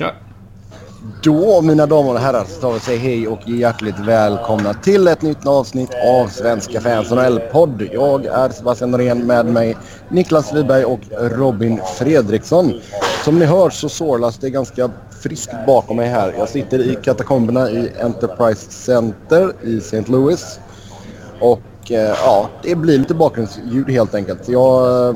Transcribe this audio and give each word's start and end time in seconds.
Kör! 0.00 0.14
Då 1.22 1.62
mina 1.62 1.86
damer 1.86 2.14
och 2.14 2.20
herrar 2.20 2.44
så 2.44 2.60
tar 2.60 2.72
vi 2.72 2.80
säga 2.80 2.98
hej 2.98 3.28
och 3.28 3.48
hjärtligt 3.48 3.98
välkomna 3.98 4.74
till 4.74 5.08
ett 5.08 5.22
nytt 5.22 5.46
avsnitt 5.46 5.90
av 6.08 6.26
Svenska 6.28 6.80
fans 6.80 7.10
NHL-podd. 7.10 7.88
Jag 7.92 8.26
är 8.26 8.48
Sebastian 8.48 8.90
Norén 8.90 9.26
med 9.26 9.46
mig 9.46 9.76
Niklas 10.08 10.54
Wiberg 10.54 10.84
och 10.84 11.00
Robin 11.20 11.80
Fredriksson. 11.98 12.72
Som 13.24 13.38
ni 13.38 13.44
hör 13.44 13.70
så 13.70 13.88
sorlas 13.88 14.38
det 14.38 14.50
ganska 14.50 14.90
friskt 15.22 15.66
bakom 15.66 15.96
mig 15.96 16.08
här. 16.08 16.34
Jag 16.38 16.48
sitter 16.48 16.78
i 16.78 16.98
katakomberna 17.02 17.70
i 17.70 17.92
Enterprise 18.00 18.70
Center 18.70 19.52
i 19.64 19.78
St. 19.78 20.04
Louis. 20.06 20.60
Och 21.40 21.90
eh, 21.90 22.16
ja, 22.24 22.48
det 22.62 22.74
blir 22.74 22.98
lite 22.98 23.14
bakgrundsljud 23.14 23.90
helt 23.90 24.14
enkelt. 24.14 24.48
Jag, 24.48 25.08
eh, 25.08 25.14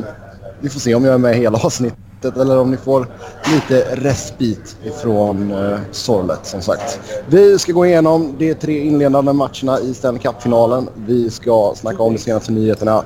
vi 0.61 0.69
får 0.69 0.81
se 0.81 0.95
om 0.95 1.05
jag 1.05 1.15
är 1.15 1.19
med 1.19 1.37
hela 1.37 1.59
avsnittet 1.59 2.04
eller 2.25 2.59
om 2.59 2.71
ni 2.71 2.77
får 2.77 3.07
lite 3.55 3.95
respit 3.95 4.77
ifrån 4.85 5.51
eh, 5.53 5.79
sorlet 5.93 6.47
som 6.47 6.63
sagt. 6.63 7.01
Vi 7.29 7.59
ska 7.59 7.73
gå 7.73 7.87
igenom 7.87 8.35
de 8.39 8.55
tre 8.55 8.81
inledande 8.81 9.33
matcherna 9.33 9.81
i 9.81 9.95
Stanley 9.95 10.23
Cup-finalen. 10.23 10.89
Vi 11.07 11.31
ska 11.31 11.73
snacka 11.77 12.03
om 12.03 12.13
de 12.13 12.19
senaste 12.19 12.53
nyheterna. 12.53 13.05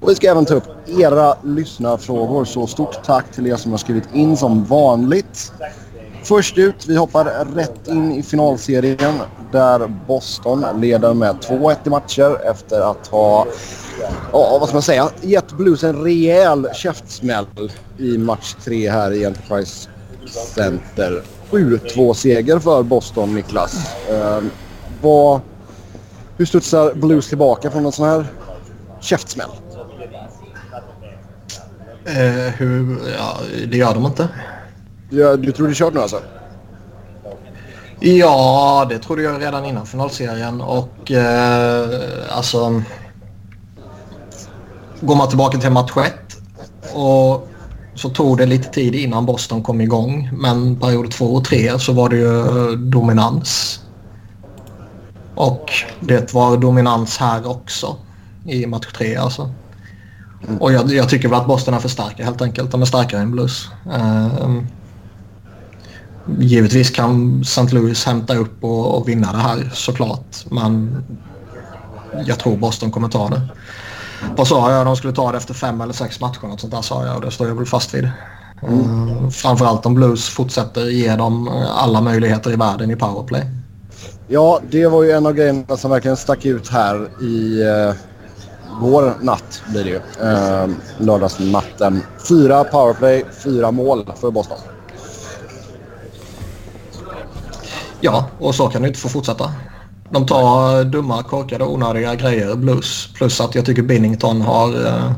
Och 0.00 0.10
vi 0.10 0.14
ska 0.14 0.30
även 0.30 0.44
ta 0.44 0.54
upp 0.54 0.68
era 0.98 1.36
lyssnarfrågor. 1.44 2.44
Så 2.44 2.66
stort 2.66 3.04
tack 3.04 3.32
till 3.34 3.46
er 3.46 3.56
som 3.56 3.70
har 3.70 3.78
skrivit 3.78 4.14
in 4.14 4.36
som 4.36 4.64
vanligt. 4.64 5.52
Först 6.24 6.58
ut, 6.58 6.86
vi 6.86 6.96
hoppar 6.96 7.24
rätt 7.54 7.88
in 7.88 8.12
i 8.12 8.22
finalserien 8.22 9.14
där 9.52 9.86
Boston 10.06 10.66
leder 10.80 11.14
med 11.14 11.36
2-1 11.36 11.76
i 11.84 11.90
matcher 11.90 12.50
efter 12.50 12.80
att 12.80 13.06
ha, 13.06 13.46
ja 14.32 14.58
vad 14.60 14.68
ska 14.68 14.74
man 14.74 14.82
säga, 14.82 15.10
gett 15.20 15.52
Blues 15.52 15.84
en 15.84 16.04
rejäl 16.04 16.68
käftsmäll 16.74 17.46
i 17.98 18.18
match 18.18 18.54
3 18.64 18.90
här 18.90 19.12
i 19.12 19.24
Enterprise 19.24 19.88
Center. 20.54 21.22
7-2 21.50 22.14
seger 22.14 22.58
för 22.58 22.82
Boston, 22.82 23.34
Niklas. 23.34 23.94
Eh, 24.10 24.40
vad, 25.02 25.40
hur 26.36 26.46
studsar 26.46 26.94
Blues 26.94 27.28
tillbaka 27.28 27.70
från 27.70 27.86
en 27.86 27.92
sån 27.92 28.08
här 28.08 28.26
käftsmäll? 29.00 29.50
Eh, 32.04 32.54
hur, 32.56 32.98
ja, 33.18 33.36
det 33.66 33.76
gör 33.76 33.94
de 33.94 34.06
inte. 34.06 34.28
Ja, 35.14 35.36
du 35.36 35.52
tror 35.52 35.68
du 35.68 35.74
kört 35.74 35.94
nu 35.94 36.00
alltså? 36.00 36.22
Ja, 38.00 38.86
det 38.90 38.98
trodde 38.98 39.22
jag 39.22 39.42
redan 39.42 39.64
innan 39.64 39.86
finalserien 39.86 40.60
och 40.60 41.10
eh, 41.10 41.88
alltså... 42.30 42.82
Går 45.00 45.14
man 45.14 45.28
tillbaka 45.28 45.58
till 45.58 45.70
match 45.70 45.92
1 45.96 46.14
och 46.94 47.48
så 47.94 48.08
tog 48.08 48.38
det 48.38 48.46
lite 48.46 48.68
tid 48.68 48.94
innan 48.94 49.26
Boston 49.26 49.62
kom 49.62 49.80
igång. 49.80 50.30
Men 50.32 50.80
period 50.80 51.10
2 51.10 51.24
och 51.24 51.44
3 51.44 51.78
så 51.78 51.92
var 51.92 52.08
det 52.08 52.16
ju 52.16 52.40
eh, 52.40 52.78
dominans. 52.78 53.80
Och 55.34 55.70
det 56.00 56.34
var 56.34 56.56
dominans 56.56 57.18
här 57.18 57.50
också 57.50 57.96
i 58.46 58.66
match 58.66 58.92
3 58.96 59.16
alltså. 59.16 59.50
Och 60.60 60.72
jag, 60.72 60.92
jag 60.92 61.08
tycker 61.08 61.28
väl 61.28 61.40
att 61.40 61.46
Boston 61.46 61.74
är 61.74 61.78
för 61.78 61.88
starka 61.88 62.24
helt 62.24 62.42
enkelt. 62.42 62.70
De 62.70 62.82
är 62.82 62.86
starkare 62.86 63.20
än 63.20 63.30
Blues. 63.30 63.68
Eh, 63.94 64.62
givetvis 66.38 66.90
kan 66.90 67.40
St. 67.40 67.74
Louis 67.74 68.04
hämta 68.04 68.34
upp 68.34 68.64
och, 68.64 68.98
och, 68.98 69.08
vinna 69.08 69.32
det 69.32 69.38
här 69.38 69.70
såklart. 69.74 70.36
Men 70.50 71.04
jag 72.26 72.38
tror 72.38 72.56
Boston 72.56 72.90
kommer 72.90 73.08
ta 73.08 73.28
det. 73.28 73.40
Vad 74.36 74.48
sa 74.48 74.72
jag? 74.72 74.86
De 74.86 74.96
skulle 74.96 75.12
ta 75.12 75.32
det 75.32 75.38
efter 75.38 75.54
fem 75.54 75.80
eller 75.80 75.92
sex 75.92 76.20
matcher. 76.20 76.46
Något 76.46 76.60
sånt 76.60 76.72
där 76.72 76.82
sa 76.82 77.06
jag 77.06 77.16
och 77.16 77.22
det 77.22 77.30
står 77.30 77.48
jag 77.48 77.54
väl 77.54 77.66
fast 77.66 77.94
vid. 77.94 78.10
Mm. 78.62 79.08
Uh, 79.08 79.30
framförallt 79.30 79.86
om 79.86 79.94
Blues 79.94 80.28
fortsätter 80.28 80.84
ge 80.84 81.16
dem 81.16 81.48
alla 81.76 82.00
möjligheter 82.00 82.52
i 82.52 82.56
världen 82.56 82.90
i 82.90 82.96
powerplay. 82.96 83.46
Ja, 84.28 84.60
det 84.70 84.86
var 84.86 85.02
ju 85.02 85.10
en 85.10 85.26
av 85.26 85.32
grejerna 85.32 85.76
som 85.76 85.90
verkligen 85.90 86.16
stack 86.16 86.44
ut 86.44 86.68
här 86.68 87.08
i 87.22 87.62
uh, 87.62 87.94
går 88.80 89.14
natt 89.20 89.62
blir 89.68 89.84
det 89.84 89.90
ju. 89.90 89.96
Uh, 89.96 90.74
lördagsnatten. 90.98 92.02
Fyra 92.28 92.64
powerplay, 92.64 93.24
fyra 93.44 93.70
mål 93.70 94.12
för 94.20 94.30
Boston. 94.30 94.58
Ja, 98.04 98.26
och 98.38 98.54
så 98.54 98.68
kan 98.68 98.82
det 98.82 98.88
inte 98.88 99.00
få 99.00 99.08
fortsätta. 99.08 99.52
De 100.10 100.26
tar 100.26 100.84
dumma, 100.84 101.22
korkade, 101.22 101.64
onödiga 101.64 102.14
grejer, 102.14 102.54
blues. 102.54 103.08
Plus 103.14 103.40
att 103.40 103.54
jag 103.54 103.66
tycker 103.66 103.82
Binnington 103.82 104.42
har, 104.42 104.68
uh, 104.68 105.12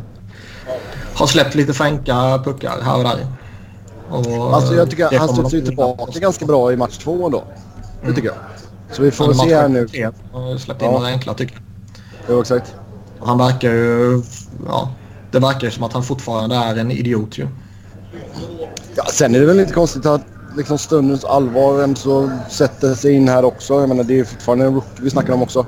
har 1.15 1.27
släppt 1.27 1.55
lite 1.55 1.73
fänka 1.73 2.43
puckar 2.45 2.83
här 2.83 2.97
och 2.97 3.05
där. 3.05 3.27
Och, 4.11 4.55
alltså 4.55 4.75
jag 4.75 4.91
tycker 4.91 5.19
han 5.19 5.29
studsar 5.29 5.59
ju 5.59 5.65
tillbaka 5.65 6.19
ganska 6.19 6.47
bra 6.47 6.73
i 6.73 6.77
match 6.77 6.99
två 6.99 7.27
ändå. 7.27 7.45
Det 8.01 8.03
mm. 8.03 8.15
tycker 8.15 8.29
jag. 8.29 8.37
Så 8.93 9.03
vi 9.03 9.11
får 9.11 9.33
se 9.33 9.55
här 9.55 9.69
nu. 9.69 9.87
Han 10.33 10.59
släppt 10.59 10.83
in 10.83 10.89
ja. 10.89 10.93
några 10.93 11.07
enkla 11.07 11.35
tycker 11.35 11.55
jag. 11.55 11.63
Jo, 12.29 12.41
exakt. 12.41 12.75
Han 13.21 13.39
verkar 13.39 13.71
ju... 13.71 14.23
Ja, 14.67 14.91
det 15.31 15.39
verkar 15.39 15.67
ju 15.67 15.71
som 15.71 15.83
att 15.83 15.93
han 15.93 16.03
fortfarande 16.03 16.57
är 16.57 16.77
en 16.77 16.91
idiot 16.91 17.39
ju. 17.39 17.49
Ja, 18.95 19.05
sen 19.13 19.35
är 19.35 19.41
det 19.41 19.47
väl 19.47 19.61
inte 19.61 19.73
konstigt 19.73 20.07
att 20.07 20.23
liksom 20.57 20.79
stundens 20.79 21.25
allvar 21.25 21.95
så 21.95 22.31
sätter 22.49 22.95
sig 22.95 23.13
in 23.13 23.29
här 23.29 23.45
också. 23.45 23.81
Jag 23.81 23.89
menar, 23.89 24.05
det 24.05 24.21
är 24.21 24.25
fortfarande 24.25 24.65
en 24.65 24.75
rookie 24.75 25.05
vi 25.05 25.11
snackar 25.11 25.33
om 25.33 25.43
också. 25.43 25.67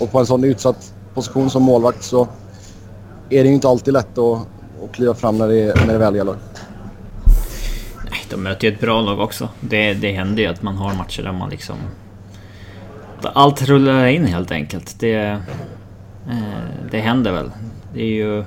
Och 0.00 0.12
på 0.12 0.18
en 0.18 0.26
sån 0.26 0.44
utsatt 0.44 0.94
position 1.14 1.50
som 1.50 1.62
målvakt 1.62 2.02
så 2.02 2.28
är 3.30 3.42
det 3.42 3.48
ju 3.48 3.54
inte 3.54 3.68
alltid 3.68 3.94
lätt 3.94 4.18
att, 4.18 4.38
att 4.84 4.92
kliva 4.92 5.14
fram 5.14 5.38
när 5.38 5.48
det, 5.48 5.86
när 5.86 5.92
det 5.92 5.98
väl 5.98 6.14
gäller. 6.14 6.36
Nej, 8.10 8.20
de 8.30 8.36
möter 8.36 8.68
ju 8.68 8.74
ett 8.74 8.80
bra 8.80 9.00
lag 9.00 9.20
också. 9.20 9.48
Det, 9.60 9.94
det 9.94 10.12
händer 10.12 10.42
ju 10.42 10.48
att 10.48 10.62
man 10.62 10.76
har 10.76 10.94
matcher 10.94 11.22
där 11.22 11.32
man 11.32 11.50
liksom... 11.50 11.76
Allt 13.22 13.62
rullar 13.62 14.06
in 14.06 14.26
helt 14.26 14.50
enkelt. 14.50 15.00
Det, 15.00 15.14
eh, 15.14 15.38
det 16.90 17.00
händer 17.00 17.32
väl. 17.32 17.50
Det 17.94 18.02
är 18.02 18.14
ju... 18.14 18.44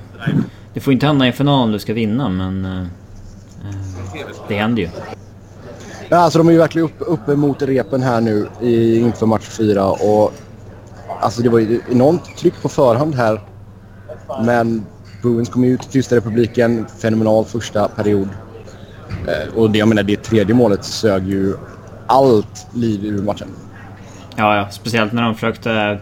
Det 0.74 0.80
får 0.80 0.92
inte 0.92 1.06
hända 1.06 1.24
i 1.24 1.28
en 1.28 1.34
final 1.34 1.62
om 1.62 1.72
du 1.72 1.78
ska 1.78 1.92
vinna 1.92 2.28
men... 2.28 2.64
Eh, 2.64 2.80
eh, 2.80 4.26
det 4.48 4.54
händer 4.54 4.82
ju. 4.82 4.88
Ja, 6.08 6.16
alltså 6.16 6.38
de 6.38 6.48
är 6.48 6.52
ju 6.52 6.58
verkligen 6.58 6.84
uppe, 6.88 7.04
uppe 7.04 7.36
mot 7.36 7.62
repen 7.62 8.02
här 8.02 8.20
nu 8.20 8.48
i, 8.60 8.98
inför 8.98 9.26
match 9.26 9.48
4 9.48 9.90
och 9.90 10.32
alltså 11.20 11.42
det 11.42 11.48
var 11.48 11.58
ju 11.58 11.80
enormt 11.90 12.36
tryck 12.36 12.62
på 12.62 12.68
förhand 12.68 13.14
här. 13.14 13.40
Men 14.44 14.86
Bruins 15.22 15.48
kom 15.48 15.64
ut, 15.64 15.90
tysta 15.90 16.16
republiken, 16.16 16.86
fenomenal 16.98 17.44
första 17.44 17.88
period. 17.88 18.28
Eh, 19.26 19.54
och 19.54 19.70
det, 19.70 19.78
jag 19.78 19.88
menar, 19.88 20.02
det 20.02 20.16
tredje 20.16 20.54
målet 20.54 20.84
sög 20.84 21.28
ju 21.28 21.54
allt 22.06 22.66
liv 22.74 23.04
ur 23.04 23.22
matchen. 23.22 23.48
Ja, 24.36 24.56
ja. 24.56 24.70
speciellt 24.70 25.12
när 25.12 25.22
de 25.22 25.34
försökte 25.34 26.00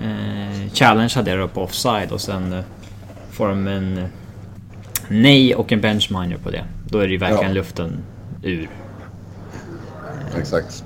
eh, 0.00 0.72
challengea 0.74 1.22
det 1.22 1.48
på 1.48 1.62
offside 1.62 2.12
och 2.12 2.20
sen 2.20 2.52
eh, 2.52 2.64
får 3.30 3.48
de 3.48 3.66
en 3.66 4.04
nej 5.08 5.54
och 5.54 5.72
en 5.72 5.80
benchminer 5.80 6.36
på 6.36 6.50
det. 6.50 6.64
Då 6.88 6.98
är 6.98 7.06
det 7.06 7.12
ju 7.12 7.18
verkligen 7.18 7.48
ja. 7.48 7.54
luften 7.54 7.98
ur 8.42 8.68
Exakt. 10.38 10.84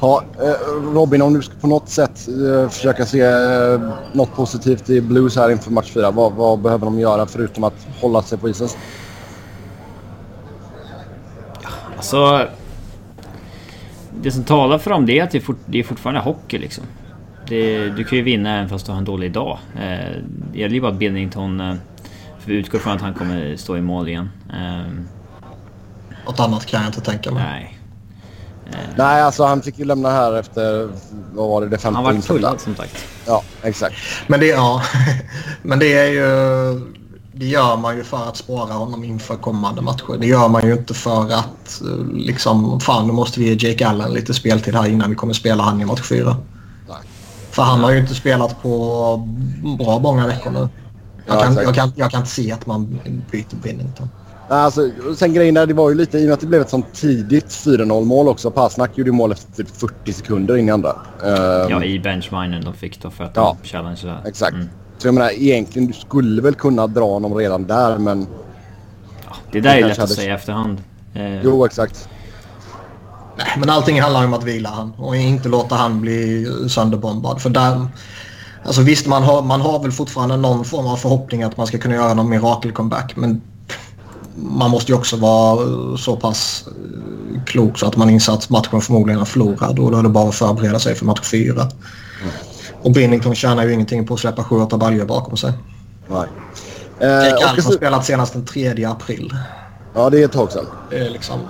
Ja, 0.00 0.24
eh, 0.40 0.92
Robin, 0.94 1.22
om 1.22 1.34
du 1.34 1.42
på 1.60 1.66
något 1.66 1.88
sätt 1.88 2.28
eh, 2.28 2.68
försöka 2.68 3.06
se 3.06 3.20
eh, 3.20 3.80
något 4.12 4.34
positivt 4.34 4.90
i 4.90 5.00
Blues 5.00 5.36
här 5.36 5.50
inför 5.50 5.70
match 5.70 5.90
4. 5.90 6.10
Vad, 6.10 6.32
vad 6.32 6.58
behöver 6.58 6.84
de 6.84 6.98
göra 6.98 7.26
förutom 7.26 7.64
att 7.64 7.86
hålla 8.00 8.22
sig 8.22 8.38
på 8.38 8.48
isen? 8.48 8.68
Alltså... 11.96 12.48
Det 14.22 14.30
som 14.30 14.44
talar 14.44 14.78
för 14.78 14.90
dem 14.90 15.06
det 15.06 15.18
är 15.18 15.22
att 15.22 15.30
det 15.30 15.38
är, 15.38 15.42
fort, 15.42 15.58
det 15.66 15.78
är 15.78 15.82
fortfarande 15.82 16.20
hockey 16.20 16.58
liksom. 16.58 16.84
Det, 17.48 17.88
du 17.88 18.04
kan 18.04 18.18
ju 18.18 18.24
vinna 18.24 18.56
även 18.56 18.68
fast 18.68 18.86
du 18.86 18.92
har 18.92 18.98
en 18.98 19.04
dålig 19.04 19.32
dag. 19.32 19.58
det 20.52 20.58
gäller 20.58 20.74
ju 20.74 20.80
bara 20.80 20.92
att 20.92 20.98
Billington... 20.98 21.78
för 22.38 22.50
vi 22.50 22.54
utgår 22.54 22.78
från 22.78 22.92
att 22.92 23.02
han 23.02 23.14
kommer 23.14 23.56
stå 23.56 23.76
i 23.76 23.80
mål 23.80 24.08
igen. 24.08 24.30
Något 26.26 26.40
annat 26.40 26.66
kan 26.66 26.80
jag 26.80 26.88
inte 26.88 27.00
tänka 27.00 27.30
mig. 27.30 27.42
Nej. 27.44 27.73
Nej, 28.96 29.22
alltså 29.22 29.44
han 29.44 29.62
fick 29.62 29.78
ju 29.78 29.84
lämna 29.84 30.10
här 30.10 30.34
efter, 30.34 30.88
vad 31.34 31.48
var 31.48 31.60
det, 31.60 31.68
det 31.68 31.78
femte 31.78 31.96
Han 31.96 32.04
var 32.04 32.22
fullad 32.22 32.60
som 32.60 32.76
sagt. 32.76 32.96
Ja, 33.26 33.42
exakt. 33.62 33.94
Men 34.26 34.40
det, 34.40 34.46
ja, 34.46 34.82
men 35.62 35.78
det 35.78 35.98
är 35.98 36.06
ju... 36.06 36.94
Det 37.36 37.46
gör 37.46 37.76
man 37.76 37.96
ju 37.96 38.04
för 38.04 38.28
att 38.28 38.36
spara 38.36 38.72
honom 38.72 39.04
inför 39.04 39.36
kommande 39.36 39.82
matcher. 39.82 40.16
Det 40.20 40.26
gör 40.26 40.48
man 40.48 40.66
ju 40.66 40.72
inte 40.72 40.94
för 40.94 41.32
att 41.32 41.82
liksom, 42.12 42.80
fan 42.80 43.06
nu 43.06 43.12
måste 43.12 43.40
vi 43.40 43.54
ge 43.54 43.68
Jake 43.68 43.88
Allen 43.88 44.12
lite 44.12 44.34
speltid 44.34 44.74
här 44.74 44.88
innan 44.88 45.10
vi 45.10 45.16
kommer 45.16 45.32
spela 45.32 45.62
han 45.62 45.80
i 45.80 45.84
match 45.84 46.02
4. 46.02 46.36
Nej. 46.88 46.96
För 47.50 47.62
han 47.62 47.80
har 47.80 47.90
ju 47.90 47.98
inte 47.98 48.14
spelat 48.14 48.62
på 48.62 49.16
bra 49.78 49.98
många 49.98 50.26
veckor 50.26 50.50
nu. 50.50 50.68
Jag, 51.26 51.36
ja, 51.36 51.40
kan, 51.42 51.54
jag, 51.54 51.74
kan, 51.74 51.92
jag 51.96 52.10
kan 52.10 52.20
inte 52.20 52.32
se 52.32 52.52
att 52.52 52.66
man 52.66 53.00
byter 53.30 53.56
Binnington. 53.62 54.08
Alltså, 54.48 54.90
sen 55.16 55.34
grejen 55.34 55.54
där, 55.54 55.66
det 55.66 55.74
var 55.74 55.88
ju 55.88 55.94
lite, 55.94 56.18
i 56.18 56.22
och 56.22 56.26
med 56.26 56.34
att 56.34 56.40
det 56.40 56.46
blev 56.46 56.60
ett 56.60 56.70
sånt 56.70 56.94
tidigt 56.94 57.48
4-0 57.48 58.04
mål 58.04 58.28
också. 58.28 58.50
Pasnak 58.50 58.98
gjorde 58.98 59.12
mål 59.12 59.32
efter 59.32 59.64
40 59.64 59.94
typ 60.04 60.14
sekunder 60.14 60.56
in 60.56 60.68
i 60.68 60.72
andra. 60.72 60.90
Um, 60.90 61.70
ja, 61.70 61.84
i 61.84 61.98
benchminen 61.98 62.64
de 62.64 62.74
fick 62.74 63.02
då 63.02 63.10
för 63.10 63.24
att 63.24 63.32
ja, 63.34 63.56
de 63.62 63.68
challenge 63.68 64.14
Exakt. 64.26 64.54
Mm. 64.54 64.68
Så 64.98 65.08
jag 65.08 65.14
menar, 65.14 65.30
egentligen, 65.30 65.88
du 65.88 65.92
skulle 65.92 66.42
väl 66.42 66.54
kunna 66.54 66.86
dra 66.86 67.04
honom 67.04 67.34
redan 67.34 67.66
där, 67.66 67.98
men... 67.98 68.26
Ja, 69.24 69.36
det 69.52 69.60
där 69.60 69.76
är 69.76 69.88
lätt 69.88 69.98
att 69.98 70.10
säga 70.10 70.34
efterhand. 70.34 70.82
Eh, 71.14 71.42
jo, 71.42 71.64
exakt. 71.64 72.08
Nej, 73.36 73.46
men 73.58 73.70
allting 73.70 74.00
handlar 74.00 74.24
om 74.24 74.34
att 74.34 74.44
vila 74.44 74.68
han 74.68 74.92
och 74.96 75.16
inte 75.16 75.48
låta 75.48 75.74
han 75.74 76.00
bli 76.00 76.46
sönderbombad. 76.68 77.42
För 77.42 77.50
där, 77.50 77.86
alltså 78.64 78.82
visst, 78.82 79.06
man 79.06 79.22
har, 79.22 79.42
man 79.42 79.60
har 79.60 79.82
väl 79.82 79.92
fortfarande 79.92 80.36
någon 80.36 80.64
form 80.64 80.86
av 80.86 80.96
förhoppning 80.96 81.42
att 81.42 81.56
man 81.56 81.66
ska 81.66 81.78
kunna 81.78 81.94
göra 81.94 82.14
någon 82.14 82.28
mirakelcomeback. 82.28 83.16
Men 83.16 83.42
man 84.36 84.70
måste 84.70 84.92
ju 84.92 84.98
också 84.98 85.16
vara 85.16 85.96
så 85.96 86.16
pass 86.16 86.64
eh, 86.66 87.44
klok 87.44 87.78
så 87.78 87.86
att 87.86 87.96
man 87.96 88.10
inser 88.10 88.32
att 88.32 88.50
matchen 88.50 88.80
förmodligen 88.80 89.20
är 89.20 89.24
förlorad 89.24 89.78
och 89.78 89.90
då 89.90 89.98
är 89.98 90.02
det 90.02 90.08
bara 90.08 90.28
att 90.28 90.34
förbereda 90.34 90.78
sig 90.78 90.94
för 90.94 91.04
match 91.04 91.30
fyra. 91.30 91.62
Mm. 91.62 92.34
Och 92.82 92.92
Binnington 92.92 93.34
tjänar 93.34 93.64
ju 93.64 93.72
ingenting 93.72 94.06
på 94.06 94.14
att 94.14 94.20
släppa 94.20 94.44
sju, 94.44 94.56
åtta 94.56 94.76
baljor 94.76 95.06
bakom 95.06 95.36
sig. 95.36 95.52
Nej. 96.08 96.28
Eh, 96.98 97.28
Jake 97.28 97.62
har 97.62 97.72
spelat 97.72 98.06
senast 98.06 98.32
den 98.32 98.44
3 98.44 98.84
april. 98.84 99.36
Ja, 99.94 100.10
det 100.10 100.20
är 100.20 100.24
ett 100.24 100.32
tag 100.32 100.52
sedan. 100.52 100.66
Är 100.90 101.10
liksom... 101.10 101.40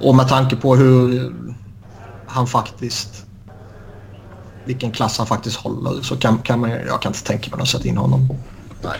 Och 0.00 0.14
med 0.14 0.28
tanke 0.28 0.56
på 0.56 0.76
hur 0.76 1.32
han 2.26 2.46
faktiskt... 2.46 3.26
Vilken 4.64 4.92
klass 4.92 5.18
han 5.18 5.26
faktiskt 5.26 5.56
håller 5.56 6.02
så 6.02 6.16
kan, 6.16 6.38
kan 6.38 6.60
man... 6.60 6.70
Jag 6.70 7.02
kan 7.02 7.10
inte 7.10 7.24
tänka 7.24 7.56
mig 7.56 7.62
att 7.62 7.68
sätta 7.68 7.88
in 7.88 7.96
honom. 7.96 8.28
Nej. 8.82 8.98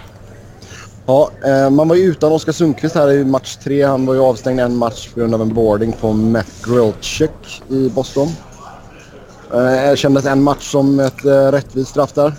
Ja, 1.06 1.31
eh, 1.44 1.70
man 1.70 1.88
var 1.88 1.97
ju 1.97 2.03
utan 2.03 2.32
Oskar 2.32 2.53
Sundqvist 2.53 2.94
här 2.94 3.12
i 3.12 3.25
match 3.25 3.56
tre. 3.56 3.82
Han 3.82 4.06
var 4.06 4.14
ju 4.14 4.20
avstängd 4.20 4.61
en 4.61 4.76
match 4.76 5.08
på 5.08 5.20
grund 5.20 5.35
av 5.35 5.43
en 5.43 5.55
boarding 5.55 5.93
på 5.93 6.12
Matt 6.12 6.64
Grillcheck 6.64 7.62
i 7.69 7.88
Boston. 7.88 8.29
Eh, 9.55 9.91
Erkändes 9.91 10.26
en 10.26 10.43
match 10.43 10.62
som 10.62 11.00
ett 11.00 11.25
eh, 11.25 11.53
rättvist 11.53 11.91
straff 11.91 12.12
där? 12.12 12.32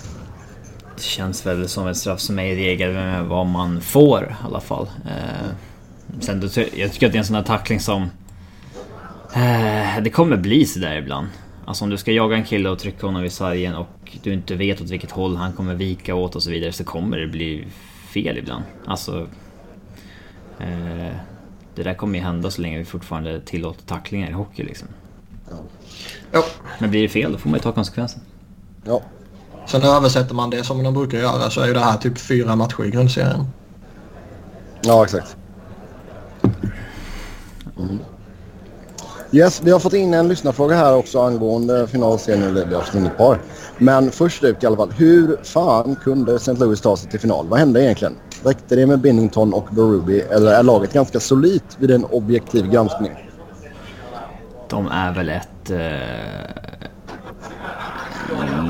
Det 0.96 1.02
känns 1.02 1.46
väl 1.46 1.68
som 1.68 1.86
ett 1.86 1.96
straff 1.96 2.20
som 2.20 2.38
är 2.38 2.44
i 2.44 2.56
regel 2.56 2.92
med 2.92 3.24
vad 3.24 3.46
man 3.46 3.80
får 3.80 4.24
i 4.24 4.44
alla 4.46 4.60
fall. 4.60 4.88
Sen, 6.20 6.50
jag 6.76 6.92
tycker 6.92 7.06
att 7.06 7.12
det 7.12 7.16
är 7.16 7.18
en 7.18 7.24
sån 7.24 7.36
här 7.36 7.42
tackling 7.42 7.80
som... 7.80 8.10
Det 10.02 10.10
kommer 10.10 10.36
bli 10.36 10.66
sådär 10.66 10.96
ibland. 10.96 11.26
Alltså 11.64 11.84
om 11.84 11.90
du 11.90 11.96
ska 11.96 12.12
jaga 12.12 12.36
en 12.36 12.44
kille 12.44 12.68
och 12.68 12.78
trycka 12.78 13.06
honom 13.06 13.24
i 13.24 13.30
sargen 13.30 13.74
och 13.74 14.18
du 14.22 14.32
inte 14.32 14.54
vet 14.54 14.80
åt 14.80 14.90
vilket 14.90 15.10
håll 15.10 15.36
han 15.36 15.52
kommer 15.52 15.74
vika 15.74 16.14
åt 16.14 16.36
och 16.36 16.42
så 16.42 16.50
vidare 16.50 16.72
så 16.72 16.84
kommer 16.84 17.18
det 17.18 17.26
bli 17.26 17.64
fel 18.08 18.38
ibland. 18.38 18.64
Alltså... 18.86 19.28
Eh, 20.58 21.16
det 21.74 21.82
där 21.82 21.94
kommer 21.94 22.18
ju 22.18 22.24
hända 22.24 22.50
så 22.50 22.62
länge 22.62 22.78
vi 22.78 22.84
fortfarande 22.84 23.40
tillåter 23.40 23.82
tacklingar 23.82 24.30
i 24.30 24.32
hockey 24.32 24.62
liksom. 24.62 24.88
Ja. 26.32 26.44
Men 26.78 26.90
blir 26.90 27.02
det 27.02 27.08
fel 27.08 27.32
då 27.32 27.38
får 27.38 27.50
man 27.50 27.58
ju 27.58 27.62
ta 27.62 27.72
konsekvensen. 27.72 28.20
Ja. 28.84 29.02
Sen 29.66 29.82
översätter 29.82 30.34
man 30.34 30.50
det 30.50 30.64
som 30.64 30.82
de 30.82 30.94
brukar 30.94 31.18
göra 31.18 31.50
så 31.50 31.60
är 31.60 31.66
ju 31.66 31.74
det 31.74 31.80
här 31.80 31.96
typ 31.96 32.18
fyra 32.18 32.56
matcher 32.56 32.84
i 32.84 32.90
grundserien. 32.90 33.44
Ja, 34.82 35.04
exakt. 35.04 35.36
Mm. 37.78 37.98
Yes, 39.32 39.62
vi 39.64 39.70
har 39.70 39.78
fått 39.78 39.92
in 39.94 40.14
en 40.14 40.28
lyssnarfråga 40.28 40.76
här 40.76 40.96
också 40.96 41.20
angående 41.20 41.86
finalserien 41.86 42.72
i 42.72 42.74
avsnitt 42.74 43.16
par. 43.16 43.38
Men 43.78 44.10
först 44.10 44.44
ut 44.44 44.62
i 44.62 44.66
alla 44.66 44.76
fall. 44.76 44.90
Hur 44.90 45.36
fan 45.42 45.96
kunde 45.96 46.34
St. 46.34 46.52
Louis 46.52 46.80
ta 46.80 46.96
sig 46.96 47.10
till 47.10 47.20
final? 47.20 47.46
Vad 47.48 47.58
hände 47.58 47.84
egentligen? 47.84 48.16
Räckte 48.44 48.76
det 48.76 48.86
med 48.86 48.98
Binnington 48.98 49.54
och 49.54 49.68
Berube 49.70 50.20
eller 50.20 50.52
är 50.52 50.62
laget 50.62 50.92
ganska 50.92 51.20
solitt 51.20 51.76
vid 51.78 51.90
en 51.90 52.04
objektiv 52.04 52.70
granskning? 52.70 53.12
De 54.68 54.88
är 54.88 55.14
väl 55.14 55.28
ett... 55.28 55.70
Eh, 55.70 56.68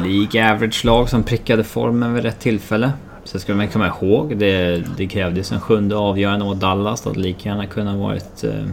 League 0.04 0.52
average-lag 0.52 1.08
som 1.08 1.22
prickade 1.22 1.64
formen 1.64 2.14
vid 2.14 2.24
rätt 2.24 2.40
tillfälle. 2.40 2.92
Sen 3.24 3.40
ska 3.40 3.54
man 3.54 3.68
komma 3.68 3.86
ihåg, 3.86 4.38
det, 4.38 4.82
det 4.96 5.06
krävdes 5.06 5.52
en 5.52 5.60
sjunde 5.60 5.96
avgörande 5.96 6.44
mot 6.44 6.60
Dallas. 6.60 7.00
Det 7.00 7.10
hade 7.10 7.20
lika 7.20 7.48
gärna 7.48 7.66
kunnat 7.66 7.96
varit, 7.96 8.44
eh, 8.44 8.64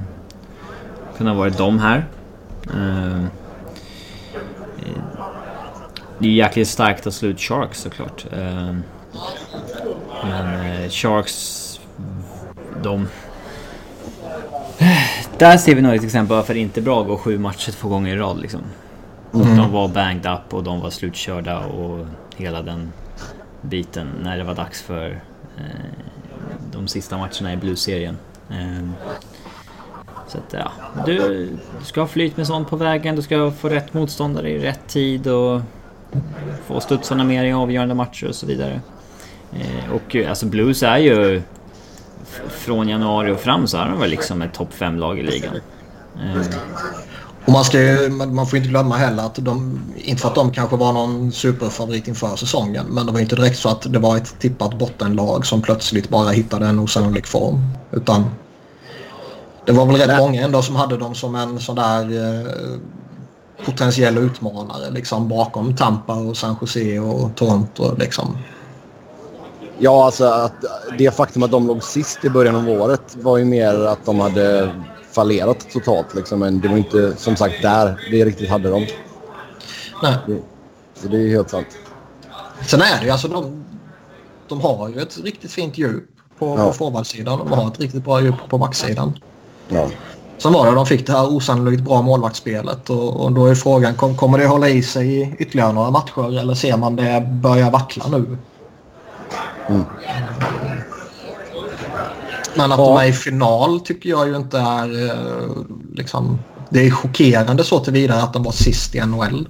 kunnat 1.18 1.38
varit 1.38 1.58
de 1.58 1.80
här. 1.80 2.06
Eh, 2.74 3.26
det 6.20 6.28
är 6.28 6.32
jäkligt 6.32 6.68
starkt 6.68 7.08
att 7.08 7.14
slå 7.14 7.30
ut 7.30 7.40
Sharks 7.40 7.80
såklart. 7.80 8.26
Eh, 8.32 8.76
men 10.24 10.66
eh, 10.66 10.90
Sharks... 10.90 11.80
De... 12.84 13.08
Där 15.38 15.58
ser 15.58 15.76
vi 15.76 15.82
nog 15.82 15.96
ett 15.96 16.04
exempel 16.04 16.36
varför 16.36 16.54
det 16.54 16.60
inte 16.60 16.80
är 16.80 16.84
bra 16.84 17.02
att 17.02 17.08
gå 17.08 17.18
sju 17.18 17.40
matcher 17.40 17.72
två 17.72 17.90
gånger 17.90 18.16
i 18.16 18.20
rad 18.20 18.42
liksom. 18.42 18.62
Mm. 19.34 19.58
De 19.58 19.72
var 19.72 19.88
banged 19.88 20.26
up 20.26 20.54
och 20.54 20.64
de 20.64 20.82
var 20.82 20.90
slutkörda 20.90 21.60
och 21.60 22.06
hela 22.36 22.62
den 22.62 22.94
biten 23.62 24.08
när 24.24 24.38
det 24.38 24.44
var 24.44 24.56
dags 24.56 24.82
för 24.82 25.22
eh, 25.58 25.64
de 26.72 26.88
sista 26.88 27.18
matcherna 27.18 27.54
i 27.54 27.58
Blues-serien. 27.58 28.18
Eh, 28.50 28.90
så 30.28 30.38
att 30.38 30.54
ja, 30.54 30.72
du, 31.06 31.18
du 31.80 31.86
ska 31.86 32.02
ha 32.02 32.08
flyt 32.08 32.38
med 32.38 32.48
sånt 32.48 32.70
på 32.70 32.76
vägen, 32.76 33.16
du 33.16 33.22
ska 33.22 33.52
få 33.52 33.70
rätt 33.70 33.94
motståndare 33.94 34.50
i 34.50 34.60
rätt 34.60 34.88
tid 34.88 35.28
och 35.28 35.62
få 36.66 36.80
studsarna 36.80 37.24
mer 37.24 37.44
i 37.44 37.54
avgörande 37.54 37.96
matcher 37.96 38.28
och 38.28 38.36
så 38.36 38.46
vidare. 38.46 38.82
Eh, 39.54 39.92
och 39.94 40.16
eh, 40.16 40.30
alltså 40.30 40.46
Blues 40.46 40.84
är 40.84 40.98
ju 40.98 41.42
från 42.50 42.90
januari 42.90 43.32
och 43.32 43.40
fram 43.40 43.68
så 43.68 43.78
är 43.78 43.90
de 43.90 44.00
väl 44.00 44.10
liksom 44.10 44.42
ett 44.42 44.54
topp 44.54 44.70
5-lag 44.78 45.20
i 45.20 45.24
ligan. 45.24 45.56
Eh, 46.16 46.42
och 47.46 47.52
man, 47.52 47.66
ska 47.66 47.82
ju, 47.82 48.10
man 48.10 48.48
får 48.48 48.58
inte 48.58 48.70
glömma 48.70 48.96
heller 48.96 49.24
att 49.24 49.36
de, 49.36 49.80
inte 49.98 50.22
för 50.22 50.30
att 50.30 50.36
de 50.36 50.52
kanske 50.52 50.76
var 50.76 50.94
någon 50.94 51.32
superfavorit 51.32 52.08
inför 52.08 52.36
säsongen, 52.36 52.86
men 52.90 53.06
det 53.06 53.12
var 53.12 53.20
inte 53.20 53.36
direkt 53.36 53.58
så 53.58 53.70
att 53.70 53.94
det 53.94 54.00
var 54.00 54.18
ett 54.18 54.40
tippat 54.40 54.80
bottenlag 54.80 55.46
som 55.46 55.62
plötsligt 55.62 56.10
bara 56.10 56.30
hittade 56.30 56.68
en 56.68 56.80
osannolik 56.80 57.28
form. 57.28 57.62
Utan 57.92 58.26
det 59.66 59.72
var 59.72 59.86
väl 59.86 59.96
rätt 59.96 60.18
många 60.18 60.42
ändå 60.42 60.62
som 60.62 60.76
hade 60.76 60.98
dem 60.98 61.16
som 61.16 61.36
en 61.36 61.60
sån 61.60 61.76
där 61.76 62.02
eh, 62.02 62.80
potentiell 63.66 64.18
utmanare 64.18 64.90
liksom 64.92 65.30
bakom 65.30 65.76
Tampa 65.76 66.16
och 66.16 66.38
San 66.38 66.56
Jose 66.62 67.00
och 67.00 67.36
Toronto 67.36 67.96
liksom. 67.98 68.38
Ja, 69.78 70.06
alltså 70.06 70.26
att 70.26 70.66
det 70.98 71.16
faktum 71.16 71.44
att 71.44 71.52
de 71.52 71.68
låg 71.68 71.84
sist 71.84 72.26
i 72.26 72.30
början 72.30 72.56
av 72.56 72.70
året 72.70 73.16
var 73.16 73.38
ju 73.38 73.46
mer 73.46 73.86
att 73.86 74.06
de 74.06 74.20
hade 74.20 74.72
fallerat 75.12 75.68
totalt. 75.74 76.16
Liksom. 76.16 76.40
Men 76.40 76.62
det 76.62 76.68
var 76.68 76.78
inte 76.78 77.16
som 77.18 77.36
sagt 77.36 77.62
där 77.62 78.08
det 78.12 78.26
riktigt 78.26 78.50
hade 78.50 78.70
dem. 78.70 78.86
Nej. 80.04 80.16
Det, 80.28 80.42
så 81.02 81.08
det 81.08 81.18
är 81.18 81.30
helt 81.30 81.50
sant. 81.50 81.68
Sen 82.68 82.82
är 82.82 83.00
det 83.00 83.06
ju 83.06 83.12
alltså 83.12 83.28
de, 83.28 83.66
de 84.48 84.62
har 84.62 84.90
ju 84.90 85.02
ett 85.02 85.18
riktigt 85.24 85.52
fint 85.52 85.78
djup 85.78 86.04
på, 86.40 86.56
ja. 86.58 86.68
på 86.68 86.74
forwardsidan. 86.74 87.40
De 87.40 87.52
har 87.52 87.68
ett 87.68 87.80
riktigt 87.80 88.04
bra 88.04 88.22
djup 88.22 88.36
på 88.50 88.58
backsidan. 88.58 89.20
Ja. 89.70 89.90
Sen 90.38 90.54
var 90.54 90.66
det 90.66 90.76
de 90.76 90.86
fick 90.86 91.08
det 91.08 91.14
här 91.14 91.36
osannolikt 91.36 91.84
bra 91.84 92.02
målvaktsspelet 92.02 92.90
och, 92.90 93.24
och 93.24 93.32
då 93.32 93.46
är 93.46 93.56
frågan 93.56 93.96
kom, 93.96 94.18
kommer 94.18 94.38
det 94.38 94.48
hålla 94.48 94.70
i 94.70 94.84
sig 94.84 95.22
i 95.22 95.36
ytterligare 95.40 95.74
några 95.74 95.92
matcher 95.92 96.40
eller 96.40 96.54
ser 96.54 96.78
man 96.78 96.96
det 96.96 97.28
börja 97.32 97.70
vackla 97.70 98.08
nu? 98.08 98.38
Mm. 99.68 99.84
Men 102.56 102.72
att 102.72 102.80
ja. 102.80 102.86
de 102.86 102.98
är 102.98 103.06
i 103.06 103.14
final 103.14 103.80
tycker 103.80 104.10
jag 104.10 104.28
ju 104.28 104.36
inte 104.36 104.60
är 104.60 105.10
eh, 105.10 105.50
liksom... 105.94 106.40
Det 106.70 106.86
är 106.86 106.92
chockerande 106.92 107.64
så 107.64 107.80
tillvida 107.80 108.24
att 108.24 108.34
de 108.34 108.44
var 108.44 108.52
sist 108.52 108.96
i 108.96 109.06
NHL 109.06 109.48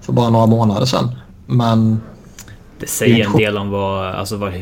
för 0.00 0.12
bara 0.12 0.30
några 0.30 0.46
månader 0.46 0.86
sedan. 0.86 1.14
Men... 1.46 2.00
Det 2.78 2.86
säger 2.86 3.26
en 3.26 3.36
del 3.36 3.58
om 3.58 3.70
vad, 3.70 4.06
alltså 4.06 4.36
vart, 4.36 4.54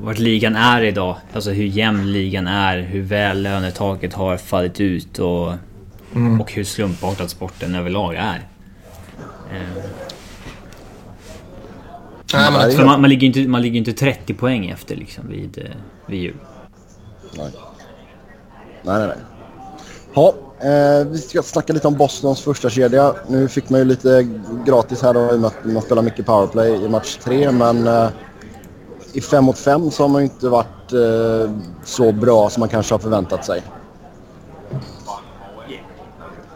vart 0.00 0.18
ligan 0.18 0.56
är 0.56 0.82
idag. 0.82 1.16
Alltså 1.32 1.50
hur 1.50 1.64
jämn 1.64 2.12
ligan 2.12 2.46
är, 2.46 2.78
hur 2.78 3.02
väl 3.02 3.42
lönetaket 3.42 4.14
har 4.14 4.36
fallit 4.36 4.80
ut 4.80 5.18
och, 5.18 5.52
mm. 6.14 6.40
och 6.40 6.52
hur 6.52 6.64
slumpartad 6.64 7.30
sporten 7.30 7.74
överlag 7.74 8.14
är. 8.14 8.40
Eh. 9.52 9.84
Nej, 12.34 12.52
men 12.52 12.86
man, 12.86 13.00
man, 13.00 13.10
ligger 13.10 13.26
inte, 13.26 13.40
man 13.40 13.62
ligger 13.62 13.78
inte 13.78 13.92
30 13.92 14.34
poäng 14.34 14.68
efter 14.68 14.96
liksom 14.96 15.28
vid, 15.28 15.58
eh, 15.58 15.76
vid 16.06 16.20
jul. 16.20 16.36
Nej. 17.36 17.50
Nej, 18.82 18.98
nej, 18.98 19.06
nej. 19.06 19.16
Ja, 20.14 20.34
eh, 20.62 21.06
vi 21.06 21.18
ska 21.18 21.42
snacka 21.42 21.72
lite 21.72 21.88
om 21.88 21.94
Bostons 21.96 22.40
första 22.40 22.70
kedja. 22.70 23.14
Nu 23.28 23.48
fick 23.48 23.70
man 23.70 23.80
ju 23.80 23.84
lite 23.84 24.28
gratis 24.66 25.02
här 25.02 25.14
då 25.14 25.20
i 25.20 25.36
och 25.36 25.40
med 25.40 25.48
att 25.48 25.64
man 25.64 25.82
spelar 25.82 26.02
mycket 26.02 26.26
powerplay 26.26 26.84
i 26.84 26.88
match 26.88 27.18
tre. 27.24 27.52
Men 27.52 27.86
eh, 27.86 28.08
i 29.12 29.20
5 29.20 29.44
mot 29.44 29.58
5 29.58 29.90
så 29.90 30.02
har 30.02 30.08
man 30.08 30.22
ju 30.22 30.28
inte 30.28 30.48
varit 30.48 30.92
eh, 30.92 31.54
så 31.84 32.12
bra 32.12 32.50
som 32.50 32.60
man 32.60 32.68
kanske 32.68 32.94
har 32.94 32.98
förväntat 32.98 33.44
sig. 33.44 33.62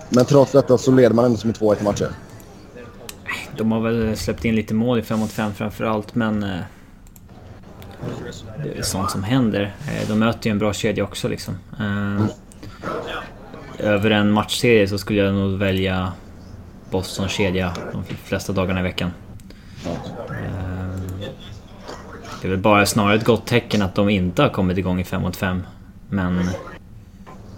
Men 0.09 0.25
trots 0.25 0.53
detta 0.53 0.79
så 0.79 0.91
leder 0.91 1.15
man 1.15 1.25
ändå 1.25 1.39
som 1.39 1.51
i 1.51 1.53
2-1 1.53 1.85
matcher. 1.85 2.09
De 3.57 3.73
har 3.73 3.81
väl 3.81 4.17
släppt 4.17 4.45
in 4.45 4.55
lite 4.55 4.75
mål 4.75 4.99
i 4.99 5.03
5 5.03 5.19
mot 5.19 5.31
5 5.31 5.55
framförallt 5.55 6.15
men... 6.15 6.43
Eh, 6.43 6.61
det 8.63 8.79
är 8.79 8.83
sånt 8.83 9.11
som 9.11 9.23
händer. 9.23 9.75
Eh, 9.87 10.09
de 10.09 10.19
möter 10.19 10.47
ju 10.47 10.51
en 10.51 10.59
bra 10.59 10.73
kedja 10.73 11.05
också 11.05 11.29
liksom. 11.29 11.59
Eh, 11.81 12.27
över 13.79 14.11
en 14.11 14.31
matchserie 14.31 14.89
så 14.89 14.99
skulle 14.99 15.23
jag 15.23 15.35
nog 15.35 15.59
välja 15.59 16.13
Boston 16.91 17.29
kedja 17.29 17.73
de 17.93 18.05
flesta 18.25 18.53
dagarna 18.53 18.81
i 18.81 18.83
veckan. 18.83 19.11
Eh, 19.87 20.85
det 22.43 22.49
är 22.49 22.51
väl 22.51 22.59
bara 22.59 22.87
snarare 22.87 23.17
ett 23.17 23.25
gott 23.25 23.47
tecken 23.47 23.83
att 23.83 23.95
de 23.95 24.09
inte 24.09 24.43
har 24.43 24.49
kommit 24.49 24.79
igång 24.79 25.01
i 25.01 25.05
5 25.05 25.23
mot 25.23 25.37
5. 25.37 25.63
Men 26.09 26.41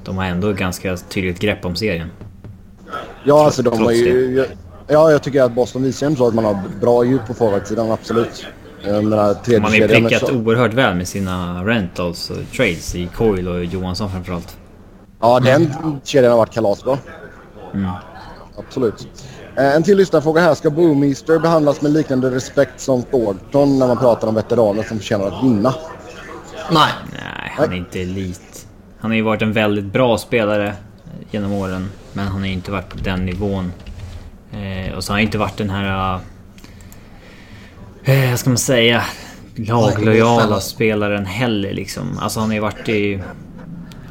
de 0.04 0.16
har 0.16 0.24
ändå 0.24 0.52
ganska 0.52 0.96
tydligt 0.96 1.38
grepp 1.38 1.64
om 1.64 1.76
serien. 1.76 2.10
Ja, 3.24 3.44
alltså 3.44 3.62
de 3.62 3.82
har 3.82 3.92
ju... 3.92 4.46
Ja, 4.88 5.10
jag 5.10 5.22
tycker 5.22 5.42
att 5.42 5.52
Boston 5.52 5.82
visar 5.82 6.06
ändå 6.06 6.26
att 6.26 6.34
man 6.34 6.44
har 6.44 6.62
bra 6.80 7.04
djup 7.04 7.26
på 7.26 7.34
forwardsidan, 7.34 7.90
absolut. 7.90 8.46
Den 8.84 9.12
här 9.12 9.60
man 9.60 9.70
har 9.70 9.76
ju 9.76 9.88
prickat 9.88 10.20
så... 10.20 10.34
oerhört 10.34 10.72
väl 10.74 10.94
med 10.94 11.08
sina 11.08 11.64
rentals 11.64 12.30
och 12.30 12.36
trades 12.56 12.94
i 12.94 13.08
Coil 13.14 13.48
och 13.48 13.64
Johansson 13.64 14.10
framförallt. 14.10 14.56
Ja, 15.20 15.40
den 15.40 15.74
kedjan 16.04 16.30
har 16.30 16.38
varit 16.38 16.54
kalasbra. 16.54 16.98
Mm. 17.74 17.90
Absolut. 18.58 19.08
Eh, 19.56 19.74
en 19.74 19.82
till 19.82 19.96
lyssnarfråga 19.96 20.40
här. 20.40 20.54
Ska 20.54 20.70
Boomeaster 20.70 21.38
behandlas 21.38 21.82
med 21.82 21.92
liknande 21.92 22.30
respekt 22.30 22.80
som 22.80 23.02
Thornton 23.02 23.78
när 23.78 23.86
man 23.86 23.98
pratar 23.98 24.28
om 24.28 24.34
veteraner 24.34 24.82
som 24.82 24.98
förtjänar 24.98 25.26
att 25.26 25.44
vinna? 25.44 25.74
Nej. 26.70 26.92
Nej, 27.12 27.52
han 27.56 27.72
är 27.72 27.76
inte 27.76 28.00
elit. 28.00 28.66
Han 28.98 29.10
har 29.10 29.16
ju 29.16 29.22
varit 29.22 29.42
en 29.42 29.52
väldigt 29.52 29.84
bra 29.84 30.18
spelare 30.18 30.74
genom 31.30 31.52
åren. 31.52 31.90
Men 32.12 32.26
han 32.26 32.40
har 32.40 32.46
inte 32.46 32.70
varit 32.70 32.88
på 32.88 32.96
den 32.98 33.26
nivån. 33.26 33.72
Eh, 34.52 34.94
och 34.94 35.04
så 35.04 35.12
har 35.12 35.18
han 35.18 35.22
inte 35.24 35.38
varit 35.38 35.56
den 35.56 35.70
här... 35.70 36.20
Eh, 38.04 38.30
vad 38.30 38.38
ska 38.38 38.50
man 38.50 38.58
säga? 38.58 39.02
Laglojala 39.54 40.60
spelaren 40.60 41.26
heller 41.26 41.72
liksom. 41.72 42.18
Alltså 42.18 42.40
han 42.40 42.48
har 42.48 42.54
ju 42.54 42.60
varit 42.60 42.88
i... 42.88 43.22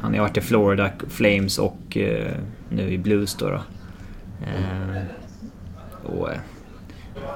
Han 0.06 0.14
har 0.14 0.20
varit 0.20 0.36
i 0.36 0.40
Florida 0.40 0.90
Flames 1.08 1.58
och 1.58 1.96
eh, 1.96 2.32
nu 2.68 2.92
i 2.92 2.98
Blues 2.98 3.34
då. 3.34 3.48
då. 3.48 3.60
Eh, 4.46 5.02
och, 6.04 6.30
eh, 6.30 6.38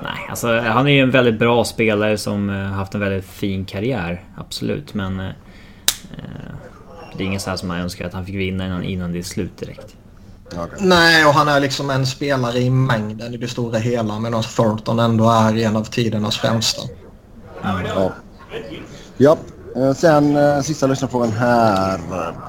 nej, 0.02 0.26
alltså 0.28 0.60
han 0.60 0.86
är 0.86 0.90
ju 0.90 1.00
en 1.00 1.10
väldigt 1.10 1.38
bra 1.38 1.64
spelare 1.64 2.18
som 2.18 2.48
haft 2.48 2.94
en 2.94 3.00
väldigt 3.00 3.24
fin 3.24 3.64
karriär. 3.64 4.24
Absolut, 4.36 4.94
men... 4.94 5.20
Eh, 5.20 5.26
det 7.16 7.24
är 7.24 7.26
inget 7.26 7.42
så 7.42 7.50
här 7.50 7.56
som 7.56 7.68
man 7.68 7.80
önskar 7.80 8.06
att 8.06 8.12
han 8.12 8.26
fick 8.26 8.34
vinna 8.34 8.66
innan, 8.66 8.84
innan 8.84 9.12
det 9.12 9.18
är 9.18 9.22
slut 9.22 9.58
direkt. 9.58 9.96
Okay. 10.46 10.78
Nej, 10.80 11.26
och 11.26 11.34
han 11.34 11.48
är 11.48 11.60
liksom 11.60 11.90
en 11.90 12.06
spelare 12.06 12.58
i 12.58 12.70
mängden 12.70 13.34
i 13.34 13.36
det 13.36 13.48
stora 13.48 13.78
hela 13.78 14.18
medan 14.18 14.42
Thornton 14.42 14.98
ändå 14.98 15.30
är 15.30 15.56
en 15.56 15.76
av 15.76 15.84
tidernas 15.84 16.38
främsta. 16.38 16.82
Mm. 17.64 17.86
Ja. 17.86 18.12
ja. 19.16 19.36
Eh, 19.76 19.94
sen 19.94 20.36
eh, 20.36 20.60
sista 20.60 20.86
lyssnarfrågan 20.86 21.32
här 21.32 22.00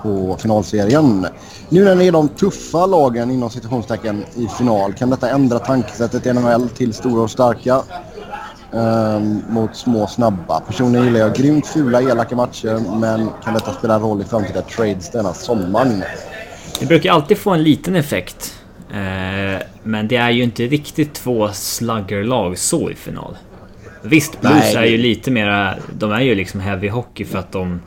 på 0.04 0.38
finalserien. 0.42 1.28
Nu 1.70 1.84
när 1.84 1.96
ni 1.96 2.08
är 2.08 2.12
de 2.12 2.30
tuffa 2.30 2.86
lagen 2.86 3.32
inom 3.32 3.50
situationstecken 3.50 4.26
i 4.36 4.48
final, 4.48 4.94
kan 4.94 5.10
detta 5.10 5.30
ändra 5.30 5.60
tankesättet 5.60 6.26
i 6.26 6.34
NHL 6.34 6.70
till 6.70 6.94
stora 6.94 7.22
och 7.22 7.32
starka 7.32 7.82
um, 8.72 9.44
mot 9.50 9.76
små 9.76 10.08
snabba? 10.08 10.60
Personligen 10.60 11.06
gillar 11.06 11.20
jag 11.20 11.36
grymt 11.36 11.68
fula, 11.68 12.02
elaka 12.02 12.36
matcher, 12.36 12.98
men 13.00 13.30
kan 13.44 13.54
detta 13.54 13.74
spela 13.74 14.00
roll 14.00 14.22
i 14.22 14.24
framtida 14.24 14.62
trades 14.62 15.12
denna 15.12 15.34
sommaren? 15.34 16.04
Det 16.80 16.86
brukar 16.86 17.12
alltid 17.12 17.38
få 17.38 17.52
en 17.52 17.64
liten 17.64 17.96
effekt. 17.96 18.54
Eh, 18.90 19.62
men 19.84 20.08
det 20.08 20.16
är 20.16 20.30
ju 20.30 20.44
inte 20.44 20.64
riktigt 20.64 21.14
två 21.14 21.50
sluggerlag 21.54 22.58
så 22.58 22.90
i 22.90 22.96
final. 22.96 23.38
Visst, 24.04 24.42
Blues 24.42 24.74
Nej. 24.74 24.76
är 24.76 24.86
ju 24.86 24.98
lite 24.98 25.32
mera... 25.32 25.76
De 25.94 26.12
är 26.12 26.22
ju 26.22 26.36
liksom 26.36 26.60
heavy 26.60 26.90
hockey 26.90 27.26
för 27.26 27.40
att 27.40 27.52
de 27.52 27.82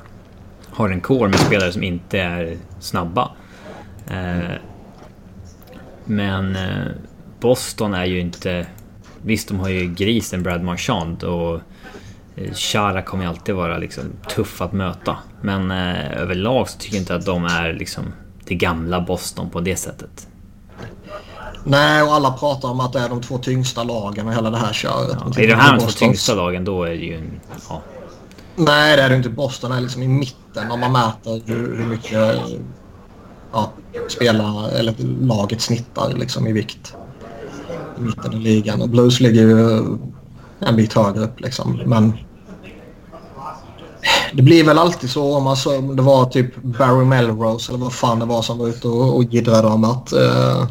har 0.71 0.91
en 0.91 1.01
core 1.01 1.29
med 1.29 1.39
spelare 1.39 1.73
som 1.73 1.83
inte 1.83 2.21
är 2.21 2.57
snabba. 2.81 3.31
Eh, 4.11 4.55
men 6.05 6.57
eh, 6.57 6.87
Boston 7.41 7.95
är 7.95 8.05
ju 8.05 8.21
inte... 8.21 8.67
Visst, 9.23 9.49
de 9.49 9.61
har 9.61 9.69
ju 9.69 9.95
grisen 9.95 10.43
Brad 10.43 10.63
Marchand 10.63 11.23
och 11.25 11.61
eh, 12.37 12.53
Chara 12.55 13.03
kommer 13.03 13.25
ju 13.25 13.31
alltid 13.31 13.55
vara 13.55 13.79
liksom 13.79 14.05
tuff 14.29 14.61
att 14.61 14.73
möta. 14.73 15.17
Men 15.41 15.71
eh, 15.71 16.21
överlag 16.21 16.69
så 16.69 16.79
tycker 16.79 16.97
jag 16.97 17.03
inte 17.03 17.15
att 17.15 17.27
de 17.27 17.45
är 17.45 17.73
liksom 17.73 18.05
det 18.45 18.55
gamla 18.55 19.01
Boston 19.01 19.51
på 19.51 19.61
det 19.61 19.77
sättet. 19.77 20.29
Nej, 21.65 22.03
och 22.03 22.15
alla 22.15 22.31
pratar 22.31 22.69
om 22.69 22.81
att 22.81 22.93
det 22.93 22.99
är 22.99 23.09
de 23.09 23.21
två 23.21 23.39
tyngsta 23.39 23.85
lagen 23.85 24.27
och 24.27 24.35
hela 24.35 24.51
det 24.51 24.59
här 24.59 24.73
köret. 24.73 25.17
Ja, 25.21 25.43
är 25.43 25.49
det 25.49 25.55
här 25.55 25.77
de 25.77 25.81
två 25.81 25.91
tyngsta 25.91 26.35
lagen 26.35 26.65
då 26.65 26.85
är 26.85 26.91
det 26.91 26.95
ju... 26.95 27.31
Ja. 27.69 27.83
Nej, 28.57 28.97
det 28.97 29.03
är 29.03 29.11
det 29.11 29.17
inte. 29.17 29.29
Boston 29.29 29.73
är 29.73 29.81
liksom 29.81 30.03
i 30.03 30.09
mitten 30.09 30.71
om 30.71 30.81
man 30.81 30.93
mäter 30.93 31.43
hur, 31.47 31.77
hur 31.77 31.87
mycket 31.87 32.37
ja, 33.53 33.73
spela, 34.09 34.71
eller 34.71 34.95
laget 35.21 35.61
snittar 35.61 36.13
liksom 36.15 36.47
i 36.47 36.53
vikt. 36.53 36.97
I 37.99 38.01
mitten 38.01 38.33
i 38.33 38.39
ligan. 38.39 38.83
Och 38.83 38.89
Blues 38.89 39.21
ligger 39.21 39.43
ju 39.43 39.81
en 40.59 40.77
bit 40.77 40.93
högre 40.93 41.21
upp 41.21 41.41
liksom. 41.41 41.81
Men 41.87 42.13
det 44.33 44.43
blir 44.43 44.65
väl 44.65 44.79
alltid 44.79 45.11
så 45.11 45.37
om 45.37 45.45
man 45.45 45.57
så, 45.57 45.81
det 45.81 46.03
var 46.03 46.25
typ 46.25 46.63
Barry 46.63 47.05
Melrose 47.05 47.73
eller 47.73 47.85
vad 47.85 47.93
fan 47.93 48.19
det 48.19 48.25
var 48.25 48.43
som 48.43 48.59
var 48.59 48.69
ute 48.69 48.89
och, 48.89 49.17
och 49.17 49.25
giddrade 49.25 49.69
om 49.69 49.85
att 49.85 50.13
uh, 50.13 50.67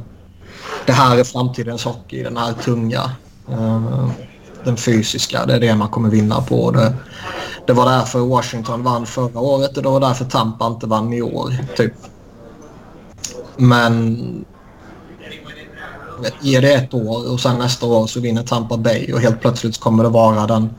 det 0.86 0.94
här 0.94 1.18
är 1.18 1.24
framtidens 1.24 1.84
hockey, 1.84 2.24
den 2.24 2.38
här 2.38 2.54
tunga. 2.54 3.12
Eh, 3.50 4.10
den 4.63 4.78
fysiska, 4.78 5.46
det 5.46 5.54
är 5.54 5.60
det 5.60 5.75
man 5.75 5.90
kommer 5.90 6.10
vinna 6.10 6.42
på. 6.42 6.72
Det, 6.72 6.94
det 7.68 7.74
var 7.74 7.86
därför 7.86 8.20
Washington 8.20 8.84
vann 8.84 9.06
förra 9.06 9.40
året 9.40 9.78
och 9.78 9.84
det 9.84 9.90
var 9.90 10.00
därför 10.00 10.25
Tampa 10.25 10.68
inte 10.68 10.88
vann 10.88 11.13
i 11.13 11.22
år. 11.22 11.56
Typ. 11.78 11.94
Men 13.58 14.46
vet, 16.22 16.34
ge 16.42 16.60
det 16.60 16.74
ett 16.74 16.94
år 16.94 17.32
och 17.32 17.40
sen 17.40 17.58
nästa 17.58 17.86
år 17.86 18.08
så 18.08 18.20
vinner 18.20 18.44
Tampa 18.44 18.78
Bay 18.78 19.13
och 19.13 19.20
helt 19.20 19.42
plötsligt 19.42 19.80
kommer 19.80 20.04
det 20.04 20.10
vara 20.10 20.48
den, 20.48 20.70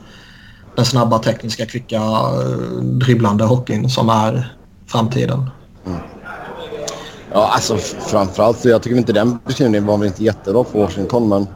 den 0.75 0.85
snabba, 0.85 1.19
tekniska, 1.19 1.65
kvicka, 1.65 2.01
eh, 2.01 2.81
dribblande 2.81 3.43
hockeyn 3.43 3.89
som 3.89 4.09
är 4.09 4.55
framtiden. 4.87 5.49
Mm. 5.85 5.99
Ja, 7.35 7.47
alltså 7.53 7.77
framförallt 7.77 8.65
jag 8.65 8.83
tycker 8.83 8.97
inte 8.97 9.13
den 9.13 9.39
beskrivningen 9.45 9.85
var 9.85 9.97
väl 9.97 10.07
inte 10.07 10.23
jättebra 10.23 10.63
för 10.63 10.79
Washington, 10.79 11.29
men... 11.29 11.47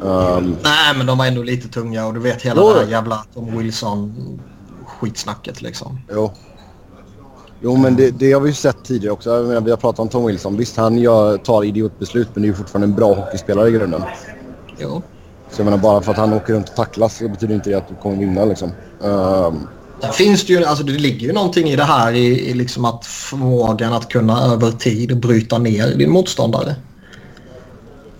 Um... 0.00 0.56
Nej, 0.62 0.96
men 0.96 1.06
de 1.06 1.18
var 1.18 1.26
ändå 1.26 1.42
lite 1.42 1.68
tunga 1.68 2.06
och 2.06 2.14
du 2.14 2.20
vet 2.20 2.42
hela 2.42 2.60
jo. 2.60 2.72
det 2.72 2.80
här 2.80 2.86
jävla 2.86 3.24
Tom 3.34 3.58
Wilson 3.58 4.14
skitsnacket 4.86 5.62
liksom. 5.62 5.98
Jo. 6.12 6.32
Jo, 7.60 7.76
men 7.76 7.96
det, 7.96 8.10
det 8.10 8.32
har 8.32 8.40
vi 8.40 8.48
ju 8.48 8.54
sett 8.54 8.84
tidigare 8.84 9.12
också. 9.12 9.30
Jag 9.30 9.46
menar, 9.46 9.60
vi 9.60 9.70
har 9.70 9.78
pratat 9.78 9.98
om 9.98 10.08
Tom 10.08 10.26
Wilson. 10.26 10.56
Visst, 10.56 10.76
han 10.76 10.98
gör, 10.98 11.36
tar 11.36 11.64
idiotbeslut, 11.64 12.28
men 12.34 12.42
det 12.42 12.46
är 12.46 12.50
ju 12.50 12.54
fortfarande 12.54 12.86
en 12.86 12.94
bra 12.94 13.14
hockeyspelare 13.14 13.68
i 13.68 13.72
grunden. 13.72 14.02
Jo. 14.78 15.02
Så 15.50 15.60
jag 15.60 15.64
menar, 15.64 15.78
bara 15.78 16.00
för 16.00 16.12
att 16.12 16.18
han 16.18 16.32
åker 16.32 16.52
runt 16.54 16.68
och 16.68 16.74
tacklas 16.74 17.16
så 17.16 17.28
betyder 17.28 17.54
inte 17.54 17.70
det 17.70 17.76
att 17.76 17.88
du 17.88 17.94
kommer 17.94 18.16
vinna 18.16 18.44
liksom. 18.44 18.70
Um... 19.00 19.68
Det 20.00 20.12
finns 20.12 20.46
det 20.46 20.52
ju, 20.52 20.64
alltså 20.64 20.84
det 20.84 20.92
ligger 20.92 21.26
ju 21.26 21.32
någonting 21.32 21.68
i 21.68 21.76
det 21.76 21.84
här 21.84 22.12
i, 22.12 22.50
i 22.50 22.54
liksom 22.54 22.84
att 22.84 23.06
förmågan 23.06 23.92
att 23.92 24.08
kunna 24.08 24.40
över 24.42 24.70
tid 24.70 25.20
bryta 25.20 25.58
ner 25.58 25.94
din 25.96 26.10
motståndare. 26.10 26.74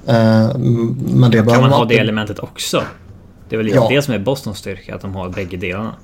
Uh, 0.08 0.58
men 0.98 1.30
det 1.30 1.36
kan 1.36 1.60
man 1.60 1.72
ha 1.72 1.84
det 1.84 1.98
elementet 1.98 2.38
också? 2.38 2.82
Det 3.48 3.56
är 3.56 3.58
väl 3.58 3.68
ja. 3.68 3.88
det 3.88 4.02
som 4.02 4.14
är 4.14 4.18
Bostons 4.18 4.58
styrka, 4.58 4.94
att 4.94 5.00
de 5.00 5.14
har 5.14 5.28
bägge 5.28 5.56
delarna. 5.56 5.94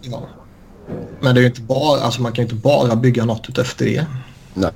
Ja. 0.00 0.22
Men 1.20 1.34
det 1.34 1.40
är 1.40 1.46
inte 1.46 1.60
bara, 1.60 2.00
alltså 2.00 2.22
man 2.22 2.32
kan 2.32 2.44
ju 2.44 2.50
inte 2.50 2.62
bara 2.62 2.96
bygga 2.96 3.24
något 3.24 3.58
efter 3.58 3.84
det. 3.84 4.06
Nej. 4.54 4.70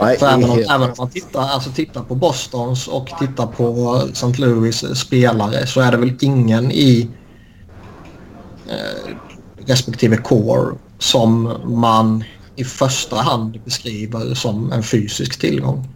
Nej, 0.00 0.18
För 0.18 0.26
även, 0.26 0.50
om, 0.50 0.58
även 0.58 0.82
om 0.82 0.94
man 0.98 1.10
tittar, 1.10 1.40
alltså 1.40 1.70
tittar 1.70 2.02
på 2.02 2.14
Bostons 2.14 2.88
och 2.88 3.08
tittar 3.20 3.46
på 3.46 4.02
St. 4.12 4.26
Louis 4.38 4.98
spelare 4.98 5.66
så 5.66 5.80
är 5.80 5.90
det 5.90 5.96
väl 5.96 6.12
ingen 6.20 6.72
i 6.72 7.08
eh, 8.68 9.14
respektive 9.66 10.16
core 10.16 10.76
som 10.98 11.56
man 11.64 12.24
i 12.56 12.64
första 12.64 13.16
hand 13.16 13.60
beskriver 13.64 14.34
som 14.34 14.72
en 14.72 14.82
fysisk 14.82 15.40
tillgång. 15.40 15.88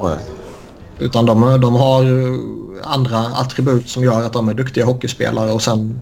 Nej. 0.00 0.18
Utan 0.98 1.26
de, 1.26 1.60
de 1.60 1.74
har 1.74 2.04
andra 2.82 3.18
attribut 3.18 3.88
som 3.88 4.04
gör 4.04 4.22
att 4.22 4.32
de 4.32 4.48
är 4.48 4.54
duktiga 4.54 4.84
hockeyspelare 4.84 5.52
och 5.52 5.62
sen 5.62 6.00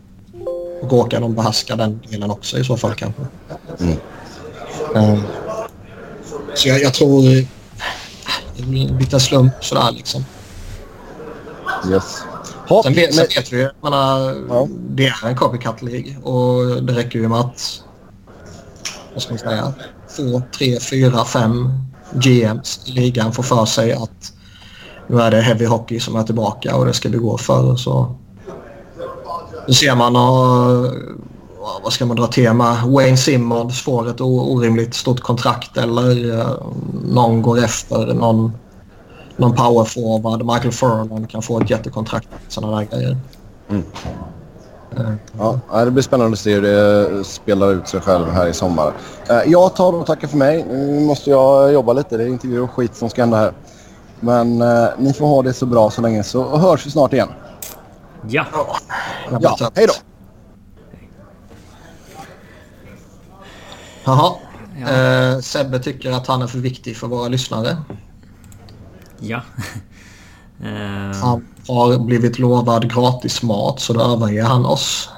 råkar 0.83 1.21
de 1.21 1.35
behärska 1.35 1.77
den 1.77 2.01
delen 2.11 2.31
också 2.31 2.59
i 2.59 2.65
så 2.65 2.77
fall 2.77 2.95
kanske. 2.95 3.23
Mm. 3.81 3.97
Um, 4.95 5.23
så 6.55 6.69
jag, 6.69 6.81
jag 6.81 6.95
tror 6.95 7.23
blir 8.57 8.91
en 8.91 8.99
liten 8.99 9.21
slump 9.21 9.53
sådär 9.61 9.91
liksom. 9.91 10.25
Yes. 11.91 12.23
Hopp, 12.69 12.85
sen, 12.85 12.95
vet, 12.95 13.15
sen 13.15 13.27
vet 13.37 13.53
vi 13.53 13.57
ju, 13.57 13.71
ja. 13.83 14.69
det 14.71 15.07
är 15.07 15.27
en 15.27 15.37
copycat 15.37 15.83
League 15.83 16.17
och 16.23 16.83
det 16.83 16.93
räcker 16.93 17.19
ju 17.19 17.29
med 17.29 17.41
att 17.41 17.83
vad 19.13 19.23
ska 19.23 19.33
man 19.33 19.39
säga, 19.39 19.73
två, 20.17 20.43
tre, 20.59 20.81
fyra, 20.81 21.25
fem 21.25 21.71
GMs 22.13 22.81
i 22.87 22.93
ligan 22.93 23.33
får 23.33 23.43
för 23.43 23.65
sig 23.65 23.93
att 23.93 24.33
nu 25.07 25.21
är 25.21 25.31
det 25.31 25.41
heavy 25.41 25.67
hockey 25.67 26.01
som 26.01 26.17
är 26.17 26.23
tillbaka 26.23 26.77
och 26.77 26.87
det 26.87 26.93
ska 26.93 27.09
vi 27.09 27.19
gå 27.19 27.39
för. 27.39 27.77
Så 27.77 28.17
nu 29.67 29.75
ser 29.75 29.97
man 29.97 30.17
och, 30.17 30.93
vad 31.83 31.93
ska 31.93 32.07
man 32.07 32.17
dra 32.17 32.27
tema? 32.27 32.77
Wayne 32.87 33.17
Simmons 33.17 33.83
får 33.83 34.11
ett 34.11 34.21
orimligt 34.21 34.95
stort 34.95 35.21
kontrakt 35.21 35.77
eller 35.77 36.25
uh, 36.25 36.67
någon 37.05 37.43
går 37.43 37.65
efter 37.65 38.15
någon, 38.15 38.53
någon 39.37 39.55
powerforward. 39.55 40.45
Michael 40.45 40.73
Furlan 40.73 41.27
kan 41.27 41.43
få 41.43 41.61
ett 41.61 41.71
jättekontrakt. 41.71 42.29
Sådana 42.49 42.77
där 42.79 42.85
grejer. 42.85 43.17
Mm. 43.71 43.83
Ja, 45.39 45.85
det 45.85 45.91
blir 45.91 46.03
spännande 46.03 46.33
att 46.33 46.39
se 46.39 46.55
hur 46.55 46.63
det 46.63 47.25
spelar 47.25 47.73
ut 47.73 47.89
sig 47.89 48.01
själv 48.01 48.31
här 48.31 48.47
i 48.47 48.55
sommar. 48.55 48.93
Eh, 49.29 49.43
jag 49.47 49.77
tar 49.77 49.93
och 49.93 50.07
tackar 50.07 50.29
för 50.29 50.37
mig. 50.37 50.65
Nu 50.69 51.01
måste 51.01 51.31
jag 51.31 51.73
jobba 51.73 51.93
lite. 51.93 52.17
Det 52.17 52.25
är 52.25 52.29
intervju 52.29 52.61
och 52.61 52.71
skit 52.71 52.97
som 52.97 53.11
ska 53.11 53.23
hända 53.23 53.37
här. 53.37 53.53
Men 54.21 54.63
eh, 54.63 54.89
ni 54.99 55.13
får 55.13 55.27
ha 55.27 55.43
det 55.43 55.53
så 55.53 55.67
bra 55.67 55.91
så 55.91 56.03
länge 56.03 56.23
så 56.23 56.57
hörs 56.57 56.87
vi 56.87 56.91
snart 56.91 57.13
igen. 57.13 57.29
Ja. 58.29 58.47
Ja, 59.41 59.57
hej 59.75 59.87
då! 59.87 59.93
Jaha. 64.05 64.33
Ja. 64.81 64.89
Eh, 64.89 65.39
Sebbe 65.41 65.79
tycker 65.79 66.11
att 66.11 66.27
han 66.27 66.43
är 66.43 66.47
för 66.47 66.59
viktig 66.59 66.97
för 66.97 67.07
våra 67.07 67.29
lyssnare. 67.29 67.77
Ja. 69.23 69.43
eh. 70.63 71.17
Han 71.23 71.47
har 71.69 71.99
blivit 71.99 72.39
lovad 72.39 72.95
gratis 72.95 73.43
mat 73.43 73.81
så 73.81 73.93
då 73.93 74.01
överger 74.01 74.45
han 74.45 74.67
oss. 74.67 75.11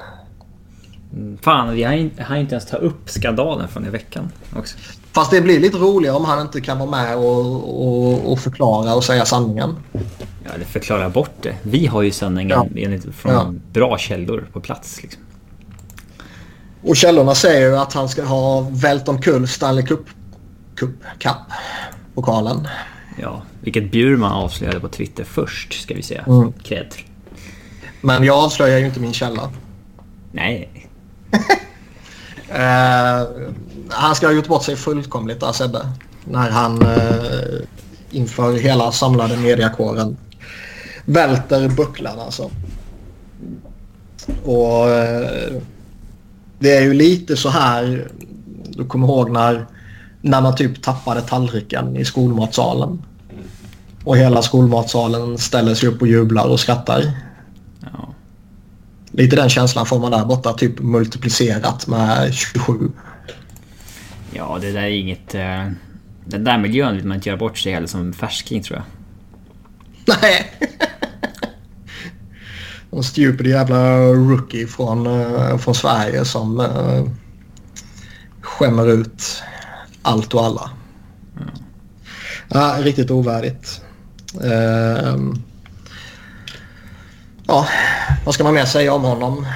Fan, 1.41 1.75
vi 1.75 1.83
har 1.83 1.93
inte, 1.93 2.27
inte 2.31 2.55
ens 2.55 2.67
ta 2.67 2.77
upp 2.77 3.11
skandalen 3.11 3.69
från 3.69 3.87
i 3.87 3.91
veckan 3.91 4.33
också. 4.57 4.77
Fast 5.13 5.31
det 5.31 5.41
blir 5.41 5.61
lite 5.61 5.77
roligare 5.77 6.17
om 6.17 6.25
han 6.25 6.41
inte 6.41 6.61
kan 6.61 6.79
vara 6.79 6.91
med 6.91 7.17
och, 7.17 7.87
och, 7.87 8.33
och 8.33 8.39
förklara 8.39 8.95
och 8.95 9.05
säga 9.05 9.25
sanningen. 9.25 9.77
Ja, 10.45 10.51
eller 10.55 10.65
förklara 10.65 11.09
bort 11.09 11.43
det. 11.43 11.57
Vi 11.63 11.87
har 11.87 12.03
ju 12.03 12.11
sanningen 12.11 12.71
ja. 12.75 13.13
från 13.13 13.33
ja. 13.33 13.55
bra 13.73 13.99
källor 13.99 14.49
på 14.53 14.61
plats. 14.61 15.03
Liksom. 15.03 15.23
Och 16.83 16.97
källorna 16.97 17.35
säger 17.35 17.69
ju 17.69 17.77
att 17.77 17.93
han 17.93 18.09
ska 18.09 18.25
ha 18.25 18.61
vält 18.61 19.09
omkull 19.09 19.49
Stanley 19.49 19.87
Cup, 19.87 20.07
Cup 20.75 20.91
Cup-pokalen. 21.19 22.69
Ja, 23.21 23.43
vilket 23.65 23.91
Bjurman 23.91 24.33
avslöjade 24.33 24.81
på 24.81 24.89
Twitter 24.89 25.25
först 25.25 25.83
ska 25.83 25.95
vi 25.95 26.03
säga. 26.03 26.25
Mm. 26.27 26.53
Cred. 26.53 26.95
Men 28.01 28.25
jag 28.25 28.37
avslöjar 28.37 28.79
ju 28.79 28.87
inte 28.87 29.01
min 29.01 29.13
källa. 29.13 29.51
Nej. 30.33 30.89
uh, 31.33 31.41
han 33.89 34.15
ska 34.15 34.27
ha 34.27 34.33
gjort 34.33 34.49
bort 34.49 34.65
sig 34.65 34.77
fullkomligt 34.77 35.41
där 35.41 35.53
Sebbe. 35.53 35.89
När 36.25 36.51
han 36.51 36.83
uh, 36.83 37.61
inför 38.11 38.53
hela 38.53 38.93
samlade 38.93 39.37
mediakåren 39.37 40.17
välter 41.05 41.69
bucklan 41.69 42.21
alltså. 42.21 42.51
Och 44.45 44.87
uh, 44.87 45.61
det 46.59 46.77
är 46.77 46.83
ju 46.83 46.95
lite 46.95 47.37
så 47.37 47.49
här. 47.49 48.09
Du 48.69 48.85
kommer 48.85 49.07
ihåg 49.07 49.31
när, 49.31 49.67
när 50.21 50.41
man 50.41 50.57
typ 50.57 50.83
tappade 50.83 51.21
tallriken 51.21 51.97
i 51.97 52.05
skolmatsalen. 52.05 53.03
Och 54.05 54.17
hela 54.17 54.43
skolmatsalen 54.43 55.39
ställer 55.39 55.75
sig 55.75 55.89
upp 55.89 56.03
och 56.03 56.09
jublar 56.09 56.47
och 56.47 56.61
skrattar. 56.61 57.13
Ja. 57.81 58.15
Lite 59.11 59.37
den 59.37 59.49
känslan 59.49 59.87
får 59.87 59.99
man 59.99 60.11
där 60.11 60.25
borta, 60.25 60.53
typ 60.53 60.81
multiplicerat 60.81 61.87
med 61.87 62.35
27. 62.35 62.91
Ja, 64.33 64.59
det 64.61 64.73
där 64.73 64.83
är 64.83 64.89
inget... 64.89 65.35
Uh, 65.35 65.73
den 66.27 66.45
där 66.45 66.59
miljön 66.59 66.97
vill 66.97 67.07
man 67.07 67.17
inte 67.17 67.29
göra 67.29 67.39
bort 67.39 67.59
sig 67.59 67.73
heller 67.73 67.87
som 67.87 68.13
färsking 68.13 68.63
tror 68.63 68.79
jag. 68.79 68.87
Nej. 70.23 70.53
En 72.91 73.03
stupid 73.03 73.47
jävla 73.47 73.99
rookie 74.03 74.67
från, 74.67 75.07
uh, 75.07 75.59
från 75.59 75.75
Sverige 75.75 76.25
som 76.25 76.61
uh, 76.61 77.09
skämmer 78.41 78.93
ut 78.93 79.43
allt 80.03 80.35
och 80.35 80.45
alla. 80.45 80.71
Mm. 81.37 81.49
Ja, 82.49 82.77
riktigt 82.81 83.11
ovärdigt. 83.11 83.84
Uh, 84.45 85.35
ja, 87.47 87.67
vad 88.25 88.35
ska 88.35 88.45
man 88.45 88.55
mer 88.55 88.65
säga 88.65 88.95
om 88.95 89.03
honom? 89.03 89.47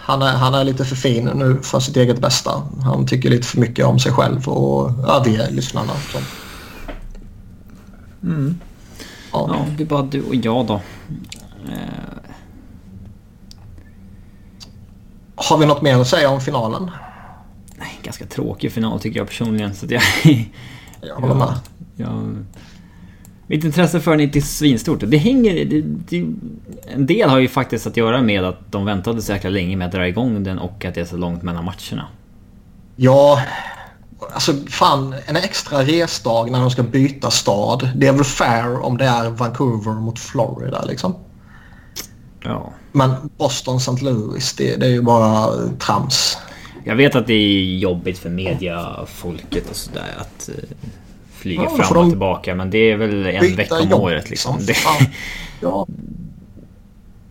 Han 0.00 0.22
är, 0.22 0.32
han 0.32 0.54
är 0.54 0.64
lite 0.64 0.84
för 0.84 0.96
fin 0.96 1.24
nu 1.34 1.58
för 1.62 1.80
sitt 1.80 1.96
eget 1.96 2.18
bästa. 2.18 2.62
Han 2.82 3.06
tycker 3.06 3.30
lite 3.30 3.46
för 3.46 3.60
mycket 3.60 3.86
om 3.86 3.98
sig 3.98 4.12
själv 4.12 4.48
och 4.48 4.90
övriga 5.08 5.48
lyssnarna. 5.50 5.92
Så. 6.12 6.18
Mm. 8.22 8.58
Ja. 9.32 9.50
ja, 9.52 9.66
det 9.76 9.82
är 9.82 9.86
bara 9.86 10.02
du 10.02 10.22
och 10.22 10.34
jag 10.34 10.66
då. 10.66 10.74
Uh, 10.74 12.08
har 15.36 15.58
vi 15.58 15.66
något 15.66 15.82
mer 15.82 15.96
att 15.96 16.08
säga 16.08 16.30
om 16.30 16.40
finalen? 16.40 16.90
Nej, 17.76 18.00
ganska 18.02 18.26
tråkig 18.26 18.72
final 18.72 19.00
tycker 19.00 19.18
jag 19.18 19.28
personligen. 19.28 19.74
Så 19.74 19.86
jag, 19.88 20.02
jag 21.00 21.14
håller 21.14 21.34
med. 21.34 21.54
Jag, 21.96 22.44
mitt 23.48 23.64
intresse 23.64 24.00
för 24.00 24.10
den 24.10 24.20
är 24.20 24.24
inte 24.24 24.40
svinstort. 24.40 25.00
Det 25.06 25.16
hänger... 25.16 25.64
Det, 25.64 25.80
det, 25.82 26.26
en 26.94 27.06
del 27.06 27.30
har 27.30 27.38
ju 27.38 27.48
faktiskt 27.48 27.86
att 27.86 27.96
göra 27.96 28.22
med 28.22 28.44
att 28.44 28.72
de 28.72 28.84
väntade 28.84 29.22
så 29.22 29.32
jäkla 29.32 29.50
länge 29.50 29.76
med 29.76 29.86
att 29.86 29.92
dra 29.92 30.08
igång 30.08 30.44
den 30.44 30.58
och 30.58 30.84
att 30.84 30.94
det 30.94 31.00
är 31.00 31.04
så 31.04 31.16
långt 31.16 31.42
mellan 31.42 31.64
matcherna. 31.64 32.06
Ja, 32.96 33.42
alltså 34.32 34.52
fan 34.68 35.14
en 35.26 35.36
extra 35.36 35.82
resdag 35.82 36.50
när 36.50 36.60
de 36.60 36.70
ska 36.70 36.82
byta 36.82 37.30
stad. 37.30 37.90
Det 37.96 38.06
är 38.06 38.12
väl 38.12 38.24
fair 38.24 38.84
om 38.84 38.98
det 38.98 39.04
är 39.04 39.30
Vancouver 39.30 39.92
mot 39.92 40.18
Florida 40.18 40.84
liksom. 40.84 41.14
Ja. 42.42 42.72
Men 42.92 43.14
Boston, 43.36 43.76
St. 43.76 44.04
Louis, 44.04 44.52
det, 44.52 44.76
det, 44.76 44.86
är 44.86 44.90
ju 44.90 45.02
bara 45.02 45.48
trams. 45.78 46.38
Jag 46.84 46.96
vet 46.96 47.14
att 47.14 47.26
det 47.26 47.34
är 47.34 47.78
jobbigt 47.78 48.18
för 48.18 48.30
mediafolket 48.30 49.70
och 49.70 49.76
sådär 49.76 50.14
att 50.18 50.50
flyga 51.38 51.62
ja, 51.62 51.84
fram 51.84 52.02
och 52.02 52.08
tillbaka. 52.08 52.54
Men 52.54 52.70
det 52.70 52.78
är 52.78 52.96
väl 52.96 53.26
en 53.26 53.56
vecka 53.56 53.74
om 53.74 53.92
året 53.92 54.30
liksom. 54.30 54.56
Det, 54.66 54.76
ja. 55.60 55.86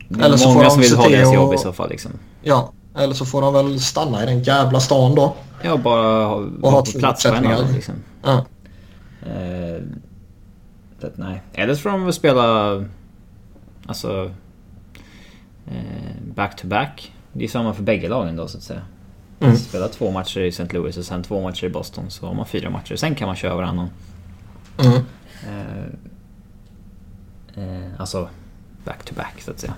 det 0.10 0.22
är 0.22 0.26
eller 0.26 0.38
så 0.38 0.50
många 0.50 0.64
får 0.64 0.70
som 0.70 0.82
vill 0.82 0.96
ha 0.96 1.10
deras 1.10 1.34
jobb 1.34 1.54
i 1.54 1.58
så 1.58 1.74
fall 1.74 1.90
liksom. 1.90 2.12
Ja, 2.44 2.74
eller 2.98 3.14
så 3.14 3.26
får 3.26 3.42
de 3.42 3.54
väl 3.54 3.80
stanna 3.80 4.24
i 4.24 4.26
den 4.26 4.44
jävla 4.44 4.80
stan 4.80 5.16
då. 5.16 5.36
Ja, 5.62 5.78
bara 5.78 6.26
ha, 6.26 6.36
och 6.62 6.72
ha 6.72 6.84
plats 7.00 7.24
på 7.24 7.30
en 7.34 7.46
annan 7.46 7.74
liksom. 7.74 7.96
Ja. 8.24 8.46
Uh, 9.24 9.82
det, 11.02 11.12
nej. 11.16 11.42
Eller 11.54 11.76
så 11.76 11.82
får 11.82 11.90
de 11.90 12.04
väl 12.04 12.14
spela... 12.14 12.86
Alltså 13.86 14.32
back-to-back. 16.36 17.12
Det 17.34 17.44
är 17.44 17.48
samma 17.48 17.74
för 17.74 17.84
bägge 17.84 18.10
lagen 18.10 18.36
då 18.36 18.48
så 18.48 18.58
att 18.58 18.64
säga. 18.64 18.82
Mm. 19.40 19.58
Spela 19.58 19.88
två 19.88 20.12
matcher 20.12 20.40
i 20.40 20.48
St. 20.48 20.68
Louis 20.74 20.98
och 20.98 21.06
sen 21.06 21.24
två 21.24 21.42
matcher 21.42 21.66
i 21.66 21.70
Boston 21.70 22.06
så 22.10 22.28
har 22.28 22.34
man 22.34 22.46
fyra 22.46 22.70
matcher. 22.70 22.96
Sen 22.96 23.16
kan 23.16 23.28
man 23.28 23.36
köra 23.36 23.56
varannan. 23.56 23.90
Mm. 24.78 25.02
Eh, 25.48 25.84
eh, 27.64 27.92
alltså 27.98 28.30
back-to-back 28.86 29.42
så 29.42 29.52
att 29.52 29.60
säga. 29.60 29.74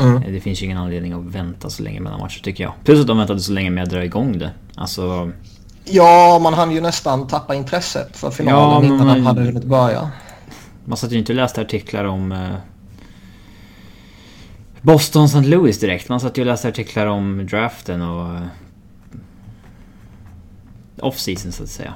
Mm. 0.00 0.22
Eh, 0.22 0.32
det 0.32 0.40
finns 0.40 0.62
ju 0.62 0.64
ingen 0.64 0.78
anledning 0.78 1.12
att 1.12 1.24
vänta 1.24 1.70
så 1.70 1.82
länge 1.82 2.00
mellan 2.00 2.20
matcher 2.20 2.40
tycker 2.42 2.64
jag. 2.64 2.72
Plus 2.84 3.00
att 3.00 3.06
de 3.06 3.18
väntade 3.18 3.40
så 3.40 3.52
länge 3.52 3.70
med 3.70 3.82
att 3.82 3.90
dra 3.90 4.04
igång 4.04 4.38
det. 4.38 4.50
Alltså... 4.74 5.32
Ja, 5.84 6.38
man 6.42 6.54
hann 6.54 6.70
ju 6.70 6.80
nästan 6.80 7.26
tappa 7.26 7.54
intresset 7.54 8.16
för 8.16 8.30
finalen 8.30 8.88
ja, 8.88 8.94
innan 8.94 9.06
den 9.06 9.26
hade 9.26 9.42
hunnit 9.42 9.64
börja. 9.64 10.10
Man 10.84 10.96
satt 10.96 11.12
ju 11.12 11.18
inte 11.18 11.32
och 11.32 11.36
läste 11.36 11.60
artiklar 11.60 12.04
om 12.04 12.32
eh, 12.32 12.54
Boston 14.80 15.24
St. 15.24 15.40
Louis 15.40 15.80
direkt. 15.80 16.08
Man 16.08 16.20
satt 16.20 16.38
ju 16.38 16.42
och 16.42 16.46
läste 16.46 16.68
artiklar 16.68 17.06
om 17.06 17.46
draften 17.50 18.02
och... 18.02 18.38
Eh, 21.04 21.08
off-season 21.08 21.52
så 21.52 21.62
att 21.62 21.68
säga. 21.68 21.94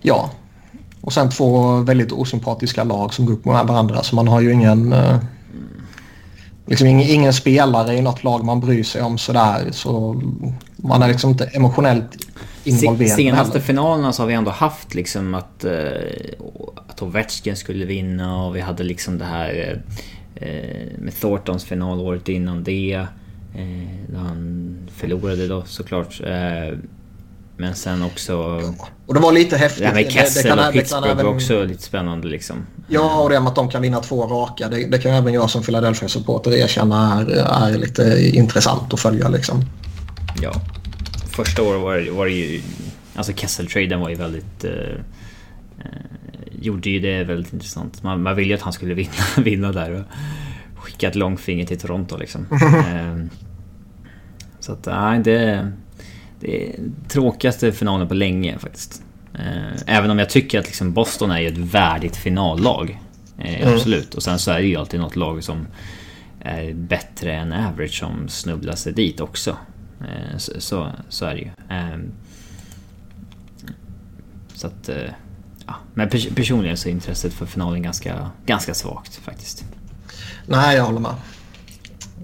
Ja. 0.00 0.30
Och 1.00 1.12
sen 1.12 1.30
två 1.30 1.76
väldigt 1.76 2.12
osympatiska 2.12 2.84
lag 2.84 3.14
som 3.14 3.26
går 3.26 3.32
upp 3.32 3.44
mot 3.44 3.68
varandra. 3.68 4.02
Så 4.02 4.16
man 4.16 4.28
har 4.28 4.40
ju 4.40 4.52
ingen... 4.52 4.92
Eh, 4.92 5.16
liksom 6.66 6.86
ingen, 6.86 7.08
ingen, 7.08 7.32
spelare 7.32 7.94
i 7.94 8.02
något 8.02 8.24
lag 8.24 8.44
man 8.44 8.60
bryr 8.60 8.84
sig 8.84 9.02
om 9.02 9.18
sådär. 9.18 9.68
Så 9.72 10.22
man 10.76 11.02
är 11.02 11.08
liksom 11.08 11.30
inte 11.30 11.44
emotionellt 11.44 12.16
involverad. 12.64 13.10
Senaste 13.10 13.60
finalerna 13.60 14.12
så 14.12 14.22
har 14.22 14.26
vi 14.26 14.34
ändå 14.34 14.50
haft 14.50 14.94
liksom 14.94 15.34
att, 15.34 15.64
uh, 15.64 15.72
att 16.88 17.02
Ovechkin 17.02 17.56
skulle 17.56 17.84
vinna 17.84 18.44
och 18.44 18.56
vi 18.56 18.60
hade 18.60 18.82
liksom 18.82 19.18
det 19.18 19.24
här... 19.24 19.82
Eh, 20.34 20.98
med 20.98 21.20
Thorntons 21.20 21.64
final 21.64 22.00
året 22.00 22.28
innan 22.28 22.64
det. 22.64 23.06
Eh, 23.54 23.64
När 24.08 24.18
han 24.18 24.76
förlorade 24.94 25.48
då 25.48 25.62
såklart. 25.66 26.20
Eh, 26.20 26.78
men 27.62 27.74
sen 27.74 28.02
också... 28.02 28.34
Och 29.06 29.14
det 29.14 29.20
var 29.20 29.32
lite 29.32 29.56
häftigt. 29.56 29.86
Här 29.86 29.94
med 29.94 30.12
Kessel 30.12 30.42
det, 30.42 30.48
det 30.48 30.56
kan, 30.56 30.68
och 30.68 30.72
Pittsburgh 30.72 31.10
även, 31.10 31.26
var 31.26 31.34
också 31.34 31.64
lite 31.64 31.82
spännande 31.82 32.28
liksom. 32.28 32.66
Ja, 32.88 33.20
och 33.20 33.30
det 33.30 33.40
med 33.40 33.48
att 33.48 33.54
de 33.54 33.68
kan 33.68 33.82
vinna 33.82 34.00
två 34.00 34.26
raka. 34.26 34.68
Det, 34.68 34.86
det 34.86 34.98
kan 34.98 35.12
även 35.12 35.34
jag 35.34 35.50
som 35.50 35.62
Philadelphia-supporter 35.62 36.52
erkänna 36.52 37.20
är, 37.20 37.26
är 37.72 37.78
lite 37.78 38.30
intressant 38.36 38.94
att 38.94 39.00
följa 39.00 39.28
liksom. 39.28 39.64
Ja. 40.42 40.52
Första 41.30 41.62
året 41.62 41.82
var, 41.82 42.16
var 42.16 42.26
det 42.26 42.32
ju... 42.32 42.62
Alltså 43.14 43.32
Kessel-traden 43.32 44.00
var 44.00 44.08
ju 44.08 44.14
väldigt... 44.14 44.64
Eh, 44.64 44.98
gjorde 46.52 46.90
ju 46.90 47.00
det 47.00 47.24
väldigt 47.24 47.52
intressant. 47.52 48.02
Man, 48.02 48.22
man 48.22 48.36
ville 48.36 48.48
ju 48.48 48.54
att 48.54 48.62
han 48.62 48.72
skulle 48.72 48.94
vinna, 48.94 49.12
vinna 49.36 49.72
där 49.72 49.92
och 49.92 50.82
skicka 50.82 51.08
ett 51.08 51.16
långfinger 51.16 51.66
till 51.66 51.78
Toronto 51.78 52.16
liksom. 52.16 52.46
Ehm, 52.88 53.30
så 54.60 54.72
att 54.72 54.86
nej, 54.86 55.18
det, 55.18 55.72
det 56.42 56.66
är 56.66 56.76
tråkigaste 57.08 57.72
finalen 57.72 58.08
på 58.08 58.14
länge 58.14 58.58
faktiskt. 58.58 59.02
Ehm, 59.34 59.76
även 59.86 60.10
om 60.10 60.18
jag 60.18 60.30
tycker 60.30 60.58
att 60.58 60.66
liksom 60.66 60.92
Boston 60.92 61.30
är 61.30 61.38
ju 61.38 61.48
ett 61.48 61.58
värdigt 61.58 62.16
finallag. 62.16 63.00
Eh, 63.38 63.62
mm. 63.62 63.74
Absolut. 63.74 64.14
Och 64.14 64.22
sen 64.22 64.38
så 64.38 64.50
är 64.50 64.58
det 64.58 64.66
ju 64.66 64.76
alltid 64.76 65.00
något 65.00 65.16
lag 65.16 65.44
som 65.44 65.66
är 66.40 66.74
bättre 66.74 67.34
än 67.34 67.52
average 67.52 67.98
som 67.98 68.28
snubblar 68.28 68.74
sig 68.74 68.92
dit 68.92 69.20
också. 69.20 69.56
Eh, 70.00 70.38
så, 70.38 70.52
så, 70.60 70.90
så, 71.08 71.24
är 71.24 71.34
det 71.34 71.40
ju. 71.40 71.50
Ehm, 71.68 72.12
så 74.54 74.66
att... 74.66 74.88
Eh, 74.88 75.10
ja. 75.66 75.74
Men 75.94 76.08
personligen 76.08 76.76
så 76.76 76.88
är 76.88 76.92
intresset 76.92 77.32
för 77.32 77.46
finalen 77.46 77.82
ganska, 77.82 78.30
ganska 78.46 78.74
svagt 78.74 79.16
faktiskt. 79.16 79.64
Nej, 80.46 80.76
jag 80.76 80.84
håller 80.84 81.00
med. 81.00 81.14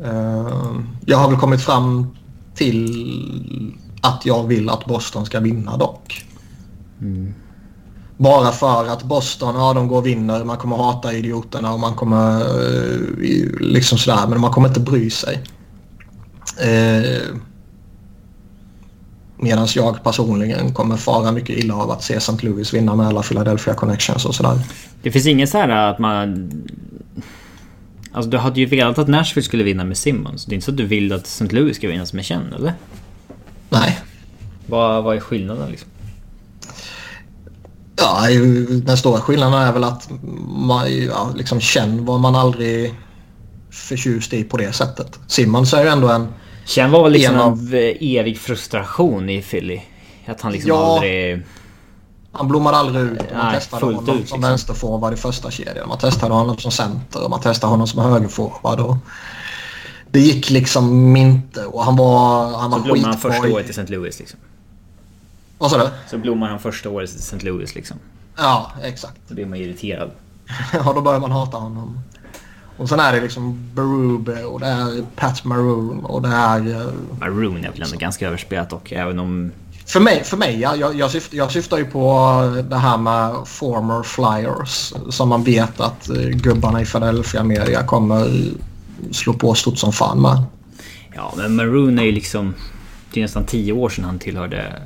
Uh, 0.04 0.80
jag 1.06 1.18
har 1.18 1.30
väl 1.30 1.38
kommit 1.38 1.62
fram 1.62 2.16
till 2.54 3.74
att 4.02 4.26
jag 4.26 4.46
vill 4.46 4.70
att 4.70 4.84
Boston 4.84 5.26
ska 5.26 5.40
vinna 5.40 5.76
dock. 5.76 6.24
Mm. 7.00 7.34
Bara 8.16 8.52
för 8.52 8.86
att 8.86 9.02
Boston, 9.02 9.54
ja 9.54 9.72
de 9.72 9.88
går 9.88 9.96
och 9.96 10.06
vinner, 10.06 10.44
man 10.44 10.56
kommer 10.56 10.76
hata 10.76 11.12
idioterna 11.12 11.72
och 11.72 11.80
man 11.80 11.94
kommer 11.94 12.40
eh, 12.40 13.00
liksom 13.60 13.98
sådär, 13.98 14.26
men 14.28 14.40
man 14.40 14.50
kommer 14.50 14.68
inte 14.68 14.80
bry 14.80 15.10
sig. 15.10 15.42
Eh, 16.60 17.34
Medan 19.40 19.68
jag 19.74 20.02
personligen 20.02 20.74
kommer 20.74 20.96
fara 20.96 21.32
mycket 21.32 21.58
illa 21.58 21.74
av 21.74 21.90
att 21.90 22.02
se 22.02 22.14
St. 22.14 22.32
Louis 22.40 22.74
vinna 22.74 22.96
med 22.96 23.06
alla 23.06 23.22
Philadelphia 23.22 23.74
Connections 23.74 24.24
och 24.24 24.34
sådär. 24.34 24.58
Det 25.02 25.10
finns 25.10 25.26
inget 25.26 25.50
så 25.50 25.58
här 25.58 25.68
att 25.68 25.98
man... 25.98 26.50
Alltså 28.12 28.30
du 28.30 28.38
hade 28.38 28.60
ju 28.60 28.66
velat 28.66 28.98
att 28.98 29.08
Nashville 29.08 29.44
skulle 29.44 29.64
vinna 29.64 29.84
med 29.84 29.96
Simmons. 29.96 30.44
Det 30.44 30.52
är 30.52 30.54
inte 30.54 30.64
så 30.64 30.70
att 30.70 30.76
du 30.76 30.86
vill 30.86 31.12
att 31.12 31.26
St. 31.26 31.44
Louis 31.44 31.76
ska 31.76 31.88
vinna 31.88 32.06
med 32.12 32.24
Chen, 32.26 32.52
eller? 32.52 32.72
Nej. 33.68 34.00
Vad, 34.66 35.04
vad 35.04 35.16
är 35.16 35.20
skillnaden 35.20 35.70
liksom? 35.70 35.88
Ja, 37.96 38.22
den 38.68 38.96
stora 38.96 39.20
skillnaden 39.20 39.54
är 39.54 39.72
väl 39.72 39.84
att 39.84 40.10
man, 40.48 41.04
ja, 41.04 41.30
liksom 41.36 41.60
Chen 41.60 42.04
var 42.04 42.18
man 42.18 42.34
aldrig 42.34 42.94
förtjust 43.70 44.32
i 44.32 44.44
på 44.44 44.56
det 44.56 44.72
sättet. 44.72 45.18
Simmons 45.26 45.74
är 45.74 45.82
ju 45.82 45.88
ändå 45.88 46.08
en 46.08 46.28
Chen 46.68 46.90
var 46.90 47.02
väl 47.02 47.12
liksom 47.12 47.34
en 47.34 47.40
av... 47.40 47.74
evig 48.00 48.38
frustration 48.38 49.30
i 49.30 49.42
Philly. 49.42 49.80
Att 50.26 50.40
han 50.40 50.52
liksom 50.52 50.68
ja, 50.68 50.94
aldrig... 50.94 51.42
Han 52.32 52.48
blommade 52.48 52.76
aldrig 52.76 53.04
ut. 53.04 53.18
Man 53.34 53.44
Nej, 53.44 53.54
testade 53.54 53.84
honom 53.84 54.08
ut, 54.08 54.16
liksom. 54.16 54.26
som 54.26 54.40
vänsterforward 54.40 55.12
i 55.12 55.16
första 55.16 55.50
kedjan. 55.50 55.88
Man 55.88 55.98
testade 55.98 56.34
honom 56.34 56.58
som 56.58 56.70
center 56.70 57.24
och 57.24 57.30
man 57.30 57.40
testade 57.40 57.70
honom 57.70 57.86
som 57.86 58.02
högerforward. 58.02 58.80
Och 58.80 58.96
det 60.10 60.20
gick 60.20 60.50
liksom 60.50 61.16
inte 61.16 61.64
och 61.64 61.84
han 61.84 61.96
var, 61.96 62.58
han 62.58 62.70
var 62.70 62.78
Så 62.78 62.84
blommade 62.84 63.06
han 63.06 63.18
första 63.18 63.48
året 63.48 63.66
i 63.66 63.70
St. 63.70 63.86
Louis 63.86 64.18
liksom? 64.18 64.38
Vad 65.58 65.70
sa 65.70 65.78
du? 65.78 65.88
Så 66.10 66.18
blommade 66.18 66.50
han 66.50 66.60
första 66.60 66.90
året 66.90 67.10
i 67.10 67.18
St. 67.18 67.38
Louis 67.40 67.74
liksom? 67.74 67.96
Ja, 68.36 68.72
exakt. 68.82 69.16
Då 69.28 69.34
blir 69.34 69.46
man 69.46 69.58
irriterad. 69.58 70.10
ja, 70.72 70.92
då 70.92 71.00
börjar 71.00 71.20
man 71.20 71.30
hata 71.30 71.56
honom. 71.56 72.00
Och 72.76 72.88
sen 72.88 73.00
är 73.00 73.12
det 73.12 73.20
liksom 73.20 73.70
Berube 73.74 74.44
och 74.44 74.60
det 74.60 74.66
är 74.66 75.04
Pat 75.16 75.44
Maroon 75.44 76.04
och 76.04 76.22
det 76.22 76.28
är... 76.28 76.68
Uh, 76.68 76.92
Maroon 77.20 77.64
är 77.64 77.70
väl 77.70 77.82
ändå 77.82 77.96
ganska 77.96 78.26
överspelat 78.26 78.72
och 78.72 78.92
även 78.92 79.18
om... 79.18 79.52
För 79.86 80.00
mig, 80.00 80.24
för 80.24 80.36
mig 80.36 80.60
ja, 80.60 80.76
jag, 80.76 80.94
jag, 80.94 81.10
syftar, 81.10 81.36
jag 81.36 81.52
syftar 81.52 81.78
ju 81.78 81.84
på 81.84 82.64
det 82.68 82.76
här 82.76 82.98
med 82.98 83.34
former 83.46 84.02
flyers 84.02 84.92
som 85.10 85.28
man 85.28 85.44
vet 85.44 85.80
att 85.80 86.10
uh, 86.10 86.28
gubbarna 86.28 86.82
i 86.82 86.84
Philadelphia 86.84 87.44
media 87.44 87.82
kommer 87.82 88.50
slå 89.10 89.32
på 89.32 89.54
stort 89.54 89.78
som 89.78 89.92
fan 89.92 90.22
med. 90.22 90.42
Ja, 91.14 91.34
men 91.36 91.56
Maroon 91.56 91.98
är 91.98 92.02
ju 92.02 92.12
liksom... 92.12 92.54
Det 93.12 93.20
är 93.20 93.22
nästan 93.22 93.44
tio 93.44 93.72
år 93.72 93.88
sedan 93.88 94.04
han 94.04 94.18
tillhörde 94.18 94.82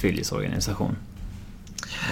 Phillies 0.00 0.32
organisation. 0.32 0.96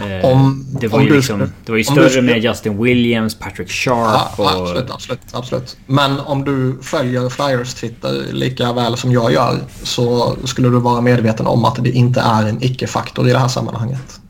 Eh, 0.01 0.31
om, 0.31 0.67
det, 0.81 0.89
var 0.89 1.01
ju 1.01 1.17
liksom, 1.17 1.39
det 1.65 1.73
var 1.73 1.79
ju 1.79 1.85
större 1.85 2.11
skulle... 2.11 2.33
med 2.33 2.45
Justin 2.45 2.83
Williams, 2.83 3.35
Patrick 3.35 3.71
Sharp 3.71 4.33
ja, 4.39 4.57
och... 4.57 4.63
Absolut, 4.63 4.91
absolut, 4.91 5.21
absolut. 5.33 5.77
Men 5.87 6.21
om 6.21 6.45
du 6.45 6.79
följer 6.83 7.29
Flyers 7.29 7.75
Twitter 7.75 8.33
lika 8.33 8.73
väl 8.73 8.97
som 8.97 9.13
jag 9.13 9.33
gör 9.33 9.59
så 9.83 10.37
skulle 10.45 10.69
du 10.69 10.81
vara 10.81 11.01
medveten 11.01 11.47
om 11.47 11.65
att 11.65 11.85
det 11.85 11.91
inte 11.91 12.21
är 12.21 12.49
en 12.49 12.63
icke-faktor 12.63 13.29
i 13.29 13.33
det 13.33 13.39
här 13.39 13.49
sammanhanget. 13.49 14.21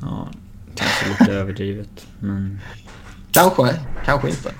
Ja, 0.00 0.28
kanske 0.74 1.08
lite 1.08 1.32
överdrivet. 1.40 2.06
Men... 2.18 2.60
Kanske, 3.32 3.74
kanske 4.04 4.28
inte. 4.28 4.50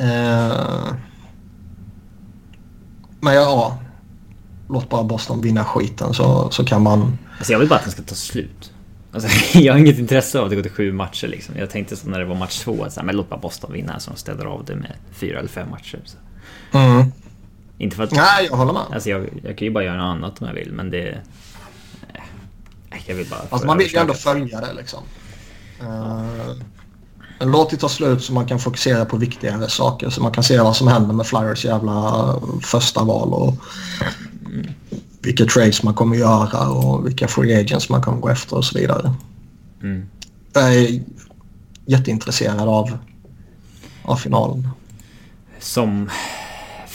Uh... 0.00 0.94
Men 3.20 3.34
ja, 3.34 3.78
låt 4.68 4.88
bara 4.88 5.02
Boston 5.02 5.40
vinna 5.40 5.64
skiten 5.64 6.14
så, 6.14 6.50
så 6.50 6.64
kan 6.64 6.82
man... 6.82 7.18
Alltså 7.36 7.52
jag 7.52 7.58
vill 7.58 7.68
bara 7.68 7.78
att 7.78 7.84
den 7.84 7.92
ska 7.92 8.02
ta 8.02 8.14
slut. 8.14 8.72
Alltså, 9.12 9.28
jag 9.58 9.72
har 9.72 9.80
inget 9.80 9.98
intresse 9.98 10.38
av 10.38 10.44
att 10.44 10.50
det 10.50 10.56
går 10.56 10.62
till 10.62 10.72
sju 10.72 10.92
matcher 10.92 11.28
liksom. 11.28 11.56
Jag 11.58 11.70
tänkte 11.70 11.96
så 11.96 12.08
när 12.08 12.18
det 12.18 12.24
var 12.24 12.34
match 12.34 12.60
två, 12.60 12.86
så 12.90 13.00
här, 13.00 13.06
men 13.06 13.16
låt 13.16 13.28
bara 13.28 13.40
Boston 13.40 13.72
vinna 13.72 14.00
så 14.00 14.10
de 14.10 14.16
städar 14.16 14.44
av 14.44 14.64
det 14.64 14.76
med 14.76 14.92
fyra 15.12 15.38
eller 15.38 15.48
fem 15.48 15.70
matcher. 15.70 16.00
Så. 16.04 16.18
Mm. 16.78 17.12
Inte 17.78 17.96
för 17.96 18.04
att... 18.04 18.12
Nej, 18.12 18.46
jag 18.50 18.56
håller 18.56 18.72
med. 18.72 18.82
Alltså 18.92 19.10
jag, 19.10 19.28
jag 19.42 19.58
kan 19.58 19.66
ju 19.66 19.70
bara 19.70 19.84
göra 19.84 19.96
något 19.96 20.16
annat 20.16 20.42
om 20.42 20.46
jag 20.46 20.54
vill, 20.54 20.72
men 20.72 20.90
det... 20.90 21.18
Nej, 22.90 23.02
jag 23.06 23.14
vill 23.14 23.26
bara... 23.30 23.40
Alltså 23.50 23.66
man 23.66 23.78
vill 23.78 23.92
ju 23.92 23.98
ändå 23.98 24.14
följa 24.14 24.60
det 24.60 24.72
liksom. 24.72 25.02
Uh, 25.82 26.50
låt 27.44 27.70
det 27.70 27.76
ta 27.76 27.88
slut 27.88 28.24
så 28.24 28.32
man 28.32 28.46
kan 28.46 28.58
fokusera 28.58 29.04
på 29.04 29.16
viktigare 29.16 29.68
saker. 29.68 30.10
Så 30.10 30.22
man 30.22 30.32
kan 30.32 30.44
se 30.44 30.60
vad 30.60 30.76
som 30.76 30.88
händer 30.88 31.14
med 31.14 31.26
Flyers 31.26 31.64
jävla 31.64 32.34
första 32.62 33.04
val 33.04 33.32
och 33.32 33.54
vilka 35.22 35.44
trades 35.44 35.82
man 35.82 35.94
kommer 35.94 36.16
göra 36.16 36.68
och 36.68 37.06
vilka 37.06 37.28
free 37.28 37.60
agents 37.60 37.88
man 37.88 38.02
kommer 38.02 38.18
gå 38.18 38.28
efter 38.28 38.56
och 38.56 38.64
så 38.64 38.78
vidare. 38.78 39.14
Mm. 39.82 40.08
Jag 40.52 40.74
är 40.74 41.02
jätteintresserad 41.86 42.68
av, 42.68 42.98
av 44.02 44.16
finalen. 44.16 44.68
Som 45.60 46.10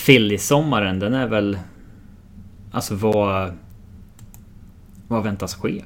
Philly-sommaren, 0.06 1.00
den 1.00 1.14
är 1.14 1.28
väl... 1.28 1.60
Alltså 2.72 2.96
vad... 2.96 3.54
Vad 5.08 5.24
väntas 5.24 5.56
ske? 5.56 5.84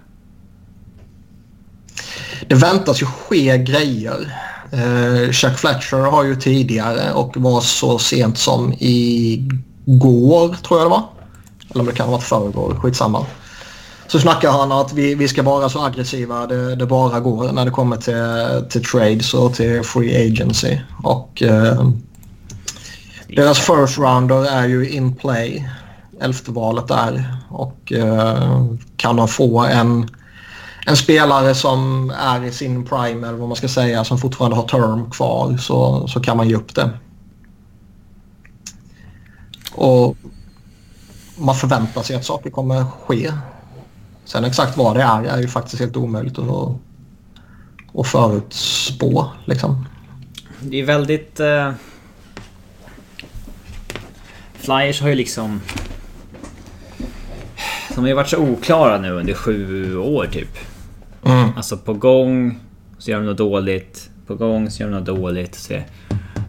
Det 2.53 2.59
väntas 2.59 3.01
ju 3.01 3.05
ske 3.05 3.57
grejer. 3.57 4.39
Eh, 4.71 5.31
Chuck 5.31 5.57
Fletcher 5.57 5.97
har 5.97 6.23
ju 6.23 6.35
tidigare 6.35 7.13
och 7.13 7.37
var 7.37 7.61
så 7.61 7.99
sent 7.99 8.37
som 8.37 8.73
igår 8.79 10.55
tror 10.67 10.79
jag 10.79 10.85
det 10.85 10.89
var 10.89 11.03
eller 11.69 11.79
om 11.79 11.85
det 11.85 11.93
kan 11.93 12.05
ha 12.05 12.11
varit 12.11 12.23
förrgår, 12.23 12.75
skitsamma. 12.75 13.25
Så 14.07 14.19
snackar 14.19 14.51
han 14.51 14.71
att 14.71 14.93
vi, 14.93 15.15
vi 15.15 15.27
ska 15.27 15.43
vara 15.43 15.69
så 15.69 15.85
aggressiva 15.85 16.47
det, 16.47 16.75
det 16.75 16.85
bara 16.85 17.19
går 17.19 17.51
när 17.51 17.65
det 17.65 17.71
kommer 17.71 17.97
till, 17.97 18.69
till 18.69 18.85
trades 18.85 19.33
och 19.33 19.53
till 19.53 19.83
free 19.83 20.31
agency. 20.31 20.77
Och 21.03 21.41
eh, 21.41 21.89
deras 23.35 23.59
first 23.59 23.97
rounder 23.97 24.45
är 24.45 24.67
ju 24.67 24.89
in 24.89 25.15
play. 25.15 25.69
Elfte 26.21 26.51
valet 26.51 26.87
där. 26.87 27.37
Och 27.49 27.93
eh, 27.93 28.65
kan 28.97 29.15
de 29.15 29.27
få 29.27 29.59
en, 29.59 30.09
en 30.85 30.97
spelare 30.97 31.55
som 31.55 32.09
är 32.09 32.43
i 32.43 32.51
sin 32.51 32.85
prime 32.85 33.27
eller 33.27 33.37
vad 33.37 33.47
man 33.47 33.55
ska 33.55 33.67
säga 33.67 34.03
som 34.03 34.17
fortfarande 34.17 34.57
har 34.57 34.67
term 34.67 35.11
kvar 35.11 35.57
så, 35.57 36.07
så 36.07 36.19
kan 36.19 36.37
man 36.37 36.49
ge 36.49 36.55
upp 36.55 36.75
det. 36.75 36.89
Och 39.71 40.17
man 41.37 41.55
förväntar 41.55 42.01
sig 42.01 42.15
att 42.15 42.25
saker 42.25 42.49
kommer 42.49 42.85
ske. 42.85 43.31
Sen 44.25 44.43
exakt 44.45 44.77
vad 44.77 44.95
det 44.95 45.01
är 45.01 45.23
är 45.23 45.41
ju 45.41 45.47
faktiskt 45.47 45.79
helt 45.79 45.97
omöjligt 45.97 46.39
att, 46.39 46.75
att 47.93 48.07
förutspå. 48.07 49.27
Liksom. 49.45 49.85
Det 50.59 50.79
är 50.79 50.85
väldigt... 50.85 51.39
Uh... 51.39 51.71
Flyers 54.53 55.01
har 55.01 55.09
ju 55.09 55.15
liksom... 55.15 55.61
De 57.95 57.99
har 58.01 58.07
ju 58.07 58.13
varit 58.13 58.29
så 58.29 58.37
oklara 58.37 58.97
nu 58.97 59.11
under 59.11 59.33
sju 59.33 59.97
år 59.97 60.27
typ. 60.31 60.57
Mm. 61.25 61.49
Alltså 61.55 61.77
på 61.77 61.93
gång 61.93 62.59
så 62.97 63.11
gör 63.11 63.17
de 63.17 63.25
något 63.25 63.37
dåligt. 63.37 64.09
På 64.27 64.35
gång 64.35 64.69
så 64.69 64.83
gör 64.83 64.89
de 64.89 64.97
något 64.97 65.05
dåligt. 65.05 65.55
Så 65.55 65.73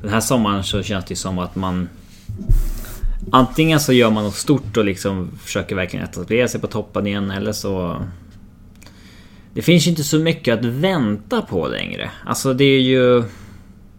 den 0.03 0.11
här 0.11 0.21
sommaren 0.21 0.65
så 0.65 0.83
känns 0.83 1.05
det 1.05 1.17
som 1.17 1.39
att 1.39 1.57
man 1.57 1.89
Antingen 3.31 3.81
så 3.81 3.93
gör 3.93 4.11
man 4.11 4.25
något 4.25 4.35
stort 4.35 4.77
och 4.77 4.85
liksom 4.85 5.31
försöker 5.43 5.77
verkligen 5.77 6.05
etablera 6.05 6.49
sig 6.49 6.61
på 6.61 6.67
toppen 6.67 7.07
igen 7.07 7.31
eller 7.31 7.53
så... 7.53 8.03
Det 9.55 9.63
finns 9.63 9.87
ju 9.87 9.91
inte 9.91 10.05
så 10.05 10.19
mycket 10.19 10.59
att 10.59 10.65
vänta 10.65 11.43
på 11.43 11.69
längre. 11.69 12.11
Alltså 12.27 12.55
det 12.55 12.65
är 12.65 12.81
ju... 12.81 13.25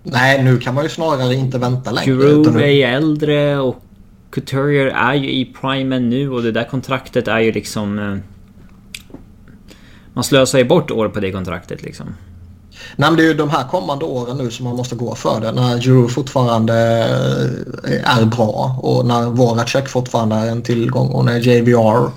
Nej, 0.03 0.43
nu 0.43 0.57
kan 0.57 0.75
man 0.75 0.83
ju 0.83 0.89
snarare 0.89 1.35
inte 1.35 1.57
vänta 1.57 1.91
längre. 1.91 2.15
Grove 2.15 2.71
är 2.71 2.87
äldre 2.95 3.59
och 3.59 3.83
Couturier 4.31 4.85
är 4.85 5.13
ju 5.13 5.31
i 5.31 5.53
primen 5.61 6.09
nu 6.09 6.31
och 6.31 6.43
det 6.43 6.51
där 6.51 6.63
kontraktet 6.63 7.27
är 7.27 7.39
ju 7.39 7.51
liksom... 7.51 8.21
Eh, 10.15 10.17
man 10.17 10.23
slösar 10.23 10.59
ju 10.59 10.65
bort 10.65 10.91
år 10.91 11.09
på 11.09 11.19
det 11.19 11.31
kontraktet 11.31 11.83
liksom. 11.83 12.05
Nej, 12.95 13.09
men 13.09 13.17
det 13.17 13.23
är 13.23 13.27
ju 13.27 13.33
de 13.33 13.49
här 13.49 13.67
kommande 13.67 14.05
åren 14.05 14.37
nu 14.37 14.51
som 14.51 14.65
man 14.65 14.75
måste 14.75 14.95
gå 14.95 15.15
för 15.15 15.41
det. 15.41 15.51
När 15.51 15.77
Drew 15.77 16.07
fortfarande 16.07 16.73
är 18.03 18.25
bra 18.25 18.79
och 18.81 19.05
när 19.05 19.29
Voracek 19.29 19.89
fortfarande 19.89 20.35
är 20.35 20.51
en 20.51 20.61
tillgång 20.61 21.07
och 21.07 21.25
när 21.25 21.39
JVR 21.39 22.11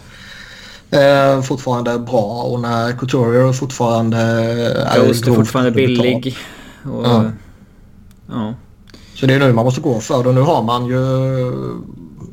eh, 0.91 1.43
fortfarande 1.43 1.91
är 1.91 1.99
bra 1.99 2.43
och 2.43 2.61
när 2.61 2.93
Couturier 2.93 3.53
fortfarande 3.53 4.19
är 4.19 5.07
Ghost 5.07 5.27
är 5.27 5.35
fortfarande 5.35 5.71
billig. 5.71 6.37
Och, 6.85 7.07
ja. 7.07 7.25
ja. 8.29 8.55
Så 9.15 9.27
det 9.27 9.35
är 9.35 9.39
nu 9.39 9.53
man 9.53 9.65
måste 9.65 9.81
gå 9.81 10.01
för 10.01 10.25
det. 10.25 10.33
Nu 10.33 10.41
har 10.41 10.63
man 10.63 10.87
ju... 10.87 10.99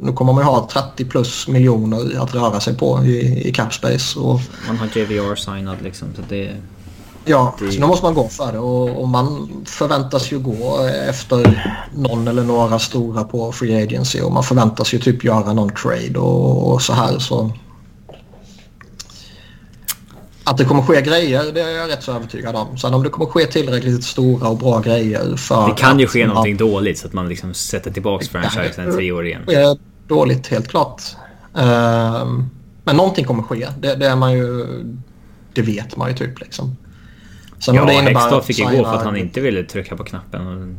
Nu 0.01 0.13
kommer 0.13 0.33
man 0.33 0.41
ju 0.43 0.45
ha 0.49 0.67
30 0.71 1.05
plus 1.05 1.47
miljoner 1.47 2.19
att 2.23 2.35
röra 2.35 2.59
sig 2.59 2.77
på 2.77 3.03
i, 3.05 3.47
i 3.49 3.53
Capspace. 3.53 4.19
Och, 4.19 4.39
Man 4.67 4.77
har 4.77 4.87
JVR 4.97 5.35
signad 5.35 5.77
liksom. 5.81 6.07
Så 6.15 6.21
det... 6.29 6.55
ja, 7.25 7.55
Det- 7.59 7.71
så 7.71 7.79
nu 7.79 7.87
måste 7.87 8.05
man 8.05 8.13
gå 8.13 8.27
för 8.27 8.51
det. 8.51 8.59
Och, 8.59 9.01
och 9.01 9.07
man 9.07 9.49
förväntas 9.65 10.31
ju 10.31 10.39
gå 10.39 10.79
efter 11.09 11.71
någon 11.95 12.27
eller 12.27 12.43
några 12.43 12.79
stora 12.79 13.23
på 13.23 13.51
Free 13.51 13.83
Agency. 13.83 14.21
Och 14.21 14.31
man 14.31 14.43
förväntas 14.43 14.93
ju 14.93 14.99
typ 14.99 15.23
göra 15.23 15.53
någon 15.53 15.69
trade 15.69 16.19
och, 16.19 16.71
och 16.73 16.81
så 16.81 16.93
här. 16.93 17.19
Så 17.19 17.51
att 20.45 20.57
det 20.57 20.65
kommer 20.65 20.81
ske 20.81 21.01
grejer, 21.01 21.51
det 21.53 21.61
är 21.61 21.69
jag 21.69 21.89
rätt 21.89 22.03
så 22.03 22.11
övertygad 22.11 22.55
om. 22.55 22.77
Sen 22.77 22.93
om 22.93 23.03
det 23.03 23.09
kommer 23.09 23.25
ske 23.29 23.45
tillräckligt 23.45 24.03
stora 24.03 24.47
och 24.47 24.57
bra 24.57 24.79
grejer 24.79 25.35
för... 25.35 25.67
Det 25.67 25.73
kan 25.73 25.99
ju 25.99 26.05
att 26.05 26.11
ske 26.11 26.19
man- 26.19 26.27
någonting 26.27 26.57
dåligt 26.57 26.97
så 26.97 27.07
att 27.07 27.13
man 27.13 27.29
liksom 27.29 27.53
sätter 27.53 27.91
tillbaks 27.91 28.29
franchisen 28.29 28.95
tre 28.95 29.11
år 29.11 29.25
igen. 29.25 29.41
ske 29.45 29.75
dåligt, 30.07 30.47
helt 30.47 30.67
klart. 30.67 31.01
Ehm, 31.55 32.49
men 32.83 32.95
någonting 32.95 33.25
kommer 33.25 33.43
ske. 33.43 33.67
Det, 33.79 33.95
det 33.95 34.07
är 34.07 34.15
man 34.15 34.33
ju... 34.33 34.65
Det 35.53 35.61
vet 35.61 35.97
man 35.97 36.09
ju 36.09 36.15
typ 36.15 36.39
liksom. 36.39 36.77
Sen 37.59 37.75
Ja, 37.75 37.85
det 37.85 37.93
Hextall 37.93 38.39
att 38.39 38.45
fick 38.45 38.63
gå 38.63 38.69
för 38.83 38.93
att 38.93 39.03
han 39.05 39.15
inte 39.17 39.41
ville 39.41 39.63
trycka 39.63 39.95
på 39.95 40.03
knappen. 40.03 40.47
Och 40.47 40.75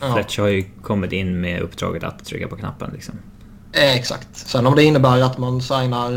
Ja. 0.00 0.14
Fletcher 0.14 0.42
har 0.42 0.48
ju 0.48 0.64
kommit 0.82 1.12
in 1.12 1.40
med 1.40 1.62
uppdraget 1.62 2.04
att 2.04 2.24
trycka 2.24 2.48
på 2.48 2.56
knappen 2.56 2.90
liksom. 2.92 3.14
Eh, 3.72 3.96
Exakt. 3.96 4.28
Sen 4.32 4.66
om 4.66 4.74
det 4.74 4.84
innebär 4.84 5.20
att 5.20 5.38
man 5.38 5.62
signar 5.62 6.12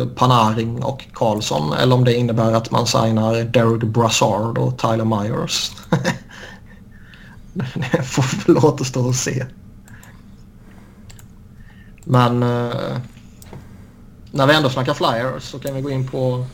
eh, 0.00 0.06
Panaring 0.06 0.82
och 0.82 1.04
Karlsson 1.12 1.72
eller 1.72 1.94
om 1.94 2.04
det 2.04 2.14
innebär 2.14 2.52
att 2.52 2.70
man 2.70 2.86
signar 2.86 3.44
Derek 3.44 3.82
Brassard 3.82 4.58
och 4.58 4.78
Tyler 4.78 5.04
Myers. 5.04 5.72
det 7.74 8.02
får 8.04 8.46
väl 8.46 8.64
återstå 8.64 9.08
att 9.08 9.16
se. 9.16 9.46
Men 12.04 12.42
eh, 12.42 12.98
när 14.30 14.46
vi 14.46 14.54
ändå 14.54 14.68
snackar 14.68 14.94
Flyers 14.94 15.42
så 15.42 15.58
kan 15.58 15.74
vi 15.74 15.80
gå 15.80 15.90
in 15.90 16.08
på, 16.08 16.46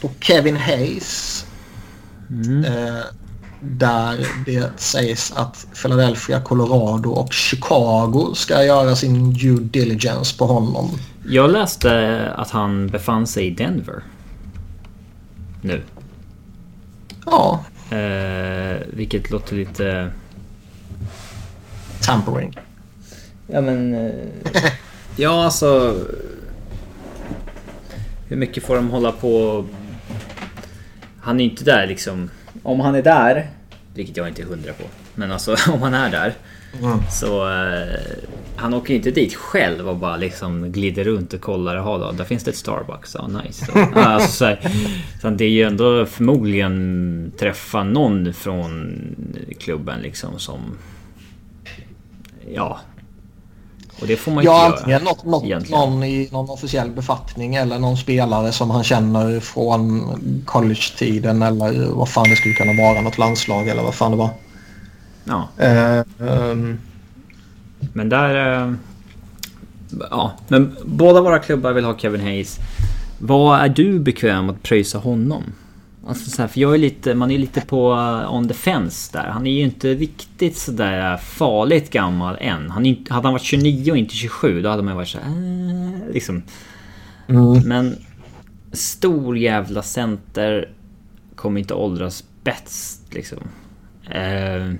på 0.00 0.10
Kevin 0.20 0.56
Hayes. 0.56 1.46
Eh, 2.66 3.04
där 3.64 4.26
det 4.46 4.70
sägs 4.76 5.32
att 5.36 5.66
Philadelphia, 5.82 6.40
Colorado 6.40 7.10
och 7.10 7.32
Chicago 7.32 8.32
ska 8.34 8.64
göra 8.64 8.96
sin 8.96 9.32
due 9.32 9.60
diligence 9.60 10.38
på 10.38 10.46
honom. 10.46 10.90
Jag 11.28 11.50
läste 11.50 12.32
att 12.36 12.50
han 12.50 12.86
befann 12.86 13.26
sig 13.26 13.46
i 13.46 13.50
Denver. 13.50 14.02
Nu. 15.62 15.82
Ja, 17.26 17.64
Eh, 17.90 18.76
vilket 18.90 19.30
låter 19.30 19.56
lite... 19.56 20.10
tampering. 22.02 22.58
Ja 23.46 23.60
men... 23.60 23.94
eh, 23.94 24.12
ja 25.16 25.44
alltså... 25.44 26.00
Hur 28.28 28.36
mycket 28.36 28.64
får 28.64 28.76
de 28.76 28.90
hålla 28.90 29.12
på... 29.12 29.64
Han 31.20 31.40
är 31.40 31.44
ju 31.44 31.50
inte 31.50 31.64
där 31.64 31.86
liksom... 31.86 32.30
Om 32.64 32.80
han 32.80 32.94
är 32.94 33.02
där, 33.02 33.46
vilket 33.94 34.16
jag 34.16 34.28
inte 34.28 34.42
är 34.42 34.46
hundra 34.46 34.72
på. 34.72 34.84
Men 35.14 35.32
alltså 35.32 35.56
om 35.72 35.82
han 35.82 35.94
är 35.94 36.10
där. 36.10 36.34
Mm. 36.82 36.98
Så 37.10 37.48
eh, 37.48 37.98
han 38.56 38.74
åker 38.74 38.90
ju 38.90 38.96
inte 38.96 39.10
dit 39.10 39.34
själv 39.34 39.88
och 39.88 39.96
bara 39.96 40.16
liksom 40.16 40.72
glider 40.72 41.04
runt 41.04 41.32
och 41.32 41.40
kollar. 41.40 41.74
Jaha 41.74 41.98
då, 41.98 42.12
där 42.12 42.24
finns 42.24 42.44
det 42.44 42.50
ett 42.50 42.56
Starbucks. 42.56 43.16
Ja, 43.18 43.26
nice. 43.26 43.66
Alltså, 43.94 44.28
så 44.28 44.44
här, 44.44 44.60
så 45.20 45.30
det 45.30 45.44
är 45.44 45.50
ju 45.50 45.62
ändå 45.62 46.06
förmodligen 46.06 47.32
träffa 47.38 47.84
någon 47.84 48.34
från 48.34 48.98
klubben 49.60 50.00
liksom 50.00 50.38
som... 50.38 50.60
Ja. 52.54 52.80
Och 54.00 54.06
det 54.06 54.16
får 54.16 54.32
man 54.32 54.44
ju 54.44 54.50
Ja, 54.50 54.66
inte 54.78 54.90
göra. 54.90 55.02
något, 55.02 55.24
något, 55.24 55.44
egentligen. 55.44 55.80
någon 55.80 56.02
i 56.04 56.28
någon 56.32 56.50
officiell 56.50 56.90
befattning 56.90 57.54
eller 57.54 57.78
någon 57.78 57.96
spelare 57.96 58.52
som 58.52 58.70
han 58.70 58.84
känner 58.84 59.40
från 59.40 60.02
college-tiden 60.46 61.42
eller 61.42 61.88
vad 61.94 62.08
fan 62.08 62.30
det 62.30 62.36
skulle 62.36 62.54
kunna 62.54 62.82
vara. 62.82 63.00
Något 63.00 63.18
landslag 63.18 63.68
eller 63.68 63.82
vad 63.82 63.94
fan 63.94 64.10
det 64.10 64.16
var. 64.16 64.30
Ja, 65.24 65.48
ehm, 65.58 66.78
men 67.92 68.08
där... 68.08 68.62
eh, 68.64 68.72
Ja, 70.10 70.32
men 70.48 70.76
båda 70.84 71.20
våra 71.20 71.38
klubbar 71.38 71.72
vill 71.72 71.84
ha 71.84 71.98
Kevin 71.98 72.20
Hayes. 72.20 72.58
Vad 73.18 73.60
är 73.60 73.68
du 73.68 73.98
bekväm 73.98 74.50
att 74.50 74.62
pröjsa 74.62 74.98
honom? 74.98 75.42
Alltså 76.08 76.30
så 76.30 76.42
här, 76.42 76.48
för 76.48 76.60
jag 76.60 76.74
är 76.74 76.78
lite, 76.78 77.14
man 77.14 77.30
är 77.30 77.38
lite 77.38 77.60
på 77.60 77.92
uh, 77.92 78.34
on 78.34 78.48
the 78.48 78.54
fence 78.54 79.10
där. 79.12 79.26
Han 79.26 79.46
är 79.46 79.50
ju 79.50 79.62
inte 79.62 79.94
riktigt 79.94 80.56
sådär 80.58 81.16
farligt 81.16 81.90
gammal 81.90 82.36
än. 82.40 82.70
Han 82.70 82.86
är 82.86 83.10
hade 83.10 83.26
han 83.26 83.32
varit 83.32 83.42
29 83.42 83.90
och 83.90 83.98
inte 83.98 84.14
27 84.14 84.62
då 84.62 84.68
hade 84.68 84.82
man 84.82 84.96
varit 84.96 85.08
såhär... 85.08 85.26
Äh, 85.26 86.12
liksom. 86.12 86.42
mm, 87.28 87.60
Men 87.68 87.96
stor 88.72 89.38
jävla 89.38 89.82
center 89.82 90.68
kommer 91.34 91.60
inte 91.60 91.74
åldras 91.74 92.24
bäst 92.42 93.14
liksom. 93.14 93.38
Eh, 94.10 94.74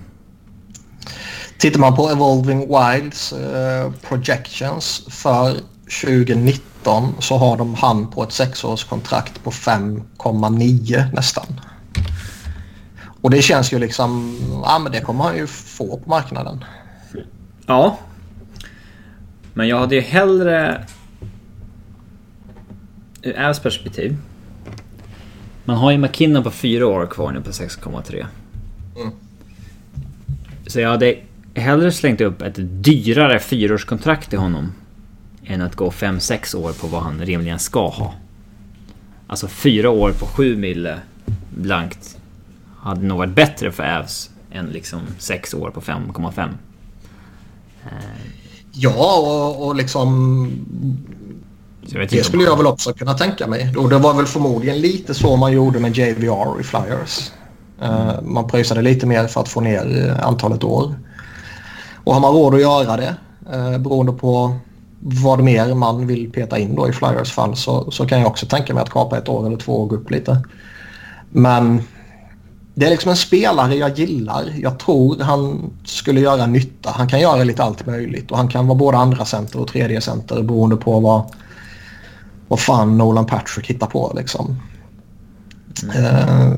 Tittar 1.57 1.79
man 1.79 1.95
på 1.95 2.09
Evolving 2.09 2.59
Wilds 2.59 3.33
eh, 3.33 3.91
projections 4.09 5.05
för 5.09 5.57
2019 5.85 7.13
så 7.19 7.37
har 7.37 7.57
de 7.57 7.75
han 7.75 8.11
på 8.11 8.23
ett 8.23 8.31
sexårskontrakt 8.31 9.43
på 9.43 9.51
5,9 9.51 11.13
nästan. 11.13 11.45
Och 13.21 13.29
det 13.31 13.41
känns 13.41 13.73
ju 13.73 13.79
liksom, 13.79 14.37
ja 14.63 14.79
men 14.79 14.91
det 14.91 15.01
kommer 15.01 15.23
han 15.23 15.37
ju 15.37 15.47
få 15.47 15.97
på 15.97 16.09
marknaden. 16.09 16.63
Ja. 17.65 17.97
Men 19.53 19.67
jag 19.67 19.79
hade 19.79 19.95
ju 19.95 20.01
hellre... 20.01 20.85
Ur 23.21 23.39
Avs 23.39 23.59
perspektiv. 23.59 24.17
Man 25.63 25.77
har 25.77 25.91
ju 25.91 25.97
McKinnon 25.97 26.43
på 26.43 26.51
fyra 26.51 26.87
år 26.87 27.07
kvar 27.07 27.31
nu 27.31 27.41
på 27.41 27.51
6,3. 27.51 28.25
Mm. 28.95 29.11
Så 30.67 30.79
jag 30.79 30.89
hade 30.89 31.17
hellre 31.53 31.91
slängt 31.91 32.21
upp 32.21 32.41
ett 32.41 32.55
dyrare 32.57 33.39
fyraårskontrakt 33.39 34.29
till 34.29 34.39
honom. 34.39 34.73
Än 35.47 35.61
att 35.61 35.75
gå 35.75 35.89
5-6 35.89 36.55
år 36.55 36.73
på 36.73 36.87
vad 36.87 37.01
han 37.01 37.25
rimligen 37.25 37.59
ska 37.59 37.89
ha. 37.89 38.13
Alltså 39.27 39.47
fyra 39.47 39.89
år 39.89 40.11
på 40.11 40.25
7 40.25 40.55
mille 40.55 40.99
blankt. 41.49 42.17
Hade 42.79 43.01
nog 43.01 43.17
varit 43.17 43.35
bättre 43.35 43.71
för 43.71 43.97
Avs 43.99 44.29
än 44.51 44.65
liksom 44.65 44.99
6 45.17 45.53
år 45.53 45.69
på 45.69 45.81
5,5. 45.81 46.49
Ja 48.71 49.17
och, 49.17 49.67
och 49.67 49.75
liksom 49.75 50.49
det 52.09 52.25
skulle 52.25 52.43
jag 52.43 52.57
väl 52.57 52.67
också 52.67 52.93
kunna 52.93 53.13
tänka 53.13 53.47
mig. 53.47 53.73
Och 53.77 53.89
det 53.89 53.97
var 53.97 54.13
väl 54.13 54.25
förmodligen 54.25 54.81
lite 54.81 55.13
så 55.13 55.35
man 55.35 55.51
gjorde 55.51 55.79
med 55.79 55.97
JVR 55.97 56.59
i 56.59 56.63
Flyers. 56.63 57.31
Eh, 57.81 58.21
man 58.21 58.47
pröjsade 58.47 58.81
lite 58.81 59.05
mer 59.05 59.27
för 59.27 59.41
att 59.41 59.49
få 59.49 59.61
ner 59.61 60.07
eh, 60.07 60.27
antalet 60.27 60.63
år. 60.63 60.95
Och 62.03 62.13
har 62.13 62.21
man 62.21 62.33
råd 62.33 62.53
att 62.53 62.61
göra 62.61 62.97
det 62.97 63.15
beroende 63.79 64.11
på 64.11 64.59
vad 65.07 65.43
mer 65.43 65.73
man 65.73 66.07
vill 66.07 66.31
peta 66.31 66.59
in 66.59 66.75
då 66.75 66.89
i 66.89 66.91
Flyers 66.91 67.31
fall 67.31 67.55
så, 67.55 67.91
så 67.91 68.07
kan 68.07 68.19
jag 68.19 68.27
också 68.27 68.45
tänka 68.45 68.73
mig 68.73 68.83
att 68.83 68.89
kapa 68.89 69.17
ett 69.17 69.29
år 69.29 69.47
eller 69.47 69.57
två 69.57 69.73
och 69.73 69.89
gå 69.89 69.95
upp 69.95 70.11
lite. 70.11 70.43
Men 71.29 71.81
det 72.73 72.85
är 72.85 72.89
liksom 72.89 73.09
en 73.09 73.17
spelare 73.17 73.75
jag 73.75 73.99
gillar. 73.99 74.53
Jag 74.57 74.79
tror 74.79 75.19
han 75.19 75.71
skulle 75.83 76.19
göra 76.19 76.45
nytta. 76.45 76.89
Han 76.89 77.07
kan 77.07 77.19
göra 77.19 77.43
lite 77.43 77.63
allt 77.63 77.85
möjligt 77.85 78.31
och 78.31 78.37
han 78.37 78.47
kan 78.47 78.67
vara 78.67 78.77
både 78.77 78.97
andra 78.97 79.25
center 79.25 79.59
och 79.59 79.67
tredje 79.67 80.01
center 80.01 80.43
beroende 80.43 80.75
på 80.75 80.99
vad, 80.99 81.33
vad 82.47 82.59
fan 82.59 82.97
Nolan 82.97 83.25
Patrick 83.25 83.67
hittar 83.67 83.87
på 83.87 84.13
liksom. 84.15 84.59
Eh, 85.95 86.53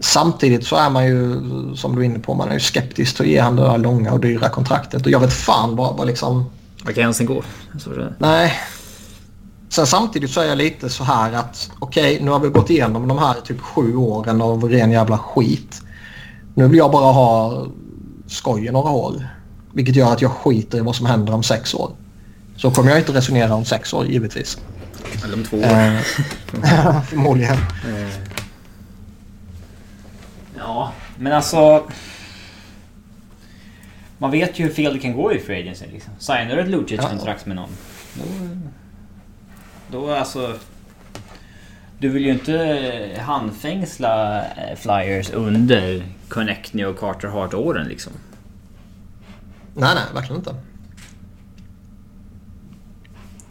samtidigt 0.00 0.66
så 0.66 0.76
är 0.76 0.90
man 0.90 1.06
ju, 1.06 1.40
som 1.76 1.96
du 1.96 2.00
är 2.00 2.04
inne 2.04 2.18
på, 2.18 2.34
man 2.34 2.48
är 2.48 2.54
ju 2.54 2.60
skeptisk 2.60 3.16
till 3.16 3.24
att 3.24 3.30
ge 3.30 3.40
han 3.40 3.56
det 3.56 3.62
där 3.62 3.78
långa 3.78 4.12
och 4.12 4.20
dyra 4.20 4.48
kontraktet. 4.48 5.06
Och 5.06 5.12
jag 5.12 5.20
vet 5.20 5.32
fan 5.32 5.76
vad, 5.76 5.96
vad 5.96 6.06
liksom... 6.06 6.50
Var 6.84 6.92
gränsen 6.92 7.26
går. 7.26 7.44
Nej. 8.18 8.52
Sen 9.68 9.86
samtidigt 9.86 10.30
så 10.30 10.40
är 10.40 10.44
jag 10.44 10.58
lite 10.58 10.88
så 10.88 11.04
här 11.04 11.32
att 11.32 11.70
okej, 11.78 12.18
nu 12.22 12.30
har 12.30 12.40
vi 12.40 12.48
gått 12.48 12.70
igenom 12.70 13.08
de 13.08 13.18
här 13.18 13.34
typ 13.44 13.60
sju 13.60 13.96
åren 13.96 14.42
av 14.42 14.64
ren 14.64 14.90
jävla 14.90 15.18
skit. 15.18 15.82
Nu 16.54 16.68
vill 16.68 16.78
jag 16.78 16.90
bara 16.90 17.12
ha 17.12 17.66
skoj 18.26 18.66
i 18.66 18.70
några 18.70 18.90
år. 18.90 19.28
Vilket 19.72 19.96
gör 19.96 20.12
att 20.12 20.22
jag 20.22 20.30
skiter 20.30 20.78
i 20.78 20.80
vad 20.80 20.96
som 20.96 21.06
händer 21.06 21.34
om 21.34 21.42
sex 21.42 21.74
år. 21.74 21.90
Så 22.56 22.70
kommer 22.70 22.90
jag 22.90 22.98
inte 22.98 23.12
resonera 23.12 23.54
om 23.54 23.64
sex 23.64 23.94
år 23.94 24.06
givetvis. 24.06 24.58
eller 25.24 25.34
om 25.34 25.44
två 25.44 25.56
år. 25.56 25.64
Eh, 25.64 27.02
förmodligen. 27.02 27.56
Ja, 30.60 30.92
men 31.18 31.32
alltså... 31.32 31.88
Man 34.18 34.30
vet 34.30 34.58
ju 34.58 34.64
hur 34.64 34.72
fel 34.72 34.94
det 34.94 35.00
kan 35.00 35.12
gå 35.16 35.32
i 35.32 35.38
Free 35.38 35.60
Agency 35.60 35.86
liksom. 35.92 36.12
Signar 36.18 36.56
du 36.56 36.60
ett 36.60 36.68
Lucic-kontrakt 36.68 37.46
med 37.46 37.56
någon. 37.56 37.70
Då... 38.14 38.24
Då 39.90 40.14
alltså... 40.14 40.58
Du 41.98 42.08
vill 42.08 42.24
ju 42.24 42.32
inte 42.32 43.20
handfängsla 43.20 44.44
eh, 44.44 44.76
Flyers 44.76 45.30
under 45.30 46.04
Connectney 46.28 46.84
och 46.84 46.98
Carter 46.98 47.28
Hart-åren 47.28 47.88
liksom. 47.88 48.12
Nej, 49.74 49.94
nej, 49.94 50.04
verkligen 50.14 50.40
inte. 50.40 50.54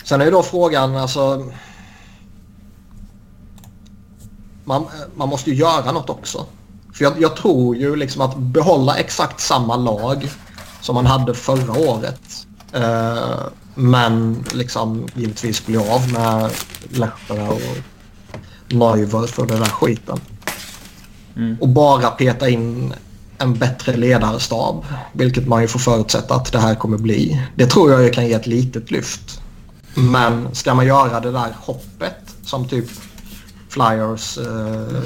Sen 0.03 0.21
är 0.21 0.25
ju 0.25 0.31
då 0.31 0.43
frågan, 0.43 0.95
alltså... 0.95 1.51
Man, 4.63 4.81
eh, 4.81 4.89
man 5.15 5.29
måste 5.29 5.49
ju 5.49 5.55
göra 5.55 5.91
något 5.91 6.09
också. 6.09 6.45
För 6.93 7.03
jag, 7.03 7.21
jag, 7.21 7.35
tror 7.35 7.75
ju 7.75 7.95
liksom 7.95 8.21
att 8.21 8.37
behålla 8.37 8.95
exakt 8.95 9.39
samma 9.39 9.75
lag 9.75 10.29
som 10.81 10.95
man 10.95 11.05
hade 11.05 11.33
förra 11.33 11.79
året. 11.79 12.47
Eh, 12.73 13.39
men 13.75 14.43
liksom 14.53 15.07
givetvis 15.13 15.65
bli 15.65 15.77
av 15.77 16.11
med 16.13 16.51
Lehtere 16.89 17.49
och 17.49 17.61
Neuver 18.67 19.27
för 19.27 19.45
den 19.45 19.59
där 19.59 19.69
skiten. 19.69 20.19
Mm. 21.35 21.57
Och 21.61 21.69
bara 21.69 22.09
peta 22.09 22.49
in 22.49 22.93
en 23.37 23.53
bättre 23.53 23.97
ledarstab. 23.97 24.85
Vilket 25.13 25.47
man 25.47 25.61
ju 25.61 25.67
får 25.67 25.79
förutsätta 25.79 26.35
att 26.35 26.51
det 26.51 26.59
här 26.59 26.75
kommer 26.75 26.97
bli. 26.97 27.41
Det 27.55 27.65
tror 27.65 27.91
jag 27.91 28.13
kan 28.13 28.27
ge 28.27 28.33
ett 28.33 28.47
litet 28.47 28.91
lyft. 28.91 29.41
Men 29.93 30.55
ska 30.55 30.73
man 30.73 30.87
göra 30.87 31.19
det 31.19 31.31
där 31.31 31.53
hoppet 31.59 32.35
som 32.43 32.67
typ 32.67 32.89
Flyers 33.69 34.37
eh, 34.37 35.01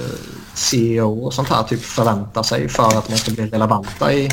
CEO 0.54 1.26
och 1.26 1.34
sånt 1.34 1.50
här 1.50 1.64
typ 1.64 1.82
förväntar 1.82 2.44
sig 2.44 2.70
för 2.70 2.98
att 2.98 3.10
man 3.10 3.18
ska 3.18 3.32
bli 3.32 3.46
relevanta 3.46 4.14
i 4.14 4.30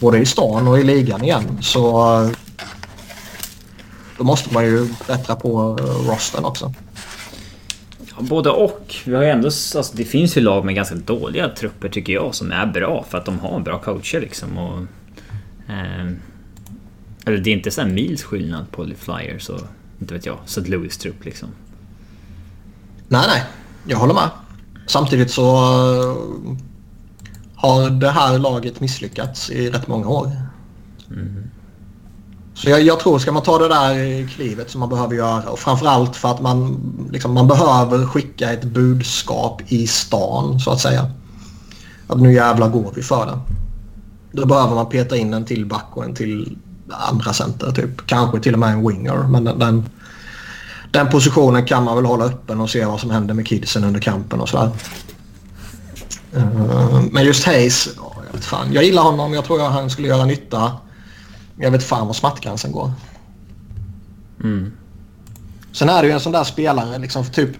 både 0.00 0.18
i 0.18 0.26
stan 0.26 0.68
och 0.68 0.78
i 0.78 0.84
ligan 0.84 1.24
igen 1.24 1.58
så 1.60 2.14
eh, 2.22 2.30
då 4.18 4.24
måste 4.24 4.54
man 4.54 4.64
ju 4.64 4.88
bättra 5.06 5.36
på 5.36 5.78
eh, 5.80 6.10
rosten 6.10 6.44
också. 6.44 6.72
Ja, 7.98 8.16
både 8.20 8.50
och. 8.50 8.96
Vi 9.04 9.14
har 9.14 9.22
ju 9.22 9.28
ändå, 9.28 9.46
alltså, 9.46 9.92
det 9.92 10.04
finns 10.04 10.36
ju 10.36 10.40
lag 10.40 10.64
med 10.64 10.74
ganska 10.74 10.94
dåliga 10.94 11.48
trupper 11.48 11.88
tycker 11.88 12.12
jag 12.12 12.34
som 12.34 12.52
är 12.52 12.66
bra 12.66 13.04
för 13.08 13.18
att 13.18 13.24
de 13.24 13.38
har 13.38 13.60
bra 13.60 13.78
coacher 13.78 14.20
liksom. 14.20 14.58
Och, 14.58 14.78
eh, 15.68 16.12
eller 17.24 17.38
det 17.38 17.50
är 17.50 17.54
inte 17.54 17.70
så 17.70 17.80
här 17.80 17.88
mils 17.88 18.22
skillnad 18.22 18.70
på 18.70 18.86
Flyers 18.98 19.48
och 19.48 19.60
inte 20.00 20.14
vet 20.14 20.26
jag, 20.26 20.38
St. 20.44 20.60
Louis 20.60 20.98
trupp 20.98 21.24
liksom. 21.24 21.48
Nej, 23.08 23.24
nej. 23.28 23.44
Jag 23.86 23.98
håller 23.98 24.14
med. 24.14 24.30
Samtidigt 24.86 25.30
så 25.30 25.56
eh, 25.56 26.56
har 27.56 27.90
det 27.90 28.10
här 28.10 28.38
laget 28.38 28.80
misslyckats 28.80 29.50
i 29.50 29.70
rätt 29.70 29.88
många 29.88 30.08
år. 30.08 30.32
Mm. 31.10 31.50
Så 32.54 32.70
jag, 32.70 32.82
jag, 32.82 33.00
tror, 33.00 33.18
ska 33.18 33.32
man 33.32 33.42
ta 33.42 33.58
det 33.58 33.68
där 33.68 34.28
klivet 34.28 34.70
som 34.70 34.80
man 34.80 34.88
behöver 34.88 35.14
göra 35.14 35.50
och 35.50 35.58
framförallt 35.58 36.16
för 36.16 36.30
att 36.30 36.40
man, 36.40 36.78
liksom, 37.12 37.34
man 37.34 37.48
behöver 37.48 38.06
skicka 38.06 38.52
ett 38.52 38.64
budskap 38.64 39.62
i 39.68 39.86
stan 39.86 40.60
så 40.60 40.70
att 40.70 40.80
säga. 40.80 41.10
Att 42.06 42.20
nu 42.20 42.32
jävlar 42.32 42.68
går 42.68 42.92
vi 42.96 43.02
för 43.02 43.26
det. 43.26 43.38
Då 44.32 44.46
behöver 44.46 44.74
man 44.74 44.88
peta 44.88 45.16
in 45.16 45.34
en 45.34 45.44
till 45.44 45.66
back 45.66 45.86
och 45.90 46.04
en 46.04 46.14
till 46.14 46.58
andra 46.88 47.32
center 47.32 47.72
typ. 47.72 48.06
Kanske 48.06 48.40
till 48.40 48.52
och 48.52 48.58
med 48.60 48.72
en 48.72 48.88
winger. 48.88 49.28
Men 49.28 49.44
den, 49.44 49.58
den, 49.58 49.86
den 50.90 51.08
positionen 51.08 51.66
kan 51.66 51.84
man 51.84 51.96
väl 51.96 52.04
hålla 52.04 52.24
öppen 52.24 52.60
och 52.60 52.70
se 52.70 52.84
vad 52.84 53.00
som 53.00 53.10
händer 53.10 53.34
med 53.34 53.46
kidsen 53.46 53.84
under 53.84 54.00
kampen 54.00 54.40
och 54.40 54.48
sådär. 54.48 54.70
Uh, 56.36 57.02
men 57.12 57.24
just 57.24 57.44
Hayes, 57.44 57.88
jag 58.26 58.32
vet 58.32 58.44
fan. 58.44 58.72
Jag 58.72 58.84
gillar 58.84 59.02
honom. 59.02 59.34
Jag 59.34 59.44
tror 59.44 59.66
att 59.66 59.72
han 59.72 59.90
skulle 59.90 60.08
göra 60.08 60.24
nytta. 60.24 60.72
Jag 61.56 61.70
vet 61.70 61.84
fan 61.84 62.06
var 62.06 62.14
smärtgränsen 62.14 62.72
går. 62.72 62.92
Mm. 64.40 64.72
Sen 65.72 65.88
är 65.88 66.02
det 66.02 66.08
ju 66.08 66.14
en 66.14 66.20
sån 66.20 66.32
där 66.32 66.44
spelare 66.44 66.98
liksom 66.98 67.24
för 67.24 67.32
typ 67.32 67.50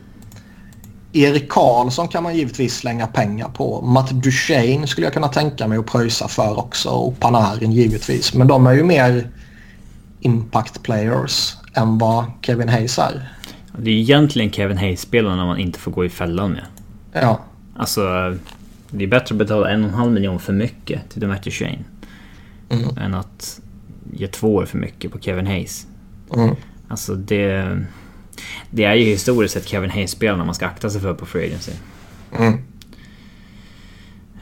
Erik 1.12 1.48
Karlsson 1.48 2.08
kan 2.08 2.22
man 2.22 2.36
givetvis 2.36 2.76
slänga 2.76 3.06
pengar 3.06 3.48
på. 3.48 3.80
Matt 3.82 4.10
Duchene 4.10 4.86
skulle 4.86 5.06
jag 5.06 5.14
kunna 5.14 5.28
tänka 5.28 5.68
mig 5.68 5.78
att 5.78 5.86
pröjsa 5.86 6.28
för 6.28 6.58
också 6.58 6.88
och 6.88 7.20
Panarin 7.20 7.72
givetvis. 7.72 8.34
Men 8.34 8.48
de 8.48 8.66
är 8.66 8.72
ju 8.72 8.82
mer 8.82 9.30
impact 10.20 10.82
players 10.82 11.56
än 11.78 11.98
vad 11.98 12.24
Kevin 12.42 12.68
Hayes 12.68 12.98
är. 12.98 13.28
Det 13.78 13.90
är 13.90 13.94
egentligen 13.94 14.50
Kevin 14.50 14.78
Hayes-spelarna 14.78 15.46
man 15.46 15.58
inte 15.58 15.78
får 15.78 15.90
gå 15.90 16.04
i 16.04 16.08
fällan 16.08 16.52
med. 16.52 16.64
Ja. 17.12 17.40
Alltså, 17.76 18.02
det 18.90 19.04
är 19.04 19.08
bättre 19.08 19.34
att 19.34 19.38
betala 19.38 19.70
en 19.70 19.84
och 19.84 19.88
en 19.88 19.94
halv 19.94 20.12
miljon 20.12 20.38
för 20.38 20.52
mycket 20.52 21.10
till 21.10 21.26
Matt 21.26 21.42
Duchene. 21.42 21.84
Mm. 22.68 22.98
Än 22.98 23.14
att 23.14 23.60
ge 24.12 24.26
två 24.26 24.54
år 24.54 24.66
för 24.66 24.78
mycket 24.78 25.12
på 25.12 25.18
Kevin 25.18 25.46
Hayes. 25.46 25.86
Mm. 26.34 26.54
Alltså 26.88 27.14
det... 27.14 27.78
Det 28.70 28.84
är 28.84 28.94
ju 28.94 29.04
historiskt 29.04 29.54
sett 29.54 29.68
Kevin 29.68 29.90
Hayes-spelarna 29.90 30.44
man 30.44 30.54
ska 30.54 30.66
akta 30.66 30.90
sig 30.90 31.00
för 31.00 31.14
på 31.14 31.26
Free 31.26 31.46
Agency. 31.46 31.72
Mm. 32.38 32.52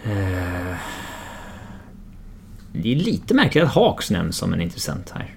Uh, 0.07 0.77
det 2.73 2.93
är 2.93 2.97
lite 2.97 3.35
märkligt 3.35 3.65
att 3.65 3.75
Hawks 3.75 4.11
nämns 4.11 4.37
som 4.37 4.53
en 4.53 4.61
intressent 4.61 5.11
här. 5.11 5.35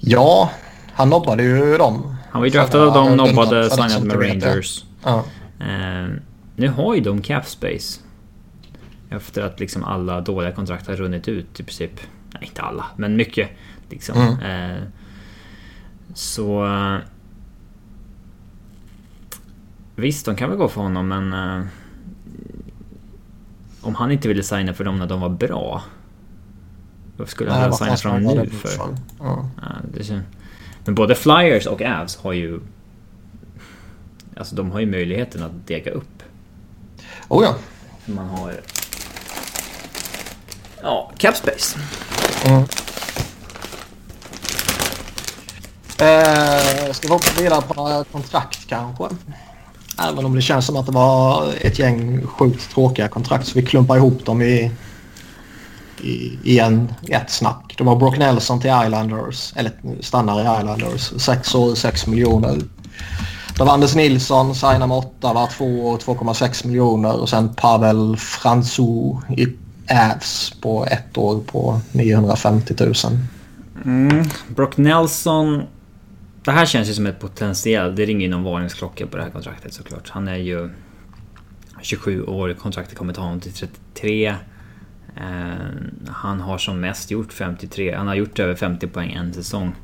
Ja, 0.00 0.50
han 0.92 1.10
nobbade 1.10 1.42
ju 1.42 1.78
dem. 1.78 2.16
Han 2.30 2.40
var 2.40 2.46
ju 2.46 2.52
draftad 2.52 2.82
av 2.82 2.94
dem, 2.94 3.16
nobbade, 3.16 3.70
signade 3.70 4.04
med 4.04 4.20
Rangers. 4.20 4.84
Ja. 5.04 5.24
Uh, 5.60 6.14
nu 6.56 6.68
har 6.68 6.94
ju 6.94 7.00
de 7.00 7.22
cap 7.22 7.46
space. 7.46 8.00
Efter 9.10 9.42
att 9.42 9.60
liksom 9.60 9.84
alla 9.84 10.20
dåliga 10.20 10.52
kontrakt 10.52 10.86
har 10.86 10.94
runnit 10.94 11.28
ut 11.28 11.60
i 11.60 11.62
princip. 11.62 12.00
Nej, 12.34 12.42
inte 12.44 12.62
alla, 12.62 12.86
men 12.96 13.16
mycket. 13.16 13.50
Liksom. 13.90 14.18
Mm. 14.18 14.76
Uh, 14.76 14.82
så... 16.14 16.68
Visst, 19.96 20.26
de 20.26 20.36
kan 20.36 20.48
väl 20.48 20.58
gå 20.58 20.68
för 20.68 20.80
honom, 20.80 21.08
men... 21.08 21.32
Uh, 21.32 21.66
om 23.82 23.94
han 23.94 24.10
inte 24.10 24.28
ville 24.28 24.42
signa 24.42 24.74
för 24.74 24.84
dem 24.84 24.98
när 24.98 25.06
de 25.06 25.20
var 25.20 25.28
bra. 25.28 25.82
Varför 27.20 27.32
skulle 27.32 27.50
han 27.50 27.96
signa 27.96 28.12
dem 28.12 28.44
nu 28.44 28.50
för? 28.50 28.68
för? 28.68 28.96
Ja. 29.18 29.48
Ja, 30.08 30.20
men 30.84 30.94
både 30.94 31.14
Flyers 31.14 31.66
och 31.66 31.82
Avs 31.82 32.16
har 32.16 32.32
ju... 32.32 32.60
Alltså 34.36 34.54
de 34.54 34.70
har 34.70 34.80
ju 34.80 34.86
möjligheten 34.86 35.42
att 35.42 35.66
dega 35.66 35.90
upp. 35.90 36.22
Oh 37.28 37.44
ja. 37.44 37.54
Man 38.06 38.28
har... 38.28 38.52
Ja, 40.82 41.10
Capspace. 41.16 41.78
Mm. 42.44 42.62
Eh, 45.98 46.92
ska 46.92 47.08
vi 47.08 47.12
hoppa 47.12 47.42
vidare 47.42 47.62
på 47.62 48.04
kontrakt 48.12 48.68
kanske? 48.68 49.04
Även 49.98 50.24
om 50.24 50.34
det 50.34 50.42
känns 50.42 50.66
som 50.66 50.76
att 50.76 50.86
det 50.86 50.92
var 50.92 51.52
ett 51.60 51.78
gäng 51.78 52.26
sjukt 52.26 52.70
tråkiga 52.70 53.08
kontrakt 53.08 53.46
så 53.46 53.52
vi 53.54 53.66
klumpar 53.66 53.96
ihop 53.96 54.24
dem 54.26 54.42
i, 54.42 54.70
i, 56.02 56.38
i 56.44 56.58
en, 56.58 56.92
ett 57.08 57.30
snack. 57.30 57.74
De 57.78 57.86
har 57.86 57.96
Brock 57.96 58.18
Nelson 58.18 58.60
till 58.60 58.70
Islanders, 58.86 59.52
eller 59.56 59.72
stannar 60.00 60.38
i 60.38 60.60
Islanders, 60.60 61.22
Sex 61.22 61.54
år 61.54 61.74
6 61.74 62.06
miljoner. 62.06 62.58
Det 63.56 63.64
var 63.64 63.72
Anders 63.72 63.94
Nilsson, 63.94 64.54
signar 64.54 64.86
med 64.86 64.96
8, 64.96 65.32
var 65.32 65.46
2 65.46 65.64
år 65.64 65.98
2,6 65.98 66.66
miljoner 66.66 67.20
och 67.20 67.28
sen 67.28 67.54
Pavel 67.54 68.16
Franzou 68.16 69.20
i 69.36 69.46
Avs 69.90 70.52
på 70.60 70.86
ett 70.86 71.18
år 71.18 71.40
på 71.40 71.80
950 71.92 72.74
000. 72.78 72.94
Mm. 73.84 74.24
Brock 74.48 74.76
Nelson 74.76 75.62
det 76.44 76.50
här 76.50 76.66
känns 76.66 76.88
ju 76.88 76.94
som 76.94 77.06
ett 77.06 77.20
potentiellt... 77.20 77.96
Det 77.96 78.06
ringer 78.06 78.26
ju 78.26 78.30
någon 78.30 78.42
varningsklocka 78.42 79.06
på 79.06 79.16
det 79.16 79.22
här 79.22 79.30
kontraktet 79.30 79.74
såklart. 79.74 80.08
Han 80.08 80.28
är 80.28 80.36
ju 80.36 80.70
27 81.82 82.24
år, 82.24 82.54
kontraktet 82.54 82.98
kommer 82.98 83.12
ta 83.12 83.22
honom 83.22 83.40
till 83.40 83.52
33. 83.52 84.34
Eh, 85.16 86.12
han 86.12 86.40
har 86.40 86.58
som 86.58 86.80
mest 86.80 87.10
gjort 87.10 87.32
53, 87.32 87.94
han 87.94 88.06
har 88.06 88.14
gjort 88.14 88.38
över 88.38 88.54
50 88.54 88.86
poäng 88.86 89.12
en 89.12 89.34
säsong. 89.34 89.74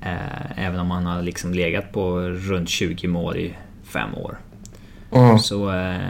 Eh, 0.00 0.66
även 0.66 0.80
om 0.80 0.90
han 0.90 1.06
har 1.06 1.22
liksom 1.22 1.54
legat 1.54 1.92
på 1.92 2.20
runt 2.20 2.68
20 2.68 3.08
mål 3.08 3.36
i 3.36 3.54
fem 3.84 4.14
år. 4.14 4.38
Mm. 5.12 5.38
Så 5.38 5.68
eh, 5.68 6.00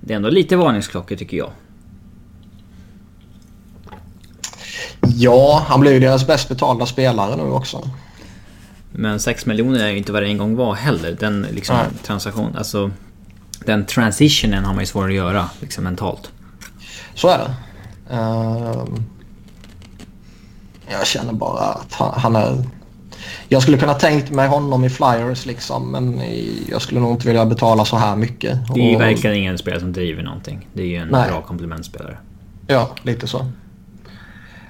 det 0.00 0.12
är 0.12 0.16
ändå 0.16 0.28
lite 0.28 0.56
varningsklockor 0.56 1.16
tycker 1.16 1.36
jag. 1.36 1.50
Ja, 5.00 5.64
han 5.68 5.80
blir 5.80 5.92
ju 5.92 6.00
deras 6.00 6.26
bäst 6.26 6.48
betalda 6.48 6.86
spelare 6.86 7.36
nu 7.36 7.42
också. 7.42 7.90
Men 8.92 9.20
6 9.20 9.46
miljoner 9.46 9.84
är 9.84 9.88
ju 9.88 9.98
inte 9.98 10.12
vad 10.12 10.22
det 10.22 10.28
en 10.28 10.38
gång 10.38 10.56
var 10.56 10.74
heller. 10.74 11.16
Den 11.20 11.46
liksom 11.50 11.76
transaktion, 12.02 12.56
alltså 12.56 12.90
den 13.64 13.86
transitionen 13.86 14.64
har 14.64 14.74
man 14.74 14.82
ju 14.82 14.86
svårt 14.86 15.08
att 15.08 15.14
göra 15.14 15.50
liksom 15.60 15.84
mentalt. 15.84 16.30
Så 17.20 17.28
är 17.28 17.38
det. 17.38 17.54
Uh, 18.14 18.84
jag 20.90 21.06
känner 21.06 21.32
bara 21.32 21.60
att 21.60 21.92
han, 21.92 22.20
han, 22.20 22.36
är... 22.36 22.64
Jag 23.48 23.62
skulle 23.62 23.78
kunna 23.78 23.94
tänkt 23.94 24.30
mig 24.30 24.48
honom 24.48 24.84
i 24.84 24.90
Flyers 24.90 25.46
liksom 25.46 25.92
men 25.92 26.20
jag 26.68 26.82
skulle 26.82 27.00
nog 27.00 27.10
inte 27.10 27.26
vilja 27.26 27.46
betala 27.46 27.84
så 27.84 27.96
här 27.96 28.16
mycket. 28.16 28.58
Det 28.74 28.80
är 28.80 28.90
ju 28.90 28.98
verkligen 28.98 29.36
ingen 29.36 29.58
spelare 29.58 29.80
som 29.80 29.92
driver 29.92 30.22
någonting. 30.22 30.68
Det 30.72 30.82
är 30.82 30.86
ju 30.86 30.96
en 30.96 31.08
Nej. 31.08 31.30
bra 31.30 31.42
komplementspelare. 31.42 32.18
Ja, 32.66 32.90
lite 33.02 33.26
så. 33.26 33.38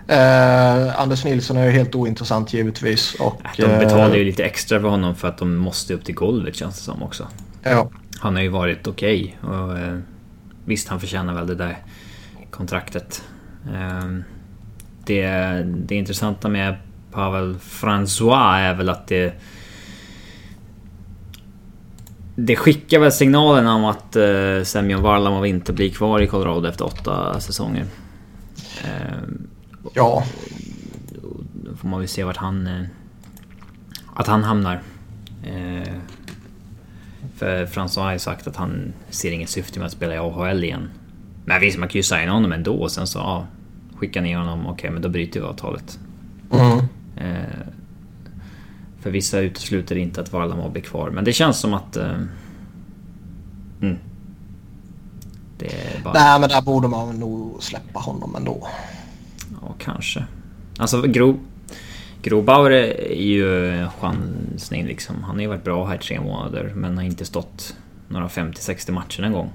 Eh, 0.09 1.01
Anders 1.01 1.25
Nilsson 1.25 1.57
är 1.57 1.65
ju 1.65 1.71
helt 1.71 1.95
ointressant 1.95 2.53
givetvis. 2.53 3.15
Och, 3.15 3.43
de 3.57 3.63
betalar 3.67 4.15
ju 4.15 4.25
lite 4.25 4.45
extra 4.45 4.81
för 4.81 4.89
honom 4.89 5.15
för 5.15 5.29
att 5.29 5.39
de 5.39 5.57
måste 5.57 5.95
upp 5.95 6.05
till 6.05 6.15
golvet 6.15 6.57
känns 6.57 6.77
det 6.77 6.83
som 6.83 7.03
också. 7.03 7.29
Ja. 7.63 7.91
Han 8.21 8.35
har 8.35 8.43
ju 8.43 8.49
varit 8.49 8.87
okej. 8.87 9.39
Okay, 9.43 9.59
och, 9.59 9.79
eh, 9.79 9.99
visst, 10.65 10.89
han 10.89 11.01
förtjänar 11.01 11.35
väl 11.35 11.47
det 11.47 11.55
där 11.55 11.79
kontraktet. 12.51 13.23
Ehm, 13.75 14.25
det, 15.05 15.27
det 15.63 15.95
intressanta 15.95 16.49
med 16.49 16.77
Pavel 17.13 17.57
François 17.57 18.57
är 18.57 18.75
väl 18.75 18.89
att 18.89 19.07
det... 19.07 19.35
Det 22.35 22.57
skickar 22.57 22.99
väl 22.99 23.13
signalen 23.13 23.67
om 23.67 23.85
att 23.85 24.17
uh, 24.17 24.63
Semyon 24.63 25.03
Varlamov 25.03 25.47
inte 25.47 25.73
blir 25.73 25.91
kvar 25.91 26.21
i 26.21 26.27
Colorado 26.27 26.69
efter 26.69 26.85
åtta 26.85 27.41
säsonger. 27.41 27.85
Uh, 28.85 29.29
ja. 29.95 30.25
Då 31.53 31.77
får 31.77 31.89
man 31.89 32.01
väl 32.01 32.09
se 32.09 32.25
vart 32.25 32.37
han... 32.37 32.67
Uh, 32.67 32.87
att 34.15 34.27
han 34.27 34.45
hamnar. 34.45 34.83
Uh, 35.47 35.93
för 37.37 37.67
François 37.67 38.03
har 38.03 38.13
ju 38.13 38.19
sagt 38.19 38.47
att 38.47 38.57
han 38.57 38.93
ser 39.11 39.33
inget 39.33 39.49
syfte 39.49 39.79
med 39.79 39.87
att 39.87 39.93
spela 39.93 40.15
i 40.15 40.19
AHL 40.19 40.65
igen. 40.65 40.91
Men 41.51 41.61
visst, 41.61 41.79
man 41.79 41.89
kan 41.89 41.99
ju 41.99 42.03
signa 42.03 42.33
honom 42.33 42.53
ändå 42.53 42.75
och 42.75 42.91
sen 42.91 43.07
så 43.07 43.19
ja, 43.19 43.47
skicka 43.97 44.21
ner 44.21 44.37
honom. 44.37 44.61
Okej, 44.61 44.73
okay, 44.73 44.91
men 44.91 45.03
då 45.03 45.09
bryter 45.09 45.41
vi 45.41 45.47
avtalet. 45.47 45.99
Mm. 46.53 46.79
Eh, 47.17 47.67
för 49.01 49.11
vissa 49.11 49.39
utesluter 49.39 49.97
inte 49.97 50.21
att 50.21 50.33
Varlamov 50.33 50.73
blir 50.73 50.83
kvar, 50.83 51.11
men 51.11 51.25
det 51.25 51.33
känns 51.33 51.59
som 51.59 51.75
att... 51.75 51.97
Eh, 51.97 52.11
mm. 53.83 53.99
Bara... 56.05 56.15
Nej, 56.15 56.41
men 56.41 56.49
där 56.49 56.63
borde 56.63 56.89
man 56.89 57.21
nog 57.21 57.63
släppa 57.63 57.99
honom 57.99 58.37
ändå. 58.37 58.69
Ja, 59.63 59.75
kanske. 59.79 60.25
Alltså, 60.79 61.03
Gro... 61.03 61.39
Grobauer 62.23 62.71
är 62.71 63.23
ju 63.23 63.87
chansning 64.01 64.87
liksom. 64.87 65.23
Han 65.23 65.35
har 65.35 65.43
ju 65.43 65.49
varit 65.49 65.65
bra 65.65 65.87
här 65.87 65.95
i 65.95 65.99
tre 65.99 66.21
månader, 66.21 66.73
men 66.75 66.97
har 66.97 67.05
inte 67.05 67.25
stått 67.25 67.77
några 68.09 68.29
50-60 68.29 68.93
matcher 68.93 69.23
en 69.23 69.33
gång. 69.33 69.51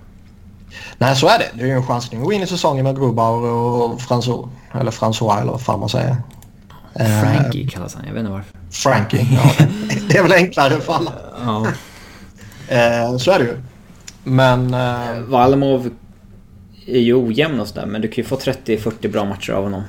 Nej, 0.98 1.16
så 1.16 1.28
är 1.28 1.40
det. 1.40 1.50
Det 1.54 1.62
är 1.64 1.68
ju 1.68 1.74
en 1.74 1.86
chansning 1.86 2.22
att 2.22 2.26
gå 2.26 2.34
in 2.34 2.42
i 2.42 2.48
säsongen 2.48 2.84
med 2.84 2.96
Grobauer 2.96 3.52
och 3.52 4.00
François. 4.00 4.50
Eller 4.74 4.92
François, 4.92 5.42
eller 5.42 5.52
vad 5.52 5.62
fan 5.62 5.80
man 5.80 5.90
säger. 5.90 6.16
Frankie 6.96 7.68
kallas 7.68 7.96
han, 7.96 8.06
jag 8.08 8.14
vet 8.14 8.20
inte 8.20 8.32
varför. 8.32 8.52
Frankie, 8.72 9.28
ja. 9.32 9.66
det 10.10 10.18
är 10.18 10.24
väl 10.24 10.32
enklare 10.32 10.82
för 10.82 10.94
alla. 10.94 11.12
Ja. 11.46 11.68
Eh, 12.68 13.18
så 13.18 13.32
är 13.32 13.40
det 13.40 13.46
ju. 13.46 13.58
Men... 14.24 14.74
Eh... 14.74 15.20
Valmov 15.28 15.90
är 16.88 17.00
ju 17.00 17.14
ojämn 17.14 17.60
och 17.60 17.68
sådär, 17.68 17.86
men 17.86 18.02
du 18.02 18.08
kan 18.08 18.16
ju 18.16 18.24
få 18.24 18.36
30-40 18.36 19.12
bra 19.12 19.26
matcher 19.26 19.54
av 19.54 19.64
honom. 19.64 19.84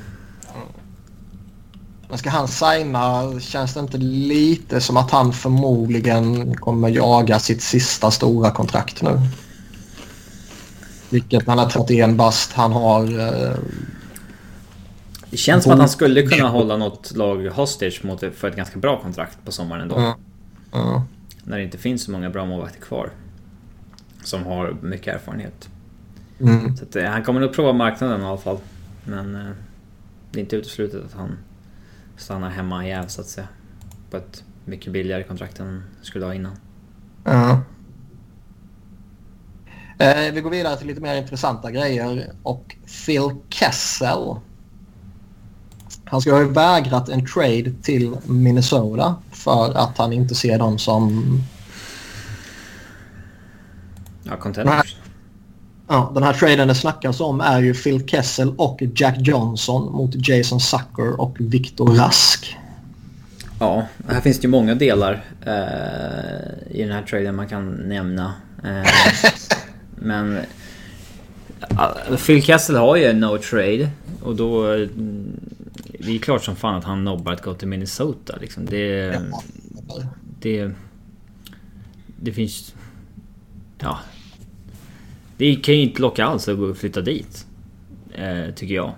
Men 2.09 2.18
ska 2.18 2.30
han 2.30 2.49
signa 2.49 3.41
känns 3.41 3.74
det 3.74 3.80
inte 3.80 3.99
lite 3.99 4.80
som 4.80 4.97
att 4.97 5.11
han 5.11 5.32
förmodligen 5.32 6.55
kommer 6.57 6.89
jaga 6.89 7.39
sitt 7.39 7.62
sista 7.62 8.11
stora 8.11 8.51
kontrakt 8.51 9.03
nu? 9.03 9.20
Vilket 11.11 11.46
han 11.46 11.59
har 11.59 11.70
31 11.70 12.16
bast. 12.16 12.52
Han 12.52 12.72
har 12.72 13.18
eh, 13.18 13.57
det 15.30 15.36
känns 15.36 15.64
som 15.64 15.72
att 15.72 15.78
han 15.78 15.88
skulle 15.88 16.22
kunna 16.22 16.48
hålla 16.48 16.76
något 16.76 17.16
lag 17.16 17.46
hostage 17.46 18.04
mot, 18.04 18.20
för 18.20 18.48
ett 18.48 18.57
ganska 18.57 18.78
bra 18.78 19.02
kontrakt 19.02 19.38
på 19.44 19.52
sommaren 19.52 19.82
ändå. 19.82 19.96
Mm. 19.96 20.12
Mm. 20.72 21.00
När 21.44 21.57
det 21.57 21.64
inte 21.64 21.78
finns 21.78 22.02
så 22.02 22.11
många 22.11 22.30
bra 22.30 22.44
målvakter 22.46 22.80
kvar. 22.80 23.11
Som 24.22 24.46
har 24.46 24.76
mycket 24.80 25.14
erfarenhet. 25.14 25.68
Mm. 26.40 26.76
Så 26.76 26.84
att, 26.84 26.96
eh, 26.96 27.04
han 27.04 27.22
kommer 27.22 27.40
nog 27.40 27.52
prova 27.52 27.72
marknaden 27.72 28.20
i 28.20 28.24
alla 28.24 28.38
fall. 28.38 28.59
Men 29.04 29.34
eh, 29.34 29.52
det 30.30 30.38
är 30.38 30.42
inte 30.42 30.57
uteslutet 30.57 31.04
att 31.04 31.12
han 31.12 31.38
stannar 32.16 32.50
hemma 32.50 32.86
i 32.86 32.88
Gävle 32.88 33.09
så 33.09 33.20
att 33.20 33.26
säga. 33.26 33.48
På 34.11 34.16
ett 34.16 34.44
mycket 34.64 34.92
billigare 34.92 35.22
kontrakt 35.22 35.61
än 35.61 35.82
skulle 36.02 36.24
ha 36.24 36.34
innan. 36.34 36.57
Ja. 37.24 37.61
Eh, 39.99 40.32
vi 40.32 40.40
går 40.40 40.51
vidare 40.51 40.76
till 40.76 40.86
lite 40.86 41.01
mer 41.01 41.14
intressanta 41.16 41.70
grejer. 41.70 42.32
Och 42.42 42.76
Phil 43.07 43.30
Kessel 43.49 44.36
han 46.09 46.20
ska 46.20 46.32
ha 46.32 46.44
vägrat 46.44 47.09
en 47.09 47.26
trade 47.26 47.72
till 47.82 48.16
Minnesota 48.24 49.14
för 49.30 49.76
att 49.76 49.99
han 49.99 50.12
inte 50.12 50.34
ser 50.34 50.59
dem 50.59 50.78
som... 50.78 51.24
Ja, 54.22 54.36
contenders. 54.36 54.97
Ja, 55.88 56.11
den 56.14 56.22
här 56.22 56.32
traden 56.32 56.68
det 56.68 56.74
snackas 56.74 57.20
om 57.20 57.40
är 57.40 57.61
ju 57.61 57.74
Phil 57.74 58.09
Kessel 58.09 58.55
och 58.57 58.82
Jack 58.97 59.16
Johnson 59.18 59.92
mot 59.92 60.28
Jason 60.28 60.61
Zucker 60.61 61.20
och 61.20 61.36
Victor 61.38 61.86
Rask. 61.97 62.57
Ja, 63.61 63.86
här 64.09 64.20
finns 64.20 64.38
det 64.38 64.42
ju 64.42 64.51
många 64.51 64.74
delar 64.74 65.24
eh, 65.47 66.76
i 66.76 66.82
den 66.82 66.92
här 66.92 67.03
traden 67.03 67.34
man 67.34 67.49
kan 67.49 67.70
nämna. 67.70 68.34
Eh, 68.64 68.90
men 69.97 70.36
uh, 71.72 72.16
Phil 72.26 72.42
Kessel 72.42 72.76
har 72.76 72.97
ju 72.97 73.12
no 73.12 73.38
trade 73.38 73.90
och 74.22 74.36
då 74.36 74.76
det 76.07 76.14
är 76.14 76.18
klart 76.18 76.44
som 76.44 76.57
fan 76.57 76.74
att 76.74 76.84
han 76.84 77.05
nobbar 77.05 77.32
att 77.32 77.42
gå 77.42 77.55
till 77.55 77.68
Minnesota 77.68 78.36
liksom. 78.40 78.66
Det... 78.66 79.20
Det... 80.40 80.70
Det 82.20 82.32
finns... 82.32 82.74
Ja. 83.78 83.99
Det 85.36 85.57
kan 85.57 85.74
ju 85.74 85.82
inte 85.82 86.03
locka 86.03 86.24
alls 86.24 86.49
att 86.49 86.78
flytta 86.78 87.01
dit. 87.01 87.47
Eh, 88.14 88.55
tycker 88.55 88.74
jag. 88.74 88.94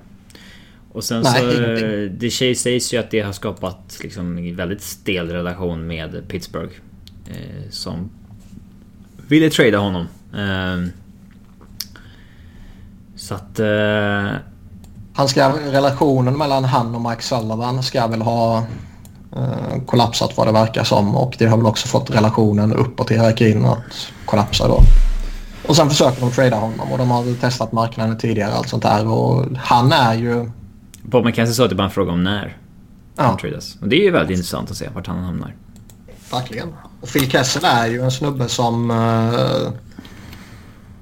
Och 0.93 1.05
sen 1.05 1.23
Nej, 1.23 1.41
så... 1.41 2.15
Det 2.19 2.31
sägs 2.31 2.95
ju 2.95 2.99
att 2.99 3.11
det 3.11 3.21
har 3.21 3.33
skapat 3.33 3.99
liksom 4.03 4.39
en 4.39 4.57
väldigt 4.57 4.83
stel 4.83 5.31
relation 5.31 5.87
med 5.87 6.29
Pittsburgh. 6.29 6.73
Eh, 7.27 7.71
som 7.71 8.11
ville 9.29 9.51
trada 9.51 9.79
honom. 9.79 10.07
Eh, 10.35 10.91
så 13.17 13.35
att... 13.35 13.59
Eh, 13.59 14.41
han 15.19 15.29
ska, 15.29 15.49
relationen 15.49 16.39
mellan 16.39 16.65
han 16.65 16.95
och 16.95 17.11
Mike 17.11 17.23
Sullivan 17.23 17.83
ska 17.83 18.07
väl 18.07 18.23
ha 18.23 18.59
eh, 19.37 19.83
kollapsat 19.87 20.37
vad 20.37 20.47
det 20.47 20.53
verkar 20.53 20.85
som 20.85 21.17
och 21.17 21.35
det 21.39 21.47
har 21.47 21.57
väl 21.57 21.67
också 21.67 21.89
fått 21.89 22.11
relationen 22.11 22.73
uppåt 22.73 23.11
i 23.11 23.15
hierarkin 23.15 23.65
att 23.65 24.13
kollapsa 24.25 24.69
då. 24.69 24.81
Och 25.69 25.77
sen 25.77 25.91
försöker 25.91 26.21
de 26.21 26.31
trada 26.31 26.57
honom 26.57 26.93
och 26.93 26.99
de 26.99 27.11
har 27.11 27.41
testat 27.41 27.73
marknaden 27.73 28.19
tidigare 28.19 28.51
och 28.51 28.57
allt 28.57 28.69
sånt 28.69 28.83
där 28.83 29.09
och 29.09 29.45
han 29.57 29.93
är 29.93 30.15
ju... 30.15 30.51
Bob 31.03 31.25
McKenzie 31.25 31.55
sa 31.55 31.65
att 31.65 31.71
det 31.71 31.77
bara 31.77 31.85
en 31.85 31.91
fråga 31.91 32.13
om 32.13 32.25
när 32.25 32.57
ja. 33.17 33.23
han 33.23 33.37
tradas. 33.37 33.77
Och 33.81 33.89
det 33.89 33.97
är 33.97 34.05
ju 34.05 34.11
väldigt 34.11 34.37
intressant 34.37 34.71
att 34.71 34.77
se 34.77 34.89
vart 34.95 35.07
han 35.07 35.25
hamnar. 35.25 35.55
Verkligen. 36.33 36.75
Och 37.01 37.09
Phil 37.09 37.31
Kessel 37.31 37.65
är 37.65 37.87
ju 37.87 38.03
en 38.03 38.11
snubbe 38.11 38.49
som... 38.49 38.91
Eh, 38.91 39.88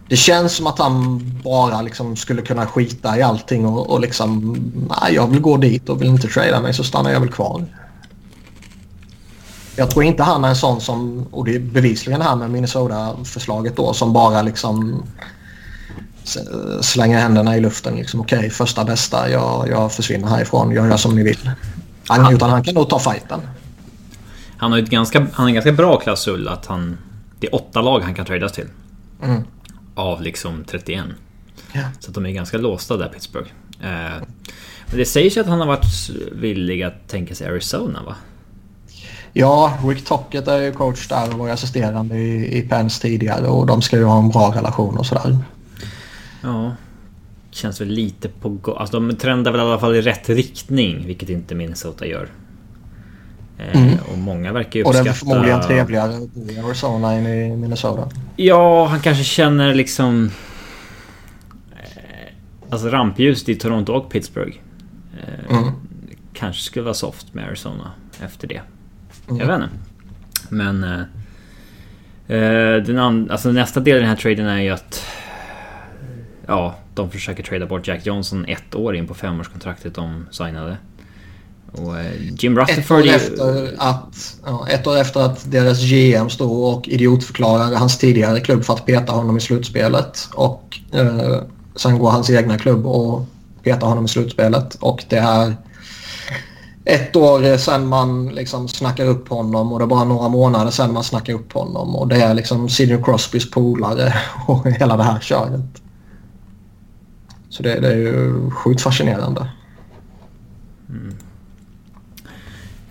det 0.09 0.17
känns 0.17 0.53
som 0.53 0.67
att 0.67 0.79
han 0.79 1.21
bara 1.45 1.83
liksom 1.83 2.17
skulle 2.17 2.43
kunna 2.43 2.67
skita 2.67 3.19
i 3.19 3.23
allting 3.23 3.67
och, 3.67 3.91
och 3.91 4.01
liksom... 4.01 4.57
Nej, 4.89 5.15
jag 5.15 5.27
vill 5.27 5.41
gå 5.41 5.57
dit 5.57 5.89
och 5.89 6.03
vill 6.03 6.09
inte 6.09 6.29
trada 6.29 6.61
mig 6.61 6.75
så 6.75 6.85
stannar 6.85 7.11
jag 7.11 7.21
väl 7.21 7.29
kvar. 7.29 7.65
Jag 9.77 9.91
tror 9.91 10.05
inte 10.05 10.23
han 10.23 10.45
är 10.45 10.49
en 10.49 10.57
sån 10.57 10.81
som, 10.81 11.27
och 11.31 11.45
det 11.45 11.55
är 11.55 11.61
bevisligen 11.61 12.23
här 12.23 12.37
med 12.37 12.51
Minnesota-förslaget 12.51 13.77
då, 13.77 13.93
som 13.93 14.13
bara 14.13 14.43
liksom 14.43 15.03
slänger 16.81 17.19
händerna 17.19 17.57
i 17.57 17.61
luften. 17.61 17.95
Liksom, 17.95 18.21
Okej, 18.21 18.39
okay, 18.39 18.51
första 18.51 18.85
bästa, 18.85 19.31
jag, 19.31 19.69
jag 19.69 19.93
försvinner 19.93 20.29
härifrån, 20.29 20.73
jag 20.73 20.87
gör 20.89 20.97
som 20.97 21.15
ni 21.15 21.23
vill. 21.23 21.51
Han, 22.09 22.35
utan 22.35 22.51
han 22.51 22.65
kan 22.65 22.75
nog 22.75 22.89
ta 22.89 22.99
fighten. 22.99 23.41
Han 24.57 24.73
har, 24.73 24.79
ett 24.79 24.91
ganska, 24.91 25.19
han 25.19 25.29
har 25.33 25.47
en 25.47 25.55
ganska 25.55 25.73
bra 25.73 26.01
klausul 26.01 26.49
att 26.49 26.67
han... 26.67 26.99
Det 27.41 27.47
är 27.47 27.55
åtta 27.55 27.81
lag 27.81 28.01
han 28.01 28.15
kan 28.15 28.27
tradas 28.27 28.53
till. 28.53 28.69
Mm 29.23 29.45
av 29.97 30.23
liksom 30.23 30.65
31. 30.65 31.05
Ja. 31.73 31.83
Så 32.01 32.11
de 32.11 32.27
är 32.27 32.31
ganska 32.31 32.59
låsta 32.59 32.97
där, 32.97 33.09
Pittsburgh. 33.09 33.49
Eh, 33.81 34.23
men 34.87 34.99
det 34.99 35.05
sägs 35.07 35.37
ju 35.37 35.41
att 35.41 35.47
han 35.47 35.61
har 35.61 35.67
varit 35.67 36.11
villig 36.33 36.83
att 36.83 37.09
tänka 37.09 37.35
sig 37.35 37.49
Arizona, 37.49 38.03
va? 38.03 38.15
Ja, 39.33 39.79
Rick 39.85 40.05
Tocket 40.05 40.49
är 40.49 40.59
ju 40.59 40.73
coach 40.73 41.09
där 41.09 41.33
och 41.33 41.39
var 41.39 41.49
assisterande 41.49 42.17
i, 42.17 42.59
i 42.59 42.63
Pens 42.63 43.01
tidigare 43.01 43.49
och 43.49 43.67
de 43.67 43.83
ska 43.83 43.97
ju 43.97 44.05
ha 44.05 44.19
en 44.19 44.29
bra 44.29 44.55
relation 44.57 44.97
och 44.97 45.07
sådär. 45.07 45.39
Ja. 46.43 46.77
Känns 47.51 47.81
väl 47.81 47.89
lite 47.89 48.29
på 48.29 48.77
Alltså 48.79 49.01
de 49.01 49.17
trendar 49.17 49.53
väl 49.53 49.61
i 49.61 49.65
alla 49.65 49.79
fall 49.79 49.95
i 49.95 50.01
rätt 50.01 50.29
riktning, 50.29 51.07
vilket 51.07 51.29
inte 51.29 51.55
Minnesota 51.55 52.07
gör. 52.07 52.29
Eh, 53.59 53.83
mm. 53.83 53.99
Och 54.13 54.19
många 54.19 54.53
verkar 54.53 54.81
ju 54.81 54.85
uppskatta... 54.85 55.01
Och 55.01 55.07
är 55.07 55.13
förmodligen 55.13 55.63
trevligare 55.63 56.13
i 56.49 56.59
Arizona 56.59 57.13
än 57.13 57.27
i 57.27 57.57
Minnesota. 57.57 58.09
Ja, 58.37 58.87
han 58.87 59.01
kanske 59.01 59.25
känner 59.25 59.75
liksom... 59.75 60.31
Eh, 61.73 62.33
alltså 62.71 62.89
rampljuset 62.89 63.49
i 63.49 63.55
Toronto 63.55 63.93
och 63.93 64.11
Pittsburgh. 64.11 64.57
Eh, 65.23 65.57
mm. 65.57 65.73
Kanske 66.33 66.63
skulle 66.63 66.85
vara 66.85 66.95
soft 66.95 67.35
med 67.35 67.47
Arizona 67.47 67.91
efter 68.25 68.49
det. 68.49 68.61
Mm. 69.29 69.41
Jag 69.41 69.47
vet 69.47 69.57
inte. 69.57 69.69
Men... 70.49 71.05
den 72.87 73.31
alltså 73.31 73.53
nästa 73.53 73.81
del 73.81 73.97
i 73.97 74.01
den 74.01 74.09
här 74.09 74.17
traden 74.17 74.47
är 74.47 74.61
ju 74.61 74.71
att... 74.71 75.07
Ja, 76.47 76.75
de 76.95 77.11
försöker 77.11 77.43
trada 77.43 77.67
bort 77.67 77.89
Jack 77.89 78.07
Johnson 78.07 78.45
ett 78.45 78.75
år 78.75 78.97
in 78.97 79.07
på 79.07 79.15
femårskontraktet 79.15 79.95
de 79.95 80.27
signade. 80.31 80.77
Och 81.73 81.99
eh, 81.99 82.23
Jim 82.39 82.59
Ett 82.59 82.69
Rutherford... 82.69 82.97
år, 82.97 83.01
är 83.01 83.05
ju- 83.05 83.11
efter 83.11 83.75
att, 83.79 84.37
ja, 84.45 84.69
ett 84.69 84.87
år 84.87 84.97
efter 84.97 85.21
att 85.21 85.51
deras 85.51 85.81
GM 85.83 86.31
stod 86.31 86.77
och 86.77 86.89
idiotförklarade 86.89 87.77
hans 87.77 87.99
tidigare 87.99 88.41
klubb 88.41 88.65
för 88.65 88.75
att 88.75 88.87
peta 88.87 89.13
honom 89.13 89.37
i 89.37 89.41
slutspelet. 89.41 90.29
Och 90.35 90.81
eh, 90.93 91.41
sen 91.77 91.99
går 91.99 92.11
hans 92.11 92.31
egna 92.31 92.59
klubb 92.59 92.87
och 92.87 93.25
petar 93.63 93.87
honom 93.87 94.05
i 94.05 94.09
slutspelet. 94.09 94.75
Och 94.75 95.05
det 95.09 95.17
är 95.17 95.57
ett 96.85 97.17
år 97.17 97.57
sedan 97.57 97.87
man 97.87 98.29
liksom 98.29 98.69
snackar 98.69 99.07
upp 99.07 99.29
honom 99.29 99.73
och 99.73 99.79
det 99.79 99.85
är 99.85 99.87
bara 99.87 100.05
några 100.05 100.29
månader 100.29 100.71
sedan 100.71 100.93
man 100.93 101.05
snackar 101.05 101.35
upp 101.35 101.53
honom. 101.53 101.97
Och 101.97 102.09
det 102.09 102.17
är 102.23 102.35
liksom 102.35 102.69
Sidney 102.69 103.03
Crosbys 103.03 103.51
polare 103.51 104.15
och 104.47 104.67
hela 104.67 104.97
det 104.97 105.03
här 105.03 105.21
köret. 105.21 105.83
Så 107.49 107.63
det, 107.63 107.81
det 107.81 107.89
är 107.89 107.97
ju 107.97 108.51
sjukt 108.51 108.81
fascinerande. 108.81 109.49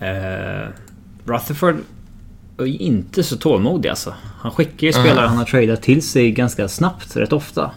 Eh, 0.00 0.68
Rutherford 1.24 1.76
är 2.58 2.66
inte 2.66 3.22
så 3.22 3.36
tålmodig 3.36 3.88
alltså. 3.88 4.14
Han 4.40 4.52
skickar 4.52 4.86
ju 4.86 4.92
spelare 4.92 5.26
han 5.26 5.36
har 5.36 5.44
tradat 5.44 5.82
till 5.82 6.02
sig 6.02 6.30
ganska 6.30 6.68
snabbt 6.68 7.16
rätt 7.16 7.32
ofta. 7.32 7.70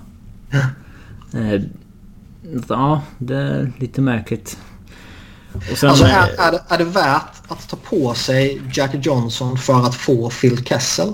Eh, 1.33 1.61
ja, 2.69 3.01
det 3.17 3.35
är 3.35 3.71
lite 3.77 4.01
märkligt. 4.01 4.57
Sen, 5.75 5.89
Alltså 5.89 6.05
eh, 6.05 6.17
är, 6.17 6.47
är, 6.47 6.51
det, 6.51 6.63
är 6.69 6.77
det 6.77 6.83
värt 6.83 7.33
att 7.47 7.69
ta 7.69 7.77
på 7.77 8.13
sig 8.13 8.61
Jackie 8.73 9.01
Johnson 9.03 9.57
för 9.57 9.85
att 9.85 9.95
få 9.95 10.29
Phil 10.29 10.63
Kessel? 10.65 11.13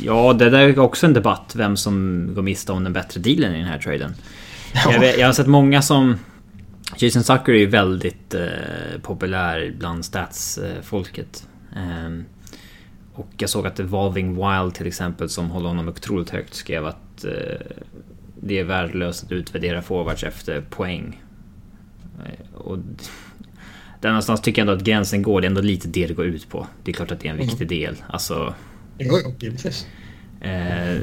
Ja, 0.00 0.32
det 0.32 0.50
där 0.50 0.58
är 0.58 0.78
också 0.78 1.06
en 1.06 1.12
debatt. 1.12 1.52
Vem 1.54 1.76
som 1.76 2.26
går 2.34 2.42
miste 2.42 2.72
om 2.72 2.84
den 2.84 2.92
bättre 2.92 3.20
dealen 3.20 3.54
i 3.54 3.58
den 3.58 3.66
här 3.66 3.78
traden. 3.78 4.14
Jag, 4.72 5.00
vet, 5.00 5.18
jag 5.18 5.26
har 5.26 5.32
sett 5.32 5.46
många 5.46 5.82
som... 5.82 6.18
Jason 6.96 7.22
Zucker 7.22 7.52
är 7.52 7.58
ju 7.58 7.66
väldigt 7.66 8.34
eh, 8.34 9.00
populär 9.02 9.74
bland 9.78 10.04
stats-folket. 10.04 11.48
Ehm, 11.76 12.24
och 13.14 13.28
jag 13.38 13.50
såg 13.50 13.66
att 13.66 13.80
Evolving 13.80 14.34
Wild 14.34 14.74
till 14.74 14.86
exempel, 14.86 15.28
som 15.28 15.50
håller 15.50 15.68
honom 15.68 15.88
otroligt 15.88 16.30
högt, 16.30 16.54
skrev 16.54 16.86
att 16.86 17.24
eh, 17.24 17.32
det 18.40 18.58
är 18.58 18.64
värdelöst 18.64 19.24
att 19.24 19.32
utvärdera 19.32 19.82
forwards 19.82 20.24
efter 20.24 20.60
poäng. 20.60 21.22
Eh, 22.24 22.60
och 22.60 22.78
där 24.00 24.08
någonstans 24.08 24.40
tycker 24.40 24.62
jag 24.62 24.68
ändå 24.68 24.78
att 24.78 24.86
gränsen 24.86 25.22
går. 25.22 25.40
Det 25.40 25.46
är 25.46 25.48
ändå 25.48 25.60
lite 25.60 25.88
det 25.88 26.06
det 26.06 26.14
går 26.14 26.26
ut 26.26 26.48
på. 26.48 26.66
Det 26.84 26.90
är 26.90 26.94
klart 26.94 27.10
att 27.10 27.20
det 27.20 27.28
är 27.28 27.32
en 27.32 27.38
viktig 27.38 27.68
del. 27.68 27.96
Alltså... 28.06 28.54
Jo, 28.98 29.18
jo, 29.24 29.34
givetvis. 29.40 29.86
Eh, 30.40 30.98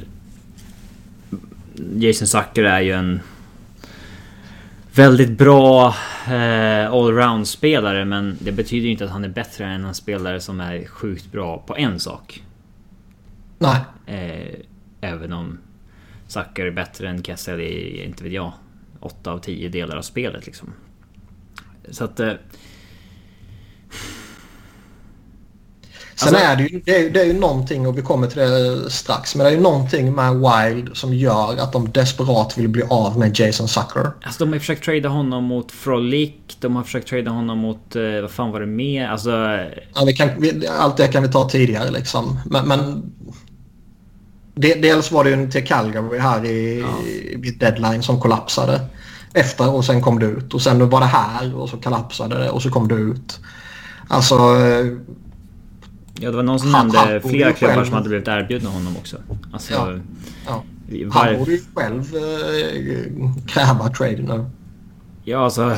Jason 1.95 2.27
Zucker 2.27 2.63
är 2.63 2.81
ju 2.81 2.91
en 2.91 3.19
väldigt 4.95 5.37
bra 5.37 5.95
eh, 6.27 6.91
allround-spelare 6.91 8.05
men 8.05 8.37
det 8.41 8.51
betyder 8.51 8.85
ju 8.85 8.91
inte 8.91 9.05
att 9.05 9.11
han 9.11 9.23
är 9.23 9.29
bättre 9.29 9.65
än 9.65 9.85
en 9.85 9.95
spelare 9.95 10.39
som 10.39 10.59
är 10.59 10.85
sjukt 10.85 11.31
bra 11.31 11.57
på 11.57 11.77
en 11.77 11.99
sak. 11.99 12.43
Nej. 13.59 13.81
Eh, 14.05 14.55
även 15.01 15.33
om 15.33 15.57
Zucker 16.27 16.65
är 16.65 16.71
bättre 16.71 17.09
än 17.09 17.23
Kessel 17.23 17.61
i, 17.61 18.03
inte 18.03 18.23
vet 18.23 18.33
jag, 18.33 18.53
8 18.99 19.31
av 19.31 19.39
10 19.39 19.69
delar 19.69 19.97
av 19.97 20.01
spelet 20.01 20.45
liksom. 20.45 20.73
Så 21.89 22.03
att... 22.03 22.19
Eh, 22.19 22.33
Sen 26.15 26.27
Alltså- 26.27 26.43
är 26.45 26.55
det 26.55 26.63
ju, 26.63 26.81
det 26.85 26.95
är, 26.95 27.09
det 27.09 27.21
är 27.21 27.25
ju 27.25 27.33
någonting, 27.33 27.87
och 27.87 27.97
vi 27.97 28.01
kommer 28.01 28.27
till 28.27 28.39
det 28.39 28.89
strax, 28.91 29.35
men 29.35 29.45
det 29.45 29.51
är 29.51 29.55
ju 29.55 29.61
någonting 29.61 30.15
med 30.15 30.33
Wild 30.33 30.97
som 30.97 31.13
gör 31.13 31.57
att 31.57 31.73
de 31.73 31.91
desperat 31.91 32.57
vill 32.57 32.69
bli 32.69 32.83
av 32.89 33.19
med 33.19 33.39
Jason 33.39 33.67
Zucker. 33.67 34.11
Alltså 34.23 34.45
de 34.45 34.53
har 34.53 34.59
försökt 34.59 34.83
trada 34.83 35.09
honom 35.09 35.43
mot 35.43 35.71
Frolic, 35.71 36.31
de 36.59 36.75
har 36.75 36.83
försökt 36.83 37.07
trada 37.07 37.31
honom 37.31 37.57
mot... 37.57 37.95
Eh, 37.95 38.21
vad 38.21 38.31
fan 38.31 38.51
var 38.51 38.59
det 38.59 38.65
mer? 38.65 39.07
Alltså... 39.07 39.29
Ja, 39.95 40.03
vi 40.05 40.13
kan, 40.13 40.29
vi, 40.37 40.67
allt 40.67 40.97
det 40.97 41.07
kan 41.07 41.23
vi 41.23 41.29
ta 41.29 41.49
tidigare 41.49 41.91
liksom. 41.91 42.39
Men, 42.45 42.67
men 42.67 43.11
de, 44.55 44.73
dels 44.73 45.11
var 45.11 45.23
det 45.23 45.29
ju 45.29 45.51
till 45.51 45.67
Calgary 45.67 46.19
här 46.19 46.45
i, 46.45 46.85
vid 47.37 47.59
deadline 47.59 48.03
som 48.03 48.21
kollapsade. 48.21 48.79
Efter 49.33 49.73
och 49.73 49.85
sen 49.85 50.01
kom 50.01 50.19
det 50.19 50.25
ut. 50.25 50.53
Och 50.53 50.61
sen 50.61 50.89
var 50.89 50.99
det 50.99 51.05
här 51.05 51.55
och 51.55 51.69
så 51.69 51.77
kollapsade 51.77 52.37
det 52.37 52.49
och 52.49 52.61
så 52.61 52.69
kom 52.69 52.87
det 52.87 52.95
ut. 52.95 53.39
Alltså... 54.07 54.35
Ja, 56.19 56.31
det 56.31 56.35
var 56.37 56.43
någon 56.43 56.59
som 56.59 56.73
Han- 56.73 56.89
han 56.95 57.05
nämnde 57.07 57.19
borde 57.19 57.33
flera 57.35 57.53
klubbar 57.53 57.83
som 57.85 57.93
hade 57.93 58.09
blivit 58.09 58.27
erbjudna 58.27 58.69
honom 58.69 58.97
också. 58.97 59.17
Alltså... 59.53 59.73
Ja. 59.73 59.93
Ja. 60.45 60.63
var- 61.05 61.21
Han 61.25 61.37
borde 61.39 61.51
ju 61.51 61.61
själv 61.75 62.15
eh, 62.15 63.31
kräva 63.47 63.89
trade 63.89 64.21
nu. 64.21 64.45
Ja, 65.23 65.43
alltså... 65.43 65.69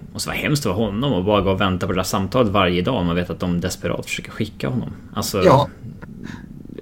Det 0.00 0.12
måste 0.12 0.28
vara 0.28 0.38
hemskt 0.38 0.62
för 0.62 0.70
honom 0.70 1.12
att 1.12 1.24
bara 1.26 1.40
gå 1.40 1.50
och 1.50 1.60
vänta 1.60 1.86
på 1.86 1.92
det 1.92 1.98
där 1.98 2.04
samtalet 2.04 2.52
varje 2.52 2.82
dag. 2.82 3.04
Man 3.06 3.16
vet 3.16 3.30
att 3.30 3.40
de 3.40 3.60
desperat 3.60 4.04
försöker 4.06 4.30
skicka 4.30 4.68
honom. 4.68 4.88
Alltså... 5.14 5.44
Ja. 5.44 5.68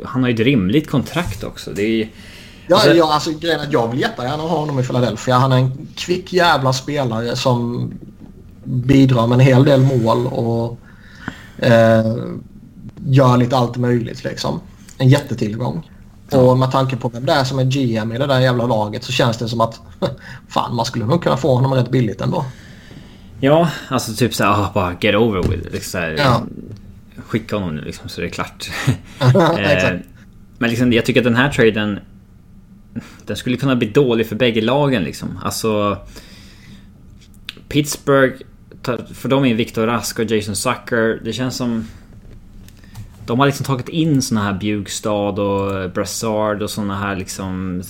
Han 0.04 0.22
har 0.22 0.28
ju 0.28 0.34
ett 0.34 0.40
rimligt 0.40 0.90
kontrakt 0.90 1.44
också. 1.44 1.70
Det 1.72 1.82
är 1.82 1.88
ju... 1.96 2.08
Ja, 2.66 2.76
Alltså- 2.76 2.94
ja, 2.94 3.14
alltså 3.14 3.30
grejen 3.30 3.60
är 3.60 3.64
att 3.64 3.72
jag 3.72 3.88
vill 3.90 4.00
jättegärna 4.00 4.42
ha 4.42 4.58
honom 4.58 4.78
i 4.80 4.82
Philadelphia. 4.82 5.34
Han 5.38 5.52
är 5.52 5.56
en 5.56 5.88
kvick 5.96 6.32
jävla 6.32 6.72
spelare 6.72 7.36
som 7.36 7.92
bidrar 8.70 9.26
med 9.26 9.34
en 9.34 9.46
hel 9.46 9.64
del 9.64 9.80
mål 9.80 10.26
och 10.26 10.78
eh, 11.64 12.14
gör 13.06 13.36
lite 13.36 13.56
allt 13.56 13.76
möjligt 13.76 14.24
liksom. 14.24 14.60
En 14.98 15.08
jättetillgång. 15.08 15.90
Och 16.30 16.58
med 16.58 16.70
tanke 16.70 16.96
på 16.96 17.08
vem 17.08 17.26
det 17.26 17.32
är 17.32 17.44
som 17.44 17.58
är 17.58 17.64
GM 17.64 18.12
i 18.12 18.18
det 18.18 18.26
där 18.26 18.40
jävla 18.40 18.66
laget 18.66 19.04
så 19.04 19.12
känns 19.12 19.38
det 19.38 19.48
som 19.48 19.60
att 19.60 19.80
fan 20.48 20.74
man 20.74 20.84
skulle 20.84 21.04
nog 21.04 21.22
kunna 21.22 21.36
få 21.36 21.54
honom 21.54 21.74
rätt 21.74 21.90
billigt 21.90 22.20
ändå. 22.20 22.44
Ja, 23.40 23.70
alltså 23.88 24.14
typ 24.14 24.34
såhär, 24.34 24.50
ah, 24.50 24.70
bara 24.74 24.96
get 25.00 25.14
over 25.14 25.42
with 25.42 25.66
it. 25.66 25.72
Liksom 25.72 26.00
här, 26.00 26.14
Ja. 26.18 26.42
Skicka 27.26 27.56
honom 27.56 27.74
nu 27.76 27.82
liksom 27.82 28.08
så 28.08 28.20
det 28.20 28.26
är 28.26 28.30
klart. 28.30 28.70
Eh, 29.58 29.98
Men 30.58 30.70
liksom, 30.70 30.92
jag 30.92 31.04
tycker 31.04 31.20
att 31.20 31.24
den 31.24 31.36
här 31.36 31.50
traden... 31.50 31.98
Den 33.26 33.36
skulle 33.36 33.56
kunna 33.56 33.76
bli 33.76 33.88
dålig 33.88 34.26
för 34.26 34.36
bägge 34.36 34.60
lagen 34.60 35.02
liksom. 35.02 35.38
Alltså... 35.44 35.98
Pittsburgh 37.68 38.36
tar- 38.82 39.14
För 39.14 39.28
dem 39.28 39.44
är 39.44 39.54
Victor 39.54 39.86
Rask 39.86 40.18
och 40.18 40.24
Jason 40.24 40.56
Zucker. 40.56 41.20
Det 41.24 41.32
känns 41.32 41.56
som... 41.56 41.84
De 43.26 43.38
har 43.38 43.46
liksom 43.46 43.66
tagit 43.66 43.88
in 43.88 44.22
såna 44.22 44.42
här 44.42 44.58
Bjugstad 44.58 45.38
och 45.38 45.90
Brassard 45.90 46.62
och 46.62 46.70
såna 46.70 46.98
här 46.98 47.16
liksom... 47.16 47.82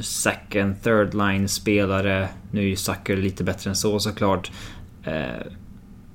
Second, 0.00 0.82
third 0.82 1.14
line 1.14 1.48
spelare. 1.48 2.28
Nu 2.50 2.60
är 2.60 2.64
ju 2.64 2.76
Zucker 2.76 3.16
lite 3.16 3.44
bättre 3.44 3.70
än 3.70 3.76
så 3.76 3.98
såklart. 3.98 4.50
Eh, 5.04 5.46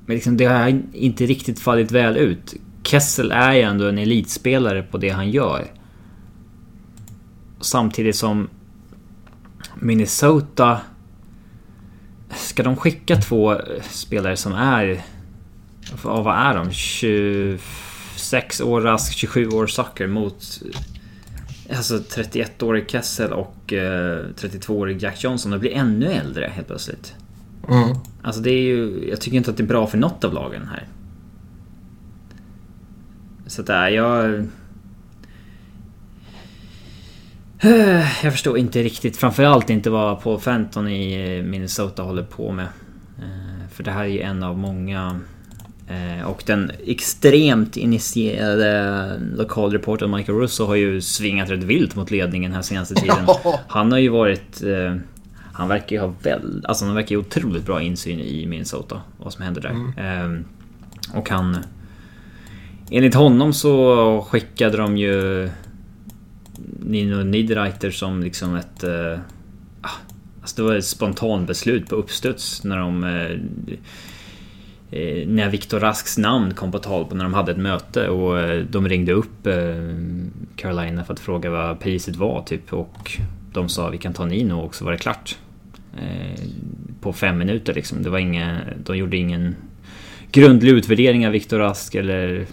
men 0.05 0.15
liksom 0.15 0.37
det 0.37 0.45
har 0.45 0.81
inte 0.93 1.25
riktigt 1.25 1.59
fallit 1.59 1.91
väl 1.91 2.17
ut. 2.17 2.53
Kessel 2.83 3.31
är 3.31 3.53
ju 3.53 3.61
ändå 3.61 3.87
en 3.87 3.97
elitspelare 3.97 4.83
på 4.83 4.97
det 4.97 5.09
han 5.09 5.29
gör. 5.29 5.65
Samtidigt 7.61 8.15
som 8.15 8.49
Minnesota... 9.75 10.79
Ska 12.35 12.63
de 12.63 12.75
skicka 12.75 13.15
två 13.15 13.57
spelare 13.81 14.37
som 14.37 14.53
är... 14.53 15.01
Vad 16.03 16.35
är 16.35 16.55
de? 16.55 16.71
26 16.71 18.61
år 18.61 18.81
Rask, 18.81 19.13
27 19.13 19.47
år 19.47 19.67
Zucker 19.67 20.07
mot... 20.07 20.61
Alltså 21.69 21.97
31-årig 21.97 22.89
Kessel 22.89 23.33
och 23.33 23.73
eh, 23.73 24.25
32-årig 24.35 25.03
Jack 25.03 25.23
Johnson. 25.23 25.51
De 25.51 25.59
blir 25.59 25.71
ännu 25.71 26.05
äldre 26.05 26.51
helt 26.55 26.67
plötsligt. 26.67 27.15
Mm. 27.69 27.97
Alltså 28.21 28.41
det 28.41 28.51
är 28.51 28.61
ju... 28.61 29.09
Jag 29.09 29.21
tycker 29.21 29.37
inte 29.37 29.51
att 29.51 29.57
det 29.57 29.63
är 29.63 29.67
bra 29.67 29.87
för 29.87 29.97
något 29.97 30.23
av 30.23 30.33
lagen 30.33 30.67
här. 30.71 30.87
Så 33.47 33.61
att 33.61 33.93
jag... 33.93 34.45
Jag 38.23 38.31
förstår 38.31 38.57
inte 38.57 38.83
riktigt, 38.83 39.17
framförallt 39.17 39.69
inte 39.69 39.89
vad 39.89 40.21
Paul 40.23 40.39
Fenton 40.39 40.87
i 40.87 41.37
eh, 41.37 41.43
Minnesota 41.49 42.03
håller 42.03 42.23
på 42.23 42.51
med. 42.51 42.67
Eh, 43.19 43.67
För 43.71 43.83
det 43.83 43.91
här 43.91 44.03
är 44.03 44.07
ju 44.07 44.21
en 44.21 44.43
av 44.43 44.57
många... 44.57 45.19
eh, 45.87 46.25
Och 46.27 46.43
den 46.45 46.71
extremt 46.87 47.77
initierade 47.77 49.11
lokalreportern 49.35 50.11
Michael 50.15 50.37
Russo 50.37 50.65
har 50.65 50.75
ju 50.75 51.01
svingat 51.01 51.49
rätt 51.49 51.63
vilt 51.63 51.95
mot 51.95 52.11
ledningen 52.11 52.53
här 52.53 52.61
senaste 52.61 52.95
tiden. 52.95 53.27
Han 53.67 53.91
har 53.91 53.99
ju 53.99 54.09
varit... 54.09 54.63
eh, 54.63 54.95
Han 55.53 55.67
verkar 55.67 55.95
ju 55.95 56.01
ha 56.01 56.13
väl... 56.23 56.65
Alltså 56.67 56.85
han 56.85 56.95
verkar 56.95 57.09
ju 57.15 57.17
otroligt 57.17 57.65
bra 57.65 57.81
insyn 57.81 58.19
i 58.19 58.45
Minnesota. 58.45 59.01
Vad 59.17 59.33
som 59.33 59.43
händer 59.43 59.61
där. 59.61 59.71
Eh, 60.23 60.39
Och 61.19 61.29
han... 61.29 61.57
Enligt 62.91 63.13
honom 63.15 63.53
så 63.53 64.25
skickade 64.29 64.77
de 64.77 64.97
ju 64.97 65.49
Nino 66.79 67.23
Niederreiter 67.23 67.91
som 67.91 68.23
liksom 68.23 68.55
ett... 68.55 68.83
Eh, 68.83 69.19
ah, 69.81 69.89
alltså 70.41 70.55
det 70.55 70.67
var 70.67 70.75
ett 70.75 70.85
spontant 70.85 71.47
beslut 71.47 71.89
på 71.89 71.95
uppstuds 71.95 72.63
när 72.63 72.77
de... 72.77 73.03
Eh, 73.03 73.31
eh, 74.99 75.27
när 75.27 75.49
Viktor 75.49 75.79
Rasks 75.79 76.17
namn 76.17 76.53
kom 76.53 76.71
på 76.71 76.79
tal 76.79 77.05
på 77.05 77.15
när 77.15 77.23
de 77.23 77.33
hade 77.33 77.51
ett 77.51 77.57
möte 77.57 78.09
och 78.09 78.39
eh, 78.39 78.63
de 78.69 78.89
ringde 78.89 79.13
upp 79.13 79.47
eh, 79.47 79.95
Carolina 80.55 81.03
för 81.03 81.13
att 81.13 81.19
fråga 81.19 81.49
vad 81.49 81.79
priset 81.79 82.15
var 82.15 82.41
typ 82.41 82.73
och 82.73 83.11
de 83.53 83.69
sa 83.69 83.89
vi 83.89 83.97
kan 83.97 84.13
ta 84.13 84.25
Nino 84.25 84.53
och 84.53 84.75
så 84.75 84.85
var 84.85 84.91
det 84.91 84.97
klart. 84.97 85.37
Eh, 85.97 86.43
på 87.01 87.13
fem 87.13 87.37
minuter 87.37 87.73
liksom. 87.73 88.03
Det 88.03 88.09
var 88.09 88.19
inga, 88.19 88.59
de 88.85 88.97
gjorde 88.97 89.17
ingen 89.17 89.55
grundlig 90.31 90.69
utvärdering 90.69 91.27
av 91.27 91.31
Viktor 91.31 91.59
Rask 91.59 91.95
eller... 91.95 92.45